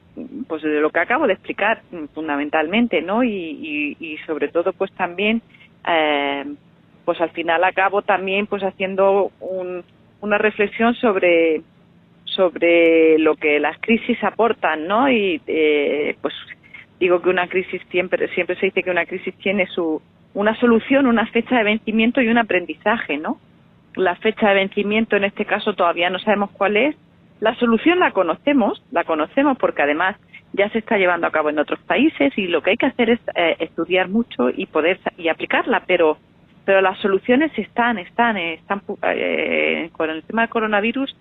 pues 0.48 0.64
de 0.64 0.80
lo 0.80 0.90
que 0.90 1.00
acabo 1.00 1.28
de 1.28 1.34
explicar 1.34 1.82
fundamentalmente, 2.14 3.02
¿no? 3.02 3.24
Y, 3.24 3.96
y, 4.00 4.18
sobre 4.26 4.48
todo, 4.48 4.74
pues 4.74 4.92
también, 4.94 5.42
eh, 5.88 6.46
pues 7.04 7.20
al 7.22 7.32
final 7.32 7.64
acabo 7.64 8.02
también, 8.02 8.48
pues 8.48 8.64
haciendo 8.64 9.32
un, 9.42 9.84
una 10.22 10.38
reflexión 10.38 10.96
sobre 10.96 11.62
sobre 12.26 13.18
lo 13.20 13.36
que 13.36 13.60
las 13.60 13.78
crisis 13.80 14.22
aportan, 14.24 14.88
¿no? 14.88 15.10
Y 15.10 15.42
eh, 15.48 16.16
pues 16.22 16.34
digo 17.00 17.22
que 17.22 17.30
una 17.30 17.48
crisis 17.48 17.82
siempre 17.90 18.28
siempre 18.30 18.56
se 18.58 18.68
dice 18.68 18.84
que 18.84 18.92
una 18.92 19.06
crisis 19.06 19.34
tiene 19.36 19.68
su 19.68 20.02
una 20.34 20.56
solución, 20.60 21.08
una 21.08 21.28
fecha 21.28 21.58
de 21.58 21.64
vencimiento 21.64 22.22
y 22.22 22.28
un 22.28 22.38
aprendizaje, 22.38 23.18
¿no? 23.18 23.40
La 23.96 24.16
fecha 24.16 24.50
de 24.50 24.56
vencimiento 24.56 25.16
en 25.16 25.24
este 25.24 25.46
caso 25.46 25.74
todavía 25.74 26.10
no 26.10 26.20
sabemos 26.20 26.52
cuál 26.52 26.76
es, 26.76 26.96
la 27.40 27.56
solución 27.56 28.00
la 28.00 28.12
conocemos, 28.12 28.84
la 28.92 29.04
conocemos 29.06 29.58
porque 29.58 29.82
además 29.82 30.18
ya 30.54 30.70
se 30.70 30.80
está 30.80 30.98
llevando 30.98 31.28
a 31.28 31.32
cabo 31.32 31.50
en 31.50 31.60
otros 31.60 31.80
países 31.82 32.38
y 32.38 32.48
lo 32.48 32.62
que 32.62 32.72
hay 32.72 32.78
que 32.78 32.86
hacer 32.86 33.10
es 33.10 33.20
eh, 33.36 33.56
estudiar 33.60 34.10
mucho 34.10 34.50
y 34.50 34.66
poder 34.66 35.00
y 35.18 35.30
aplicarla, 35.30 35.84
pero 35.86 36.18
pero 36.66 36.82
las 36.82 36.98
soluciones 37.00 37.52
están, 37.58 38.00
están, 38.00 38.38
están 38.38 38.82
eh, 39.04 39.90
con 39.94 40.10
el 40.10 40.24
tema 40.24 40.42
del 40.42 40.50
coronavirus 40.50 41.16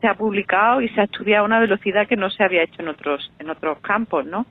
se 0.00 0.06
ha 0.06 0.14
publicado 0.14 0.80
y 0.80 0.88
se 0.90 1.00
ha 1.00 1.04
estudiado 1.04 1.42
a 1.42 1.46
una 1.46 1.60
velocidad 1.60 2.06
que 2.06 2.16
no 2.16 2.30
se 2.30 2.44
había 2.44 2.62
hecho 2.62 2.82
en 2.82 2.88
otros 2.88 3.32
en 3.38 3.50
otros 3.50 3.78
campos, 3.80 4.24
¿no? 4.26 4.46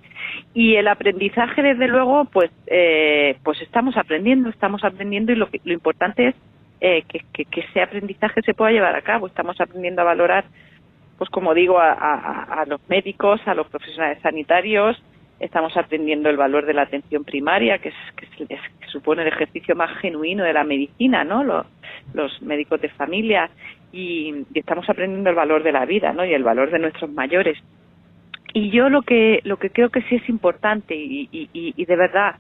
Y 0.54 0.76
el 0.76 0.88
aprendizaje, 0.88 1.62
desde 1.62 1.88
luego, 1.88 2.26
pues 2.26 2.52
eh, 2.68 3.38
pues 3.44 3.62
estamos 3.62 3.96
aprendiendo, 3.98 4.50
estamos 4.50 4.84
aprendiendo 4.84 5.32
y 5.32 5.36
lo 5.36 5.48
lo 5.64 5.74
importante 5.74 6.30
es 6.30 6.36
eh, 6.82 7.04
que, 7.08 7.22
que, 7.34 7.46
que 7.46 7.62
ese 7.62 7.82
aprendizaje 7.82 8.42
se 8.42 8.54
pueda 8.54 8.72
llevar 8.72 8.96
a 8.96 9.02
cabo. 9.02 9.28
Estamos 9.28 9.60
aprendiendo 9.62 10.02
a 10.02 10.06
valorar 10.06 10.46
pues 11.18 11.30
como 11.30 11.54
digo, 11.54 11.80
a, 11.80 12.64
los 12.68 12.80
médicos, 12.90 13.42
a 13.48 13.56
los 13.56 13.68
profesionales 13.68 14.20
sanitarios, 14.22 15.02
estamos 15.40 15.76
aprendiendo 15.76 16.30
el 16.30 16.38
valor 16.38 16.66
de 16.66 16.74
la 16.74 16.84
atención 16.84 17.24
primaria, 17.24 17.80
que, 17.80 17.90
es, 17.90 17.96
que, 18.36 18.60
supone 18.88 19.24
el 19.24 19.28
ejercicio 19.30 19.76
más 19.76 19.96
genuino 19.98 20.44
de 20.44 20.54
la 20.54 20.64
medicina, 20.64 21.24
¿no? 21.24 21.44
Los, 21.44 21.66
los 22.14 22.42
médicos 22.42 22.82
de 22.82 22.90
familia 22.90 23.50
y, 23.92 24.46
estamos 24.54 24.90
aprendiendo 24.90 25.30
el 25.30 25.36
valor 25.36 25.64
de 25.64 25.72
la 25.72 25.86
vida, 25.86 26.14
¿no? 26.14 26.26
Y 26.26 26.34
el 26.34 26.44
valor 26.44 26.72
de 26.72 26.80
nuestros 26.80 27.12
mayores. 27.12 27.58
Y 28.54 28.70
yo 28.72 28.90
lo 28.90 29.02
que 29.02 29.42
lo 29.44 29.58
que 29.58 29.70
creo 29.70 29.90
que 29.90 30.02
sí 30.04 30.16
es 30.16 30.30
importante 30.30 30.96
y, 30.96 31.30
y, 31.32 31.50
y 31.54 31.86
de 31.86 31.96
verdad 31.96 32.36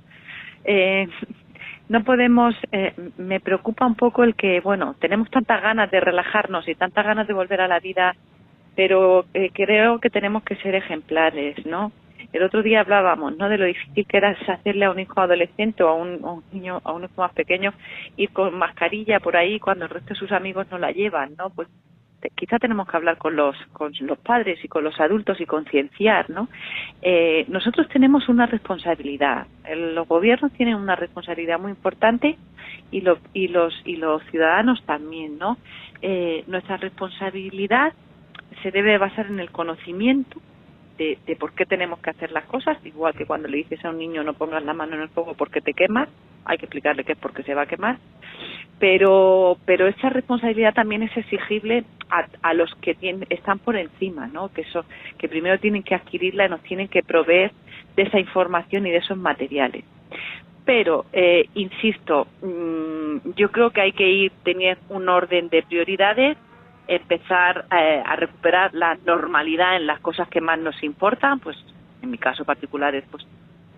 eh, 0.63 1.07
no 1.89 2.03
podemos, 2.03 2.55
eh, 2.71 2.93
me 3.17 3.39
preocupa 3.39 3.85
un 3.85 3.95
poco 3.95 4.23
el 4.23 4.35
que, 4.35 4.59
bueno, 4.61 4.95
tenemos 4.99 5.29
tantas 5.29 5.61
ganas 5.61 5.89
de 5.91 5.99
relajarnos 5.99 6.67
y 6.67 6.75
tantas 6.75 7.05
ganas 7.05 7.27
de 7.27 7.33
volver 7.33 7.61
a 7.61 7.67
la 7.67 7.79
vida 7.79 8.15
pero 8.77 9.25
eh, 9.33 9.49
creo 9.53 9.99
que 9.99 10.11
tenemos 10.11 10.43
que 10.43 10.55
ser 10.57 10.75
ejemplares, 10.75 11.65
¿no? 11.65 11.91
El 12.33 12.43
otro 12.43 12.61
día 12.61 12.81
hablábamos, 12.81 13.37
¿no? 13.37 13.49
De 13.49 13.57
lo 13.57 13.65
difícil 13.65 14.05
que 14.05 14.17
era 14.17 14.35
hacerle 14.47 14.85
a 14.85 14.91
un 14.91 14.99
hijo 14.99 15.19
adolescente 15.19 15.83
o 15.83 15.89
a 15.89 15.93
un, 15.93 16.43
niño, 16.51 16.81
a 16.83 16.91
un 16.91 17.03
hijo 17.05 17.21
más 17.21 17.33
pequeño, 17.33 17.73
ir 18.17 18.29
con 18.31 18.57
mascarilla 18.57 19.19
por 19.19 19.37
ahí 19.37 19.59
cuando 19.59 19.85
el 19.85 19.91
resto 19.91 20.13
de 20.13 20.19
sus 20.19 20.31
amigos 20.31 20.67
no 20.69 20.77
la 20.77 20.91
llevan, 20.91 21.35
¿no? 21.37 21.49
Pues 21.49 21.67
quizá 22.35 22.57
tenemos 22.59 22.87
que 22.87 22.97
hablar 22.97 23.17
con 23.17 23.35
los, 23.35 23.55
con 23.73 23.93
los 24.01 24.17
padres 24.17 24.63
y 24.63 24.67
con 24.67 24.83
los 24.83 24.99
adultos 24.99 25.39
y 25.39 25.45
concienciar, 25.45 26.29
¿no? 26.29 26.49
Eh, 27.01 27.45
nosotros 27.47 27.87
tenemos 27.89 28.27
una 28.27 28.45
responsabilidad, 28.45 29.47
los 29.75 30.07
gobiernos 30.07 30.51
tienen 30.53 30.75
una 30.75 30.95
responsabilidad 30.95 31.59
muy 31.59 31.71
importante 31.71 32.37
y, 32.91 33.01
lo, 33.01 33.19
y 33.33 33.47
los 33.49 33.73
y 33.85 33.97
los 33.97 34.23
ciudadanos 34.31 34.83
también, 34.85 35.37
¿no? 35.37 35.57
Eh, 36.01 36.43
nuestra 36.47 36.77
responsabilidad 36.77 37.93
se 38.63 38.71
debe 38.71 38.97
basar 38.97 39.27
en 39.27 39.39
el 39.39 39.51
conocimiento 39.51 40.41
de, 40.97 41.17
de, 41.25 41.35
por 41.35 41.53
qué 41.53 41.65
tenemos 41.65 41.99
que 41.99 42.09
hacer 42.09 42.31
las 42.31 42.45
cosas, 42.45 42.77
igual 42.85 43.13
que 43.13 43.25
cuando 43.25 43.47
le 43.47 43.57
dices 43.57 43.83
a 43.85 43.89
un 43.89 43.97
niño 43.97 44.23
no 44.23 44.33
pongas 44.33 44.63
la 44.63 44.73
mano 44.73 44.95
en 44.95 45.01
el 45.01 45.09
fuego 45.09 45.33
porque 45.35 45.61
te 45.61 45.73
quemas, 45.73 46.09
hay 46.45 46.57
que 46.57 46.65
explicarle 46.65 47.03
que 47.03 47.13
es 47.13 47.17
porque 47.17 47.43
se 47.43 47.53
va 47.53 47.63
a 47.63 47.67
quemar, 47.67 47.97
pero 48.79 49.57
pero 49.65 49.87
esa 49.87 50.09
responsabilidad 50.09 50.73
también 50.73 51.03
es 51.03 51.15
exigible 51.15 51.83
a, 52.09 52.25
a 52.41 52.53
los 52.53 52.73
que 52.75 52.95
tienen, 52.95 53.27
están 53.29 53.59
por 53.59 53.75
encima, 53.75 54.27
¿no? 54.27 54.49
Que 54.49 54.61
eso 54.61 54.85
que 55.17 55.27
primero 55.27 55.59
tienen 55.59 55.83
que 55.83 55.95
adquirirla 55.95 56.45
y 56.45 56.49
nos 56.49 56.61
tienen 56.63 56.87
que 56.87 57.03
proveer 57.03 57.51
de 57.95 58.03
esa 58.03 58.19
información 58.19 58.85
y 58.87 58.91
de 58.91 58.97
esos 58.97 59.17
materiales. 59.17 59.83
Pero 60.65 61.05
eh, 61.13 61.47
insisto, 61.55 62.27
mmm, 62.41 63.31
yo 63.35 63.51
creo 63.51 63.71
que 63.71 63.81
hay 63.81 63.93
que 63.93 64.09
ir 64.09 64.31
teniendo 64.43 64.81
un 64.89 65.09
orden 65.09 65.49
de 65.49 65.63
prioridades 65.63 66.37
empezar 66.87 67.65
eh, 67.71 68.01
a 68.05 68.15
recuperar 68.15 68.73
la 68.73 68.97
normalidad 69.05 69.75
en 69.75 69.87
las 69.87 69.99
cosas 69.99 70.27
que 70.29 70.41
más 70.41 70.59
nos 70.59 70.81
importan, 70.83 71.39
pues 71.39 71.57
en 72.01 72.11
mi 72.11 72.17
caso 72.17 72.45
particular 72.45 72.95
es 72.95 73.03
pues, 73.11 73.25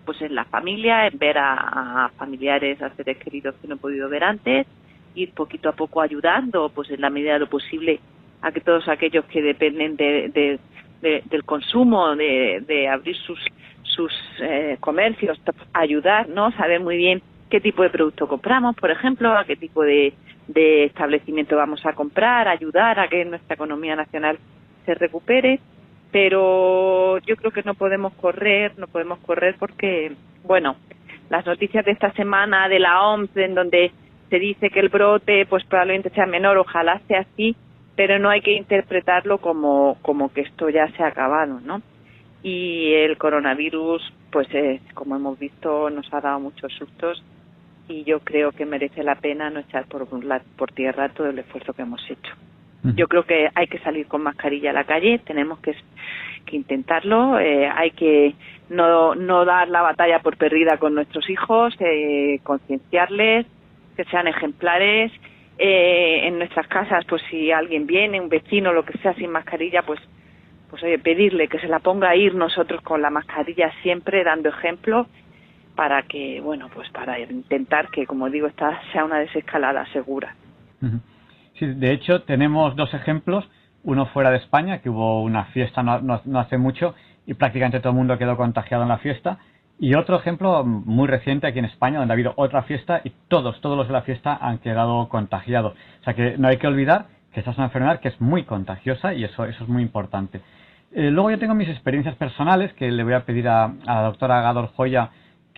pues 0.04 0.20
en 0.22 0.34
la 0.34 0.44
familia, 0.44 1.06
en 1.06 1.18
ver 1.18 1.38
a, 1.38 2.10
familiares, 2.16 2.80
a 2.82 2.90
seres 2.90 3.18
queridos 3.18 3.54
que 3.60 3.68
no 3.68 3.74
he 3.74 3.78
podido 3.78 4.08
ver 4.08 4.24
antes, 4.24 4.66
ir 5.14 5.32
poquito 5.32 5.68
a 5.68 5.72
poco 5.72 6.00
ayudando, 6.00 6.70
pues 6.70 6.90
en 6.90 7.00
la 7.00 7.10
medida 7.10 7.34
de 7.34 7.40
lo 7.40 7.48
posible, 7.48 8.00
a 8.42 8.52
que 8.52 8.60
todos 8.60 8.88
aquellos 8.88 9.24
que 9.26 9.42
dependen 9.42 9.96
de, 9.96 10.58
del 11.00 11.44
consumo, 11.44 12.14
de, 12.14 12.62
de 12.66 12.88
abrir 12.88 13.16
sus, 13.16 13.40
sus 13.82 14.12
eh, 14.40 14.76
comercios, 14.80 15.40
ayudar, 15.72 16.28
¿no? 16.28 16.52
Saber 16.52 16.80
muy 16.80 16.96
bien 16.96 17.22
qué 17.50 17.60
tipo 17.60 17.82
de 17.82 17.90
producto 17.90 18.28
compramos, 18.28 18.76
por 18.76 18.90
ejemplo, 18.90 19.36
a 19.36 19.44
qué 19.44 19.56
tipo 19.56 19.82
de, 19.82 20.14
de 20.52 20.84
establecimiento 20.84 21.56
vamos 21.56 21.84
a 21.86 21.92
comprar, 21.92 22.48
ayudar 22.48 22.98
a 22.98 23.08
que 23.08 23.24
nuestra 23.24 23.54
economía 23.54 23.94
nacional 23.94 24.38
se 24.84 24.94
recupere, 24.94 25.60
pero 26.10 27.18
yo 27.18 27.36
creo 27.36 27.52
que 27.52 27.62
no 27.62 27.74
podemos 27.74 28.12
correr, 28.14 28.76
no 28.78 28.88
podemos 28.88 29.20
correr 29.20 29.54
porque, 29.58 30.12
bueno, 30.42 30.76
las 31.28 31.46
noticias 31.46 31.84
de 31.84 31.92
esta 31.92 32.12
semana 32.12 32.68
de 32.68 32.80
la 32.80 33.08
OMS 33.08 33.36
en 33.36 33.54
donde 33.54 33.92
se 34.28 34.38
dice 34.40 34.70
que 34.70 34.80
el 34.80 34.88
brote 34.88 35.46
pues 35.46 35.64
probablemente 35.64 36.10
sea 36.10 36.26
menor, 36.26 36.58
ojalá 36.58 37.00
sea 37.06 37.20
así, 37.20 37.54
pero 37.94 38.18
no 38.18 38.28
hay 38.28 38.40
que 38.40 38.54
interpretarlo 38.54 39.38
como, 39.38 39.98
como 40.02 40.32
que 40.32 40.40
esto 40.40 40.68
ya 40.68 40.88
se 40.96 41.02
ha 41.04 41.08
acabado, 41.08 41.60
¿no? 41.60 41.80
Y 42.42 42.92
el 42.94 43.18
coronavirus, 43.18 44.02
pues 44.32 44.48
como 44.94 45.14
hemos 45.14 45.38
visto, 45.38 45.90
nos 45.90 46.12
ha 46.12 46.20
dado 46.20 46.40
muchos 46.40 46.72
sustos 46.72 47.22
y 47.90 48.04
yo 48.04 48.20
creo 48.20 48.52
que 48.52 48.64
merece 48.64 49.02
la 49.02 49.16
pena 49.16 49.50
no 49.50 49.60
echar 49.60 49.86
por, 49.86 50.06
por 50.56 50.72
tierra 50.72 51.08
todo 51.08 51.28
el 51.28 51.38
esfuerzo 51.40 51.72
que 51.72 51.82
hemos 51.82 52.02
hecho. 52.08 52.32
Yo 52.82 53.08
creo 53.08 53.24
que 53.24 53.50
hay 53.54 53.66
que 53.66 53.78
salir 53.80 54.06
con 54.06 54.22
mascarilla 54.22 54.70
a 54.70 54.72
la 54.72 54.84
calle, 54.84 55.18
tenemos 55.18 55.58
que, 55.58 55.76
que 56.46 56.56
intentarlo, 56.56 57.38
eh, 57.38 57.68
hay 57.68 57.90
que 57.90 58.34
no, 58.70 59.14
no 59.14 59.44
dar 59.44 59.68
la 59.68 59.82
batalla 59.82 60.20
por 60.20 60.38
perdida 60.38 60.78
con 60.78 60.94
nuestros 60.94 61.28
hijos, 61.28 61.74
eh, 61.78 62.40
concienciarles, 62.42 63.44
que 63.96 64.04
sean 64.04 64.28
ejemplares. 64.28 65.12
Eh, 65.58 66.26
en 66.26 66.38
nuestras 66.38 66.66
casas, 66.68 67.04
pues 67.06 67.20
si 67.28 67.52
alguien 67.52 67.86
viene, 67.86 68.18
un 68.18 68.30
vecino, 68.30 68.72
lo 68.72 68.86
que 68.86 68.96
sea, 68.98 69.12
sin 69.12 69.30
mascarilla, 69.30 69.82
pues, 69.82 70.00
pues 70.70 70.82
oye, 70.82 70.98
pedirle 70.98 71.48
que 71.48 71.58
se 71.58 71.68
la 71.68 71.80
ponga 71.80 72.08
a 72.08 72.16
ir 72.16 72.34
nosotros 72.34 72.80
con 72.80 73.02
la 73.02 73.10
mascarilla 73.10 73.70
siempre, 73.82 74.24
dando 74.24 74.48
ejemplo, 74.48 75.06
para 75.80 76.02
que, 76.02 76.42
bueno, 76.42 76.68
pues 76.74 76.90
para 76.90 77.18
intentar 77.18 77.88
que, 77.88 78.04
como 78.04 78.28
digo, 78.28 78.46
esta 78.46 78.78
sea 78.92 79.02
una 79.02 79.16
desescalada 79.16 79.86
segura. 79.94 80.34
Sí, 81.58 81.64
de 81.64 81.92
hecho, 81.92 82.20
tenemos 82.24 82.76
dos 82.76 82.92
ejemplos. 82.92 83.48
Uno 83.82 84.04
fuera 84.04 84.30
de 84.30 84.36
España, 84.36 84.82
que 84.82 84.90
hubo 84.90 85.22
una 85.22 85.46
fiesta 85.46 85.82
no, 85.82 86.20
hace 86.38 86.58
mucho 86.58 86.94
y 87.24 87.32
prácticamente 87.32 87.80
todo 87.80 87.92
el 87.92 87.96
mundo 87.96 88.18
quedó 88.18 88.36
contagiado 88.36 88.82
en 88.82 88.90
la 88.90 88.98
fiesta. 88.98 89.38
Y 89.78 89.94
otro 89.94 90.18
ejemplo 90.18 90.66
muy 90.66 91.08
reciente 91.08 91.46
aquí 91.46 91.60
en 91.60 91.64
España, 91.64 91.98
donde 91.98 92.12
ha 92.12 92.16
habido 92.16 92.34
otra 92.36 92.64
fiesta 92.64 93.00
y 93.02 93.14
todos, 93.28 93.58
todos 93.62 93.78
los 93.78 93.86
de 93.86 93.94
la 93.94 94.02
fiesta 94.02 94.36
han 94.38 94.58
quedado 94.58 95.08
contagiados. 95.08 95.72
O 96.02 96.04
sea 96.04 96.12
que 96.12 96.36
no 96.36 96.48
hay 96.48 96.58
que 96.58 96.66
olvidar 96.66 97.06
que 97.32 97.40
esta 97.40 97.52
es 97.52 97.56
una 97.56 97.68
enfermedad 97.68 98.00
que 98.00 98.08
es 98.08 98.20
muy 98.20 98.44
contagiosa 98.44 99.14
y 99.14 99.24
eso, 99.24 99.46
eso 99.46 99.64
es 99.64 99.70
muy 99.70 99.80
importante. 99.80 100.42
Eh, 100.92 101.10
luego 101.10 101.30
yo 101.30 101.38
tengo 101.38 101.54
mis 101.54 101.70
experiencias 101.70 102.16
personales 102.16 102.70
que 102.74 102.90
le 102.90 103.02
voy 103.02 103.14
a 103.14 103.24
pedir 103.24 103.48
a, 103.48 103.72
la 103.86 104.02
doctora 104.02 104.42
Gador 104.42 104.72
Joya 104.76 105.10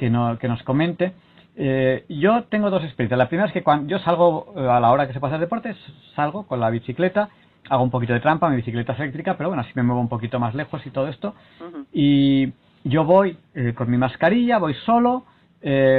que, 0.02 0.10
no, 0.10 0.36
que 0.36 0.48
nos 0.48 0.60
comente. 0.64 1.12
Eh, 1.54 2.04
yo 2.08 2.42
tengo 2.50 2.70
dos 2.70 2.82
experiencias. 2.82 3.16
La 3.16 3.28
primera 3.28 3.46
es 3.46 3.52
que 3.52 3.62
cuando 3.62 3.88
yo 3.88 4.00
salgo 4.00 4.52
eh, 4.56 4.68
a 4.68 4.80
la 4.80 4.90
hora 4.90 5.06
que 5.06 5.12
se 5.12 5.20
pasa 5.20 5.36
el 5.36 5.40
deporte, 5.40 5.76
salgo 6.16 6.44
con 6.44 6.58
la 6.58 6.70
bicicleta, 6.70 7.28
hago 7.70 7.84
un 7.84 7.90
poquito 7.92 8.12
de 8.12 8.18
trampa, 8.18 8.50
mi 8.50 8.56
bicicleta 8.56 8.94
es 8.94 8.98
eléctrica, 8.98 9.36
pero 9.36 9.50
bueno, 9.50 9.62
así 9.62 9.70
me 9.76 9.84
muevo 9.84 10.00
un 10.00 10.08
poquito 10.08 10.40
más 10.40 10.56
lejos 10.56 10.84
y 10.84 10.90
todo 10.90 11.06
esto. 11.06 11.36
Y 11.92 12.52
yo 12.82 13.04
voy 13.04 13.38
eh, 13.54 13.74
con 13.76 13.88
mi 13.88 13.96
mascarilla, 13.96 14.58
voy 14.58 14.74
solo. 14.84 15.24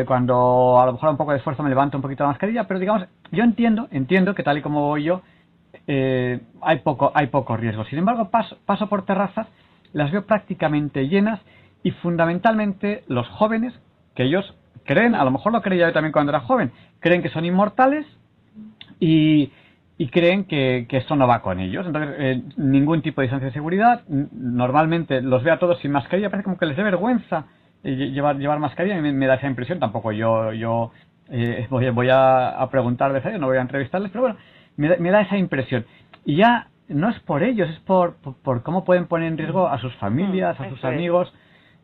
cuando 0.06 0.82
a 0.82 0.86
lo 0.86 0.94
mejor 0.94 1.10
un 1.12 1.18
poco 1.18 1.32
de 1.32 1.38
esfuerzo 1.38 1.64
me 1.64 1.70
levanto 1.70 1.98
un 1.98 2.02
poquito 2.02 2.26
la 2.26 2.32
mascarilla, 2.32 2.68
pero 2.68 2.82
digamos, 2.82 3.06
yo 3.32 3.44
entiendo, 3.46 3.88
entiendo 3.92 4.36
que 4.36 4.44
tal 4.44 4.58
y 4.58 4.62
como 4.62 4.82
voy 4.82 5.04
yo, 5.04 5.22
hay 5.88 6.80
poco, 6.84 7.14
hay 7.16 7.28
poco 7.28 7.56
riesgo. 7.56 7.86
Sin 7.86 8.00
embargo, 8.00 8.30
paso, 8.30 8.58
paso 8.66 8.90
por 8.90 9.06
terrazas, 9.06 9.48
las 9.94 10.12
veo 10.12 10.26
prácticamente 10.26 11.08
llenas 11.08 11.40
y 11.84 11.92
fundamentalmente 11.92 13.06
los 13.08 13.30
jóvenes, 13.30 13.74
que 14.16 14.24
ellos 14.24 14.54
creen, 14.86 15.16
a 15.16 15.24
lo 15.24 15.32
mejor 15.32 15.52
lo 15.52 15.62
creía 15.62 15.88
yo 15.88 15.94
también 15.94 16.12
cuando 16.12 16.32
era 16.32 16.42
joven, 16.42 16.72
creen 17.00 17.22
que 17.22 17.30
son 17.30 17.46
inmortales 17.46 18.06
y, 19.00 19.52
creen 20.12 20.46
que, 20.46 20.86
que, 20.90 20.98
esto 20.98 21.16
no 21.16 21.28
va 21.28 21.42
con 21.42 21.60
ellos. 21.60 21.86
Entonces, 21.86 22.16
eh, 22.20 22.42
ningún 22.58 23.02
tipo 23.02 23.22
de 23.22 23.26
distancia 23.28 23.48
de 23.48 23.54
seguridad. 23.54 24.04
Normalmente 24.08 25.22
los 25.22 25.44
veo 25.44 25.54
a 25.54 25.60
todos 25.60 25.80
sin 25.80 25.92
mascarilla, 25.92 26.30
parece 26.30 26.44
como 26.44 26.58
que 26.58 26.66
les 26.66 26.76
dé 26.76 26.84
vergüenza 26.84 27.46
eh, 27.84 28.12
llevar, 28.12 28.38
llevar 28.38 28.60
mascarilla. 28.60 28.98
y 28.98 29.02
me, 29.02 29.28
da 29.28 29.36
esa 29.36 29.48
impresión. 29.48 29.80
Tampoco 29.80 30.12
yo, 30.12 30.54
yo 30.54 30.92
eh, 31.30 31.68
voy, 31.70 31.90
voy 31.90 32.10
a, 32.12 32.68
preguntarles 32.72 33.26
a 33.26 33.30
ellos, 33.30 33.42
no 33.42 33.48
voy 33.48 33.58
a 33.58 33.62
entrevistarles, 33.62 34.12
pero 34.12 34.24
bueno, 34.24 34.38
me 34.78 35.12
da, 35.12 35.22
esa 35.22 35.38
impresión. 35.38 35.86
Y 36.26 36.38
ya 36.38 36.68
no 36.88 37.10
es 37.10 37.20
por 37.22 37.44
ellos, 37.44 37.70
es 37.70 37.80
por, 37.80 38.16
por, 38.16 38.64
cómo 38.64 38.84
pueden 38.84 39.08
poner 39.08 39.30
en 39.30 39.38
riesgo 39.38 39.68
a 39.68 39.80
sus 39.80 39.94
familias, 39.96 40.60
a 40.60 40.70
sus 40.70 40.84
amigos. 40.84 41.34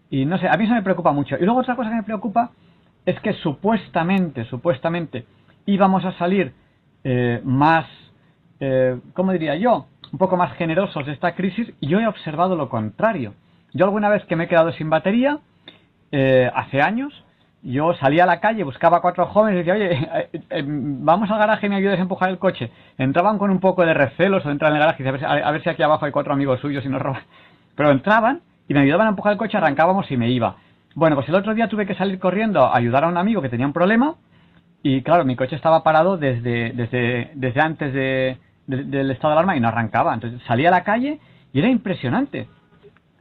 Y 0.10 0.26
no 0.26 0.38
sé, 0.38 0.48
a 0.48 0.58
mí 0.58 0.66
eso 0.66 0.74
me 0.74 0.82
preocupa 0.82 1.12
mucho. 1.12 1.36
Y 1.40 1.46
luego 1.46 1.60
otra 1.60 1.76
cosa 1.76 1.90
que 1.90 1.96
me 1.98 2.04
preocupa 2.04 2.52
es 3.06 3.20
que 3.22 3.34
supuestamente, 3.34 4.46
supuestamente 4.46 5.26
íbamos 5.66 6.04
a 6.06 6.14
salir 6.14 6.54
eh, 7.04 7.42
más, 7.44 7.86
eh, 8.60 9.00
¿cómo 9.14 9.32
diría 9.32 9.56
yo? 9.56 9.88
Un 10.12 10.18
poco 10.18 10.38
más 10.38 10.54
generosos 10.54 11.06
de 11.06 11.14
esta 11.14 11.36
crisis 11.36 11.72
y 11.80 11.88
yo 11.88 12.00
he 12.00 12.08
observado 12.08 12.56
lo 12.56 12.70
contrario. 12.70 13.34
Yo 13.74 13.86
alguna 13.86 14.10
vez 14.10 14.26
que 14.26 14.36
me 14.36 14.46
he 14.46 14.48
quedado 14.48 14.72
sin 14.74 14.90
batería, 14.90 15.40
eh, 16.12 16.50
hace 16.54 16.82
años, 16.82 17.14
yo 17.62 17.94
salía 17.96 18.24
a 18.24 18.28
la 18.28 18.40
calle, 18.40 18.64
buscaba 18.64 18.98
a 18.98 19.02
cuatro 19.02 19.28
jóvenes 19.28 19.56
y 19.56 19.58
decía, 19.60 19.74
oye, 19.74 20.30
eh, 20.50 20.64
vamos 20.66 21.30
al 21.30 21.38
garaje 21.38 21.68
y 21.68 21.70
me 21.70 21.76
ayudes 21.76 22.00
a 22.00 22.02
empujar 22.02 22.30
el 22.30 22.40
coche. 22.40 22.72
Entraban 22.98 23.38
con 23.38 23.52
un 23.52 23.60
poco 23.60 23.86
de 23.86 23.94
recelos 23.94 24.46
o 24.46 24.50
entran 24.50 24.72
en 24.72 24.78
el 24.78 24.82
garaje 24.82 25.04
y 25.04 25.06
ver, 25.06 25.26
a 25.26 25.52
ver 25.52 25.62
si 25.62 25.70
aquí 25.70 25.84
abajo 25.84 26.06
hay 26.06 26.12
cuatro 26.12 26.34
amigos 26.34 26.60
suyos 26.60 26.84
y 26.84 26.90
nos 26.90 27.02
roban. 27.02 27.24
Pero 27.76 27.92
entraban 27.92 28.42
y 28.70 28.74
me 28.74 28.82
ayudaban 28.82 29.08
a 29.08 29.10
empujar 29.10 29.34
el 29.34 29.38
coche, 29.38 29.58
arrancábamos 29.58 30.10
y 30.10 30.16
me 30.16 30.30
iba. 30.30 30.56
Bueno, 30.96 31.18
pues 31.18 31.28
el 31.28 31.36
otro 31.36 31.54
día 31.54 31.68
tuve 31.68 31.86
que 31.86 31.96
salir 31.96 32.20
corriendo 32.20 32.64
a 32.64 32.78
ayudar 32.78 33.04
a 33.04 33.08
un 33.08 33.18
amigo 33.18 33.42
que 33.42 33.50
tenía 33.50 33.66
un 33.66 33.74
problema 33.74 34.16
y 34.84 35.02
claro, 35.02 35.26
mi 35.26 35.36
coche 35.36 35.56
estaba 35.56 35.84
parado 35.84 36.18
desde, 36.18 36.72
desde, 36.72 37.32
desde 37.34 37.62
antes 37.62 37.94
de, 37.94 38.38
del 38.68 39.12
estado 39.12 39.34
de 39.34 39.40
alarma 39.40 39.58
y 39.58 39.60
no 39.60 39.68
arrancaba. 39.68 40.14
Entonces 40.14 40.42
salí 40.48 40.66
a 40.66 40.72
la 40.72 40.84
calle 40.84 41.20
y 41.52 41.60
era 41.60 41.68
impresionante. 41.68 42.48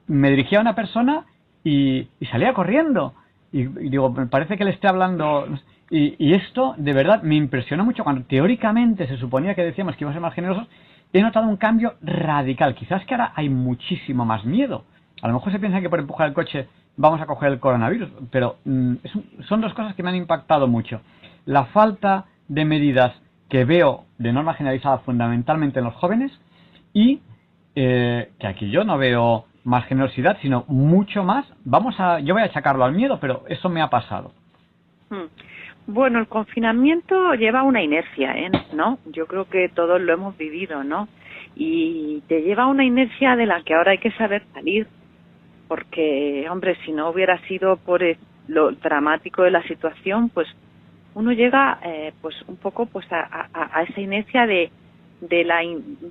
Me 0.06 0.30
dirigía 0.30 0.58
a 0.58 0.60
una 0.60 0.74
persona 0.74 1.24
y, 1.64 2.08
salía 2.30 2.52
corriendo. 2.52 3.14
Y, 3.50 3.64
digo, 3.64 4.10
me 4.10 4.26
parece 4.26 4.56
que 4.56 4.64
le 4.64 4.70
esté 4.70 4.86
hablando... 4.86 5.46
Y, 5.90 6.16
y, 6.18 6.34
esto, 6.34 6.74
de 6.76 6.92
verdad, 6.92 7.22
me 7.22 7.34
impresionó 7.34 7.82
mucho 7.82 8.04
cuando 8.04 8.22
teóricamente 8.24 9.06
se 9.06 9.16
suponía 9.16 9.54
que 9.54 9.64
decíamos 9.64 9.96
que 9.96 10.04
íbamos 10.04 10.12
a 10.12 10.18
ser 10.18 10.22
más 10.22 10.34
generosos. 10.34 10.68
He 11.14 11.22
notado 11.22 11.48
un 11.48 11.56
cambio 11.56 11.94
radical. 12.02 12.74
Quizás 12.74 13.06
que 13.06 13.14
ahora 13.14 13.32
hay 13.34 13.48
muchísimo 13.48 14.26
más 14.26 14.44
miedo. 14.44 14.84
A 15.22 15.28
lo 15.28 15.34
mejor 15.34 15.52
se 15.52 15.58
piensa 15.58 15.80
que 15.80 15.90
por 15.90 15.98
empujar 15.98 16.28
el 16.28 16.34
coche 16.34 16.68
vamos 16.96 17.20
a 17.20 17.26
coger 17.26 17.52
el 17.52 17.60
coronavirus. 17.60 18.10
Pero 18.30 18.56
mm, 18.64 18.94
son 19.48 19.60
dos 19.60 19.74
cosas 19.74 19.94
que 19.94 20.02
me 20.02 20.10
han 20.10 20.16
impactado 20.16 20.66
mucho. 20.66 21.00
La 21.46 21.66
falta 21.66 22.26
de 22.48 22.64
medidas 22.64 23.12
que 23.48 23.64
veo 23.64 24.04
de 24.18 24.32
norma 24.32 24.54
generalizada 24.54 24.98
fundamentalmente 24.98 25.78
en 25.78 25.86
los 25.86 25.94
jóvenes 25.94 26.30
y 26.92 27.20
eh, 27.74 28.30
que 28.38 28.46
aquí 28.46 28.70
yo 28.70 28.84
no 28.84 28.98
veo 28.98 29.46
más 29.64 29.84
generosidad, 29.86 30.38
sino 30.42 30.64
mucho 30.68 31.24
más. 31.24 31.46
Vamos 31.64 31.94
a, 31.98 32.20
yo 32.20 32.34
voy 32.34 32.42
a 32.42 32.46
achacarlo 32.46 32.84
al 32.84 32.92
miedo, 32.92 33.18
pero 33.20 33.44
eso 33.48 33.68
me 33.68 33.82
ha 33.82 33.88
pasado. 33.88 34.32
Hmm. 35.10 35.26
Bueno, 35.86 36.18
el 36.18 36.26
confinamiento 36.26 37.34
lleva 37.34 37.62
una 37.62 37.82
inercia, 37.82 38.36
¿eh? 38.36 38.50
¿no? 38.74 38.98
Yo 39.06 39.26
creo 39.26 39.48
que 39.48 39.70
todos 39.70 40.00
lo 40.00 40.12
hemos 40.12 40.36
vivido, 40.36 40.84
¿no? 40.84 41.08
Y 41.56 42.22
te 42.28 42.42
lleva 42.42 42.66
una 42.66 42.84
inercia 42.84 43.36
de 43.36 43.46
la 43.46 43.62
que 43.62 43.74
ahora 43.74 43.92
hay 43.92 43.98
que 43.98 44.10
saber 44.12 44.42
salir 44.52 44.86
porque, 45.68 46.46
hombre, 46.50 46.76
si 46.84 46.92
no 46.92 47.10
hubiera 47.10 47.38
sido 47.46 47.76
por 47.76 48.02
lo 48.48 48.72
dramático 48.72 49.42
de 49.42 49.50
la 49.50 49.62
situación, 49.64 50.30
pues 50.30 50.48
uno 51.14 51.32
llega, 51.32 51.78
eh, 51.84 52.12
pues 52.20 52.34
un 52.48 52.56
poco, 52.56 52.86
pues 52.86 53.06
a, 53.10 53.84
esa 53.88 54.00
inercia 54.00 54.46
de 54.46 54.70
de 55.20 55.42
la 55.42 55.62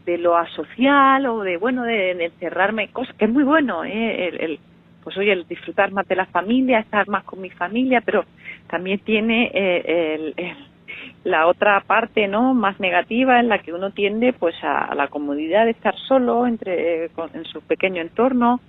de 0.05 0.17
lo 0.17 0.35
asocial 0.35 1.25
o 1.27 1.41
de 1.41 1.55
bueno 1.55 1.83
de, 1.83 2.11
encerrarme 2.25 2.89
cosas 2.89 3.15
que 3.15 3.23
es 3.23 3.31
muy 3.31 3.45
bueno 3.45 3.85
¿eh? 3.85 4.27
el, 4.27 4.59
pues 5.01 5.15
oye 5.15 5.31
el 5.31 5.47
disfrutar 5.47 5.93
más 5.93 6.05
de 6.09 6.17
la 6.17 6.25
familia 6.25 6.79
estar 6.79 7.07
más 7.07 7.23
con 7.23 7.39
mi 7.39 7.49
familia 7.49 8.01
pero 8.01 8.25
también 8.69 8.99
tiene 8.99 9.49
eh, 9.53 10.33
el, 10.35 10.57
la 11.23 11.47
otra 11.47 11.79
parte 11.81 12.27
no 12.27 12.53
más 12.53 12.79
negativa 12.79 13.39
en 13.39 13.49
la 13.49 13.59
que 13.59 13.73
uno 13.73 13.91
tiende 13.91 14.33
pues 14.33 14.55
a, 14.63 14.93
la 14.95 15.07
comodidad 15.07 15.65
de 15.65 15.71
estar 15.71 15.95
solo 15.95 16.47
entre 16.47 17.05
en 17.05 17.45
su 17.45 17.61
pequeño 17.61 18.01
entorno 18.01 18.59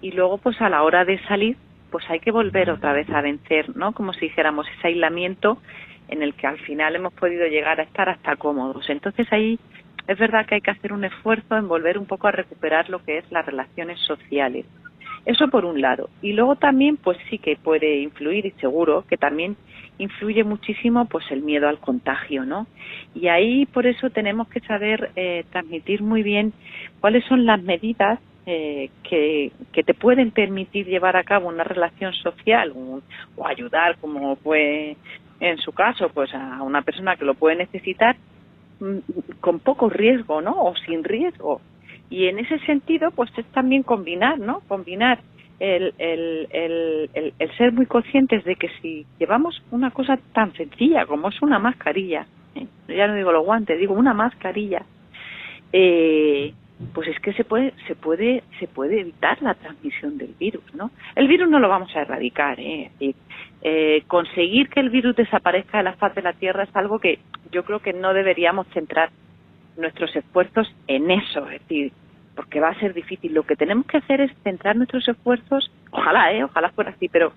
y 0.00 0.12
luego 0.12 0.38
pues 0.38 0.60
a 0.60 0.68
la 0.68 0.82
hora 0.82 1.04
de 1.04 1.18
salir 1.24 1.56
pues 1.90 2.04
hay 2.10 2.20
que 2.20 2.30
volver 2.30 2.70
otra 2.70 2.92
vez 2.92 3.08
a 3.10 3.22
vencer, 3.22 3.74
¿no? 3.76 3.92
Como 3.92 4.12
si 4.12 4.26
dijéramos 4.26 4.66
ese 4.76 4.88
aislamiento 4.88 5.58
en 6.08 6.22
el 6.22 6.34
que 6.34 6.46
al 6.46 6.58
final 6.58 6.96
hemos 6.96 7.12
podido 7.14 7.46
llegar 7.46 7.80
a 7.80 7.84
estar 7.84 8.08
hasta 8.08 8.36
cómodos. 8.36 8.88
Entonces 8.90 9.26
ahí 9.32 9.58
es 10.06 10.18
verdad 10.18 10.46
que 10.46 10.56
hay 10.56 10.60
que 10.60 10.70
hacer 10.70 10.92
un 10.92 11.04
esfuerzo 11.04 11.56
en 11.56 11.68
volver 11.68 11.98
un 11.98 12.06
poco 12.06 12.28
a 12.28 12.32
recuperar 12.32 12.88
lo 12.88 13.02
que 13.04 13.18
es 13.18 13.30
las 13.30 13.44
relaciones 13.44 13.98
sociales. 14.00 14.66
Eso 15.26 15.48
por 15.48 15.66
un 15.66 15.82
lado. 15.82 16.08
Y 16.22 16.32
luego 16.32 16.56
también, 16.56 16.96
pues 16.96 17.18
sí 17.28 17.38
que 17.38 17.56
puede 17.56 18.00
influir, 18.00 18.46
y 18.46 18.50
seguro 18.52 19.04
que 19.06 19.18
también 19.18 19.56
influye 19.98 20.44
muchísimo, 20.44 21.06
pues 21.06 21.24
el 21.30 21.42
miedo 21.42 21.68
al 21.68 21.78
contagio, 21.78 22.44
¿no? 22.44 22.66
Y 23.14 23.28
ahí 23.28 23.66
por 23.66 23.86
eso 23.86 24.10
tenemos 24.10 24.48
que 24.48 24.60
saber 24.60 25.10
eh, 25.16 25.44
transmitir 25.50 26.02
muy 26.02 26.22
bien 26.22 26.52
cuáles 27.00 27.24
son 27.24 27.44
las 27.44 27.62
medidas 27.62 28.20
eh, 28.46 28.90
que, 29.02 29.52
que, 29.72 29.82
te 29.82 29.92
pueden 29.92 30.30
permitir 30.30 30.86
llevar 30.86 31.16
a 31.16 31.24
cabo 31.24 31.48
una 31.48 31.64
relación 31.64 32.14
social 32.14 32.72
o, 32.74 33.46
ayudar, 33.46 33.98
como 33.98 34.36
fue 34.36 34.96
en 35.40 35.58
su 35.58 35.72
caso, 35.72 36.08
pues 36.08 36.32
a 36.32 36.62
una 36.62 36.80
persona 36.82 37.16
que 37.16 37.26
lo 37.26 37.34
puede 37.34 37.56
necesitar 37.56 38.16
mm, 38.80 38.98
con 39.40 39.58
poco 39.58 39.90
riesgo, 39.90 40.40
¿no? 40.40 40.52
O 40.64 40.74
sin 40.76 41.04
riesgo. 41.04 41.60
Y 42.08 42.28
en 42.28 42.38
ese 42.38 42.58
sentido, 42.60 43.10
pues 43.10 43.30
es 43.36 43.44
también 43.46 43.82
combinar, 43.82 44.38
¿no? 44.38 44.60
Combinar 44.66 45.18
el, 45.60 45.94
el, 45.98 46.48
el, 46.50 47.32
el, 47.38 47.56
ser 47.56 47.72
muy 47.72 47.86
conscientes 47.86 48.44
de 48.44 48.56
que 48.56 48.68
si 48.80 49.06
llevamos 49.18 49.62
una 49.70 49.90
cosa 49.90 50.18
tan 50.32 50.52
sencilla 50.54 51.06
como 51.06 51.28
es 51.28 51.42
una 51.42 51.58
mascarilla, 51.58 52.26
¿eh? 52.54 52.66
ya 52.88 53.06
no 53.06 53.14
digo 53.14 53.32
los 53.32 53.44
guantes, 53.44 53.78
digo 53.78 53.94
una 53.94 54.14
mascarilla, 54.14 54.84
eh, 55.72 56.54
pues 56.94 57.08
es 57.08 57.18
que 57.20 57.32
se 57.32 57.44
puede, 57.44 57.72
se 57.88 57.96
puede, 57.96 58.44
se 58.60 58.68
puede 58.68 59.00
evitar 59.00 59.42
la 59.42 59.54
transmisión 59.54 60.16
del 60.16 60.34
virus, 60.38 60.62
¿no? 60.74 60.92
El 61.16 61.26
virus 61.26 61.48
no 61.48 61.58
lo 61.58 61.68
vamos 61.68 61.94
a 61.96 62.02
erradicar, 62.02 62.60
¿eh? 62.60 62.90
eh, 63.62 64.02
conseguir 64.06 64.68
que 64.68 64.80
el 64.80 64.90
virus 64.90 65.16
desaparezca 65.16 65.78
de 65.78 65.84
la 65.84 65.94
faz 65.94 66.14
de 66.14 66.22
la 66.22 66.34
Tierra 66.34 66.62
es 66.62 66.76
algo 66.76 67.00
que 67.00 67.18
yo 67.50 67.64
creo 67.64 67.80
que 67.80 67.92
no 67.92 68.14
deberíamos 68.14 68.68
centrar 68.68 69.10
nuestros 69.76 70.14
esfuerzos 70.14 70.72
en 70.86 71.10
eso, 71.10 71.48
es 71.50 71.60
decir, 71.62 71.92
porque 72.38 72.60
va 72.60 72.68
a 72.68 72.78
ser 72.78 72.94
difícil. 72.94 73.34
Lo 73.34 73.42
que 73.42 73.56
tenemos 73.56 73.84
que 73.86 73.96
hacer 73.96 74.20
es 74.20 74.30
centrar 74.44 74.76
nuestros 74.76 75.08
esfuerzos, 75.08 75.72
ojalá, 75.90 76.32
¿eh? 76.32 76.44
Ojalá 76.44 76.70
fuera 76.70 76.92
así, 76.92 77.08
pero 77.08 77.32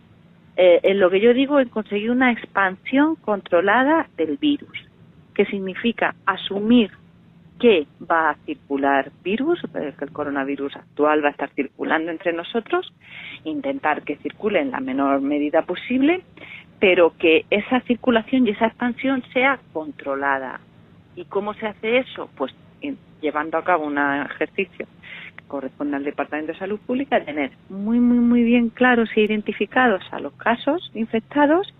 eh, 0.55 0.79
en 0.83 0.99
lo 0.99 1.09
que 1.09 1.19
yo 1.19 1.33
digo 1.33 1.59
es 1.59 1.67
conseguir 1.69 2.11
una 2.11 2.31
expansión 2.31 3.15
controlada 3.15 4.07
del 4.15 4.37
virus, 4.37 4.77
que 5.33 5.45
significa 5.47 6.13
asumir 6.27 6.91
que 7.59 7.87
va 7.99 8.29
a 8.29 8.35
circular 8.45 9.11
virus, 9.23 9.59
que 9.73 10.05
el 10.05 10.11
coronavirus 10.11 10.75
actual 10.75 11.23
va 11.23 11.29
a 11.29 11.31
estar 11.31 11.49
circulando 11.55 12.11
entre 12.11 12.31
nosotros, 12.31 12.93
intentar 13.43 14.03
que 14.03 14.17
circule 14.17 14.59
en 14.59 14.69
la 14.69 14.81
menor 14.81 15.19
medida 15.21 15.63
posible, 15.63 16.21
pero 16.79 17.17
que 17.17 17.45
esa 17.49 17.79
circulación 17.81 18.45
y 18.45 18.51
esa 18.51 18.67
expansión 18.67 19.23
sea 19.33 19.59
controlada. 19.73 20.59
¿Y 21.15 21.25
cómo 21.25 21.55
se 21.55 21.65
hace 21.65 21.97
eso? 21.97 22.29
Pues 22.37 22.53
llevando 23.21 23.57
a 23.57 23.63
cabo 23.63 23.85
un 23.85 23.97
ejercicio 23.97 24.87
que 25.35 25.43
corresponde 25.47 25.97
al 25.97 26.03
Departamento 26.03 26.53
de 26.53 26.59
Salud 26.59 26.79
Pública, 26.79 27.23
tener 27.23 27.51
muy, 27.69 27.99
muy, 27.99 28.19
muy 28.19 28.43
bien 28.43 28.69
claros 28.69 29.09
e 29.15 29.21
identificados 29.21 30.03
a 30.11 30.19
los 30.19 30.33
casos 30.33 30.91
infectados 30.93 31.73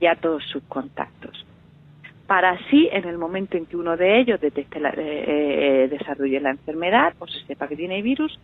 y 0.00 0.06
a 0.06 0.16
todos 0.16 0.44
sus 0.44 0.62
contactos. 0.64 1.44
Para 2.26 2.52
así, 2.52 2.88
en 2.90 3.06
el 3.06 3.18
momento 3.18 3.58
en 3.58 3.66
que 3.66 3.76
uno 3.76 3.98
de 3.98 4.18
ellos 4.18 4.40
detecte 4.40 4.80
la, 4.80 4.90
eh, 4.90 4.94
eh, 4.96 5.88
desarrolle 5.90 6.40
la 6.40 6.50
enfermedad 6.50 7.12
o 7.18 7.26
se 7.26 7.44
sepa 7.44 7.68
que 7.68 7.76
tiene 7.76 8.00
virus, 8.00 8.38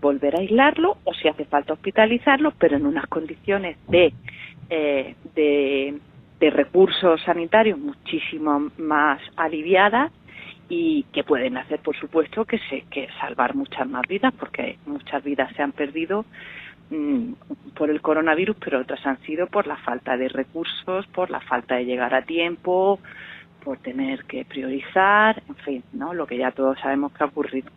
volver 0.00 0.36
a 0.36 0.40
aislarlo 0.40 0.96
o 1.04 1.12
si 1.12 1.28
hace 1.28 1.44
falta 1.44 1.74
hospitalizarlo, 1.74 2.52
pero 2.58 2.76
en 2.76 2.86
unas 2.86 3.06
condiciones 3.06 3.76
de, 3.88 4.14
eh, 4.70 5.14
de, 5.34 6.00
recursos 6.50 7.20
sanitarios 7.24 7.78
muchísimo 7.78 8.70
más 8.78 9.20
aliviadas 9.36 10.12
y 10.68 11.04
que 11.12 11.24
pueden 11.24 11.56
hacer, 11.56 11.80
por 11.80 11.96
supuesto, 11.96 12.44
que, 12.44 12.58
se, 12.70 12.82
que 12.90 13.08
salvar 13.20 13.54
muchas 13.54 13.88
más 13.88 14.02
vidas, 14.08 14.32
porque 14.38 14.78
muchas 14.86 15.22
vidas 15.22 15.52
se 15.54 15.62
han 15.62 15.72
perdido 15.72 16.24
mm, 16.90 17.32
por 17.76 17.90
el 17.90 18.00
coronavirus, 18.00 18.56
pero 18.62 18.80
otras 18.80 19.04
han 19.06 19.18
sido 19.22 19.46
por 19.46 19.66
la 19.66 19.76
falta 19.76 20.16
de 20.16 20.28
recursos, 20.28 21.06
por 21.08 21.30
la 21.30 21.40
falta 21.40 21.76
de 21.76 21.84
llegar 21.84 22.14
a 22.14 22.22
tiempo, 22.22 22.98
por 23.62 23.78
tener 23.78 24.24
que 24.24 24.44
priorizar, 24.44 25.42
en 25.48 25.56
fin, 25.56 25.84
¿no? 25.92 26.14
Lo 26.14 26.26
que 26.26 26.38
ya 26.38 26.50
todos 26.50 26.78
sabemos 26.80 27.12
que 27.12 27.24
ha 27.24 27.26
ocurrido. 27.26 27.70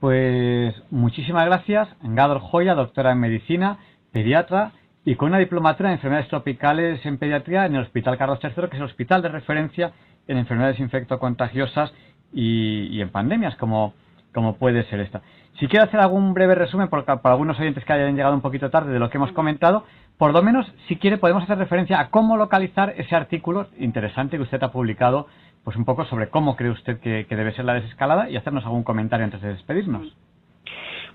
Pues 0.00 0.74
muchísimas 0.90 1.46
gracias, 1.46 1.88
Gador 2.02 2.40
Joya, 2.40 2.74
doctora 2.74 3.12
en 3.12 3.20
medicina, 3.20 3.78
pediatra 4.12 4.72
y 5.04 5.16
con 5.16 5.30
una 5.30 5.38
diplomatura 5.38 5.88
en 5.88 5.96
enfermedades 5.96 6.28
tropicales 6.28 7.04
en 7.06 7.18
pediatría 7.18 7.66
en 7.66 7.74
el 7.74 7.82
Hospital 7.82 8.16
Carlos 8.16 8.38
III, 8.42 8.68
que 8.68 8.76
es 8.76 8.80
el 8.80 8.82
hospital 8.82 9.22
de 9.22 9.28
referencia 9.28 9.92
en 10.28 10.38
enfermedades 10.38 10.78
infectocontagiosas 10.78 11.92
y, 12.32 12.86
y 12.96 13.00
en 13.00 13.10
pandemias, 13.10 13.56
como, 13.56 13.94
como 14.32 14.56
puede 14.56 14.84
ser 14.84 15.00
esta. 15.00 15.22
Si 15.58 15.66
quiero 15.66 15.86
hacer 15.86 15.98
algún 15.98 16.34
breve 16.34 16.54
resumen, 16.54 16.88
para 16.88 17.18
algunos 17.24 17.58
oyentes 17.58 17.84
que 17.84 17.92
hayan 17.92 18.14
llegado 18.14 18.34
un 18.34 18.40
poquito 18.40 18.70
tarde 18.70 18.92
de 18.92 19.00
lo 19.00 19.10
que 19.10 19.16
hemos 19.16 19.32
comentado, 19.32 19.84
por 20.16 20.32
lo 20.32 20.42
menos, 20.42 20.66
si 20.86 20.96
quiere, 20.96 21.18
podemos 21.18 21.42
hacer 21.42 21.58
referencia 21.58 21.98
a 22.00 22.10
cómo 22.10 22.36
localizar 22.36 22.94
ese 22.96 23.16
artículo 23.16 23.66
interesante 23.78 24.36
que 24.36 24.42
usted 24.42 24.62
ha 24.62 24.70
publicado, 24.70 25.26
pues 25.64 25.76
un 25.76 25.84
poco 25.84 26.04
sobre 26.04 26.28
cómo 26.28 26.56
cree 26.56 26.70
usted 26.70 27.00
que, 27.00 27.24
debe 27.28 27.52
ser 27.54 27.64
la 27.64 27.74
desescalada 27.74 28.30
y 28.30 28.36
hacernos 28.36 28.64
algún 28.64 28.84
comentario 28.84 29.24
antes 29.24 29.40
de 29.40 29.48
despedirnos. 29.48 30.12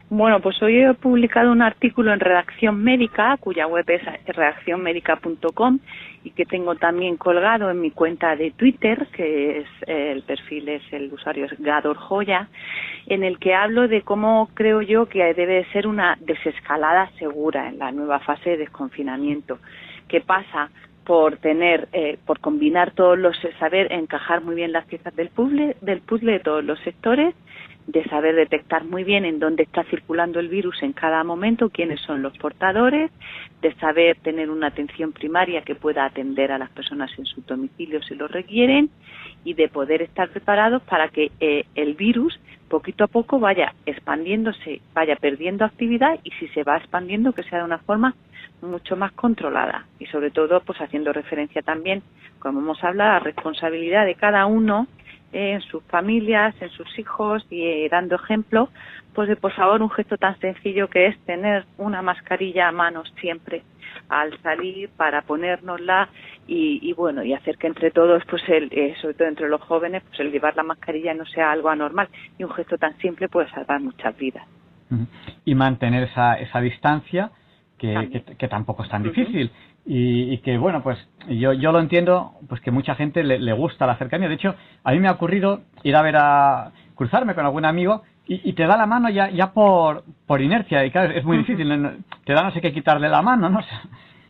Bueno, 0.09 0.41
pues 0.41 0.61
hoy 0.61 0.79
he 0.79 0.93
publicado 0.93 1.51
un 1.51 1.61
artículo 1.61 2.13
en 2.13 2.19
Redacción 2.19 2.83
Médica, 2.83 3.35
cuya 3.37 3.65
web 3.65 3.89
es 3.89 4.01
redaccionmedica.com 4.27 5.79
y 6.23 6.31
que 6.31 6.45
tengo 6.45 6.75
también 6.75 7.17
colgado 7.17 7.71
en 7.71 7.81
mi 7.81 7.89
cuenta 7.89 8.35
de 8.35 8.51
Twitter, 8.51 9.07
que 9.11 9.59
es 9.59 9.67
el 9.87 10.21
perfil 10.21 10.69
es 10.69 10.83
el 10.91 11.11
usuario 11.11 11.45
es 11.45 11.59
Gador 11.59 11.97
Joya, 11.97 12.47
en 13.07 13.23
el 13.23 13.39
que 13.39 13.55
hablo 13.55 13.87
de 13.87 14.01
cómo 14.01 14.49
creo 14.53 14.81
yo 14.81 15.07
que 15.07 15.33
debe 15.33 15.65
ser 15.71 15.87
una 15.87 16.17
desescalada 16.19 17.09
segura 17.17 17.69
en 17.69 17.79
la 17.79 17.91
nueva 17.91 18.19
fase 18.19 18.51
de 18.51 18.57
desconfinamiento, 18.57 19.57
que 20.07 20.21
pasa 20.21 20.69
por 21.05 21.37
tener, 21.37 21.89
eh, 21.91 22.17
por 22.25 22.39
combinar 22.39 22.91
todos 22.91 23.17
los, 23.17 23.35
saber 23.59 23.91
encajar 23.91 24.41
muy 24.41 24.55
bien 24.55 24.71
las 24.71 24.85
piezas 24.85 25.15
del 25.15 25.29
puzzle, 25.29 25.75
del 25.81 26.01
puzzle 26.01 26.33
de 26.33 26.39
todos 26.39 26.63
los 26.63 26.79
sectores, 26.79 27.35
de 27.87 28.03
saber 28.05 28.35
detectar 28.35 28.85
muy 28.85 29.03
bien 29.03 29.25
en 29.25 29.39
dónde 29.39 29.63
está 29.63 29.83
circulando 29.83 30.39
el 30.39 30.47
virus 30.47 30.81
en 30.83 30.93
cada 30.93 31.23
momento, 31.23 31.69
quiénes 31.69 31.99
son 32.01 32.21
los 32.21 32.37
portadores, 32.37 33.11
de 33.61 33.73
saber 33.75 34.17
tener 34.17 34.49
una 34.49 34.67
atención 34.67 35.11
primaria 35.11 35.63
que 35.63 35.75
pueda 35.75 36.05
atender 36.05 36.51
a 36.51 36.57
las 36.57 36.69
personas 36.69 37.11
en 37.17 37.25
su 37.25 37.41
domicilio 37.41 38.01
si 38.03 38.15
lo 38.15 38.27
requieren 38.27 38.89
y 39.43 39.53
de 39.53 39.67
poder 39.67 40.01
estar 40.01 40.29
preparados 40.29 40.81
para 40.83 41.09
que 41.09 41.31
eh, 41.39 41.65
el 41.75 41.95
virus 41.95 42.39
poquito 42.69 43.03
a 43.03 43.07
poco 43.07 43.39
vaya 43.39 43.73
expandiéndose, 43.85 44.81
vaya 44.93 45.15
perdiendo 45.15 45.65
actividad 45.65 46.19
y 46.23 46.31
si 46.31 46.47
se 46.49 46.63
va 46.63 46.77
expandiendo 46.77 47.33
que 47.33 47.43
sea 47.43 47.59
de 47.59 47.65
una 47.65 47.77
forma 47.79 48.15
mucho 48.61 48.95
más 48.95 49.11
controlada. 49.11 49.85
Y 49.99 50.05
sobre 50.07 50.31
todo 50.31 50.61
pues 50.61 50.79
haciendo 50.81 51.13
referencia 51.13 51.61
también, 51.61 52.01
como 52.39 52.61
hemos 52.61 52.83
hablado, 52.83 53.11
a 53.11 53.13
la 53.15 53.19
responsabilidad 53.19 54.05
de 54.05 54.15
cada 54.15 54.45
uno 54.45 54.87
en 55.33 55.61
sus 55.61 55.83
familias, 55.85 56.55
en 56.61 56.69
sus 56.69 56.97
hijos 56.97 57.45
y 57.49 57.63
eh, 57.63 57.89
dando 57.91 58.15
ejemplo, 58.15 58.69
pues 59.13 59.27
de 59.27 59.35
por 59.35 59.51
favor 59.53 59.81
un 59.81 59.89
gesto 59.89 60.17
tan 60.17 60.39
sencillo 60.39 60.87
que 60.87 61.07
es 61.07 61.19
tener 61.25 61.65
una 61.77 62.01
mascarilla 62.01 62.69
a 62.69 62.71
manos 62.71 63.11
siempre 63.19 63.63
al 64.09 64.39
salir 64.41 64.89
para 64.95 65.23
ponérnosla 65.23 66.09
y, 66.47 66.91
bueno 66.93 67.23
y 67.23 67.33
hacer 67.33 67.57
que 67.57 67.67
entre 67.67 67.91
todos 67.91 68.23
pues 68.29 68.43
el, 68.47 68.69
eh, 68.71 68.95
sobre 69.01 69.13
todo 69.15 69.27
entre 69.27 69.49
los 69.49 69.61
jóvenes 69.61 70.03
pues 70.03 70.19
el 70.19 70.31
llevar 70.31 70.55
la 70.55 70.63
mascarilla 70.63 71.13
no 71.13 71.25
sea 71.25 71.51
algo 71.51 71.69
anormal 71.69 72.09
y 72.37 72.43
un 72.43 72.51
gesto 72.51 72.77
tan 72.77 72.97
simple 72.97 73.27
puede 73.27 73.49
salvar 73.49 73.81
muchas 73.81 74.15
vidas. 74.17 74.45
Y 75.45 75.55
mantener 75.55 76.03
esa, 76.03 76.35
esa 76.35 76.61
distancia 76.61 77.31
que, 77.79 78.23
que, 78.37 78.47
tampoco 78.47 78.83
es 78.83 78.89
tan 78.89 79.01
difícil 79.01 79.51
y, 79.85 80.37
que 80.39 80.57
bueno 80.57 80.81
pues 80.81 80.97
yo, 81.27 81.53
yo 81.53 81.71
lo 81.71 81.79
entiendo 81.79 82.33
pues 82.47 82.61
que 82.61 82.71
mucha 82.71 82.95
gente 82.95 83.23
le, 83.23 83.53
gusta 83.53 83.85
la 83.85 83.97
cercanía. 83.97 84.29
De 84.29 84.35
hecho 84.35 84.55
a 84.83 84.91
mí 84.91 84.99
me 84.99 85.07
ha 85.07 85.13
ocurrido 85.13 85.61
ir 85.83 85.95
a 85.95 86.01
ver 86.01 86.15
a 86.17 86.71
cruzarme 86.95 87.35
con 87.35 87.45
algún 87.45 87.65
amigo 87.65 88.03
y, 88.25 88.53
te 88.53 88.65
da 88.65 88.77
la 88.77 88.85
mano 88.85 89.09
ya 89.09 89.29
ya 89.29 89.51
por 89.51 90.03
por 90.25 90.41
inercia. 90.41 90.85
Y 90.85 90.91
claro 90.91 91.13
es 91.13 91.25
muy 91.25 91.37
difícil 91.37 91.67
te 92.25 92.33
da 92.33 92.43
no 92.43 92.51
sé 92.51 92.61
qué 92.61 92.71
quitarle 92.71 93.09
la 93.09 93.21
mano 93.21 93.49
no 93.49 93.59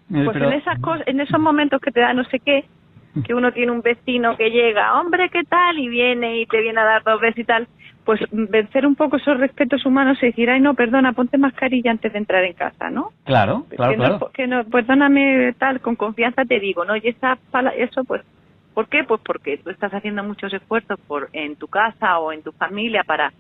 pues 0.10 0.36
en 0.36 0.54
esas 0.54 0.80
cosas 0.80 1.08
en 1.08 1.20
esos 1.20 1.39
momentos 1.39 1.80
que 1.80 1.91
te 1.91 2.01
da 2.01 2.14
no 2.14 2.24
sé 2.26 2.39
qué 2.39 2.66
que 3.26 3.36
uno 3.36 3.51
tiene 3.51 3.72
un 3.72 3.82
vecino 3.82 4.36
que 4.36 4.49
llega 4.49 4.99
hombre 4.99 5.30
qué 5.30 5.43
tal 5.43 5.78
y 5.78 5.88
viene 5.88 6.41
y 6.41 6.45
te 6.47 6.62
viene 6.62 6.80
a 6.80 6.86
dar 6.86 7.04
dos 7.04 7.22
veces 7.22 7.39
y 7.39 7.43
tal 7.43 7.68
pues 8.06 8.20
vencer 8.32 8.86
un 8.86 8.95
poco 8.95 9.18
esos 9.18 9.38
respetos 9.38 9.86
humanos 9.86 10.18
y 10.22 10.28
decir, 10.28 10.49
ay, 10.49 10.60
no, 10.60 10.74
perdona, 10.74 11.14
ponte 11.14 11.38
mascarilla 11.38 11.91
antes 11.91 12.12
de 12.12 12.20
entrar 12.20 12.43
en 12.43 12.54
casa, 12.54 12.89
¿no? 12.89 13.12
Claro, 13.24 13.66
claro, 13.70 13.95
claro. 13.95 14.32
que 14.34 14.47
no, 14.47 14.64
perdóname, 14.66 15.54
tal, 15.58 15.80
con 15.80 15.95
confianza 15.95 16.43
te 16.45 16.60
digo, 16.60 16.86
¿no? 16.86 16.95
Y 16.95 17.08
esa, 17.08 17.38
eso, 17.78 18.04
pues, 18.04 18.22
¿por 18.74 18.88
qué? 18.88 19.04
Pues 19.04 19.22
porque 19.24 19.58
tú 19.58 19.70
estás 19.70 19.93
haciendo 19.93 20.24
muchos 20.24 20.54
esfuerzos 20.54 20.99
por 21.08 21.30
en 21.34 21.56
tu 21.56 21.68
casa 21.68 22.20
o 22.20 22.32
en 22.32 22.43
tu 22.43 22.51
familia 22.51 23.04
para 23.04 23.32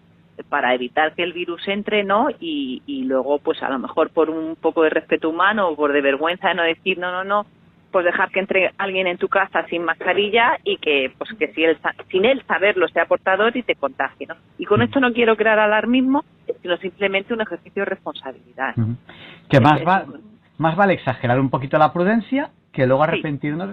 para 0.49 0.73
evitar 0.73 1.13
que 1.13 1.21
el 1.21 1.31
virus 1.31 1.67
entre, 1.67 2.03
¿no? 2.03 2.27
Y, 2.39 2.81
y 2.87 3.03
luego, 3.03 3.37
pues 3.37 3.61
a 3.61 3.69
lo 3.69 3.77
mejor 3.77 4.09
por 4.09 4.31
un 4.31 4.55
poco 4.55 4.81
de 4.81 4.89
respeto 4.89 5.29
humano 5.29 5.69
o 5.69 5.75
por 5.75 5.93
de 5.93 6.01
vergüenza 6.01 6.49
de 6.49 6.55
no 6.55 6.63
decir, 6.63 6.97
no, 6.97 7.11
no, 7.11 7.23
no, 7.23 7.45
pues 7.93 8.05
dejar 8.05 8.31
que 8.31 8.39
entre 8.39 8.73
alguien 8.79 9.05
en 9.05 9.17
tu 9.17 9.29
casa 9.29 9.65
sin 9.69 9.85
mascarilla 9.85 10.57
y 10.63 10.77
que 10.77 11.13
pues 11.15 11.31
que 11.37 11.53
si 11.53 11.63
él, 11.63 11.77
sin 12.09 12.25
él 12.25 12.43
saberlo 12.47 12.87
sea 12.87 13.05
portador 13.05 13.55
y 13.55 13.61
te 13.61 13.75
contagie 13.75 14.25
¿no? 14.25 14.35
y 14.57 14.65
con 14.65 14.81
esto 14.81 14.99
no 14.99 15.13
quiero 15.13 15.37
crear 15.37 15.59
alarmismo 15.59 16.25
sino 16.61 16.75
simplemente 16.77 17.33
un 17.33 17.41
ejercicio 17.41 17.83
de 17.83 17.85
responsabilidad. 17.85 18.75
Que 19.47 19.59
más 19.59 19.79
va, 19.87 20.05
más 20.57 20.75
vale 20.75 20.93
exagerar 20.93 21.39
un 21.39 21.49
poquito 21.49 21.77
la 21.77 21.93
prudencia 21.93 22.49
que 22.73 22.87
luego 22.87 23.03
arrepentirnos 23.03 23.69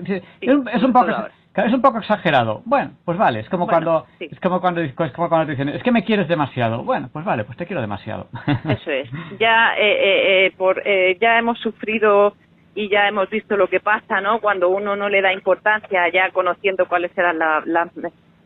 es, 0.00 0.82
un 0.82 0.92
poco 0.92 1.10
es 1.54 1.72
un 1.72 1.82
poco 1.82 1.98
exagerado. 1.98 2.60
Bueno 2.66 2.90
pues 3.06 3.16
vale 3.16 3.40
es 3.40 3.48
como 3.48 3.66
cuando 3.66 4.04
es 4.20 4.38
como 4.40 4.60
cuando 4.60 4.82
es 4.82 4.92
como 4.94 5.28
cuando 5.30 5.46
te 5.46 5.52
dicen 5.52 5.70
es 5.70 5.82
que 5.82 5.92
me 5.92 6.04
quieres 6.04 6.28
demasiado 6.28 6.84
bueno 6.84 7.08
pues 7.10 7.24
vale 7.24 7.44
pues 7.44 7.56
te 7.56 7.64
quiero 7.64 7.80
demasiado. 7.80 8.28
Eso 8.68 8.90
es. 8.90 9.08
Ya 9.40 9.74
eh, 9.78 9.80
eh, 9.80 10.46
eh 10.46 10.54
por 10.58 10.82
eh, 10.84 11.16
ya 11.18 11.38
hemos 11.38 11.58
sufrido 11.58 12.34
y 12.74 12.88
ya 12.88 13.08
hemos 13.08 13.28
visto 13.28 13.56
lo 13.56 13.68
que 13.68 13.80
pasa, 13.80 14.20
¿no? 14.20 14.40
Cuando 14.40 14.68
uno 14.70 14.96
no 14.96 15.08
le 15.08 15.20
da 15.20 15.32
importancia, 15.32 16.08
ya 16.08 16.30
conociendo 16.30 16.86
cuáles 16.86 17.16
eran 17.16 17.38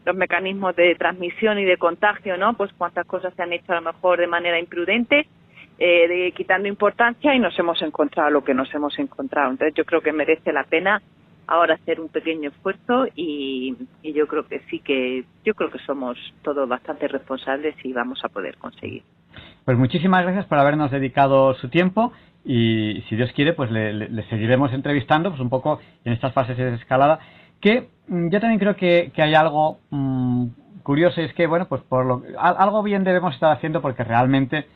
los 0.04 0.16
mecanismos 0.16 0.74
de 0.74 0.94
transmisión 0.96 1.58
y 1.58 1.64
de 1.64 1.76
contagio, 1.76 2.36
¿no? 2.36 2.54
Pues 2.54 2.72
cuántas 2.76 3.06
cosas 3.06 3.34
se 3.34 3.42
han 3.42 3.52
hecho 3.52 3.72
a 3.72 3.76
lo 3.76 3.92
mejor 3.92 4.18
de 4.18 4.26
manera 4.26 4.58
imprudente, 4.58 5.26
eh, 5.78 6.08
de, 6.08 6.32
quitando 6.32 6.68
importancia 6.68 7.34
y 7.34 7.38
nos 7.38 7.56
hemos 7.58 7.80
encontrado 7.82 8.30
lo 8.30 8.42
que 8.42 8.54
nos 8.54 8.72
hemos 8.74 8.98
encontrado. 8.98 9.50
Entonces 9.50 9.74
yo 9.74 9.84
creo 9.84 10.00
que 10.00 10.12
merece 10.12 10.52
la 10.52 10.64
pena 10.64 11.02
ahora 11.46 11.74
hacer 11.74 12.00
un 12.00 12.08
pequeño 12.08 12.50
esfuerzo 12.50 13.06
y, 13.14 13.76
yo 14.02 14.26
creo 14.26 14.46
que 14.46 14.60
sí 14.70 14.80
que 14.80 15.24
yo 15.44 15.54
creo 15.54 15.70
que 15.70 15.78
somos 15.80 16.18
todos 16.42 16.68
bastante 16.68 17.06
responsables 17.08 17.76
y 17.84 17.92
vamos 17.92 18.24
a 18.24 18.28
poder 18.28 18.56
conseguir. 18.56 19.02
Pues 19.64 19.76
muchísimas 19.78 20.22
gracias 20.22 20.46
por 20.46 20.58
habernos 20.58 20.90
dedicado 20.90 21.54
su 21.54 21.68
tiempo 21.68 22.12
y 22.44 23.02
si 23.08 23.16
Dios 23.16 23.32
quiere 23.32 23.52
pues 23.52 23.70
le, 23.70 24.22
seguiremos 24.30 24.72
entrevistando 24.72 25.30
pues 25.30 25.40
un 25.40 25.50
poco 25.50 25.80
en 26.04 26.12
estas 26.12 26.32
fases 26.32 26.56
de 26.56 26.74
escalada 26.74 27.18
que 27.60 27.88
mm, 28.06 28.28
yo 28.28 28.40
también 28.40 28.60
creo 28.60 28.76
que, 28.76 29.12
hay 29.16 29.34
algo 29.34 29.80
mm, 29.90 30.46
curioso 30.84 31.20
y 31.20 31.24
es 31.24 31.34
que 31.34 31.48
bueno 31.48 31.66
pues 31.66 31.82
por 31.82 32.06
lo 32.06 32.22
algo 32.38 32.82
bien 32.84 33.02
debemos 33.02 33.34
estar 33.34 33.50
haciendo 33.52 33.82
porque 33.82 34.04
realmente 34.04 34.66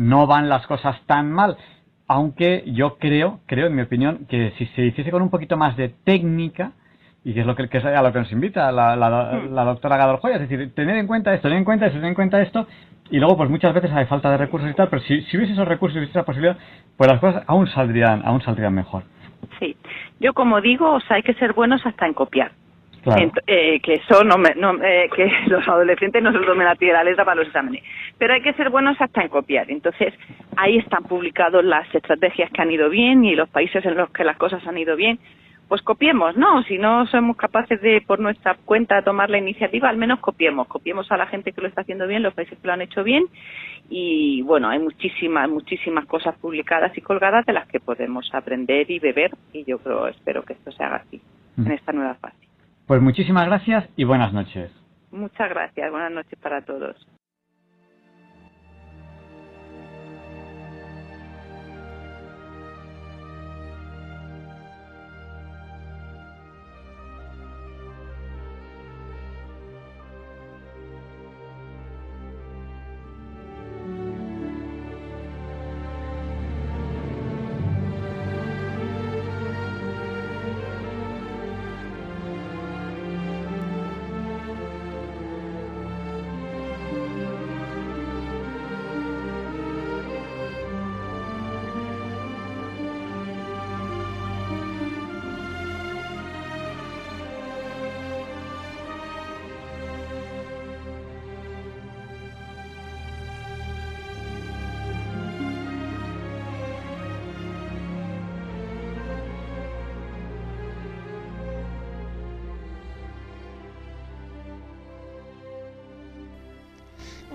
no 0.00 0.26
van 0.26 0.48
las 0.48 0.66
cosas 0.66 0.96
tan 1.06 1.30
mal. 1.30 1.58
Aunque 2.08 2.64
yo 2.66 2.96
creo, 2.96 3.40
creo 3.46 3.66
en 3.66 3.76
mi 3.76 3.82
opinión, 3.82 4.26
que 4.28 4.52
si 4.56 4.66
se 4.68 4.86
hiciese 4.86 5.10
con 5.10 5.22
un 5.22 5.30
poquito 5.30 5.56
más 5.58 5.76
de 5.76 5.90
técnica, 5.90 6.72
y 7.24 7.34
que 7.34 7.40
es 7.40 7.46
lo 7.46 7.54
que, 7.54 7.68
es 7.70 7.84
a 7.84 8.02
lo 8.02 8.12
que 8.12 8.18
nos 8.18 8.32
invita 8.32 8.72
la, 8.72 8.96
hmm. 8.96 9.54
la, 9.54 9.64
doctora 9.64 9.96
Gadol 9.96 10.18
Joya, 10.18 10.36
es 10.36 10.48
decir, 10.48 10.74
tener 10.74 10.96
en 10.96 11.06
cuenta 11.06 11.34
esto, 11.34 11.48
tener 11.48 11.58
en 11.58 11.64
cuenta 11.64 11.86
esto, 11.86 11.98
tener 11.98 12.10
en 12.10 12.14
cuenta 12.14 12.40
esto, 12.40 12.66
y 13.10 13.18
luego 13.18 13.36
pues 13.36 13.50
muchas 13.50 13.74
veces 13.74 13.90
hay 13.92 14.06
falta 14.06 14.30
de 14.30 14.38
recursos 14.38 14.70
y 14.70 14.74
tal, 14.74 14.88
pero 14.88 15.02
si, 15.02 15.20
si 15.22 15.36
hubiese 15.36 15.52
esos 15.52 15.68
recursos 15.68 15.96
y 15.96 15.98
hubiese 15.98 16.12
esa 16.12 16.24
posibilidad, 16.24 16.56
pues 16.96 17.10
las 17.10 17.20
cosas 17.20 17.42
aún 17.46 17.66
saldrían, 17.66 18.22
aún 18.24 18.40
saldrían 18.42 18.74
mejor. 18.74 19.02
Sí, 19.58 19.76
yo 20.20 20.32
como 20.32 20.60
digo, 20.60 20.92
o 20.92 21.00
sea, 21.00 21.16
hay 21.16 21.22
que 21.22 21.34
ser 21.34 21.52
buenos 21.52 21.84
hasta 21.84 22.06
en 22.06 22.14
copiar. 22.14 22.52
Eh, 23.46 23.80
que 23.80 23.94
eso 23.94 24.22
no, 24.24 24.36
eh, 24.84 25.08
que 25.14 25.30
los 25.46 25.66
adolescentes 25.66 26.22
no 26.22 26.32
se 26.32 26.38
tomen 26.38 26.66
la 26.66 26.76
tierra 26.76 27.02
letra 27.02 27.24
para 27.24 27.36
los 27.36 27.46
exámenes. 27.46 27.82
Pero 28.18 28.34
hay 28.34 28.42
que 28.42 28.52
ser 28.54 28.70
buenos 28.70 29.00
hasta 29.00 29.22
en 29.22 29.28
copiar. 29.28 29.70
Entonces, 29.70 30.12
ahí 30.56 30.76
están 30.78 31.04
publicados 31.04 31.64
las 31.64 31.92
estrategias 31.94 32.50
que 32.50 32.60
han 32.60 32.70
ido 32.70 32.90
bien 32.90 33.24
y 33.24 33.34
los 33.34 33.48
países 33.48 33.84
en 33.86 33.96
los 33.96 34.10
que 34.10 34.24
las 34.24 34.36
cosas 34.36 34.66
han 34.66 34.76
ido 34.76 34.96
bien. 34.96 35.18
Pues 35.70 35.82
copiemos, 35.82 36.36
¿no? 36.36 36.64
Si 36.64 36.78
no 36.78 37.06
somos 37.06 37.36
capaces 37.36 37.80
de, 37.80 38.02
por 38.04 38.18
nuestra 38.18 38.56
cuenta, 38.64 39.02
tomar 39.02 39.30
la 39.30 39.38
iniciativa, 39.38 39.88
al 39.88 39.98
menos 39.98 40.18
copiemos. 40.18 40.66
Copiemos 40.66 41.08
a 41.12 41.16
la 41.16 41.28
gente 41.28 41.52
que 41.52 41.60
lo 41.60 41.68
está 41.68 41.82
haciendo 41.82 42.08
bien, 42.08 42.24
los 42.24 42.34
países 42.34 42.58
que 42.58 42.66
lo 42.66 42.72
han 42.72 42.82
hecho 42.82 43.04
bien. 43.04 43.26
Y 43.88 44.42
bueno, 44.42 44.68
hay 44.68 44.80
muchísimas, 44.80 45.48
muchísimas 45.48 46.06
cosas 46.06 46.36
publicadas 46.38 46.98
y 46.98 47.00
colgadas 47.00 47.46
de 47.46 47.52
las 47.52 47.68
que 47.68 47.78
podemos 47.78 48.28
aprender 48.34 48.90
y 48.90 48.98
beber. 48.98 49.30
Y 49.52 49.62
yo 49.62 49.78
creo, 49.78 50.08
espero 50.08 50.42
que 50.42 50.54
esto 50.54 50.72
se 50.72 50.82
haga 50.82 50.96
así, 50.96 51.22
en 51.56 51.68
mm. 51.68 51.70
esta 51.70 51.92
nueva 51.92 52.14
fase. 52.16 52.48
Pues 52.88 53.00
muchísimas 53.00 53.46
gracias 53.46 53.88
y 53.94 54.02
buenas 54.02 54.32
noches. 54.32 54.72
Muchas 55.12 55.50
gracias, 55.50 55.88
buenas 55.88 56.10
noches 56.10 56.36
para 56.40 56.62
todos. 56.62 56.96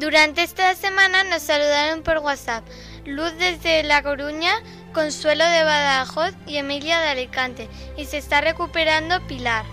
Durante 0.05 0.43
esta 0.43 0.75
semana 0.75 1.23
nos 1.23 1.41
saludaron 1.41 2.03
por 2.03 2.19
WhatsApp 2.19 2.63
Luz 3.07 3.33
desde 3.39 3.81
La 3.81 4.03
Coruña, 4.03 4.53
Consuelo 4.93 5.43
de 5.43 5.63
Badajoz 5.63 6.31
y 6.45 6.57
Emilia 6.57 6.99
de 6.99 7.07
Alicante. 7.07 7.67
Y 7.97 8.05
se 8.05 8.19
está 8.19 8.39
recuperando 8.39 9.19
Pilar. 9.25 9.65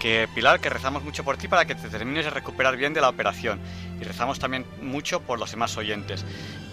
Que 0.00 0.28
Pilar, 0.34 0.58
que 0.58 0.68
rezamos 0.68 1.04
mucho 1.04 1.22
por 1.22 1.36
ti 1.36 1.46
para 1.46 1.64
que 1.64 1.76
te 1.76 1.88
termines 1.88 2.24
de 2.24 2.32
recuperar 2.32 2.76
bien 2.76 2.92
de 2.92 3.00
la 3.00 3.08
operación. 3.08 3.60
Y 4.00 4.02
rezamos 4.02 4.40
también 4.40 4.66
mucho 4.82 5.20
por 5.20 5.38
los 5.38 5.52
demás 5.52 5.76
oyentes. 5.76 6.24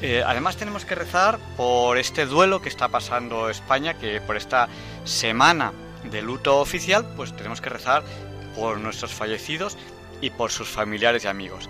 Eh, 0.02 0.24
además 0.26 0.58
tenemos 0.58 0.84
que 0.84 0.96
rezar 0.96 1.38
por 1.56 2.00
este 2.00 2.26
duelo 2.26 2.60
que 2.60 2.70
está 2.70 2.88
pasando 2.88 3.52
España, 3.52 3.94
que 4.00 4.20
por 4.20 4.36
esta 4.36 4.68
semana 5.04 5.74
de 6.06 6.24
luto 6.24 6.60
oficial, 6.60 7.06
pues 7.16 7.38
tenemos 7.38 7.62
que 7.62 7.70
rezar 7.70 8.02
por 8.56 8.80
nuestros 8.80 9.14
fallecidos 9.14 9.78
y 10.22 10.30
por 10.30 10.52
sus 10.52 10.70
familiares 10.70 11.26
y 11.26 11.28
amigos. 11.28 11.70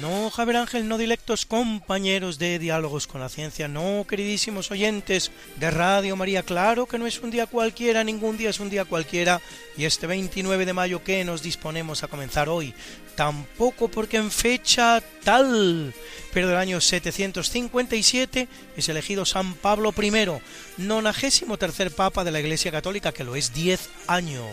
No, 0.00 0.30
Javier 0.30 0.56
Ángel, 0.56 0.88
no 0.88 0.96
directos 0.96 1.44
compañeros 1.44 2.38
de 2.38 2.58
Diálogos 2.58 3.06
con 3.06 3.20
la 3.20 3.28
Ciencia, 3.28 3.68
no, 3.68 4.06
queridísimos 4.08 4.70
oyentes 4.70 5.30
de 5.56 5.70
Radio 5.70 6.16
María, 6.16 6.42
claro 6.42 6.86
que 6.86 6.96
no 6.96 7.06
es 7.06 7.20
un 7.20 7.30
día 7.30 7.46
cualquiera, 7.46 8.02
ningún 8.02 8.38
día 8.38 8.48
es 8.48 8.60
un 8.60 8.70
día 8.70 8.86
cualquiera, 8.86 9.42
y 9.76 9.84
este 9.84 10.06
29 10.06 10.64
de 10.64 10.72
mayo 10.72 11.04
que 11.04 11.22
nos 11.22 11.42
disponemos 11.42 12.02
a 12.02 12.08
comenzar 12.08 12.48
hoy, 12.48 12.72
tampoco 13.14 13.88
porque 13.88 14.16
en 14.16 14.30
fecha 14.30 15.02
tal, 15.22 15.92
pero 16.32 16.48
del 16.48 16.56
año 16.56 16.80
757 16.80 18.48
es 18.78 18.88
elegido 18.88 19.26
San 19.26 19.52
Pablo 19.52 19.92
I, 20.00 20.40
nonagésimo 20.78 21.58
tercer 21.58 21.94
papa 21.94 22.24
de 22.24 22.30
la 22.30 22.40
Iglesia 22.40 22.72
Católica, 22.72 23.12
que 23.12 23.24
lo 23.24 23.36
es 23.36 23.52
10 23.52 23.90
años. 24.06 24.46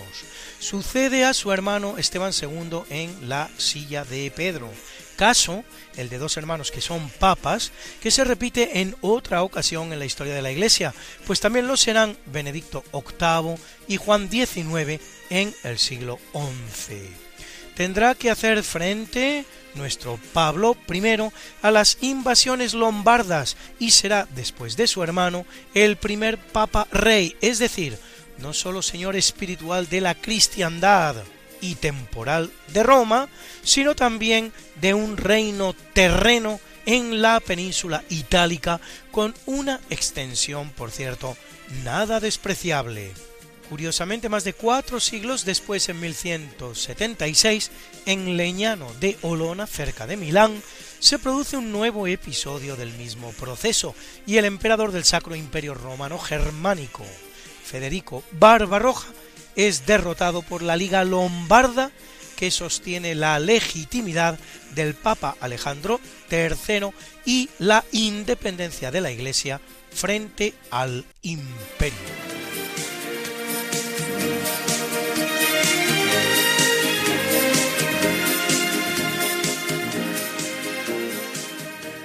Sucede 0.60 1.24
a 1.24 1.34
su 1.34 1.54
hermano 1.54 1.98
Esteban 1.98 2.34
II 2.34 2.82
en 2.90 3.30
la 3.30 3.50
silla 3.58 4.04
de 4.04 4.30
Pedro 4.32 4.70
caso, 5.18 5.66
el 5.98 6.08
de 6.08 6.18
dos 6.18 6.38
hermanos 6.38 6.72
que 6.72 6.80
son 6.80 7.10
papas, 7.10 7.74
que 8.02 8.12
se 8.12 8.24
repite 8.24 8.80
en 8.80 8.96
otra 9.02 9.44
ocasión 9.44 9.92
en 9.92 10.00
la 10.00 10.06
historia 10.06 10.34
de 10.34 10.42
la 10.42 10.52
Iglesia, 10.52 10.94
pues 11.26 11.42
también 11.42 11.68
lo 11.68 11.76
serán 11.76 12.18
Benedicto 12.28 12.86
VIII 12.94 13.56
y 13.90 13.98
Juan 13.98 14.30
XIX 14.30 15.02
en 15.30 15.54
el 15.64 15.78
siglo 15.78 16.20
XI. 16.32 17.28
Tendrá 17.76 18.16
que 18.16 18.32
hacer 18.32 18.64
frente 18.64 19.46
nuestro 19.76 20.20
Pablo 20.34 20.76
I 20.92 21.02
a 21.62 21.72
las 21.72 21.98
invasiones 22.02 22.74
lombardas 22.74 23.58
y 23.80 23.92
será, 23.92 24.28
después 24.34 24.78
de 24.78 24.88
su 24.88 25.04
hermano, 25.04 25.46
el 25.74 25.98
primer 25.98 26.38
papa 26.38 26.88
rey, 26.92 27.36
es 27.42 27.60
decir, 27.60 27.98
no 28.40 28.54
solo 28.54 28.82
señor 28.82 29.16
espiritual 29.16 29.90
de 29.90 30.02
la 30.02 30.16
cristiandad, 30.16 31.18
y 31.62 31.76
temporal 31.76 32.52
de 32.74 32.84
Roma, 32.84 33.30
sino 33.64 33.96
también 33.96 34.52
de 34.82 34.94
un 34.94 35.18
reino 35.18 35.74
terreno 35.94 36.60
en 36.86 37.22
la 37.22 37.40
península 37.40 38.04
itálica 38.10 38.80
con 39.12 39.34
una 39.46 39.82
extensión, 39.90 40.70
por 40.72 40.92
cierto, 40.92 41.36
nada 41.84 42.20
despreciable. 42.20 43.12
Curiosamente, 43.70 44.30
más 44.30 44.46
de 44.46 44.54
cuatro 44.54 45.02
siglos 45.02 45.44
después, 45.44 45.90
en 45.90 46.00
1176, 46.00 47.72
en 48.06 48.38
Leñano 48.38 48.94
de 49.02 49.18
Olona, 49.22 49.68
cerca 49.68 50.08
de 50.08 50.16
Milán, 50.16 50.64
se 51.00 51.20
produce 51.20 51.58
un 51.58 51.74
nuevo 51.74 52.08
episodio 52.08 52.78
del 52.78 52.94
mismo 52.94 53.34
proceso, 53.34 53.94
y 54.26 54.38
el 54.38 54.46
emperador 54.46 54.94
del 54.94 55.04
Sacro 55.04 55.36
Imperio 55.36 55.74
Romano 55.74 56.18
Germánico, 56.18 57.04
Federico 57.66 58.24
Barbarroja, 58.32 59.10
es 59.58 59.86
derrotado 59.86 60.42
por 60.42 60.62
la 60.62 60.78
Liga 60.78 61.04
Lombarda 61.04 61.92
que 62.38 62.52
sostiene 62.52 63.16
la 63.16 63.40
legitimidad 63.40 64.40
del 64.76 64.94
Papa 64.94 65.36
Alejandro 65.42 66.00
III 66.32 66.92
y 67.26 67.50
la 67.58 67.84
independencia 67.92 68.92
de 68.92 69.02
la 69.02 69.12
Iglesia 69.12 69.60
frente 69.92 70.54
al 70.70 71.04
imperio. 71.24 71.98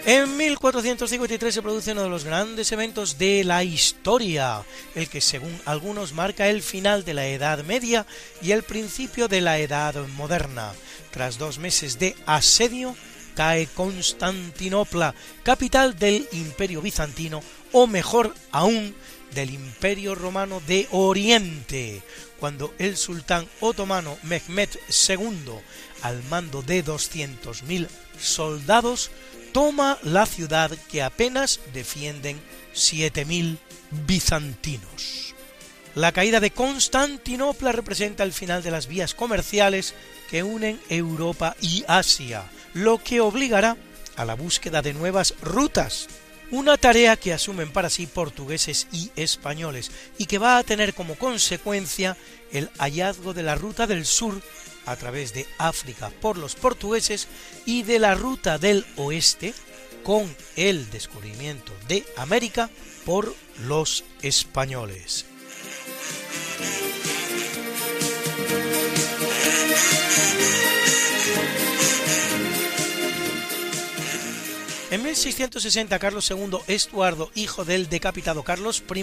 En 0.04 0.36
1453 0.36 1.54
se 1.54 1.62
produce 1.62 1.92
uno 1.92 2.02
de 2.02 2.08
los 2.08 2.24
grandes 2.24 2.72
eventos 2.72 3.18
de 3.18 3.44
la 3.44 3.62
historia, 3.62 4.64
el 4.96 5.08
que 5.08 5.20
según 5.20 5.56
algunos 5.64 6.12
marca 6.12 6.48
el 6.48 6.60
final 6.60 7.04
de 7.04 7.14
la 7.14 7.28
Edad 7.28 7.62
Media 7.62 8.04
y 8.40 8.50
el 8.50 8.64
principio 8.64 9.28
de 9.28 9.40
la 9.40 9.60
Edad 9.60 9.94
Moderna. 10.16 10.72
Tras 11.12 11.38
dos 11.38 11.58
meses 11.58 12.00
de 12.00 12.16
asedio, 12.26 12.96
cae 13.36 13.68
Constantinopla, 13.68 15.14
capital 15.44 15.96
del 15.96 16.28
Imperio 16.32 16.82
Bizantino, 16.82 17.40
o 17.70 17.86
mejor 17.86 18.34
aún, 18.50 18.96
del 19.36 19.50
Imperio 19.50 20.16
Romano 20.16 20.60
de 20.66 20.88
Oriente, 20.90 22.02
cuando 22.40 22.74
el 22.78 22.96
sultán 22.96 23.46
otomano 23.60 24.18
Mehmed 24.24 24.68
II, 25.08 25.52
al 26.02 26.22
mando 26.24 26.62
de 26.62 26.84
200.000 26.84 27.86
soldados, 28.20 29.10
toma 29.52 29.98
la 30.02 30.26
ciudad 30.26 30.70
que 30.90 31.02
apenas 31.02 31.60
defienden 31.72 32.40
7.000 32.74 33.58
bizantinos. 34.06 35.34
La 35.94 36.12
caída 36.12 36.40
de 36.40 36.50
Constantinopla 36.50 37.72
representa 37.72 38.24
el 38.24 38.32
final 38.32 38.62
de 38.62 38.70
las 38.70 38.86
vías 38.86 39.14
comerciales 39.14 39.94
que 40.30 40.42
unen 40.42 40.80
Europa 40.88 41.54
y 41.60 41.84
Asia, 41.86 42.44
lo 42.72 42.96
que 42.98 43.20
obligará 43.20 43.76
a 44.16 44.24
la 44.24 44.34
búsqueda 44.34 44.80
de 44.80 44.94
nuevas 44.94 45.34
rutas, 45.42 46.08
una 46.50 46.78
tarea 46.78 47.16
que 47.16 47.32
asumen 47.32 47.72
para 47.72 47.90
sí 47.90 48.06
portugueses 48.06 48.86
y 48.92 49.10
españoles 49.16 49.90
y 50.16 50.26
que 50.26 50.38
va 50.38 50.56
a 50.56 50.62
tener 50.62 50.94
como 50.94 51.16
consecuencia 51.16 52.16
el 52.52 52.70
hallazgo 52.78 53.34
de 53.34 53.42
la 53.42 53.54
ruta 53.54 53.86
del 53.86 54.06
sur 54.06 54.40
a 54.86 54.96
través 54.96 55.32
de 55.32 55.46
África 55.59 56.10
por 56.20 56.38
los 56.38 56.54
portugueses 56.54 57.28
y 57.66 57.82
de 57.82 57.98
la 57.98 58.14
ruta 58.14 58.59
del 58.59 58.84
oeste 58.96 59.54
con 60.02 60.34
el 60.56 60.90
descubrimiento 60.90 61.72
de 61.88 62.04
América 62.16 62.70
por 63.04 63.34
los 63.66 64.04
españoles. 64.22 65.26
En 74.92 75.02
1660 75.02 75.98
Carlos 75.98 76.30
II 76.30 76.59
Estuardo, 76.66 77.30
hijo 77.34 77.64
del 77.64 77.88
decapitado 77.88 78.42
Carlos 78.42 78.84
I, 78.94 79.02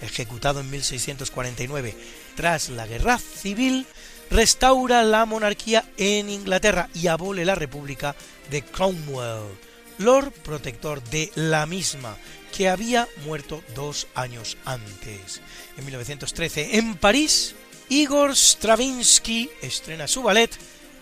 ejecutado 0.00 0.60
en 0.60 0.70
1649 0.70 1.96
tras 2.36 2.68
la 2.68 2.86
guerra 2.86 3.18
civil, 3.18 3.86
restaura 4.30 5.02
la 5.02 5.24
monarquía 5.24 5.84
en 5.96 6.30
Inglaterra 6.30 6.88
y 6.94 7.06
abole 7.06 7.44
la 7.44 7.54
República 7.54 8.14
de 8.50 8.62
Cromwell, 8.62 9.56
Lord 9.98 10.32
Protector 10.32 11.02
de 11.04 11.30
la 11.34 11.66
misma, 11.66 12.16
que 12.56 12.68
había 12.68 13.08
muerto 13.24 13.62
dos 13.74 14.06
años 14.14 14.56
antes. 14.64 15.40
En 15.76 15.84
1913, 15.84 16.78
en 16.78 16.96
París, 16.96 17.54
Igor 17.88 18.34
Stravinsky 18.34 19.50
estrena 19.62 20.08
su 20.08 20.22
ballet 20.22 20.50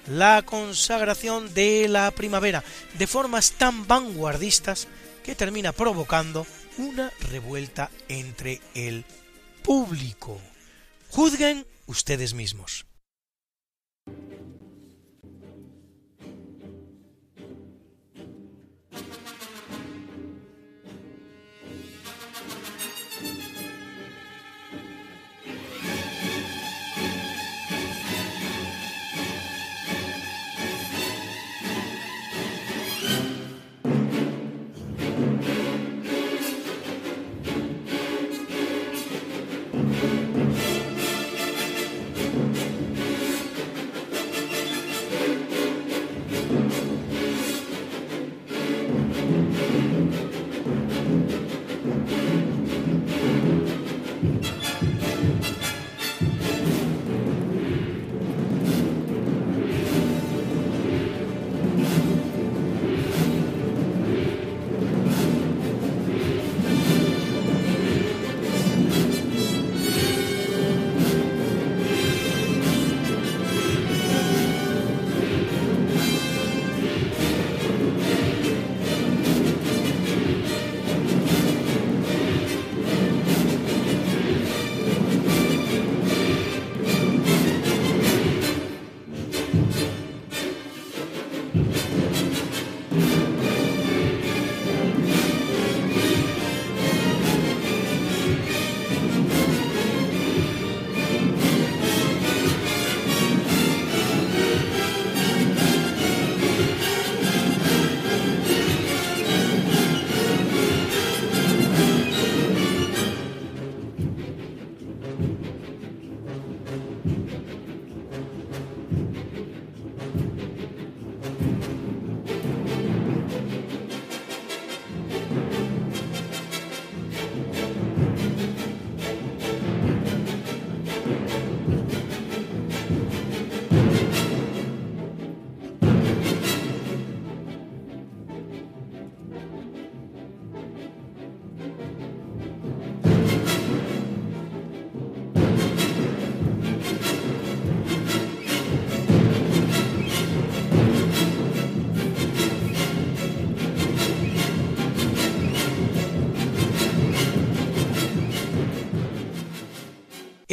La 0.08 0.42
consagración 0.44 1.54
de 1.54 1.88
la 1.88 2.10
primavera, 2.10 2.62
de 2.98 3.06
formas 3.06 3.52
tan 3.52 3.86
vanguardistas 3.86 4.86
que 5.22 5.34
termina 5.34 5.72
provocando 5.72 6.46
una 6.76 7.10
revuelta 7.30 7.90
entre 8.08 8.60
el 8.74 9.04
público. 9.62 10.38
Juzguen 11.08 11.66
ustedes 11.86 12.34
mismos. 12.34 12.84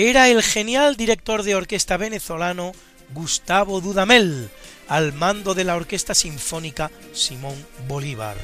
Era 0.10 0.30
el 0.30 0.42
genial 0.42 0.96
director 0.96 1.44
de 1.44 1.56
orquesta 1.56 1.98
venezolano 1.98 2.74
Gustavo 3.14 3.82
Dudamel, 3.82 4.50
al 4.88 5.14
mando 5.14 5.54
de 5.54 5.64
la 5.64 5.76
Orquesta 5.76 6.16
Sinfónica 6.16 6.90
Simón 7.14 7.56
Bolívar. 7.88 8.38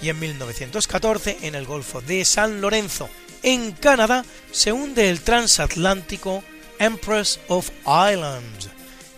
Y 0.00 0.08
en 0.08 0.18
1914, 0.18 1.38
en 1.42 1.54
el 1.54 1.66
Golfo 1.66 2.00
de 2.00 2.24
San 2.24 2.60
Lorenzo, 2.60 3.08
en 3.42 3.72
Canadá, 3.72 4.24
se 4.52 4.72
hunde 4.72 5.10
el 5.10 5.20
transatlántico 5.20 6.42
Empress 6.78 7.40
of 7.48 7.70
Ireland, 7.86 8.70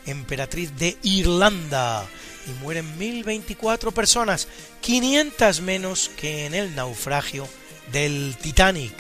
emperatriz 0.07 0.77
de 0.77 0.97
Irlanda, 1.03 2.07
y 2.47 2.63
mueren 2.63 2.97
1024 2.99 3.93
personas, 3.93 4.49
500 4.81 5.61
menos 5.61 6.11
que 6.17 6.47
en 6.47 6.55
el 6.55 6.75
naufragio 6.75 7.49
del 7.93 8.37
Titanic, 8.41 8.93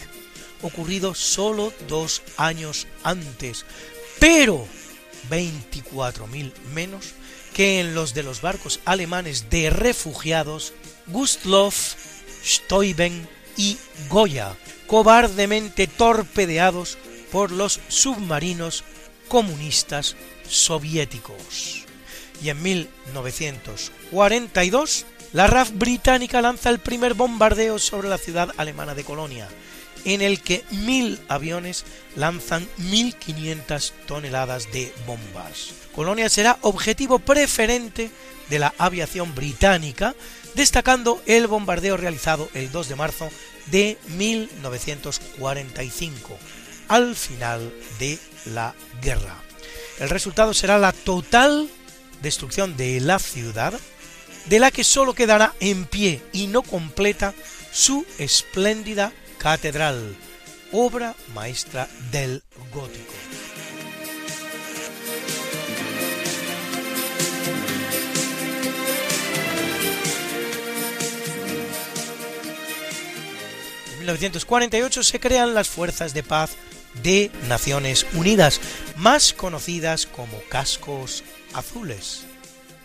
ocurrido 0.62 1.14
solo 1.14 1.72
dos 1.88 2.22
años 2.36 2.86
antes, 3.02 3.64
pero 4.18 4.66
24.000 5.30 6.52
menos 6.72 7.14
que 7.54 7.80
en 7.80 7.94
los 7.94 8.14
de 8.14 8.22
los 8.22 8.42
barcos 8.42 8.80
alemanes 8.84 9.50
de 9.50 9.70
refugiados 9.70 10.72
Gustloff, 11.06 11.94
Steuben 12.44 13.28
y 13.56 13.78
Goya, 14.08 14.56
cobardemente 14.86 15.86
torpedeados 15.86 16.98
por 17.32 17.50
los 17.50 17.80
submarinos 17.88 18.84
comunistas 19.28 20.16
soviéticos. 20.48 21.86
Y 22.42 22.50
en 22.50 22.62
1942, 22.62 25.06
la 25.32 25.46
RAF 25.46 25.70
británica 25.72 26.42
lanza 26.42 26.70
el 26.70 26.78
primer 26.78 27.14
bombardeo 27.14 27.78
sobre 27.78 28.08
la 28.08 28.18
ciudad 28.18 28.50
alemana 28.56 28.94
de 28.94 29.04
Colonia, 29.04 29.48
en 30.06 30.22
el 30.22 30.40
que 30.40 30.64
mil 30.70 31.20
aviones 31.28 31.84
lanzan 32.14 32.66
1.500 32.78 33.92
toneladas 34.06 34.72
de 34.72 34.94
bombas. 35.04 35.72
Colonia 35.94 36.28
será 36.28 36.58
objetivo 36.62 37.18
preferente 37.18 38.10
de 38.48 38.60
la 38.60 38.72
aviación 38.78 39.34
británica, 39.34 40.14
destacando 40.54 41.20
el 41.26 41.48
bombardeo 41.48 41.96
realizado 41.96 42.48
el 42.54 42.70
2 42.70 42.88
de 42.88 42.94
marzo 42.94 43.28
de 43.66 43.98
1945, 44.16 46.38
al 46.86 47.16
final 47.16 47.74
de 47.98 48.20
la 48.46 48.76
guerra. 49.02 49.34
El 49.98 50.08
resultado 50.08 50.54
será 50.54 50.78
la 50.78 50.92
total 50.92 51.68
destrucción 52.22 52.76
de 52.76 53.00
la 53.00 53.18
ciudad, 53.18 53.74
de 54.44 54.60
la 54.60 54.70
que 54.70 54.84
solo 54.84 55.14
quedará 55.14 55.52
en 55.58 55.84
pie 55.84 56.22
y 56.32 56.46
no 56.46 56.62
completa 56.62 57.34
su 57.72 58.06
espléndida 58.18 59.12
catedral, 59.46 60.16
obra 60.72 61.14
maestra 61.32 61.88
del 62.10 62.42
gótico. 62.74 63.14
En 73.92 73.98
1948 74.00 75.04
se 75.04 75.20
crean 75.20 75.54
las 75.54 75.68
Fuerzas 75.68 76.12
de 76.12 76.24
Paz 76.24 76.56
de 77.04 77.30
Naciones 77.48 78.04
Unidas, 78.14 78.60
más 78.96 79.32
conocidas 79.32 80.06
como 80.06 80.40
cascos 80.48 81.22
azules. 81.54 82.24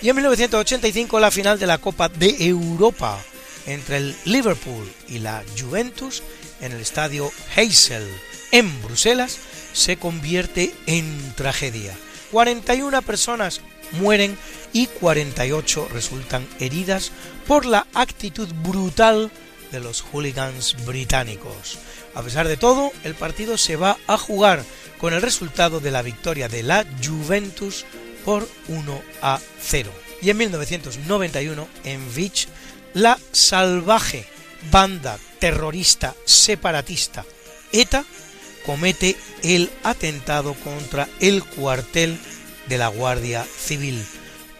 Y 0.00 0.08
en 0.08 0.16
1985 0.16 1.20
la 1.20 1.30
final 1.30 1.58
de 1.58 1.66
la 1.66 1.76
Copa 1.78 2.08
de 2.08 2.34
Europa 2.38 3.22
entre 3.66 3.98
el 3.98 4.16
Liverpool 4.24 4.90
y 5.08 5.18
la 5.18 5.44
Juventus 5.58 6.22
en 6.60 6.72
el 6.72 6.80
estadio 6.80 7.30
Heysel 7.56 8.08
en 8.52 8.82
Bruselas 8.82 9.38
se 9.72 9.96
convierte 9.96 10.72
en 10.86 11.34
tragedia. 11.34 11.96
41 12.32 13.02
personas 13.02 13.60
mueren 13.92 14.36
y 14.72 14.86
48 14.86 15.88
resultan 15.92 16.46
heridas 16.60 17.12
por 17.46 17.66
la 17.66 17.86
actitud 17.94 18.48
brutal 18.62 19.30
de 19.72 19.80
los 19.80 20.02
hooligans 20.02 20.76
británicos. 20.84 21.78
A 22.14 22.22
pesar 22.22 22.48
de 22.48 22.56
todo, 22.56 22.92
el 23.04 23.14
partido 23.14 23.58
se 23.58 23.76
va 23.76 23.98
a 24.06 24.16
jugar 24.16 24.62
con 24.98 25.12
el 25.12 25.22
resultado 25.22 25.80
de 25.80 25.90
la 25.90 26.02
victoria 26.02 26.48
de 26.48 26.62
la 26.62 26.86
Juventus 27.04 27.84
por 28.24 28.48
1 28.68 29.02
a 29.22 29.40
0. 29.60 29.92
Y 30.22 30.30
en 30.30 30.36
1991, 30.38 31.68
en 31.84 32.14
Vich, 32.14 32.48
la 32.94 33.18
salvaje 33.32 34.26
banda 34.70 35.18
terrorista 35.38 36.14
separatista 36.24 37.24
ETA 37.72 38.04
comete 38.64 39.16
el 39.42 39.70
atentado 39.84 40.54
contra 40.54 41.08
el 41.20 41.44
cuartel 41.44 42.18
de 42.68 42.78
la 42.78 42.88
Guardia 42.88 43.44
Civil, 43.44 44.04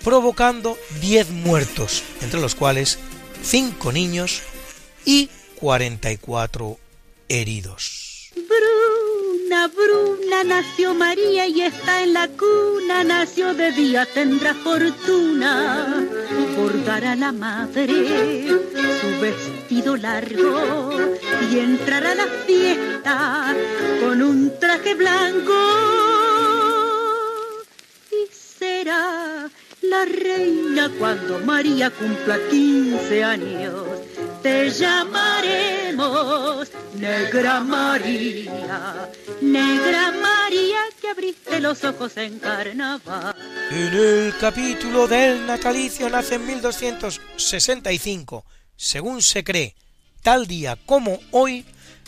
provocando 0.05 0.79
10 1.01 1.31
muertos, 1.31 2.03
entre 2.23 2.41
los 2.41 2.55
cuales 2.55 2.99
5 3.43 3.93
niños 3.93 4.43
y 5.05 5.31
44 5.57 6.79
heridos. 7.29 8.31
Bruna, 8.35 9.69
Bruna, 9.69 10.45
nació 10.45 10.95
María 10.95 11.47
y 11.47 11.63
está 11.63 12.03
en 12.03 12.13
la 12.13 12.29
cuna, 12.29 13.05
nació 13.05 13.55
de 13.55 13.73
día, 13.73 14.07
tendrá 14.13 14.55
fortuna. 14.55 16.07
Por 16.57 16.85
dar 16.85 17.05
a 17.05 17.17
la 17.17 17.33
madre 17.33 18.49
su 19.01 19.21
vestido 19.21 19.97
largo 19.97 20.91
y 21.51 21.59
entrar 21.59 22.07
a 22.07 22.15
la 22.15 22.27
fiesta 22.47 23.55
con 24.01 24.23
un 24.23 24.59
traje 24.59 24.95
blanco 24.95 26.36
la 28.87 30.05
reina 30.05 30.89
cuando 30.97 31.41
María 31.41 31.91
cumpla 31.91 32.39
15 32.51 33.25
años. 33.25 33.75
Te 34.43 34.71
llamaremos 34.71 36.69
Negra 36.95 37.61
María, 37.61 39.11
Negra 39.41 40.13
María 40.13 40.79
que 41.01 41.09
abriste 41.09 41.59
los 41.61 41.83
ojos 41.83 42.17
en 42.17 42.39
carnaval. 42.39 43.35
En 43.71 43.93
el 43.93 44.33
capítulo 44.39 45.09
del 45.09 45.45
natalicio 45.47 46.09
nace 46.09 46.37
en 46.37 46.47
1265, 46.47 48.45
según 48.77 49.21
se 49.21 49.43
cree, 49.43 49.75
tal 50.23 50.47
día 50.47 50.79
como 50.87 51.19
hoy, 51.33 51.65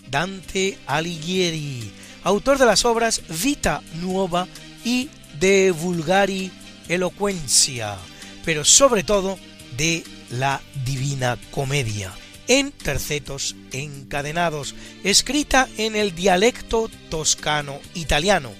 Dante 0.09 0.78
Alighieri, 0.86 1.92
autor 2.22 2.59
de 2.59 2.66
las 2.66 2.84
obras 2.84 3.20
Vita 3.42 3.82
Nuova 3.94 4.46
y 4.84 5.10
De 5.40 5.72
Vulgari 5.72 6.52
Eloquencia, 6.89 7.97
pero 8.44 8.65
sobre 8.65 9.02
todo 9.02 9.39
de 9.77 10.05
la 10.31 10.60
Divina 10.85 11.39
Comedia, 11.51 12.12
en 12.47 12.73
tercetos 12.73 13.56
encadenados, 13.73 14.74
escrita 15.05 15.69
en 15.77 15.97
el 15.97 16.15
dialecto 16.15 16.90
toscano 17.10 17.78
italiano, 17.94 18.52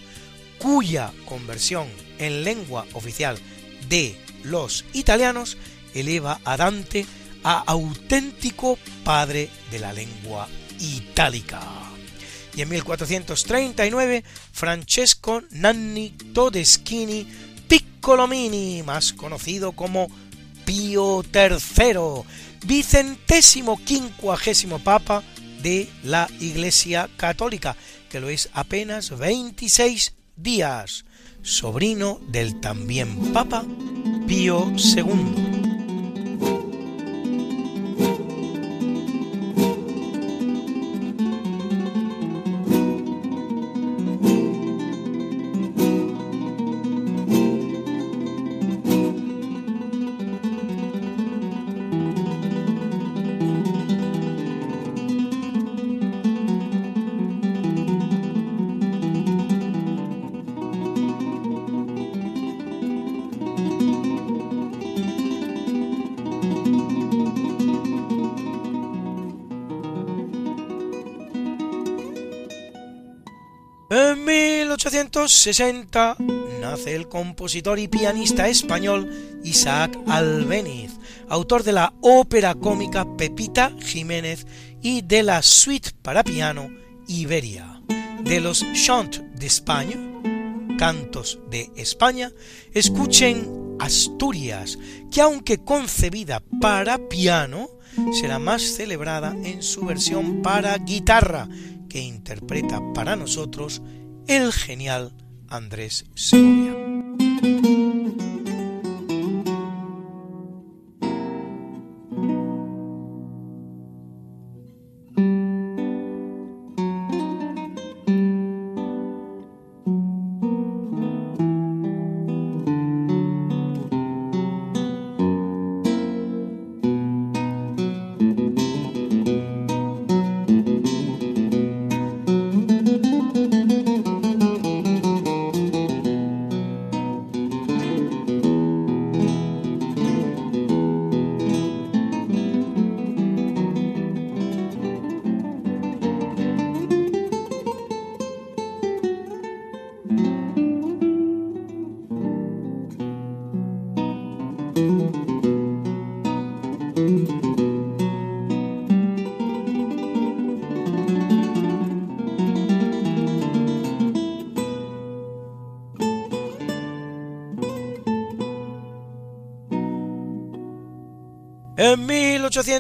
cuya 0.59 1.13
conversión 1.25 1.89
en 2.19 2.45
lengua 2.45 2.87
oficial 2.93 3.39
de 3.89 4.17
los 4.45 4.85
italianos 4.93 5.57
eleva 5.95 6.41
a 6.45 6.57
Dante 6.57 7.07
a 7.45 7.61
auténtico 7.67 8.79
padre 9.05 9.49
de 9.71 9.79
la 9.79 9.93
lengua 9.93 10.49
itálica. 10.81 11.61
Y 12.55 12.63
en 12.63 12.69
1439 12.71 14.25
Francesco 14.53 15.43
Nanni 15.51 16.11
Todeschini 16.11 17.27
Piccolomini, 17.69 18.83
más 18.83 19.13
conocido 19.13 19.73
como 19.73 20.09
Pío 20.65 21.23
III, 21.23 22.25
vicentésimo 22.67 23.83
quincuagésimo 23.85 24.79
papa 24.81 25.23
de 25.63 25.89
la 26.03 26.29
Iglesia 26.41 27.09
Católica, 27.17 27.77
que 28.11 28.21
lo 28.21 28.29
es 28.29 28.49
apenas 28.53 29.17
26 29.17 30.15
días, 30.37 31.05
sobrino 31.43 32.21
del 32.29 32.61
también 32.61 33.33
Papa 33.33 33.65
Pío 34.27 34.73
II. 34.77 35.48
1860 75.19 76.17
nace 76.61 76.95
el 76.95 77.09
compositor 77.09 77.81
y 77.81 77.89
pianista 77.89 78.49
español 78.49 79.11
Isaac 79.43 79.99
Albéniz, 80.07 80.93
autor 81.29 81.65
de 81.65 81.73
la 81.73 81.93
ópera 82.03 82.55
cómica 82.55 83.05
Pepita 83.17 83.73
Jiménez 83.81 84.47
y 84.81 85.03
de 85.03 85.25
la 85.25 85.43
suite 85.43 85.91
para 86.03 86.23
piano 86.23 86.71
Iberia. 87.09 87.83
De 88.23 88.41
los 88.41 88.65
Chants 88.75 89.21
d'Espagne, 89.35 90.77
Cantos 90.79 91.41
de 91.51 91.69
España, 91.75 92.31
escuchen 92.73 93.77
Asturias, 93.81 94.79
que 95.11 95.21
aunque 95.21 95.59
concebida 95.59 96.45
para 96.61 97.09
piano, 97.09 97.71
será 98.13 98.39
más 98.39 98.63
celebrada 98.63 99.37
en 99.43 99.65
su 99.65 99.85
versión 99.85 100.43
para 100.43 100.79
guitarra, 100.79 101.49
que 101.89 102.01
interpreta 102.01 102.81
para 102.95 103.17
nosotros 103.17 103.83
el 104.29 104.53
genial 104.53 105.11
Andrés 105.49 106.05
Segovia. 106.15 106.75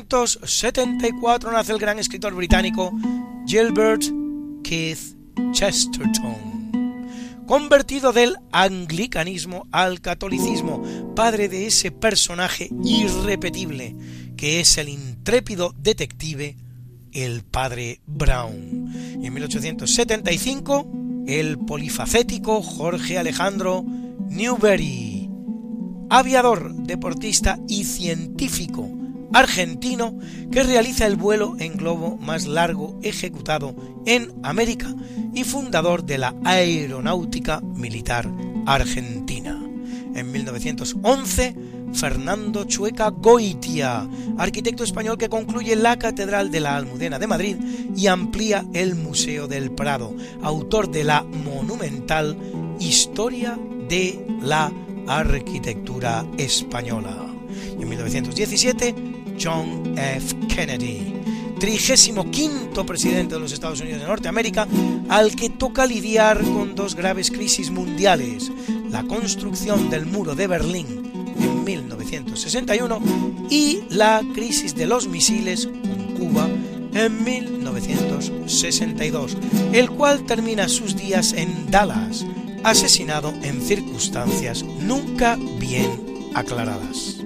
1874 0.08 1.52
nace 1.52 1.72
el 1.72 1.78
gran 1.78 1.98
escritor 1.98 2.34
británico 2.34 2.90
Gilbert 3.46 4.04
Keith 4.64 5.14
Chesterton, 5.52 6.72
convertido 7.46 8.14
del 8.14 8.36
anglicanismo 8.50 9.66
al 9.70 10.00
catolicismo, 10.00 10.82
padre 11.14 11.50
de 11.50 11.66
ese 11.66 11.90
personaje 11.90 12.70
irrepetible 12.84 13.94
que 14.34 14.60
es 14.60 14.78
el 14.78 14.88
intrépido 14.88 15.74
detective 15.76 16.56
el 17.12 17.42
padre 17.42 18.00
Brown. 18.06 18.90
En 19.22 19.34
1875 19.34 20.86
el 21.26 21.58
polifacético 21.58 22.62
Jorge 22.62 23.18
Alejandro 23.18 23.84
Newbery 24.30 25.28
aviador, 26.08 26.72
deportista 26.74 27.58
y 27.68 27.84
científico 27.84 28.97
argentino 29.32 30.18
que 30.50 30.62
realiza 30.62 31.06
el 31.06 31.16
vuelo 31.16 31.56
en 31.58 31.76
globo 31.76 32.16
más 32.16 32.46
largo 32.46 32.98
ejecutado 33.02 33.74
en 34.06 34.32
América 34.42 34.94
y 35.34 35.44
fundador 35.44 36.04
de 36.04 36.18
la 36.18 36.34
Aeronáutica 36.44 37.60
Militar 37.60 38.28
Argentina. 38.66 39.60
En 40.14 40.32
1911, 40.32 41.54
Fernando 41.92 42.64
Chueca 42.64 43.10
Goitia, 43.10 44.08
arquitecto 44.36 44.84
español 44.84 45.18
que 45.18 45.28
concluye 45.28 45.76
la 45.76 45.98
Catedral 45.98 46.50
de 46.50 46.60
la 46.60 46.76
Almudena 46.76 47.18
de 47.18 47.26
Madrid 47.26 47.56
y 47.96 48.06
amplía 48.06 48.66
el 48.74 48.94
Museo 48.94 49.48
del 49.48 49.70
Prado, 49.70 50.14
autor 50.42 50.90
de 50.90 51.04
la 51.04 51.22
monumental 51.22 52.36
Historia 52.80 53.58
de 53.88 54.24
la 54.40 54.72
arquitectura 55.08 56.24
española. 56.36 57.26
En 57.80 57.88
1917, 57.88 58.94
John 59.40 59.94
F. 59.96 60.36
Kennedy, 60.48 61.14
trigésimo 61.58 62.30
quinto 62.30 62.84
presidente 62.84 63.34
de 63.34 63.40
los 63.40 63.52
Estados 63.52 63.80
Unidos 63.80 64.00
de 64.00 64.06
Norteamérica, 64.06 64.66
al 65.08 65.34
que 65.34 65.48
toca 65.50 65.86
lidiar 65.86 66.42
con 66.42 66.74
dos 66.74 66.94
graves 66.94 67.30
crisis 67.30 67.70
mundiales, 67.70 68.50
la 68.90 69.04
construcción 69.04 69.90
del 69.90 70.06
muro 70.06 70.34
de 70.34 70.46
Berlín 70.46 71.34
en 71.40 71.64
1961 71.64 73.00
y 73.50 73.82
la 73.90 74.22
crisis 74.34 74.74
de 74.74 74.86
los 74.86 75.08
misiles 75.08 75.66
con 75.66 76.16
Cuba 76.16 76.48
en 76.94 77.22
1962, 77.22 79.36
el 79.72 79.90
cual 79.90 80.24
termina 80.26 80.68
sus 80.68 80.96
días 80.96 81.32
en 81.32 81.70
Dallas, 81.70 82.26
asesinado 82.64 83.32
en 83.42 83.62
circunstancias 83.62 84.64
nunca 84.64 85.38
bien 85.58 86.30
aclaradas. 86.34 87.18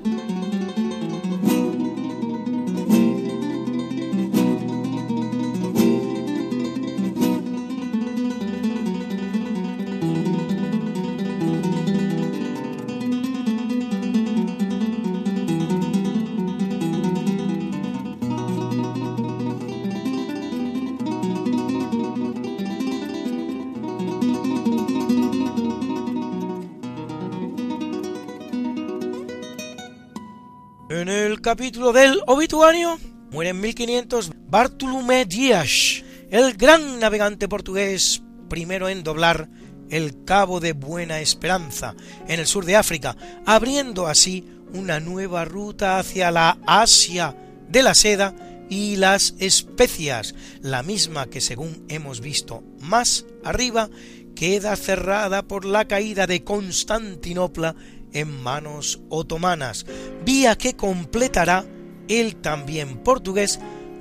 Capítulo 31.52 31.92
del 31.92 32.18
obituario 32.28 32.98
muere 33.30 33.50
en 33.50 33.60
1500 33.60 34.30
Bartolomé 34.48 35.26
Dias, 35.26 36.02
el 36.30 36.54
gran 36.54 36.98
navegante 36.98 37.46
portugués, 37.46 38.22
primero 38.48 38.88
en 38.88 39.04
doblar 39.04 39.50
el 39.90 40.24
Cabo 40.24 40.60
de 40.60 40.72
Buena 40.72 41.20
Esperanza 41.20 41.94
en 42.26 42.40
el 42.40 42.46
sur 42.46 42.64
de 42.64 42.76
África, 42.76 43.18
abriendo 43.44 44.06
así 44.06 44.48
una 44.72 44.98
nueva 44.98 45.44
ruta 45.44 45.98
hacia 45.98 46.30
la 46.30 46.56
Asia 46.66 47.36
de 47.68 47.82
la 47.82 47.94
seda 47.94 48.34
y 48.70 48.96
las 48.96 49.34
especias, 49.38 50.34
la 50.62 50.82
misma 50.82 51.26
que 51.26 51.42
según 51.42 51.84
hemos 51.90 52.22
visto 52.22 52.64
más 52.80 53.26
arriba, 53.44 53.90
queda 54.34 54.74
cerrada 54.74 55.42
por 55.42 55.66
la 55.66 55.86
caída 55.86 56.26
de 56.26 56.44
Constantinopla 56.44 57.76
en 58.12 58.42
manos 58.42 59.00
otomanas, 59.08 59.86
vía 60.24 60.56
que 60.56 60.76
completará 60.76 61.64
el 62.08 62.36
también 62.36 62.98
portugués 62.98 63.58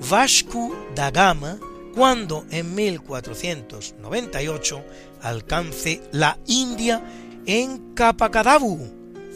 Vasco 0.09 0.75
da 0.95 1.11
Gama 1.11 1.59
cuando 1.93 2.45
en 2.49 2.73
1498 2.73 4.83
alcance 5.21 6.01
la 6.11 6.39
India 6.47 7.03
en 7.45 7.93
Kapakadavu, 7.93 8.79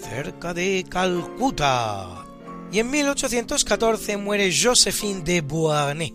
cerca 0.01 0.53
de 0.53 0.85
Calcuta. 0.89 2.25
Y 2.71 2.79
en 2.79 2.89
1814 2.89 4.17
muere 4.17 4.51
Josephine 4.51 5.21
de 5.21 5.41
Beauharnais, 5.41 6.13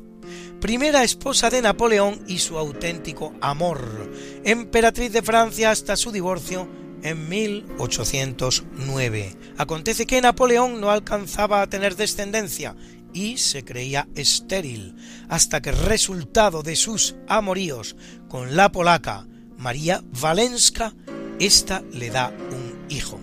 primera 0.60 1.04
esposa 1.04 1.50
de 1.50 1.62
Napoleón 1.62 2.24
y 2.26 2.38
su 2.38 2.58
auténtico 2.58 3.32
amor, 3.40 4.10
emperatriz 4.44 5.12
de 5.12 5.22
Francia 5.22 5.70
hasta 5.70 5.96
su 5.96 6.10
divorcio 6.10 6.79
en 7.02 7.28
1809. 7.28 9.36
Acontece 9.58 10.06
que 10.06 10.20
Napoleón 10.20 10.80
no 10.80 10.90
alcanzaba 10.90 11.62
a 11.62 11.68
tener 11.68 11.96
descendencia 11.96 12.76
y 13.12 13.38
se 13.38 13.64
creía 13.64 14.08
estéril, 14.14 14.94
hasta 15.28 15.60
que 15.60 15.72
resultado 15.72 16.62
de 16.62 16.76
sus 16.76 17.16
amoríos 17.28 17.96
con 18.28 18.56
la 18.56 18.70
polaca 18.70 19.26
María 19.58 20.02
Valenska, 20.20 20.94
ésta 21.38 21.82
le 21.92 22.10
da 22.10 22.28
un 22.28 22.86
hijo, 22.88 23.18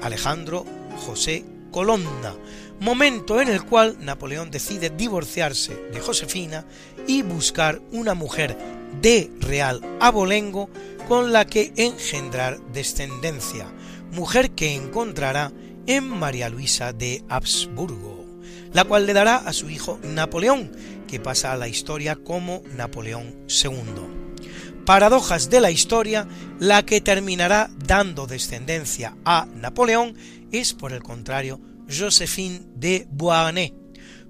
Alejandro 0.00 0.64
José 1.06 1.44
Colonna, 1.70 2.34
momento 2.80 3.40
en 3.40 3.48
el 3.48 3.64
cual 3.64 3.96
Napoleón 4.00 4.50
decide 4.50 4.90
divorciarse 4.90 5.76
de 5.92 6.00
Josefina 6.00 6.64
y 7.06 7.22
buscar 7.22 7.80
una 7.92 8.14
mujer 8.14 8.56
de 9.00 9.30
real 9.40 9.80
abolengo 10.00 10.68
con 11.08 11.32
la 11.32 11.46
que 11.46 11.72
engendrar 11.76 12.60
descendencia, 12.72 13.66
mujer 14.12 14.52
que 14.52 14.74
encontrará 14.74 15.52
en 15.86 16.08
María 16.08 16.48
Luisa 16.48 16.92
de 16.92 17.24
Habsburgo, 17.28 18.24
la 18.72 18.84
cual 18.84 19.06
le 19.06 19.12
dará 19.12 19.36
a 19.36 19.52
su 19.52 19.70
hijo 19.70 19.98
Napoleón, 20.02 20.72
que 21.06 21.20
pasa 21.20 21.52
a 21.52 21.56
la 21.56 21.68
historia 21.68 22.16
como 22.16 22.62
Napoleón 22.74 23.46
II. 23.48 24.84
Paradojas 24.84 25.50
de 25.50 25.60
la 25.60 25.70
historia, 25.70 26.26
la 26.58 26.84
que 26.84 27.00
terminará 27.00 27.70
dando 27.86 28.26
descendencia 28.26 29.16
a 29.24 29.46
Napoleón 29.54 30.16
es, 30.50 30.72
por 30.74 30.92
el 30.92 31.02
contrario, 31.02 31.60
Josephine 31.88 32.62
de 32.74 33.06
Beauharnais, 33.10 33.72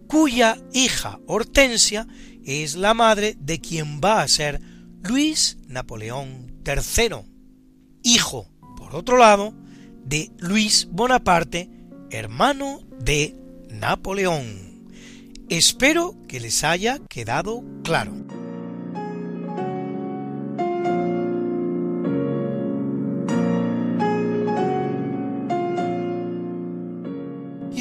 cuya 0.07 0.59
hija 0.73 1.21
Hortensia 1.27 2.07
es 2.45 2.75
la 2.75 2.95
madre 2.95 3.37
de 3.39 3.61
quien 3.61 4.01
va 4.01 4.23
a 4.23 4.29
ser 4.29 4.61
Luis 5.03 5.59
Napoleón 5.69 6.52
III, 6.65 7.25
hijo, 8.03 8.49
por 8.77 8.95
otro 8.95 9.17
lado, 9.17 9.55
de 10.05 10.31
Luis 10.39 10.89
Bonaparte, 10.91 11.71
hermano 12.11 12.81
de 12.99 13.37
Napoleón. 13.71 14.87
Espero 15.49 16.15
que 16.29 16.41
les 16.41 16.65
haya 16.65 16.99
quedado 17.09 17.63
claro. 17.83 18.15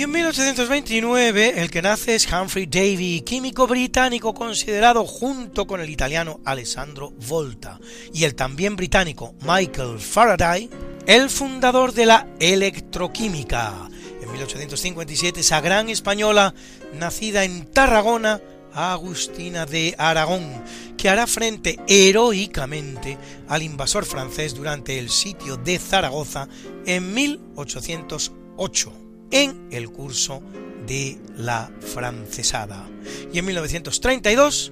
En 0.01 0.09
1829 0.09 1.61
el 1.61 1.69
que 1.69 1.83
nace 1.83 2.15
es 2.15 2.27
Humphrey 2.27 2.65
Davy, 2.65 3.21
químico 3.21 3.67
británico 3.67 4.33
considerado 4.33 5.05
junto 5.05 5.67
con 5.67 5.79
el 5.79 5.91
italiano 5.91 6.39
Alessandro 6.43 7.13
Volta 7.27 7.79
y 8.11 8.23
el 8.23 8.33
también 8.33 8.75
británico 8.75 9.35
Michael 9.45 9.99
Faraday, 9.99 10.71
el 11.05 11.29
fundador 11.29 11.93
de 11.93 12.07
la 12.07 12.27
electroquímica. 12.39 13.91
En 14.19 14.31
1857 14.31 15.41
esa 15.41 15.61
gran 15.61 15.87
española 15.87 16.55
nacida 16.95 17.43
en 17.43 17.67
Tarragona, 17.67 18.41
Agustina 18.73 19.67
de 19.67 19.93
Aragón, 19.99 20.63
que 20.97 21.09
hará 21.09 21.27
frente 21.27 21.77
heroicamente 21.87 23.19
al 23.47 23.61
invasor 23.61 24.05
francés 24.05 24.55
durante 24.55 24.97
el 24.97 25.11
sitio 25.11 25.57
de 25.57 25.77
Zaragoza 25.77 26.47
en 26.87 27.13
1808 27.13 29.00
en 29.31 29.67
el 29.71 29.89
curso 29.89 30.41
de 30.87 31.19
la 31.37 31.71
francesada. 31.79 32.87
Y 33.33 33.39
en 33.39 33.45
1932, 33.45 34.71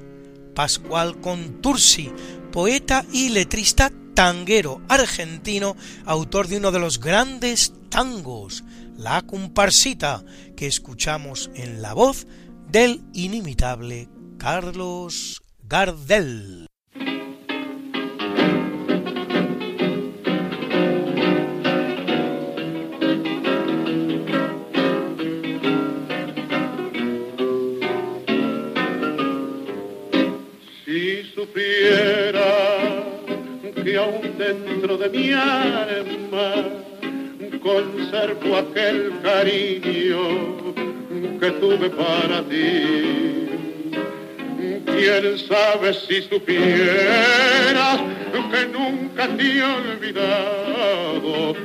Pascual 0.53 1.19
Contursi, 1.21 2.11
poeta 2.51 3.05
y 3.11 3.29
letrista 3.29 3.91
tanguero 4.13 4.81
argentino, 4.89 5.75
autor 6.05 6.47
de 6.47 6.57
uno 6.57 6.71
de 6.71 6.79
los 6.79 6.99
grandes 6.99 7.73
tangos, 7.89 8.63
La 8.97 9.21
comparsita, 9.21 10.25
que 10.57 10.67
escuchamos 10.67 11.49
en 11.55 11.81
la 11.81 11.93
voz 11.93 12.27
del 12.69 13.01
inimitable 13.13 14.09
Carlos 14.37 15.41
Gardel. 15.63 16.68
Aún 34.09 34.37
dentro 34.37 34.97
de 34.97 35.09
mi 35.09 35.31
alma 35.31 36.53
conservo 37.61 38.57
aquel 38.57 39.13
cariño 39.21 40.73
que 41.39 41.51
tuve 41.51 41.89
para 41.89 42.41
ti. 42.43 43.47
Quién 44.85 45.37
sabe 45.37 45.93
si 45.93 46.21
supieras 46.23 47.99
que 48.51 48.65
nunca 48.67 49.27
te 49.37 49.43
he 49.43 49.63
olvidado, 49.63 51.55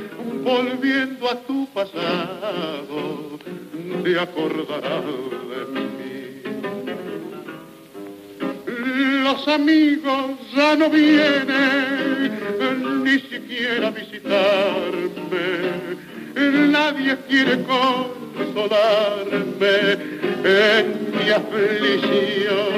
volviendo 0.43 1.31
a 1.31 1.37
tu 1.47 1.67
pasado, 1.73 3.39
te 4.05 4.21
acordarás 4.21 5.05
de 5.51 5.61
mí. 5.75 5.85
Los 9.23 9.49
amigos 9.49 10.31
ya 10.55 10.77
no 10.77 10.91
vienen 10.91 12.24
ni 13.05 13.19
siquiera 13.21 13.91
visitarme. 13.91 15.47
Nadie 16.71 17.17
quiere 17.29 17.63
consolarme 17.63 18.97
en 20.45 20.85
mi 21.17 21.31
aflicción. 21.31 22.75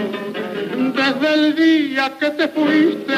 Desde 0.95 1.35
el 1.35 1.55
día 1.57 2.13
que 2.19 2.31
te 2.31 2.49
fuiste, 2.49 3.15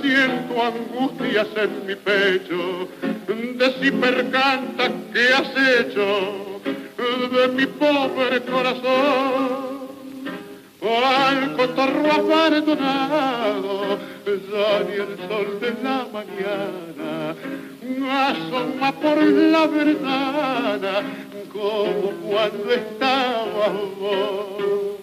siento 0.00 0.62
angustias 0.62 1.48
en 1.56 1.86
mi 1.86 1.94
pecho. 1.94 2.88
De 3.26 3.72
si 3.80 3.90
percanta 3.90 4.90
que 5.12 5.24
has 5.32 5.50
hecho 5.80 6.60
de 7.32 7.48
mi 7.48 7.66
pobre 7.66 8.40
corazón 8.42 9.73
al 10.88 11.56
cotorro 11.56 12.12
abandonado, 12.12 13.98
ya 14.26 14.84
ni 14.86 14.94
el 14.94 15.16
sol 15.28 15.60
de 15.60 15.70
la 15.82 16.06
mañana 16.12 17.34
asoma 18.10 18.92
por 18.92 19.22
la 19.22 19.66
ventana 19.66 21.02
como 21.52 22.10
cuando 22.22 22.72
estaba 22.72 23.68
vos. 23.98 24.94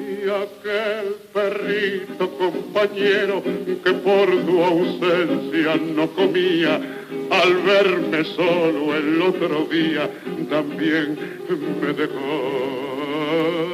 Y 0.00 0.28
aquel 0.28 1.16
perrito 1.32 2.30
compañero 2.38 3.42
que 3.42 3.92
por 3.92 4.28
tu 4.46 4.64
ausencia 4.64 5.76
no 5.94 6.08
comía, 6.08 6.80
al 7.30 7.54
verme 7.62 8.24
solo 8.24 8.94
el 8.96 9.20
otro 9.20 9.66
día 9.66 10.08
también 10.48 11.18
me 11.80 11.92
dejó 11.92 13.73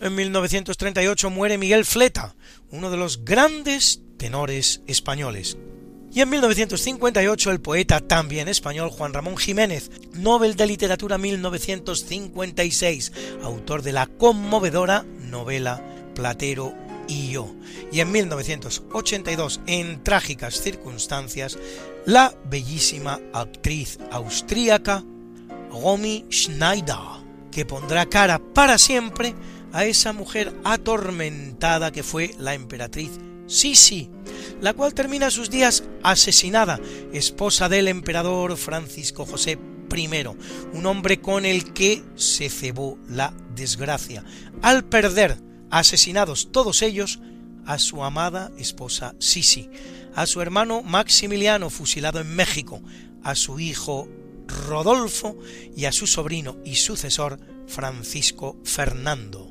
En 0.00 0.14
1938 0.14 1.28
muere 1.30 1.58
Miguel 1.58 1.84
Fleta, 1.84 2.36
uno 2.70 2.88
de 2.90 2.96
los 2.96 3.24
grandes 3.24 4.00
tenores 4.16 4.80
españoles. 4.86 5.58
Y 6.12 6.20
en 6.20 6.30
1958 6.30 7.50
el 7.50 7.60
poeta 7.60 7.98
también 8.00 8.46
español 8.46 8.90
Juan 8.90 9.12
Ramón 9.12 9.36
Jiménez, 9.36 9.90
Nobel 10.12 10.54
de 10.54 10.66
Literatura 10.66 11.18
1956, 11.18 13.12
autor 13.42 13.82
de 13.82 13.92
la 13.92 14.06
conmovedora 14.06 15.04
novela 15.20 15.82
Platero 16.14 16.74
y 17.08 17.30
yo. 17.30 17.52
Y 17.90 17.98
en 17.98 18.12
1982, 18.12 19.60
en 19.66 20.04
trágicas 20.04 20.60
circunstancias, 20.60 21.58
la 22.06 22.32
bellísima 22.44 23.18
actriz 23.32 23.98
austríaca 24.12 25.02
Romy 25.72 26.24
Schneider, 26.30 26.96
que 27.50 27.66
pondrá 27.66 28.06
cara 28.06 28.38
para 28.38 28.78
siempre 28.78 29.34
a 29.72 29.84
esa 29.84 30.12
mujer 30.12 30.54
atormentada 30.64 31.92
que 31.92 32.02
fue 32.02 32.34
la 32.38 32.54
emperatriz 32.54 33.10
Sisi, 33.46 34.10
la 34.60 34.74
cual 34.74 34.92
termina 34.92 35.30
sus 35.30 35.48
días 35.48 35.84
asesinada, 36.02 36.78
esposa 37.12 37.68
del 37.68 37.88
emperador 37.88 38.56
Francisco 38.56 39.24
José 39.24 39.58
I, 39.90 40.26
un 40.74 40.84
hombre 40.84 41.20
con 41.20 41.46
el 41.46 41.72
que 41.72 42.04
se 42.14 42.50
cebó 42.50 42.98
la 43.08 43.32
desgracia, 43.54 44.22
al 44.60 44.84
perder, 44.84 45.38
asesinados 45.70 46.52
todos 46.52 46.82
ellos, 46.82 47.20
a 47.64 47.78
su 47.78 48.04
amada 48.04 48.50
esposa 48.58 49.14
Sisi, 49.18 49.70
a 50.14 50.26
su 50.26 50.42
hermano 50.42 50.82
Maximiliano 50.82 51.70
fusilado 51.70 52.20
en 52.20 52.34
México, 52.34 52.82
a 53.22 53.34
su 53.34 53.60
hijo 53.60 54.08
Rodolfo 54.46 55.38
y 55.76 55.84
a 55.84 55.92
su 55.92 56.06
sobrino 56.06 56.56
y 56.64 56.76
sucesor 56.76 57.38
Francisco 57.66 58.56
Fernando 58.64 59.47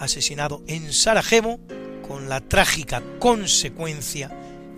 asesinado 0.00 0.62
en 0.66 0.92
Sarajevo 0.92 1.60
con 2.08 2.28
la 2.28 2.40
trágica 2.40 3.02
consecuencia 3.20 4.30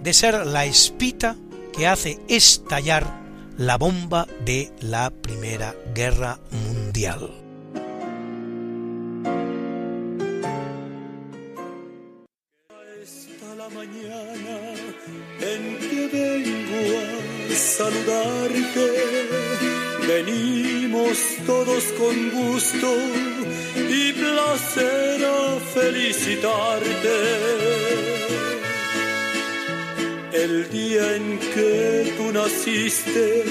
de 0.02 0.12
ser 0.12 0.46
la 0.46 0.66
espita 0.66 1.36
que 1.72 1.86
hace 1.86 2.18
estallar 2.28 3.22
la 3.56 3.78
bomba 3.78 4.26
de 4.44 4.70
la 4.80 5.10
Primera 5.10 5.74
Guerra 5.94 6.38
Mundial. 6.50 7.30
La 13.56 13.68
mañana 13.68 14.58
en 15.40 15.78
que 15.78 16.08
vengo 16.12 16.98
a 16.98 17.54
saludarte, 17.54 18.86
venimos 20.08 21.18
todos 21.46 21.84
con 21.96 22.30
gusto 22.30 22.92
y 23.88 24.12
placer 24.14 25.11
felicitarte 25.74 27.18
el 30.32 30.70
día 30.70 31.16
en 31.16 31.38
que 31.38 32.14
tú 32.16 32.32
naciste, 32.32 33.44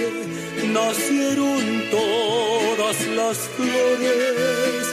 nacieron 0.73 1.84
todas 1.89 3.07
las 3.15 3.38
flores. 3.56 4.88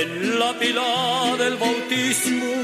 En 0.00 0.38
la 0.38 0.58
pila 0.58 1.36
del 1.38 1.56
bautismo 1.56 2.54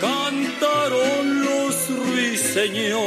cantaron 0.00 1.44
los 1.44 1.74
ruiseñores. 2.06 3.06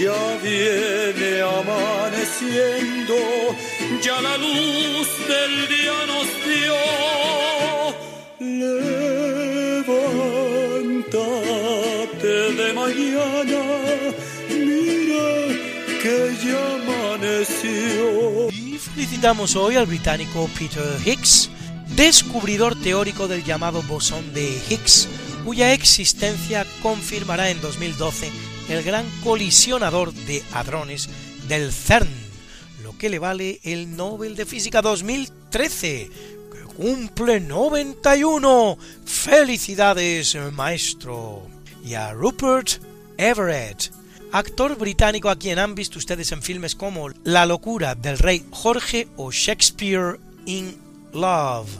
Ya 0.00 0.38
viene 0.42 1.40
amaneciendo, 1.42 3.16
ya 4.02 4.20
la 4.20 4.36
luz 4.36 5.08
del 5.28 5.68
día 5.68 6.06
nos 6.06 6.26
dio 6.44 6.76
de 12.56 12.72
mañana, 12.72 13.62
mira 14.48 15.28
que 16.02 16.36
ya 16.44 16.74
amaneció. 16.74 18.48
Y 18.50 18.78
felicitamos 18.78 19.56
hoy 19.56 19.76
al 19.76 19.86
británico 19.86 20.48
Peter 20.58 20.84
Higgs, 21.04 21.50
descubridor 21.94 22.80
teórico 22.80 23.28
del 23.28 23.44
llamado 23.44 23.82
bosón 23.82 24.32
de 24.32 24.60
Higgs, 24.68 25.08
cuya 25.44 25.72
existencia 25.72 26.66
confirmará 26.82 27.50
en 27.50 27.60
2012 27.60 28.30
el 28.68 28.82
gran 28.82 29.04
colisionador 29.22 30.12
de 30.12 30.42
hadrones 30.52 31.08
del 31.48 31.72
CERN, 31.72 32.08
que 32.96 33.08
le 33.08 33.18
vale 33.18 33.60
el 33.62 33.96
Nobel 33.96 34.36
de 34.36 34.46
Física 34.46 34.82
2013, 34.82 36.10
cumple 36.76 37.40
91. 37.40 38.78
Felicidades, 39.04 40.36
maestro. 40.52 41.42
Y 41.84 41.94
a 41.94 42.12
Rupert 42.12 42.80
Everett, 43.16 43.92
actor 44.32 44.76
británico 44.76 45.30
a 45.30 45.36
quien 45.36 45.58
han 45.58 45.74
visto 45.74 45.98
ustedes 45.98 46.32
en 46.32 46.42
filmes 46.42 46.74
como 46.74 47.10
La 47.24 47.46
locura 47.46 47.94
del 47.94 48.18
rey 48.18 48.44
Jorge 48.50 49.08
o 49.16 49.30
Shakespeare 49.30 50.18
in 50.46 50.76
Love. 51.12 51.70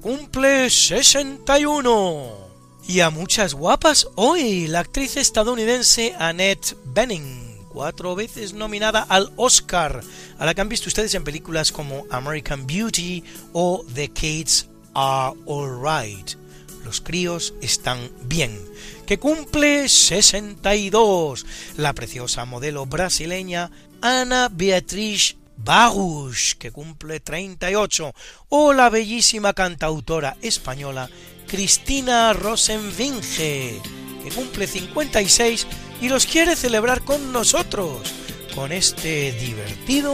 Cumple 0.00 0.68
61. 0.68 2.42
Y 2.88 3.00
a 3.00 3.10
muchas 3.10 3.54
guapas 3.54 4.08
hoy, 4.16 4.66
la 4.66 4.80
actriz 4.80 5.16
estadounidense 5.16 6.14
Annette 6.18 6.76
Bening, 6.84 7.41
cuatro 7.72 8.14
veces 8.14 8.52
nominada 8.52 9.00
al 9.08 9.32
Oscar, 9.36 10.02
a 10.38 10.44
la 10.44 10.54
que 10.54 10.60
han 10.60 10.68
visto 10.68 10.88
ustedes 10.88 11.14
en 11.14 11.24
películas 11.24 11.72
como 11.72 12.04
American 12.10 12.66
Beauty 12.66 13.24
o 13.52 13.84
The 13.94 14.08
Kids 14.08 14.68
Are 14.94 15.36
Alright. 15.48 16.36
Los 16.84 17.00
críos 17.00 17.54
están 17.62 18.10
bien. 18.24 18.58
Que 19.06 19.18
cumple 19.18 19.88
62. 19.88 21.46
La 21.76 21.92
preciosa 21.92 22.44
modelo 22.44 22.86
brasileña 22.86 23.70
Ana 24.00 24.48
Beatriz 24.52 25.36
Bagus, 25.56 26.56
que 26.58 26.72
cumple 26.72 27.20
38. 27.20 28.12
O 28.48 28.72
la 28.72 28.90
bellísima 28.90 29.52
cantautora 29.52 30.36
española 30.42 31.08
Cristina 31.46 32.32
Rosenvinge, 32.32 33.80
que 34.24 34.30
cumple 34.34 34.66
56 34.66 35.66
y 36.02 36.08
los 36.08 36.26
quiere 36.26 36.56
celebrar 36.56 37.02
con 37.02 37.32
nosotros. 37.32 38.12
Con 38.56 38.72
este 38.72 39.32
divertido 39.32 40.12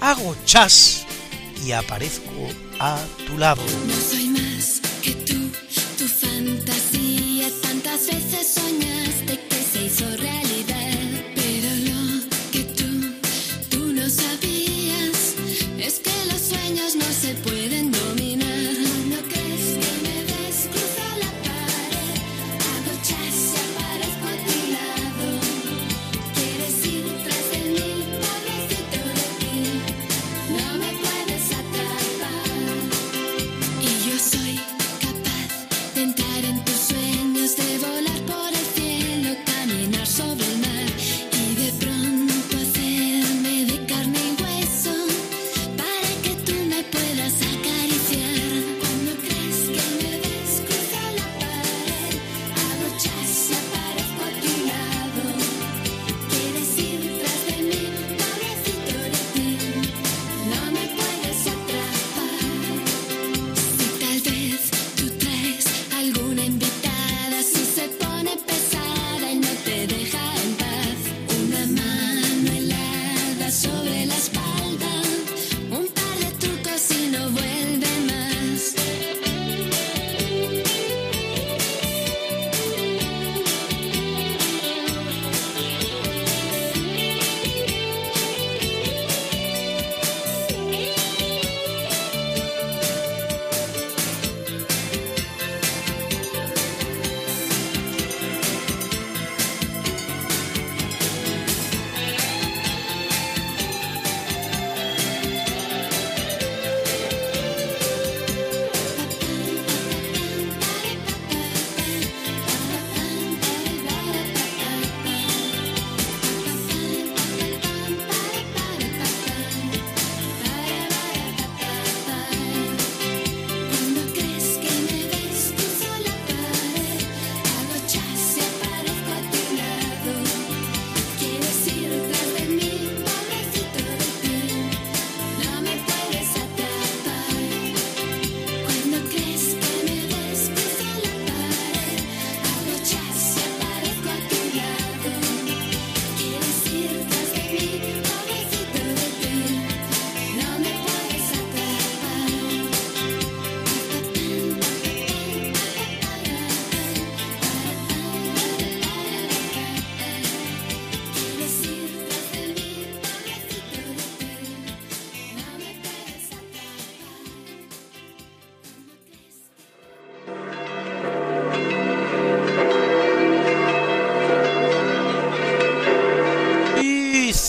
hago 0.00 0.36
chas 0.44 1.06
y 1.66 1.72
aparezco 1.72 2.30
a 2.78 2.98
tu 3.26 3.38
lado. 3.38 3.62
No 3.86 3.94
soy 3.94 4.28
más 4.28 4.80
que 5.02 5.12
tú, 5.12 5.50
tu 5.96 6.06
fantasía. 6.06 7.48
Tantas 7.62 8.06
veces 8.06 8.54
soñaste 8.54 9.40
que 9.48 9.62
se 9.72 9.84
hizo 9.86 10.04
realidad. 10.18 10.41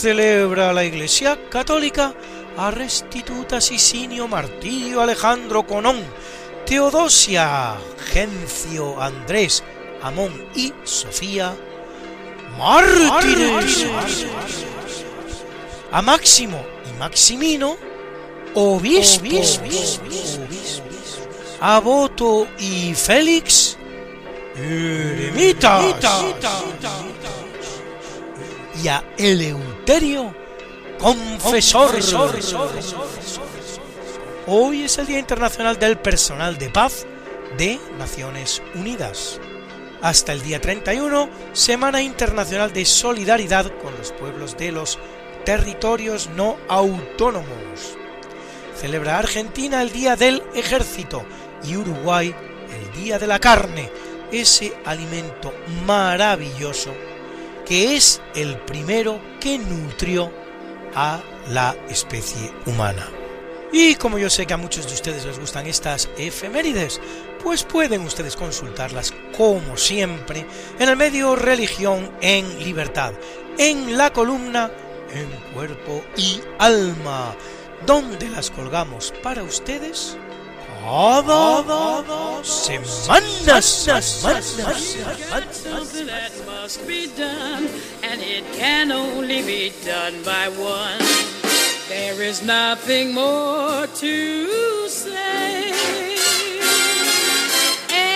Celebra 0.04 0.70
la 0.74 0.84
Iglesia 0.84 1.48
Católica 1.48 2.12
a 2.58 2.70
Restituta 2.70 3.58
Sisinio 3.58 4.28
Martirio 4.28 5.00
Alejandro 5.00 5.66
Conón, 5.66 5.96
Teodosia, 6.66 7.74
Gencio 8.12 9.00
Andrés, 9.00 9.64
Amón 10.02 10.30
y 10.54 10.74
Sofía, 10.84 11.56
mártires. 12.58 13.86
A 15.90 16.02
Máximo 16.02 16.62
y 16.86 16.98
Maximino, 16.98 17.78
obispos. 18.52 19.58
A 21.62 21.80
Boto 21.80 22.46
y 22.58 22.92
Félix, 22.92 23.78
eremitas. 24.54 25.94
Y 28.82 28.88
a 28.88 29.02
Eleuterio, 29.16 29.73
confesor. 30.98 31.90
Hoy 34.46 34.82
es 34.84 34.98
el 34.98 35.06
Día 35.06 35.18
Internacional 35.18 35.78
del 35.78 35.98
Personal 35.98 36.56
de 36.56 36.70
Paz 36.70 37.06
de 37.58 37.78
Naciones 37.98 38.62
Unidas. 38.74 39.40
Hasta 40.00 40.32
el 40.32 40.42
día 40.42 40.60
31, 40.60 41.28
Semana 41.52 42.02
Internacional 42.02 42.72
de 42.72 42.84
Solidaridad 42.84 43.70
con 43.82 43.96
los 43.96 44.12
pueblos 44.12 44.56
de 44.56 44.72
los 44.72 44.98
territorios 45.44 46.30
no 46.30 46.56
autónomos. 46.68 47.96
Celebra 48.76 49.18
Argentina 49.18 49.82
el 49.82 49.92
Día 49.92 50.16
del 50.16 50.42
Ejército 50.54 51.24
y 51.62 51.76
Uruguay 51.76 52.34
el 52.70 53.02
Día 53.02 53.18
de 53.18 53.26
la 53.26 53.38
Carne, 53.38 53.90
ese 54.32 54.74
alimento 54.84 55.52
maravilloso 55.86 56.92
que 57.66 57.96
es 57.96 58.20
el 58.34 58.56
primero 58.58 59.20
que 59.40 59.58
nutrió 59.58 60.30
a 60.94 61.22
la 61.50 61.76
especie 61.88 62.52
humana. 62.66 63.08
Y 63.72 63.96
como 63.96 64.18
yo 64.18 64.30
sé 64.30 64.46
que 64.46 64.54
a 64.54 64.58
muchos 64.58 64.86
de 64.86 64.94
ustedes 64.94 65.24
les 65.24 65.38
gustan 65.38 65.66
estas 65.66 66.08
efemérides, 66.16 67.00
pues 67.42 67.64
pueden 67.64 68.02
ustedes 68.02 68.36
consultarlas 68.36 69.12
como 69.36 69.76
siempre 69.76 70.46
en 70.78 70.88
el 70.88 70.96
medio 70.96 71.34
Religión 71.34 72.10
en 72.20 72.62
Libertad, 72.62 73.12
en 73.58 73.98
la 73.98 74.12
columna 74.12 74.70
En 75.12 75.28
Cuerpo 75.52 76.04
y 76.16 76.40
Alma, 76.58 77.34
donde 77.84 78.28
las 78.28 78.50
colgamos 78.50 79.12
para 79.22 79.42
ustedes 79.42 80.16
cada 80.84 82.44
semana. 82.44 84.04
Something 85.52 86.06
that 86.06 86.32
must 86.46 86.86
be 86.86 87.08
done, 87.16 87.68
and 88.02 88.20
it 88.20 88.44
can 88.52 88.92
only 88.92 89.42
be 89.42 89.72
done 89.84 90.22
by 90.22 90.48
one. 90.48 91.00
There 91.88 92.20
is 92.22 92.42
nothing 92.42 93.14
more 93.14 93.86
to 93.86 94.88
say, 94.88 95.72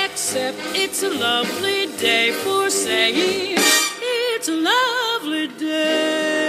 except 0.04 0.58
it's 0.74 1.02
a 1.02 1.10
lovely 1.10 1.86
day 1.96 2.32
for 2.32 2.68
saying 2.68 3.56
it's 4.36 4.48
a 4.48 4.56
lovely 4.56 5.48
day. 5.58 6.47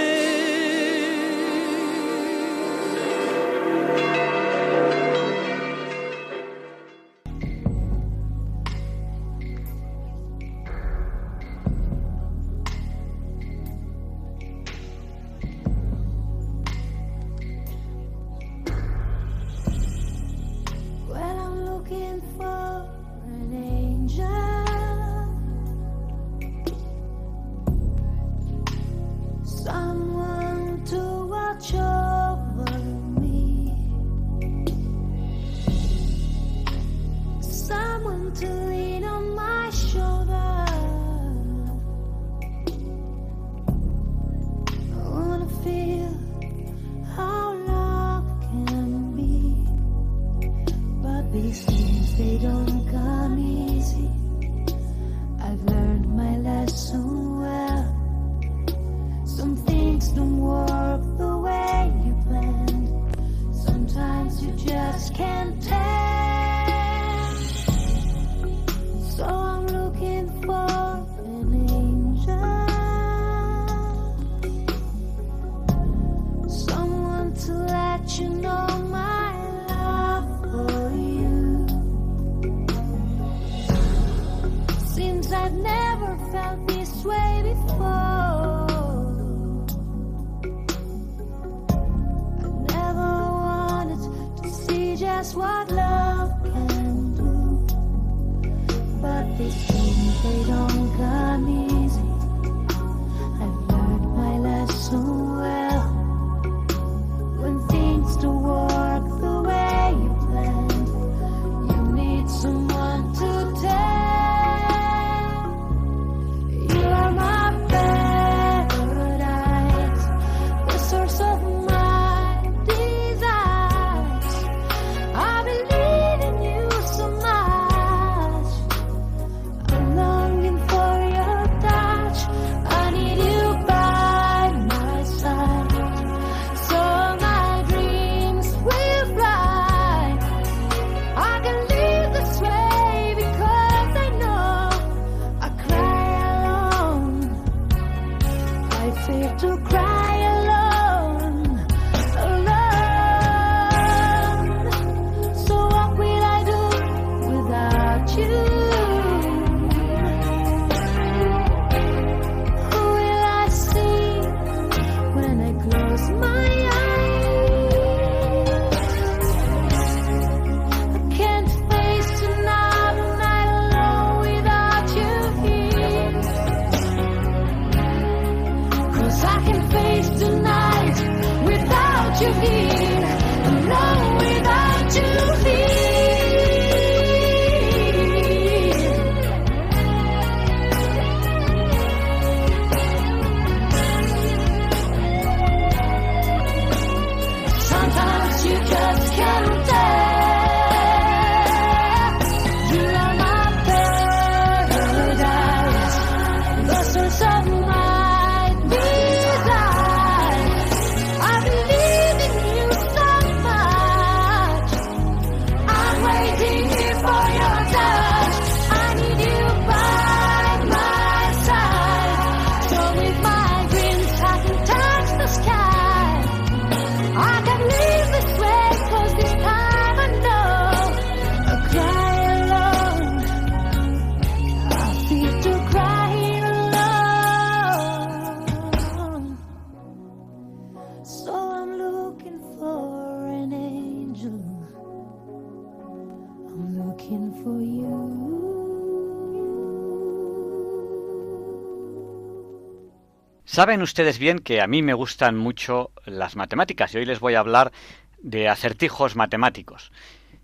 Saben 253.52 253.82
ustedes 253.82 254.20
bien 254.20 254.38
que 254.38 254.62
a 254.62 254.68
mí 254.68 254.84
me 254.84 254.94
gustan 254.94 255.36
mucho 255.36 255.90
las 256.06 256.36
matemáticas 256.36 256.94
y 256.94 257.00
hoy 257.00 257.06
les 257.08 257.20
voy 257.20 257.34
a 257.34 257.40
hablar 257.40 257.72
de 258.20 258.48
acertijos 258.48 259.16
matemáticos. 259.16 259.92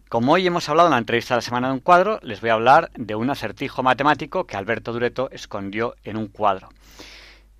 Como 0.09 0.33
hoy 0.33 0.47
hemos 0.47 0.69
hablado 0.69 0.87
en 0.87 0.93
la 0.93 0.97
entrevista 0.97 1.35
de 1.35 1.37
la 1.37 1.41
semana 1.43 1.67
de 1.67 1.75
un 1.75 1.81
cuadro, 1.81 2.19
les 2.23 2.41
voy 2.41 2.49
a 2.49 2.53
hablar 2.53 2.89
de 2.95 3.13
un 3.13 3.29
acertijo 3.29 3.83
matemático 3.83 4.47
que 4.47 4.57
Alberto 4.57 4.91
Dureto 4.91 5.29
escondió 5.31 5.93
en 6.03 6.17
un 6.17 6.29
cuadro. 6.29 6.69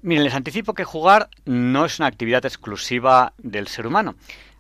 Miren, 0.02 0.24
les 0.24 0.34
anticipo 0.34 0.74
que 0.74 0.84
jugar 0.84 1.30
no 1.46 1.86
es 1.86 2.00
una 2.00 2.08
actividad 2.08 2.44
exclusiva 2.44 3.34
del 3.38 3.68
ser 3.68 3.86
humano. 3.86 4.16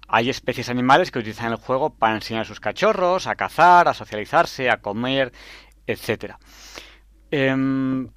Hay 0.07 0.29
especies 0.29 0.69
animales 0.69 1.09
que 1.09 1.17
utilizan 1.17 1.51
el 1.51 1.57
juego 1.57 1.95
para 1.95 2.13
enseñar 2.13 2.43
a 2.43 2.45
sus 2.45 2.59
cachorros, 2.59 3.25
a 3.25 3.33
cazar, 3.33 3.87
a 3.87 3.95
socializarse, 3.95 4.69
a 4.69 4.77
comer, 4.77 5.33
etc. 5.87 6.35
Em, 7.31 8.07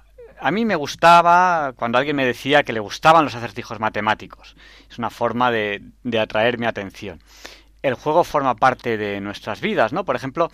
a 0.41 0.51
mí 0.51 0.65
me 0.65 0.75
gustaba 0.75 1.73
cuando 1.75 1.97
alguien 1.97 2.15
me 2.15 2.25
decía 2.25 2.63
que 2.63 2.73
le 2.73 2.79
gustaban 2.79 3.25
los 3.25 3.35
acertijos 3.35 3.79
matemáticos. 3.79 4.55
Es 4.89 4.97
una 4.97 5.09
forma 5.09 5.51
de, 5.51 5.81
de 6.03 6.19
atraer 6.19 6.57
mi 6.57 6.65
atención. 6.65 7.19
El 7.81 7.93
juego 7.93 8.23
forma 8.23 8.55
parte 8.55 8.97
de 8.97 9.21
nuestras 9.21 9.61
vidas, 9.61 9.93
¿no? 9.93 10.03
Por 10.03 10.15
ejemplo, 10.15 10.49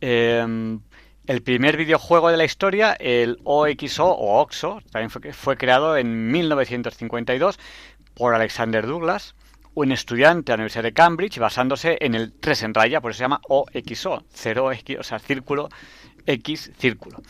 em, 0.00 0.80
el 1.26 1.42
primer 1.42 1.76
videojuego 1.76 2.30
de 2.30 2.36
la 2.36 2.44
historia, 2.44 2.96
el 2.98 3.38
OXO 3.44 4.06
o 4.06 4.40
OXO, 4.40 4.80
también 4.90 5.10
fue, 5.10 5.32
fue 5.32 5.56
creado 5.56 5.96
en 5.96 6.30
1952 6.30 7.58
por 8.14 8.34
Alexander 8.34 8.86
Douglas, 8.86 9.34
un 9.74 9.92
estudiante 9.92 10.52
de 10.52 10.56
la 10.56 10.62
Universidad 10.62 10.82
de 10.82 10.92
Cambridge, 10.92 11.38
basándose 11.38 11.96
en 12.00 12.14
el 12.14 12.32
3 12.32 12.62
en 12.64 12.74
raya, 12.74 13.00
por 13.00 13.10
eso 13.10 13.18
se 13.18 13.24
llama 13.24 13.40
OXO, 13.48 14.24
0X, 14.34 14.98
o 14.98 15.02
sea, 15.02 15.18
círculo 15.18 15.68
X, 16.26 16.72
círculo. 16.78 17.22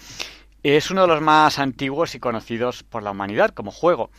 Es 0.63 0.93
uno 0.93 1.03
de 1.03 1.09
los 1.09 1.21
más 1.21 1.59
antiguos 1.59 2.15
y 2.15 2.21
conocidos 2.21 2.85
por 2.85 3.03
la 3.03 3.11
humanidad 3.11 3.51
como 3.51 3.73
juego. 3.73 4.11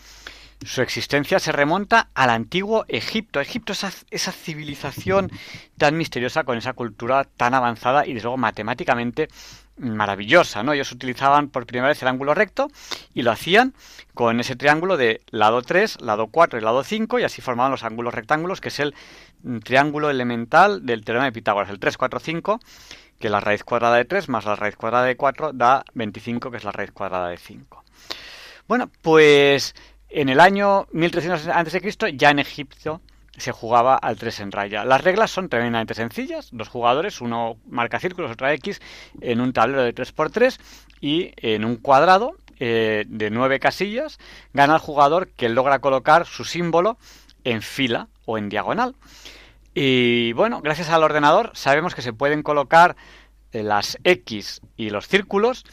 Su 0.66 0.82
existencia 0.82 1.40
se 1.40 1.52
remonta 1.52 2.10
al 2.14 2.30
antiguo 2.30 2.86
Egipto. 2.88 3.40
Egipto, 3.40 3.74
esa, 3.74 3.92
esa 4.12 4.32
civilización 4.32 5.32
tan 5.78 5.98
misteriosa 5.98 6.44
con 6.44 6.58
esa 6.58 6.74
cultura 6.74 7.24
tan 7.24 7.54
avanzada 7.54 8.06
y 8.06 8.14
desde 8.14 8.24
luego 8.24 8.38
matemáticamente 8.38 9.30
maravillosa, 9.78 10.64
¿no? 10.64 10.74
Ellos 10.74 10.92
utilizaban 10.92 11.50
por 11.50 11.66
primera 11.66 11.88
vez 11.88 12.02
el 12.02 12.08
ángulo 12.08 12.34
recto 12.34 12.70
y 13.14 13.24
lo 13.24 13.32
hacían 13.32 13.74
con 14.14 14.40
ese 14.40 14.56
triángulo 14.56 14.98
de 14.98 15.22
lado 15.32 15.62
3, 15.62 16.02
lado 16.02 16.28
4 16.28 16.60
y 16.60 16.62
lado 16.62 16.84
5 16.84 17.20
y 17.20 17.24
así 17.24 17.42
formaban 17.42 17.72
los 17.72 17.84
ángulos 17.84 18.14
rectángulos, 18.14 18.62
que 18.62 18.68
es 18.68 18.80
el 18.80 18.94
mm, 19.44 19.60
triángulo 19.60 20.10
elemental 20.10 20.86
del 20.86 21.04
teorema 21.04 21.26
de 21.26 21.32
Pitágoras, 21.32 21.70
el 21.70 21.80
3, 21.80 21.98
4, 21.98 22.20
5, 22.20 22.60
que 23.24 23.30
la 23.30 23.40
raíz 23.40 23.64
cuadrada 23.64 23.96
de 23.96 24.04
3 24.04 24.28
más 24.28 24.44
la 24.44 24.58
raíz 24.58 24.76
cuadrada 24.76 25.06
de 25.06 25.16
4 25.16 25.54
da 25.54 25.86
25, 25.94 26.52
que 26.52 26.58
es 26.58 26.66
la 26.66 26.74
raíz 26.74 26.92
cuadrada 26.92 27.30
de 27.30 27.38
5. 27.38 27.82
Bueno, 28.68 28.92
pues 29.02 29.76
en 30.10 30.28
el 30.28 30.42
año 30.42 30.88
1300 30.92 31.48
a.C. 31.48 32.18
ya 32.18 32.32
en 32.32 32.40
Egipto 32.40 33.00
se 33.38 33.54
jugaba 33.54 33.96
al 33.96 34.18
3 34.18 34.42
en 34.42 34.52
raya. 34.52 34.84
Las 34.84 35.06
reglas 35.06 35.32
son 35.32 35.48
tremendamente 35.48 35.94
sencillas. 35.94 36.50
Dos 36.52 36.68
jugadores, 36.68 37.22
uno 37.22 37.56
marca 37.66 37.98
círculos, 37.98 38.30
otro 38.30 38.50
X, 38.50 38.82
en 39.22 39.40
un 39.40 39.54
tablero 39.54 39.84
de 39.84 39.96
3x3 39.96 40.60
y 41.00 41.32
en 41.38 41.64
un 41.64 41.78
cuadrado 41.78 42.36
eh, 42.60 43.06
de 43.08 43.30
9 43.30 43.62
casillas 43.62 44.20
gana 44.52 44.74
el 44.74 44.82
jugador 44.82 45.30
que 45.30 45.48
logra 45.48 45.80
colocar 45.80 46.26
su 46.26 46.44
símbolo 46.44 46.98
en 47.46 47.62
fila 47.62 48.10
o 48.26 48.38
en 48.38 48.50
diagonal. 48.50 48.96
Y 49.74 50.34
bueno, 50.34 50.62
gracias 50.62 50.90
al 50.90 51.04
ordenador 51.04 51.52
sabemos 51.54 51.96
que 51.96 52.02
se 52.02 52.12
pueden 52.14 52.44
colocar 52.44 52.96
eh, 53.52 53.64
las 53.64 53.98
X 54.04 54.62
y 54.78 54.90
los 54.90 55.08
círculos 55.08 55.66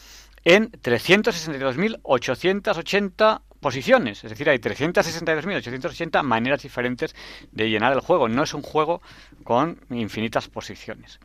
en 0.43 0.71
362.880 0.71 3.41
posiciones. 3.59 4.23
Es 4.23 4.31
decir, 4.31 4.49
hay 4.49 4.57
362.880 4.57 6.23
maneras 6.23 6.63
diferentes 6.63 7.15
de 7.51 7.69
llenar 7.69 7.93
el 7.93 7.99
juego. 7.99 8.27
No 8.27 8.41
es 8.43 8.53
un 8.53 8.63
juego 8.63 9.01
con 9.43 9.79
infinitas 9.91 10.47
posiciones. 10.47 11.19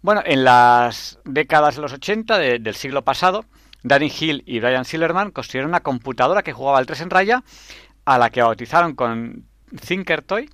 Bueno, 0.00 0.22
en 0.24 0.44
las 0.44 1.18
décadas 1.24 1.76
de 1.76 1.82
los 1.82 1.92
80 1.92 2.38
del 2.38 2.74
siglo 2.76 3.02
pasado, 3.02 3.44
Danny 3.82 4.12
Hill 4.16 4.44
y 4.46 4.60
Brian 4.60 4.84
Silverman 4.84 5.32
construyeron 5.32 5.70
una 5.70 5.80
computadora 5.80 6.42
que 6.42 6.52
jugaba 6.52 6.78
al 6.78 6.86
3 6.86 7.00
en 7.00 7.10
raya, 7.10 7.42
a 8.04 8.18
la 8.18 8.30
que 8.30 8.42
bautizaron 8.42 8.94
con 8.94 9.48
Thinkertoy 9.84 10.48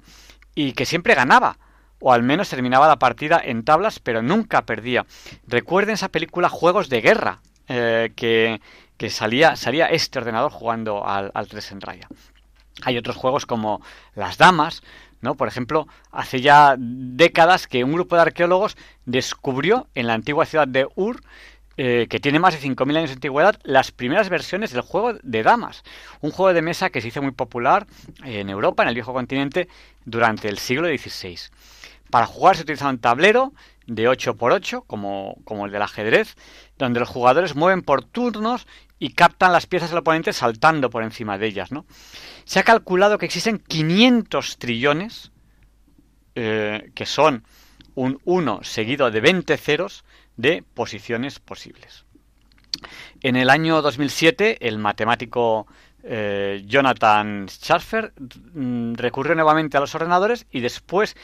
y 0.55 0.73
que 0.73 0.87
siempre 0.87 1.15
ganaba. 1.15 1.59
O 2.01 2.13
al 2.13 2.23
menos 2.23 2.49
terminaba 2.49 2.89
la 2.89 2.99
partida 2.99 3.41
en 3.43 3.63
tablas, 3.63 4.01
pero 4.01 4.23
nunca 4.23 4.63
perdía. 4.63 5.07
Recuerden 5.47 5.95
esa 5.95 6.09
película 6.09 6.49
Juegos 6.49 6.89
de 6.89 7.01
Guerra, 7.01 7.41
eh, 7.69 8.13
que 8.17 8.61
que 9.03 9.11
salía, 9.11 9.57
salía 9.57 9.87
este 9.87 10.21
ordenador 10.21 10.53
jugando 10.53 11.05
al, 11.05 11.33
3 11.49 11.73
en 11.73 11.81
raya. 11.81 12.09
Hay 12.85 12.97
otros 12.97 13.17
juegos 13.17 13.47
como 13.47 13.83
Las 14.15 14.39
Damas, 14.39 14.85
¿no? 15.21 15.35
Por 15.35 15.49
ejemplo, 15.49 15.89
hace 16.13 16.41
ya 16.41 16.77
décadas 16.79 17.67
que 17.67 17.83
un 17.83 17.95
grupo 17.95 18.15
de 18.15 18.23
arqueólogos 18.23 18.77
descubrió 19.05 19.89
en 19.97 20.07
la 20.07 20.15
antigua 20.15 20.47
ciudad 20.47 20.69
de 20.69 20.87
Ur, 20.95 21.21
eh, 21.85 22.07
que 22.09 22.21
tiene 22.21 22.39
más 22.39 22.55
de 22.55 22.61
5.000 22.61 22.97
años 22.97 23.11
de 23.11 23.15
antigüedad, 23.15 23.59
las 23.65 23.91
primeras 23.91 24.29
versiones 24.29 24.71
del 24.71 24.83
juego 24.83 25.15
de 25.21 25.43
damas. 25.43 25.83
Un 26.21 26.31
juego 26.31 26.55
de 26.55 26.63
mesa 26.63 26.91
que 26.91 27.01
se 27.01 27.09
hizo 27.09 27.21
muy 27.21 27.33
popular 27.33 27.89
en 28.23 28.51
Europa, 28.51 28.85
en 28.85 28.91
el 28.91 28.95
viejo 28.95 29.13
continente, 29.13 29.67
durante 30.05 30.49
el 30.49 30.59
siglo 30.59 30.87
XVI. 30.87 31.37
Para 32.09 32.27
jugar 32.27 32.55
se 32.55 32.63
utilizaba 32.63 32.93
un 32.93 33.01
tablero 33.01 33.53
de 33.89 34.09
8x8, 34.09 34.85
como, 34.87 35.35
como 35.43 35.67
el 35.67 35.73
del 35.73 35.83
ajedrez, 35.83 36.37
donde 36.79 37.01
los 37.01 37.09
jugadores 37.09 37.57
mueven 37.57 37.83
por 37.83 38.05
turnos 38.05 38.69
y 39.01 39.15
captan 39.15 39.51
las 39.51 39.67
piezas 39.67 39.91
del 39.91 39.99
oponente 39.99 40.33
saltando 40.33 40.89
por 40.89 41.03
encima 41.03 41.37
de 41.37 41.49
ellas. 41.49 41.73
¿no? 41.73 41.85
Se 42.45 42.61
ha 42.61 42.63
calculado 42.63 43.19
que 43.19 43.27
existen 43.27 43.59
500 43.59 44.59
trillones, 44.59 45.33
eh, 46.37 46.93
que 46.95 47.07
son 47.07 47.43
un 47.97 48.21
1 48.25 48.61
seguido 48.63 49.11
de 49.11 49.21
20 49.21 49.57
ceros 49.57 50.05
de 50.37 50.65
posiciones 50.75 51.39
posibles. 51.39 52.05
En 53.21 53.37
el 53.37 53.51
año 53.51 53.83
2007, 53.83 54.67
el 54.67 54.79
matemático 54.79 55.67
eh, 56.03 56.63
Jonathan 56.67 57.47
Schaffer 57.49 58.13
mm, 58.55 58.95
recurrió 58.95 59.35
nuevamente 59.35 59.77
a 59.77 59.81
los 59.81 59.95
ordenadores 59.95 60.47
y 60.51 60.61
después 60.61 61.17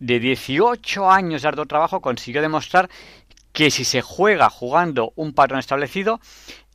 de 0.00 0.20
18 0.20 1.10
años 1.10 1.42
de 1.42 1.48
arduo 1.48 1.66
trabajo 1.66 2.00
consiguió 2.00 2.42
demostrar 2.42 2.90
que 3.52 3.70
si 3.70 3.84
se 3.84 4.02
juega 4.02 4.50
jugando 4.50 5.12
un 5.16 5.32
patrón 5.32 5.58
establecido, 5.58 6.20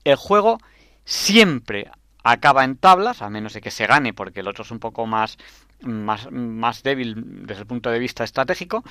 el 0.04 0.16
juego 0.16 0.60
siempre 1.06 1.92
acaba 2.24 2.64
en 2.64 2.78
tablas, 2.78 3.22
a 3.22 3.30
menos 3.30 3.54
de 3.54 3.62
que 3.62 3.72
se 3.72 3.86
gane, 3.86 4.14
porque 4.14 4.40
el 4.40 4.48
otro 4.48 4.64
es 4.64 4.72
un 4.72 4.80
poco 4.80 5.06
más, 5.06 5.38
más, 5.82 6.32
más 6.32 6.84
débil 6.84 7.46
desde 7.46 7.62
el 7.62 7.68
punto 7.68 7.90
de 7.90 8.00
vista 8.00 8.24
estratégico, 8.24 8.84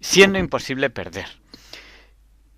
siendo 0.00 0.38
imposible 0.38 0.90
perder. 0.90 1.26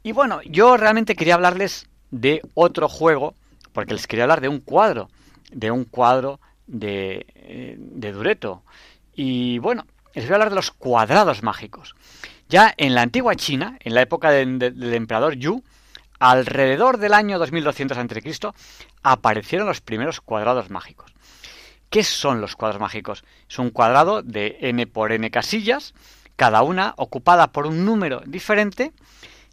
Y 0.03 0.13
bueno, 0.13 0.41
yo 0.45 0.77
realmente 0.77 1.17
quería 1.17 1.35
hablarles 1.35 1.89
de 2.11 2.43
otro 2.55 2.89
juego, 2.89 3.35
porque 3.73 3.95
les 3.95 4.07
quería 4.07 4.25
hablar 4.25 4.41
de 4.41 4.49
un 4.49 4.61
cuadro, 4.61 5.09
de 5.51 5.71
un 5.71 5.85
cuadro 5.85 6.41
de, 6.67 7.27
eh, 7.35 7.77
de 7.79 8.13
Dureto. 8.13 8.63
Y 9.15 9.59
bueno, 9.59 9.87
les 10.15 10.25
voy 10.25 10.33
a 10.33 10.35
hablar 10.37 10.51
de 10.51 10.57
los 10.57 10.71
cuadrados 10.71 11.43
mágicos. 11.43 11.95
Ya 12.49 12.73
en 12.77 12.95
la 12.95 13.03
antigua 13.03 13.35
China, 13.35 13.77
en 13.81 13.95
la 13.95 14.03
época 14.03 14.31
del 14.31 14.95
emperador 14.95 15.35
Yu, 15.35 15.63
alrededor 16.19 16.99
del 16.99 17.15
año 17.15 17.39
2200 17.39 17.99
a.C., 17.99 18.53
aparecieron 19.03 19.69
los 19.69 19.81
primeros 19.81 20.21
cuadrados 20.21 20.71
mágicos. 20.71 21.13
¿Qué 21.91 22.05
son 22.05 22.41
los 22.41 22.57
cuadrados 22.57 22.81
mágicos? 22.81 23.25
Es 23.49 23.59
un 23.59 23.71
cuadrado 23.71 24.23
de 24.23 24.59
n 24.61 24.87
por 24.87 25.13
n 25.13 25.31
casillas, 25.31 25.95
cada 26.37 26.63
una 26.63 26.95
ocupada 26.97 27.53
por 27.53 27.67
un 27.67 27.85
número 27.85 28.23
diferente 28.27 28.93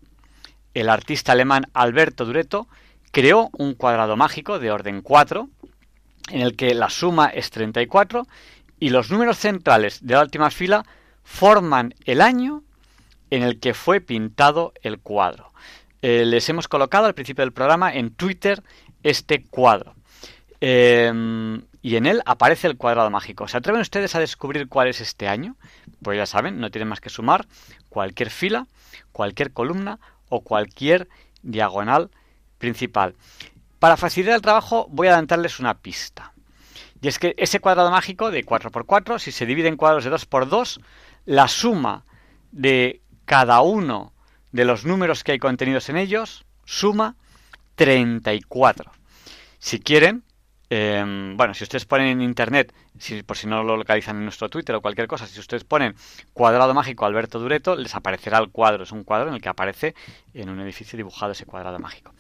el 0.74 0.88
artista 0.88 1.32
alemán 1.32 1.66
Alberto 1.74 2.24
Duretto 2.24 2.68
creó 3.10 3.50
un 3.52 3.74
cuadrado 3.74 4.16
mágico 4.16 4.58
de 4.58 4.70
orden 4.70 5.02
4, 5.02 5.48
en 6.30 6.40
el 6.40 6.56
que 6.56 6.74
la 6.74 6.90
suma 6.90 7.26
es 7.26 7.50
34 7.50 8.26
y 8.80 8.90
los 8.90 9.10
números 9.10 9.38
centrales 9.38 10.04
de 10.06 10.14
la 10.14 10.22
última 10.22 10.50
fila 10.50 10.84
forman 11.24 11.94
el 12.04 12.20
año 12.20 12.62
en 13.30 13.42
el 13.42 13.60
que 13.60 13.74
fue 13.74 14.00
pintado 14.00 14.72
el 14.82 14.98
cuadro. 14.98 15.52
Eh, 16.00 16.24
les 16.24 16.48
hemos 16.48 16.68
colocado 16.68 17.06
al 17.06 17.14
principio 17.14 17.42
del 17.42 17.52
programa 17.52 17.92
en 17.92 18.10
Twitter 18.10 18.62
este 19.02 19.44
cuadro. 19.44 19.94
Em, 20.60 21.62
y 21.82 21.96
en 21.96 22.06
él 22.06 22.22
aparece 22.26 22.66
el 22.66 22.76
cuadrado 22.76 23.10
mágico. 23.10 23.48
¿Se 23.48 23.56
atreven 23.56 23.80
ustedes 23.80 24.14
a 24.14 24.20
descubrir 24.20 24.68
cuál 24.68 24.88
es 24.88 25.00
este 25.00 25.28
año? 25.28 25.56
Pues 26.02 26.16
ya 26.16 26.26
saben, 26.26 26.60
no 26.60 26.70
tienen 26.70 26.88
más 26.88 27.00
que 27.00 27.10
sumar 27.10 27.46
cualquier 27.88 28.30
fila, 28.30 28.66
cualquier 29.12 29.52
columna 29.52 29.98
o 30.28 30.42
cualquier 30.42 31.08
diagonal 31.42 32.10
principal. 32.58 33.14
Para 33.78 33.96
facilitar 33.96 34.34
el 34.34 34.42
trabajo 34.42 34.86
voy 34.90 35.06
a 35.06 35.10
adelantarles 35.10 35.60
una 35.60 35.78
pista. 35.78 36.32
Y 37.00 37.08
es 37.08 37.18
que 37.18 37.34
ese 37.38 37.60
cuadrado 37.60 37.90
mágico 37.90 38.30
de 38.30 38.44
4x4, 38.44 39.20
si 39.20 39.30
se 39.30 39.46
divide 39.46 39.68
en 39.68 39.76
cuadros 39.76 40.04
de 40.04 40.10
2x2, 40.10 40.80
la 41.26 41.46
suma 41.46 42.04
de 42.50 43.02
cada 43.24 43.60
uno 43.60 44.12
de 44.50 44.64
los 44.64 44.84
números 44.84 45.22
que 45.22 45.32
hay 45.32 45.38
contenidos 45.38 45.88
en 45.88 45.96
ellos 45.96 46.44
suma 46.64 47.14
34. 47.76 48.90
Si 49.60 49.78
quieren, 49.78 50.24
Em, 50.70 51.36
bueno, 51.36 51.54
si 51.54 51.64
ustedes 51.64 51.86
ponen 51.86 52.08
en 52.08 52.22
internet, 52.22 52.74
si, 52.98 53.22
por 53.22 53.36
si 53.36 53.46
no 53.46 53.62
lo 53.62 53.76
localizan 53.76 54.16
en 54.16 54.24
nuestro 54.24 54.50
Twitter 54.50 54.74
o 54.74 54.82
cualquier 54.82 55.08
cosa, 55.08 55.26
si 55.26 55.40
ustedes 55.40 55.64
ponen 55.64 55.94
cuadrado 56.34 56.74
mágico 56.74 57.06
Alberto 57.06 57.38
Dureto, 57.38 57.74
les 57.76 57.94
aparecerá 57.94 58.38
el 58.38 58.50
cuadro. 58.50 58.82
Es 58.84 58.92
un 58.92 59.04
cuadro 59.04 59.28
en 59.28 59.34
el 59.34 59.40
que 59.40 59.48
aparece 59.48 59.94
en 60.34 60.50
un 60.50 60.60
edificio 60.60 60.96
dibujado 60.96 61.32
ese 61.32 61.46
cuadrado 61.46 61.78
mágico. 61.78 62.12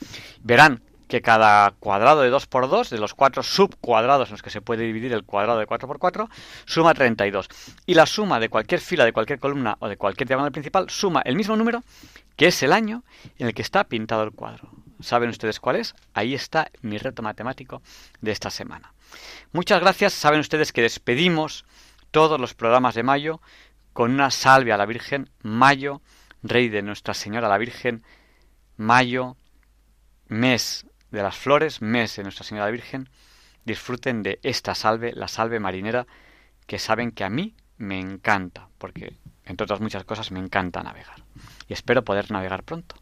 Verán 0.42 0.80
que 1.08 1.22
cada 1.22 1.70
cuadrado 1.72 2.20
de 2.20 2.30
2x2, 2.30 2.90
de 2.90 2.98
los 2.98 3.14
cuatro 3.14 3.42
subcuadrados 3.42 4.28
en 4.28 4.34
los 4.34 4.42
que 4.42 4.50
se 4.50 4.60
puede 4.60 4.84
dividir 4.84 5.12
el 5.12 5.24
cuadrado 5.24 5.58
de 5.58 5.66
4x4, 5.66 6.28
suma 6.66 6.94
32. 6.94 7.48
Y 7.86 7.94
la 7.94 8.06
suma 8.06 8.38
de 8.38 8.48
cualquier 8.48 8.80
fila, 8.80 9.04
de 9.04 9.12
cualquier 9.12 9.38
columna 9.38 9.76
o 9.80 9.88
de 9.88 9.96
cualquier 9.96 10.28
diagonal 10.28 10.52
principal 10.52 10.88
suma 10.90 11.22
el 11.24 11.34
mismo 11.34 11.56
número 11.56 11.82
que 12.36 12.46
es 12.46 12.62
el 12.62 12.72
año 12.72 13.02
en 13.38 13.48
el 13.48 13.54
que 13.54 13.62
está 13.62 13.84
pintado 13.84 14.22
el 14.22 14.32
cuadro. 14.32 14.70
¿Saben 15.00 15.30
ustedes 15.30 15.60
cuál 15.60 15.76
es? 15.76 15.94
Ahí 16.14 16.34
está 16.34 16.70
mi 16.82 16.98
reto 16.98 17.22
matemático 17.22 17.82
de 18.20 18.32
esta 18.32 18.50
semana. 18.50 18.92
Muchas 19.52 19.80
gracias. 19.80 20.12
Saben 20.12 20.40
ustedes 20.40 20.72
que 20.72 20.82
despedimos 20.82 21.64
todos 22.10 22.40
los 22.40 22.54
programas 22.54 22.94
de 22.94 23.02
mayo 23.02 23.40
con 23.92 24.12
una 24.12 24.30
salve 24.30 24.72
a 24.72 24.76
la 24.76 24.86
Virgen. 24.86 25.30
Mayo, 25.42 26.02
Rey 26.42 26.68
de 26.68 26.82
Nuestra 26.82 27.14
Señora 27.14 27.48
la 27.48 27.58
Virgen. 27.58 28.04
Mayo, 28.76 29.36
mes 30.28 30.86
de 31.10 31.22
las 31.22 31.36
flores, 31.36 31.80
mes 31.80 32.16
de 32.16 32.22
Nuestra 32.22 32.44
Señora 32.44 32.66
la 32.66 32.72
Virgen. 32.72 33.08
Disfruten 33.64 34.22
de 34.22 34.40
esta 34.42 34.74
salve, 34.74 35.12
la 35.14 35.28
salve 35.28 35.60
marinera, 35.60 36.06
que 36.66 36.78
saben 36.78 37.12
que 37.12 37.24
a 37.24 37.30
mí 37.30 37.54
me 37.76 38.00
encanta, 38.00 38.68
porque 38.78 39.16
entre 39.44 39.64
otras 39.64 39.80
muchas 39.80 40.04
cosas 40.04 40.30
me 40.30 40.40
encanta 40.40 40.82
navegar. 40.82 41.22
Y 41.68 41.72
espero 41.72 42.04
poder 42.04 42.30
navegar 42.30 42.62
pronto. 42.62 42.96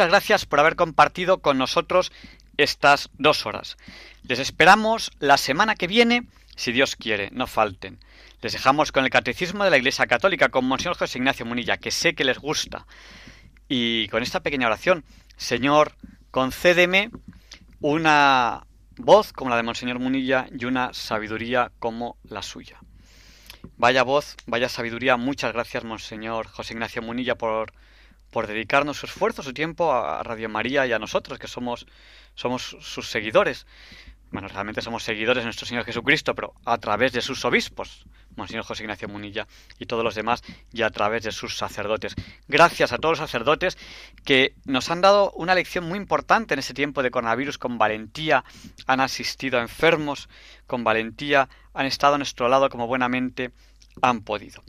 Muchas 0.00 0.12
gracias 0.12 0.46
por 0.46 0.60
haber 0.60 0.76
compartido 0.76 1.42
con 1.42 1.58
nosotros 1.58 2.10
estas 2.56 3.10
dos 3.18 3.44
horas. 3.44 3.76
Les 4.22 4.38
esperamos 4.38 5.10
la 5.18 5.36
semana 5.36 5.74
que 5.74 5.88
viene, 5.88 6.26
si 6.56 6.72
Dios 6.72 6.96
quiere, 6.96 7.28
no 7.32 7.46
falten. 7.46 7.98
Les 8.40 8.54
dejamos 8.54 8.92
con 8.92 9.04
el 9.04 9.10
Catecismo 9.10 9.62
de 9.62 9.68
la 9.68 9.76
Iglesia 9.76 10.06
Católica 10.06 10.48
con 10.48 10.64
Monseñor 10.64 10.96
José 10.96 11.18
Ignacio 11.18 11.44
Munilla, 11.44 11.76
que 11.76 11.90
sé 11.90 12.14
que 12.14 12.24
les 12.24 12.38
gusta. 12.38 12.86
Y 13.68 14.08
con 14.08 14.22
esta 14.22 14.40
pequeña 14.40 14.68
oración, 14.68 15.04
Señor, 15.36 15.92
concédeme 16.30 17.10
una 17.82 18.66
voz 18.96 19.34
como 19.34 19.50
la 19.50 19.56
de 19.56 19.64
Monseñor 19.64 19.98
Munilla 19.98 20.46
y 20.58 20.64
una 20.64 20.94
sabiduría 20.94 21.72
como 21.78 22.16
la 22.24 22.40
suya. 22.40 22.78
Vaya 23.76 24.02
voz, 24.02 24.38
vaya 24.46 24.70
sabiduría. 24.70 25.18
Muchas 25.18 25.52
gracias, 25.52 25.84
Monseñor 25.84 26.46
José 26.46 26.72
Ignacio 26.72 27.02
Munilla, 27.02 27.34
por 27.34 27.74
por 28.30 28.46
dedicarnos 28.46 28.98
su 28.98 29.06
esfuerzo, 29.06 29.42
su 29.42 29.52
tiempo 29.52 29.92
a 29.92 30.22
Radio 30.22 30.48
María 30.48 30.86
y 30.86 30.92
a 30.92 30.98
nosotros, 30.98 31.38
que 31.38 31.48
somos, 31.48 31.86
somos 32.34 32.76
sus 32.80 33.08
seguidores. 33.08 33.66
Bueno, 34.30 34.46
realmente 34.46 34.80
somos 34.80 35.02
seguidores 35.02 35.42
de 35.42 35.46
nuestro 35.46 35.66
Señor 35.66 35.84
Jesucristo, 35.84 36.36
pero 36.36 36.54
a 36.64 36.78
través 36.78 37.12
de 37.12 37.20
sus 37.20 37.44
obispos, 37.44 38.06
Monseñor 38.36 38.64
José 38.64 38.84
Ignacio 38.84 39.08
Munilla 39.08 39.48
y 39.80 39.86
todos 39.86 40.04
los 40.04 40.14
demás, 40.14 40.42
y 40.72 40.82
a 40.82 40.90
través 40.90 41.24
de 41.24 41.32
sus 41.32 41.56
sacerdotes. 41.56 42.14
Gracias 42.46 42.92
a 42.92 42.98
todos 42.98 43.18
los 43.18 43.28
sacerdotes 43.28 43.76
que 44.24 44.54
nos 44.64 44.88
han 44.90 45.00
dado 45.00 45.32
una 45.32 45.56
lección 45.56 45.84
muy 45.84 45.98
importante 45.98 46.54
en 46.54 46.60
ese 46.60 46.74
tiempo 46.74 47.02
de 47.02 47.10
coronavirus, 47.10 47.58
con 47.58 47.76
valentía 47.76 48.44
han 48.86 49.00
asistido 49.00 49.58
a 49.58 49.62
enfermos, 49.62 50.28
con 50.68 50.84
valentía 50.84 51.48
han 51.74 51.86
estado 51.86 52.14
a 52.14 52.18
nuestro 52.18 52.48
lado 52.48 52.68
como 52.68 52.86
buenamente 52.86 53.50
han 54.00 54.22
podido. 54.22 54.62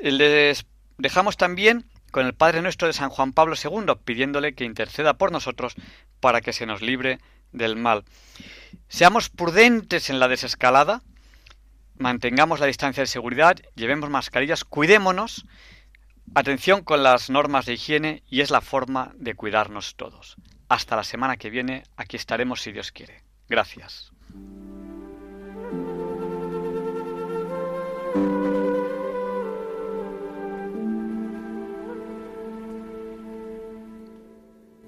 Les 0.00 0.66
dejamos 0.98 1.36
también 1.36 1.86
con 2.10 2.26
el 2.26 2.34
Padre 2.34 2.62
nuestro 2.62 2.86
de 2.86 2.92
San 2.92 3.10
Juan 3.10 3.32
Pablo 3.32 3.54
II, 3.62 3.94
pidiéndole 4.04 4.54
que 4.54 4.64
interceda 4.64 5.14
por 5.14 5.32
nosotros 5.32 5.74
para 6.20 6.40
que 6.40 6.52
se 6.52 6.66
nos 6.66 6.82
libre 6.82 7.18
del 7.52 7.76
mal. 7.76 8.04
Seamos 8.88 9.28
prudentes 9.28 10.10
en 10.10 10.20
la 10.20 10.28
desescalada, 10.28 11.02
mantengamos 11.96 12.60
la 12.60 12.66
distancia 12.66 13.02
de 13.02 13.06
seguridad, 13.06 13.56
llevemos 13.74 14.10
mascarillas, 14.10 14.64
cuidémonos, 14.64 15.44
atención 16.34 16.82
con 16.82 17.02
las 17.02 17.30
normas 17.30 17.66
de 17.66 17.74
higiene 17.74 18.22
y 18.28 18.40
es 18.40 18.50
la 18.50 18.60
forma 18.60 19.12
de 19.16 19.34
cuidarnos 19.34 19.96
todos. 19.96 20.36
Hasta 20.68 20.96
la 20.96 21.04
semana 21.04 21.36
que 21.36 21.50
viene, 21.50 21.82
aquí 21.96 22.16
estaremos 22.16 22.62
si 22.62 22.72
Dios 22.72 22.92
quiere. 22.92 23.22
Gracias. 23.48 24.12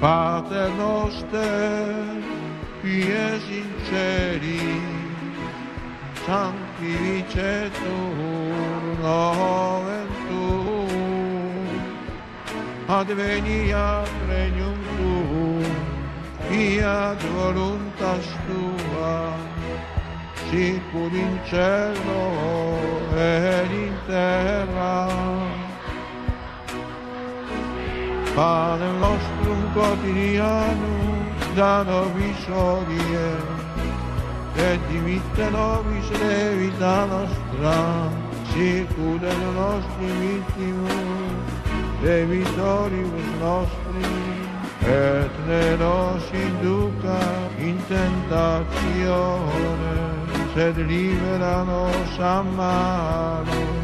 Pater 0.00 0.70
noster, 0.76 1.94
qui 2.82 3.02
es 3.02 3.42
in 3.48 3.70
celi, 3.88 4.80
sanctificetur 6.26 8.82
nomen 9.02 10.08
tuum, 10.28 11.68
adveniat 12.88 14.08
regnum 14.28 14.78
tuum, 14.96 15.64
fiat 16.48 17.20
voluntas 17.36 18.26
tua, 18.46 19.16
sicur 20.50 21.12
in 21.12 21.34
cielo 21.48 22.24
ed 23.16 23.72
in 23.72 23.94
terra. 24.06 25.43
Pane 28.34 28.90
nostrum 28.98 29.60
quotidianum 29.74 31.24
da 31.56 31.84
nobis 31.84 32.46
hodie 32.50 33.30
et 34.56 34.80
dimitte 34.90 35.50
nobis 35.50 36.10
levita 36.20 37.06
nostra 37.06 38.10
sicud 38.50 39.22
et 39.22 39.38
nostri 39.54 40.10
vittimus 40.22 41.46
debitoribus 42.02 43.28
nostri 43.40 44.04
et 44.82 45.34
ne 45.46 45.76
nos 45.76 46.24
induca 46.32 47.20
in 47.58 47.78
tentatione 47.86 49.96
sed 50.54 50.76
libera 50.90 51.62
nos 51.62 52.18
a 52.18 52.42
malo 52.42 53.83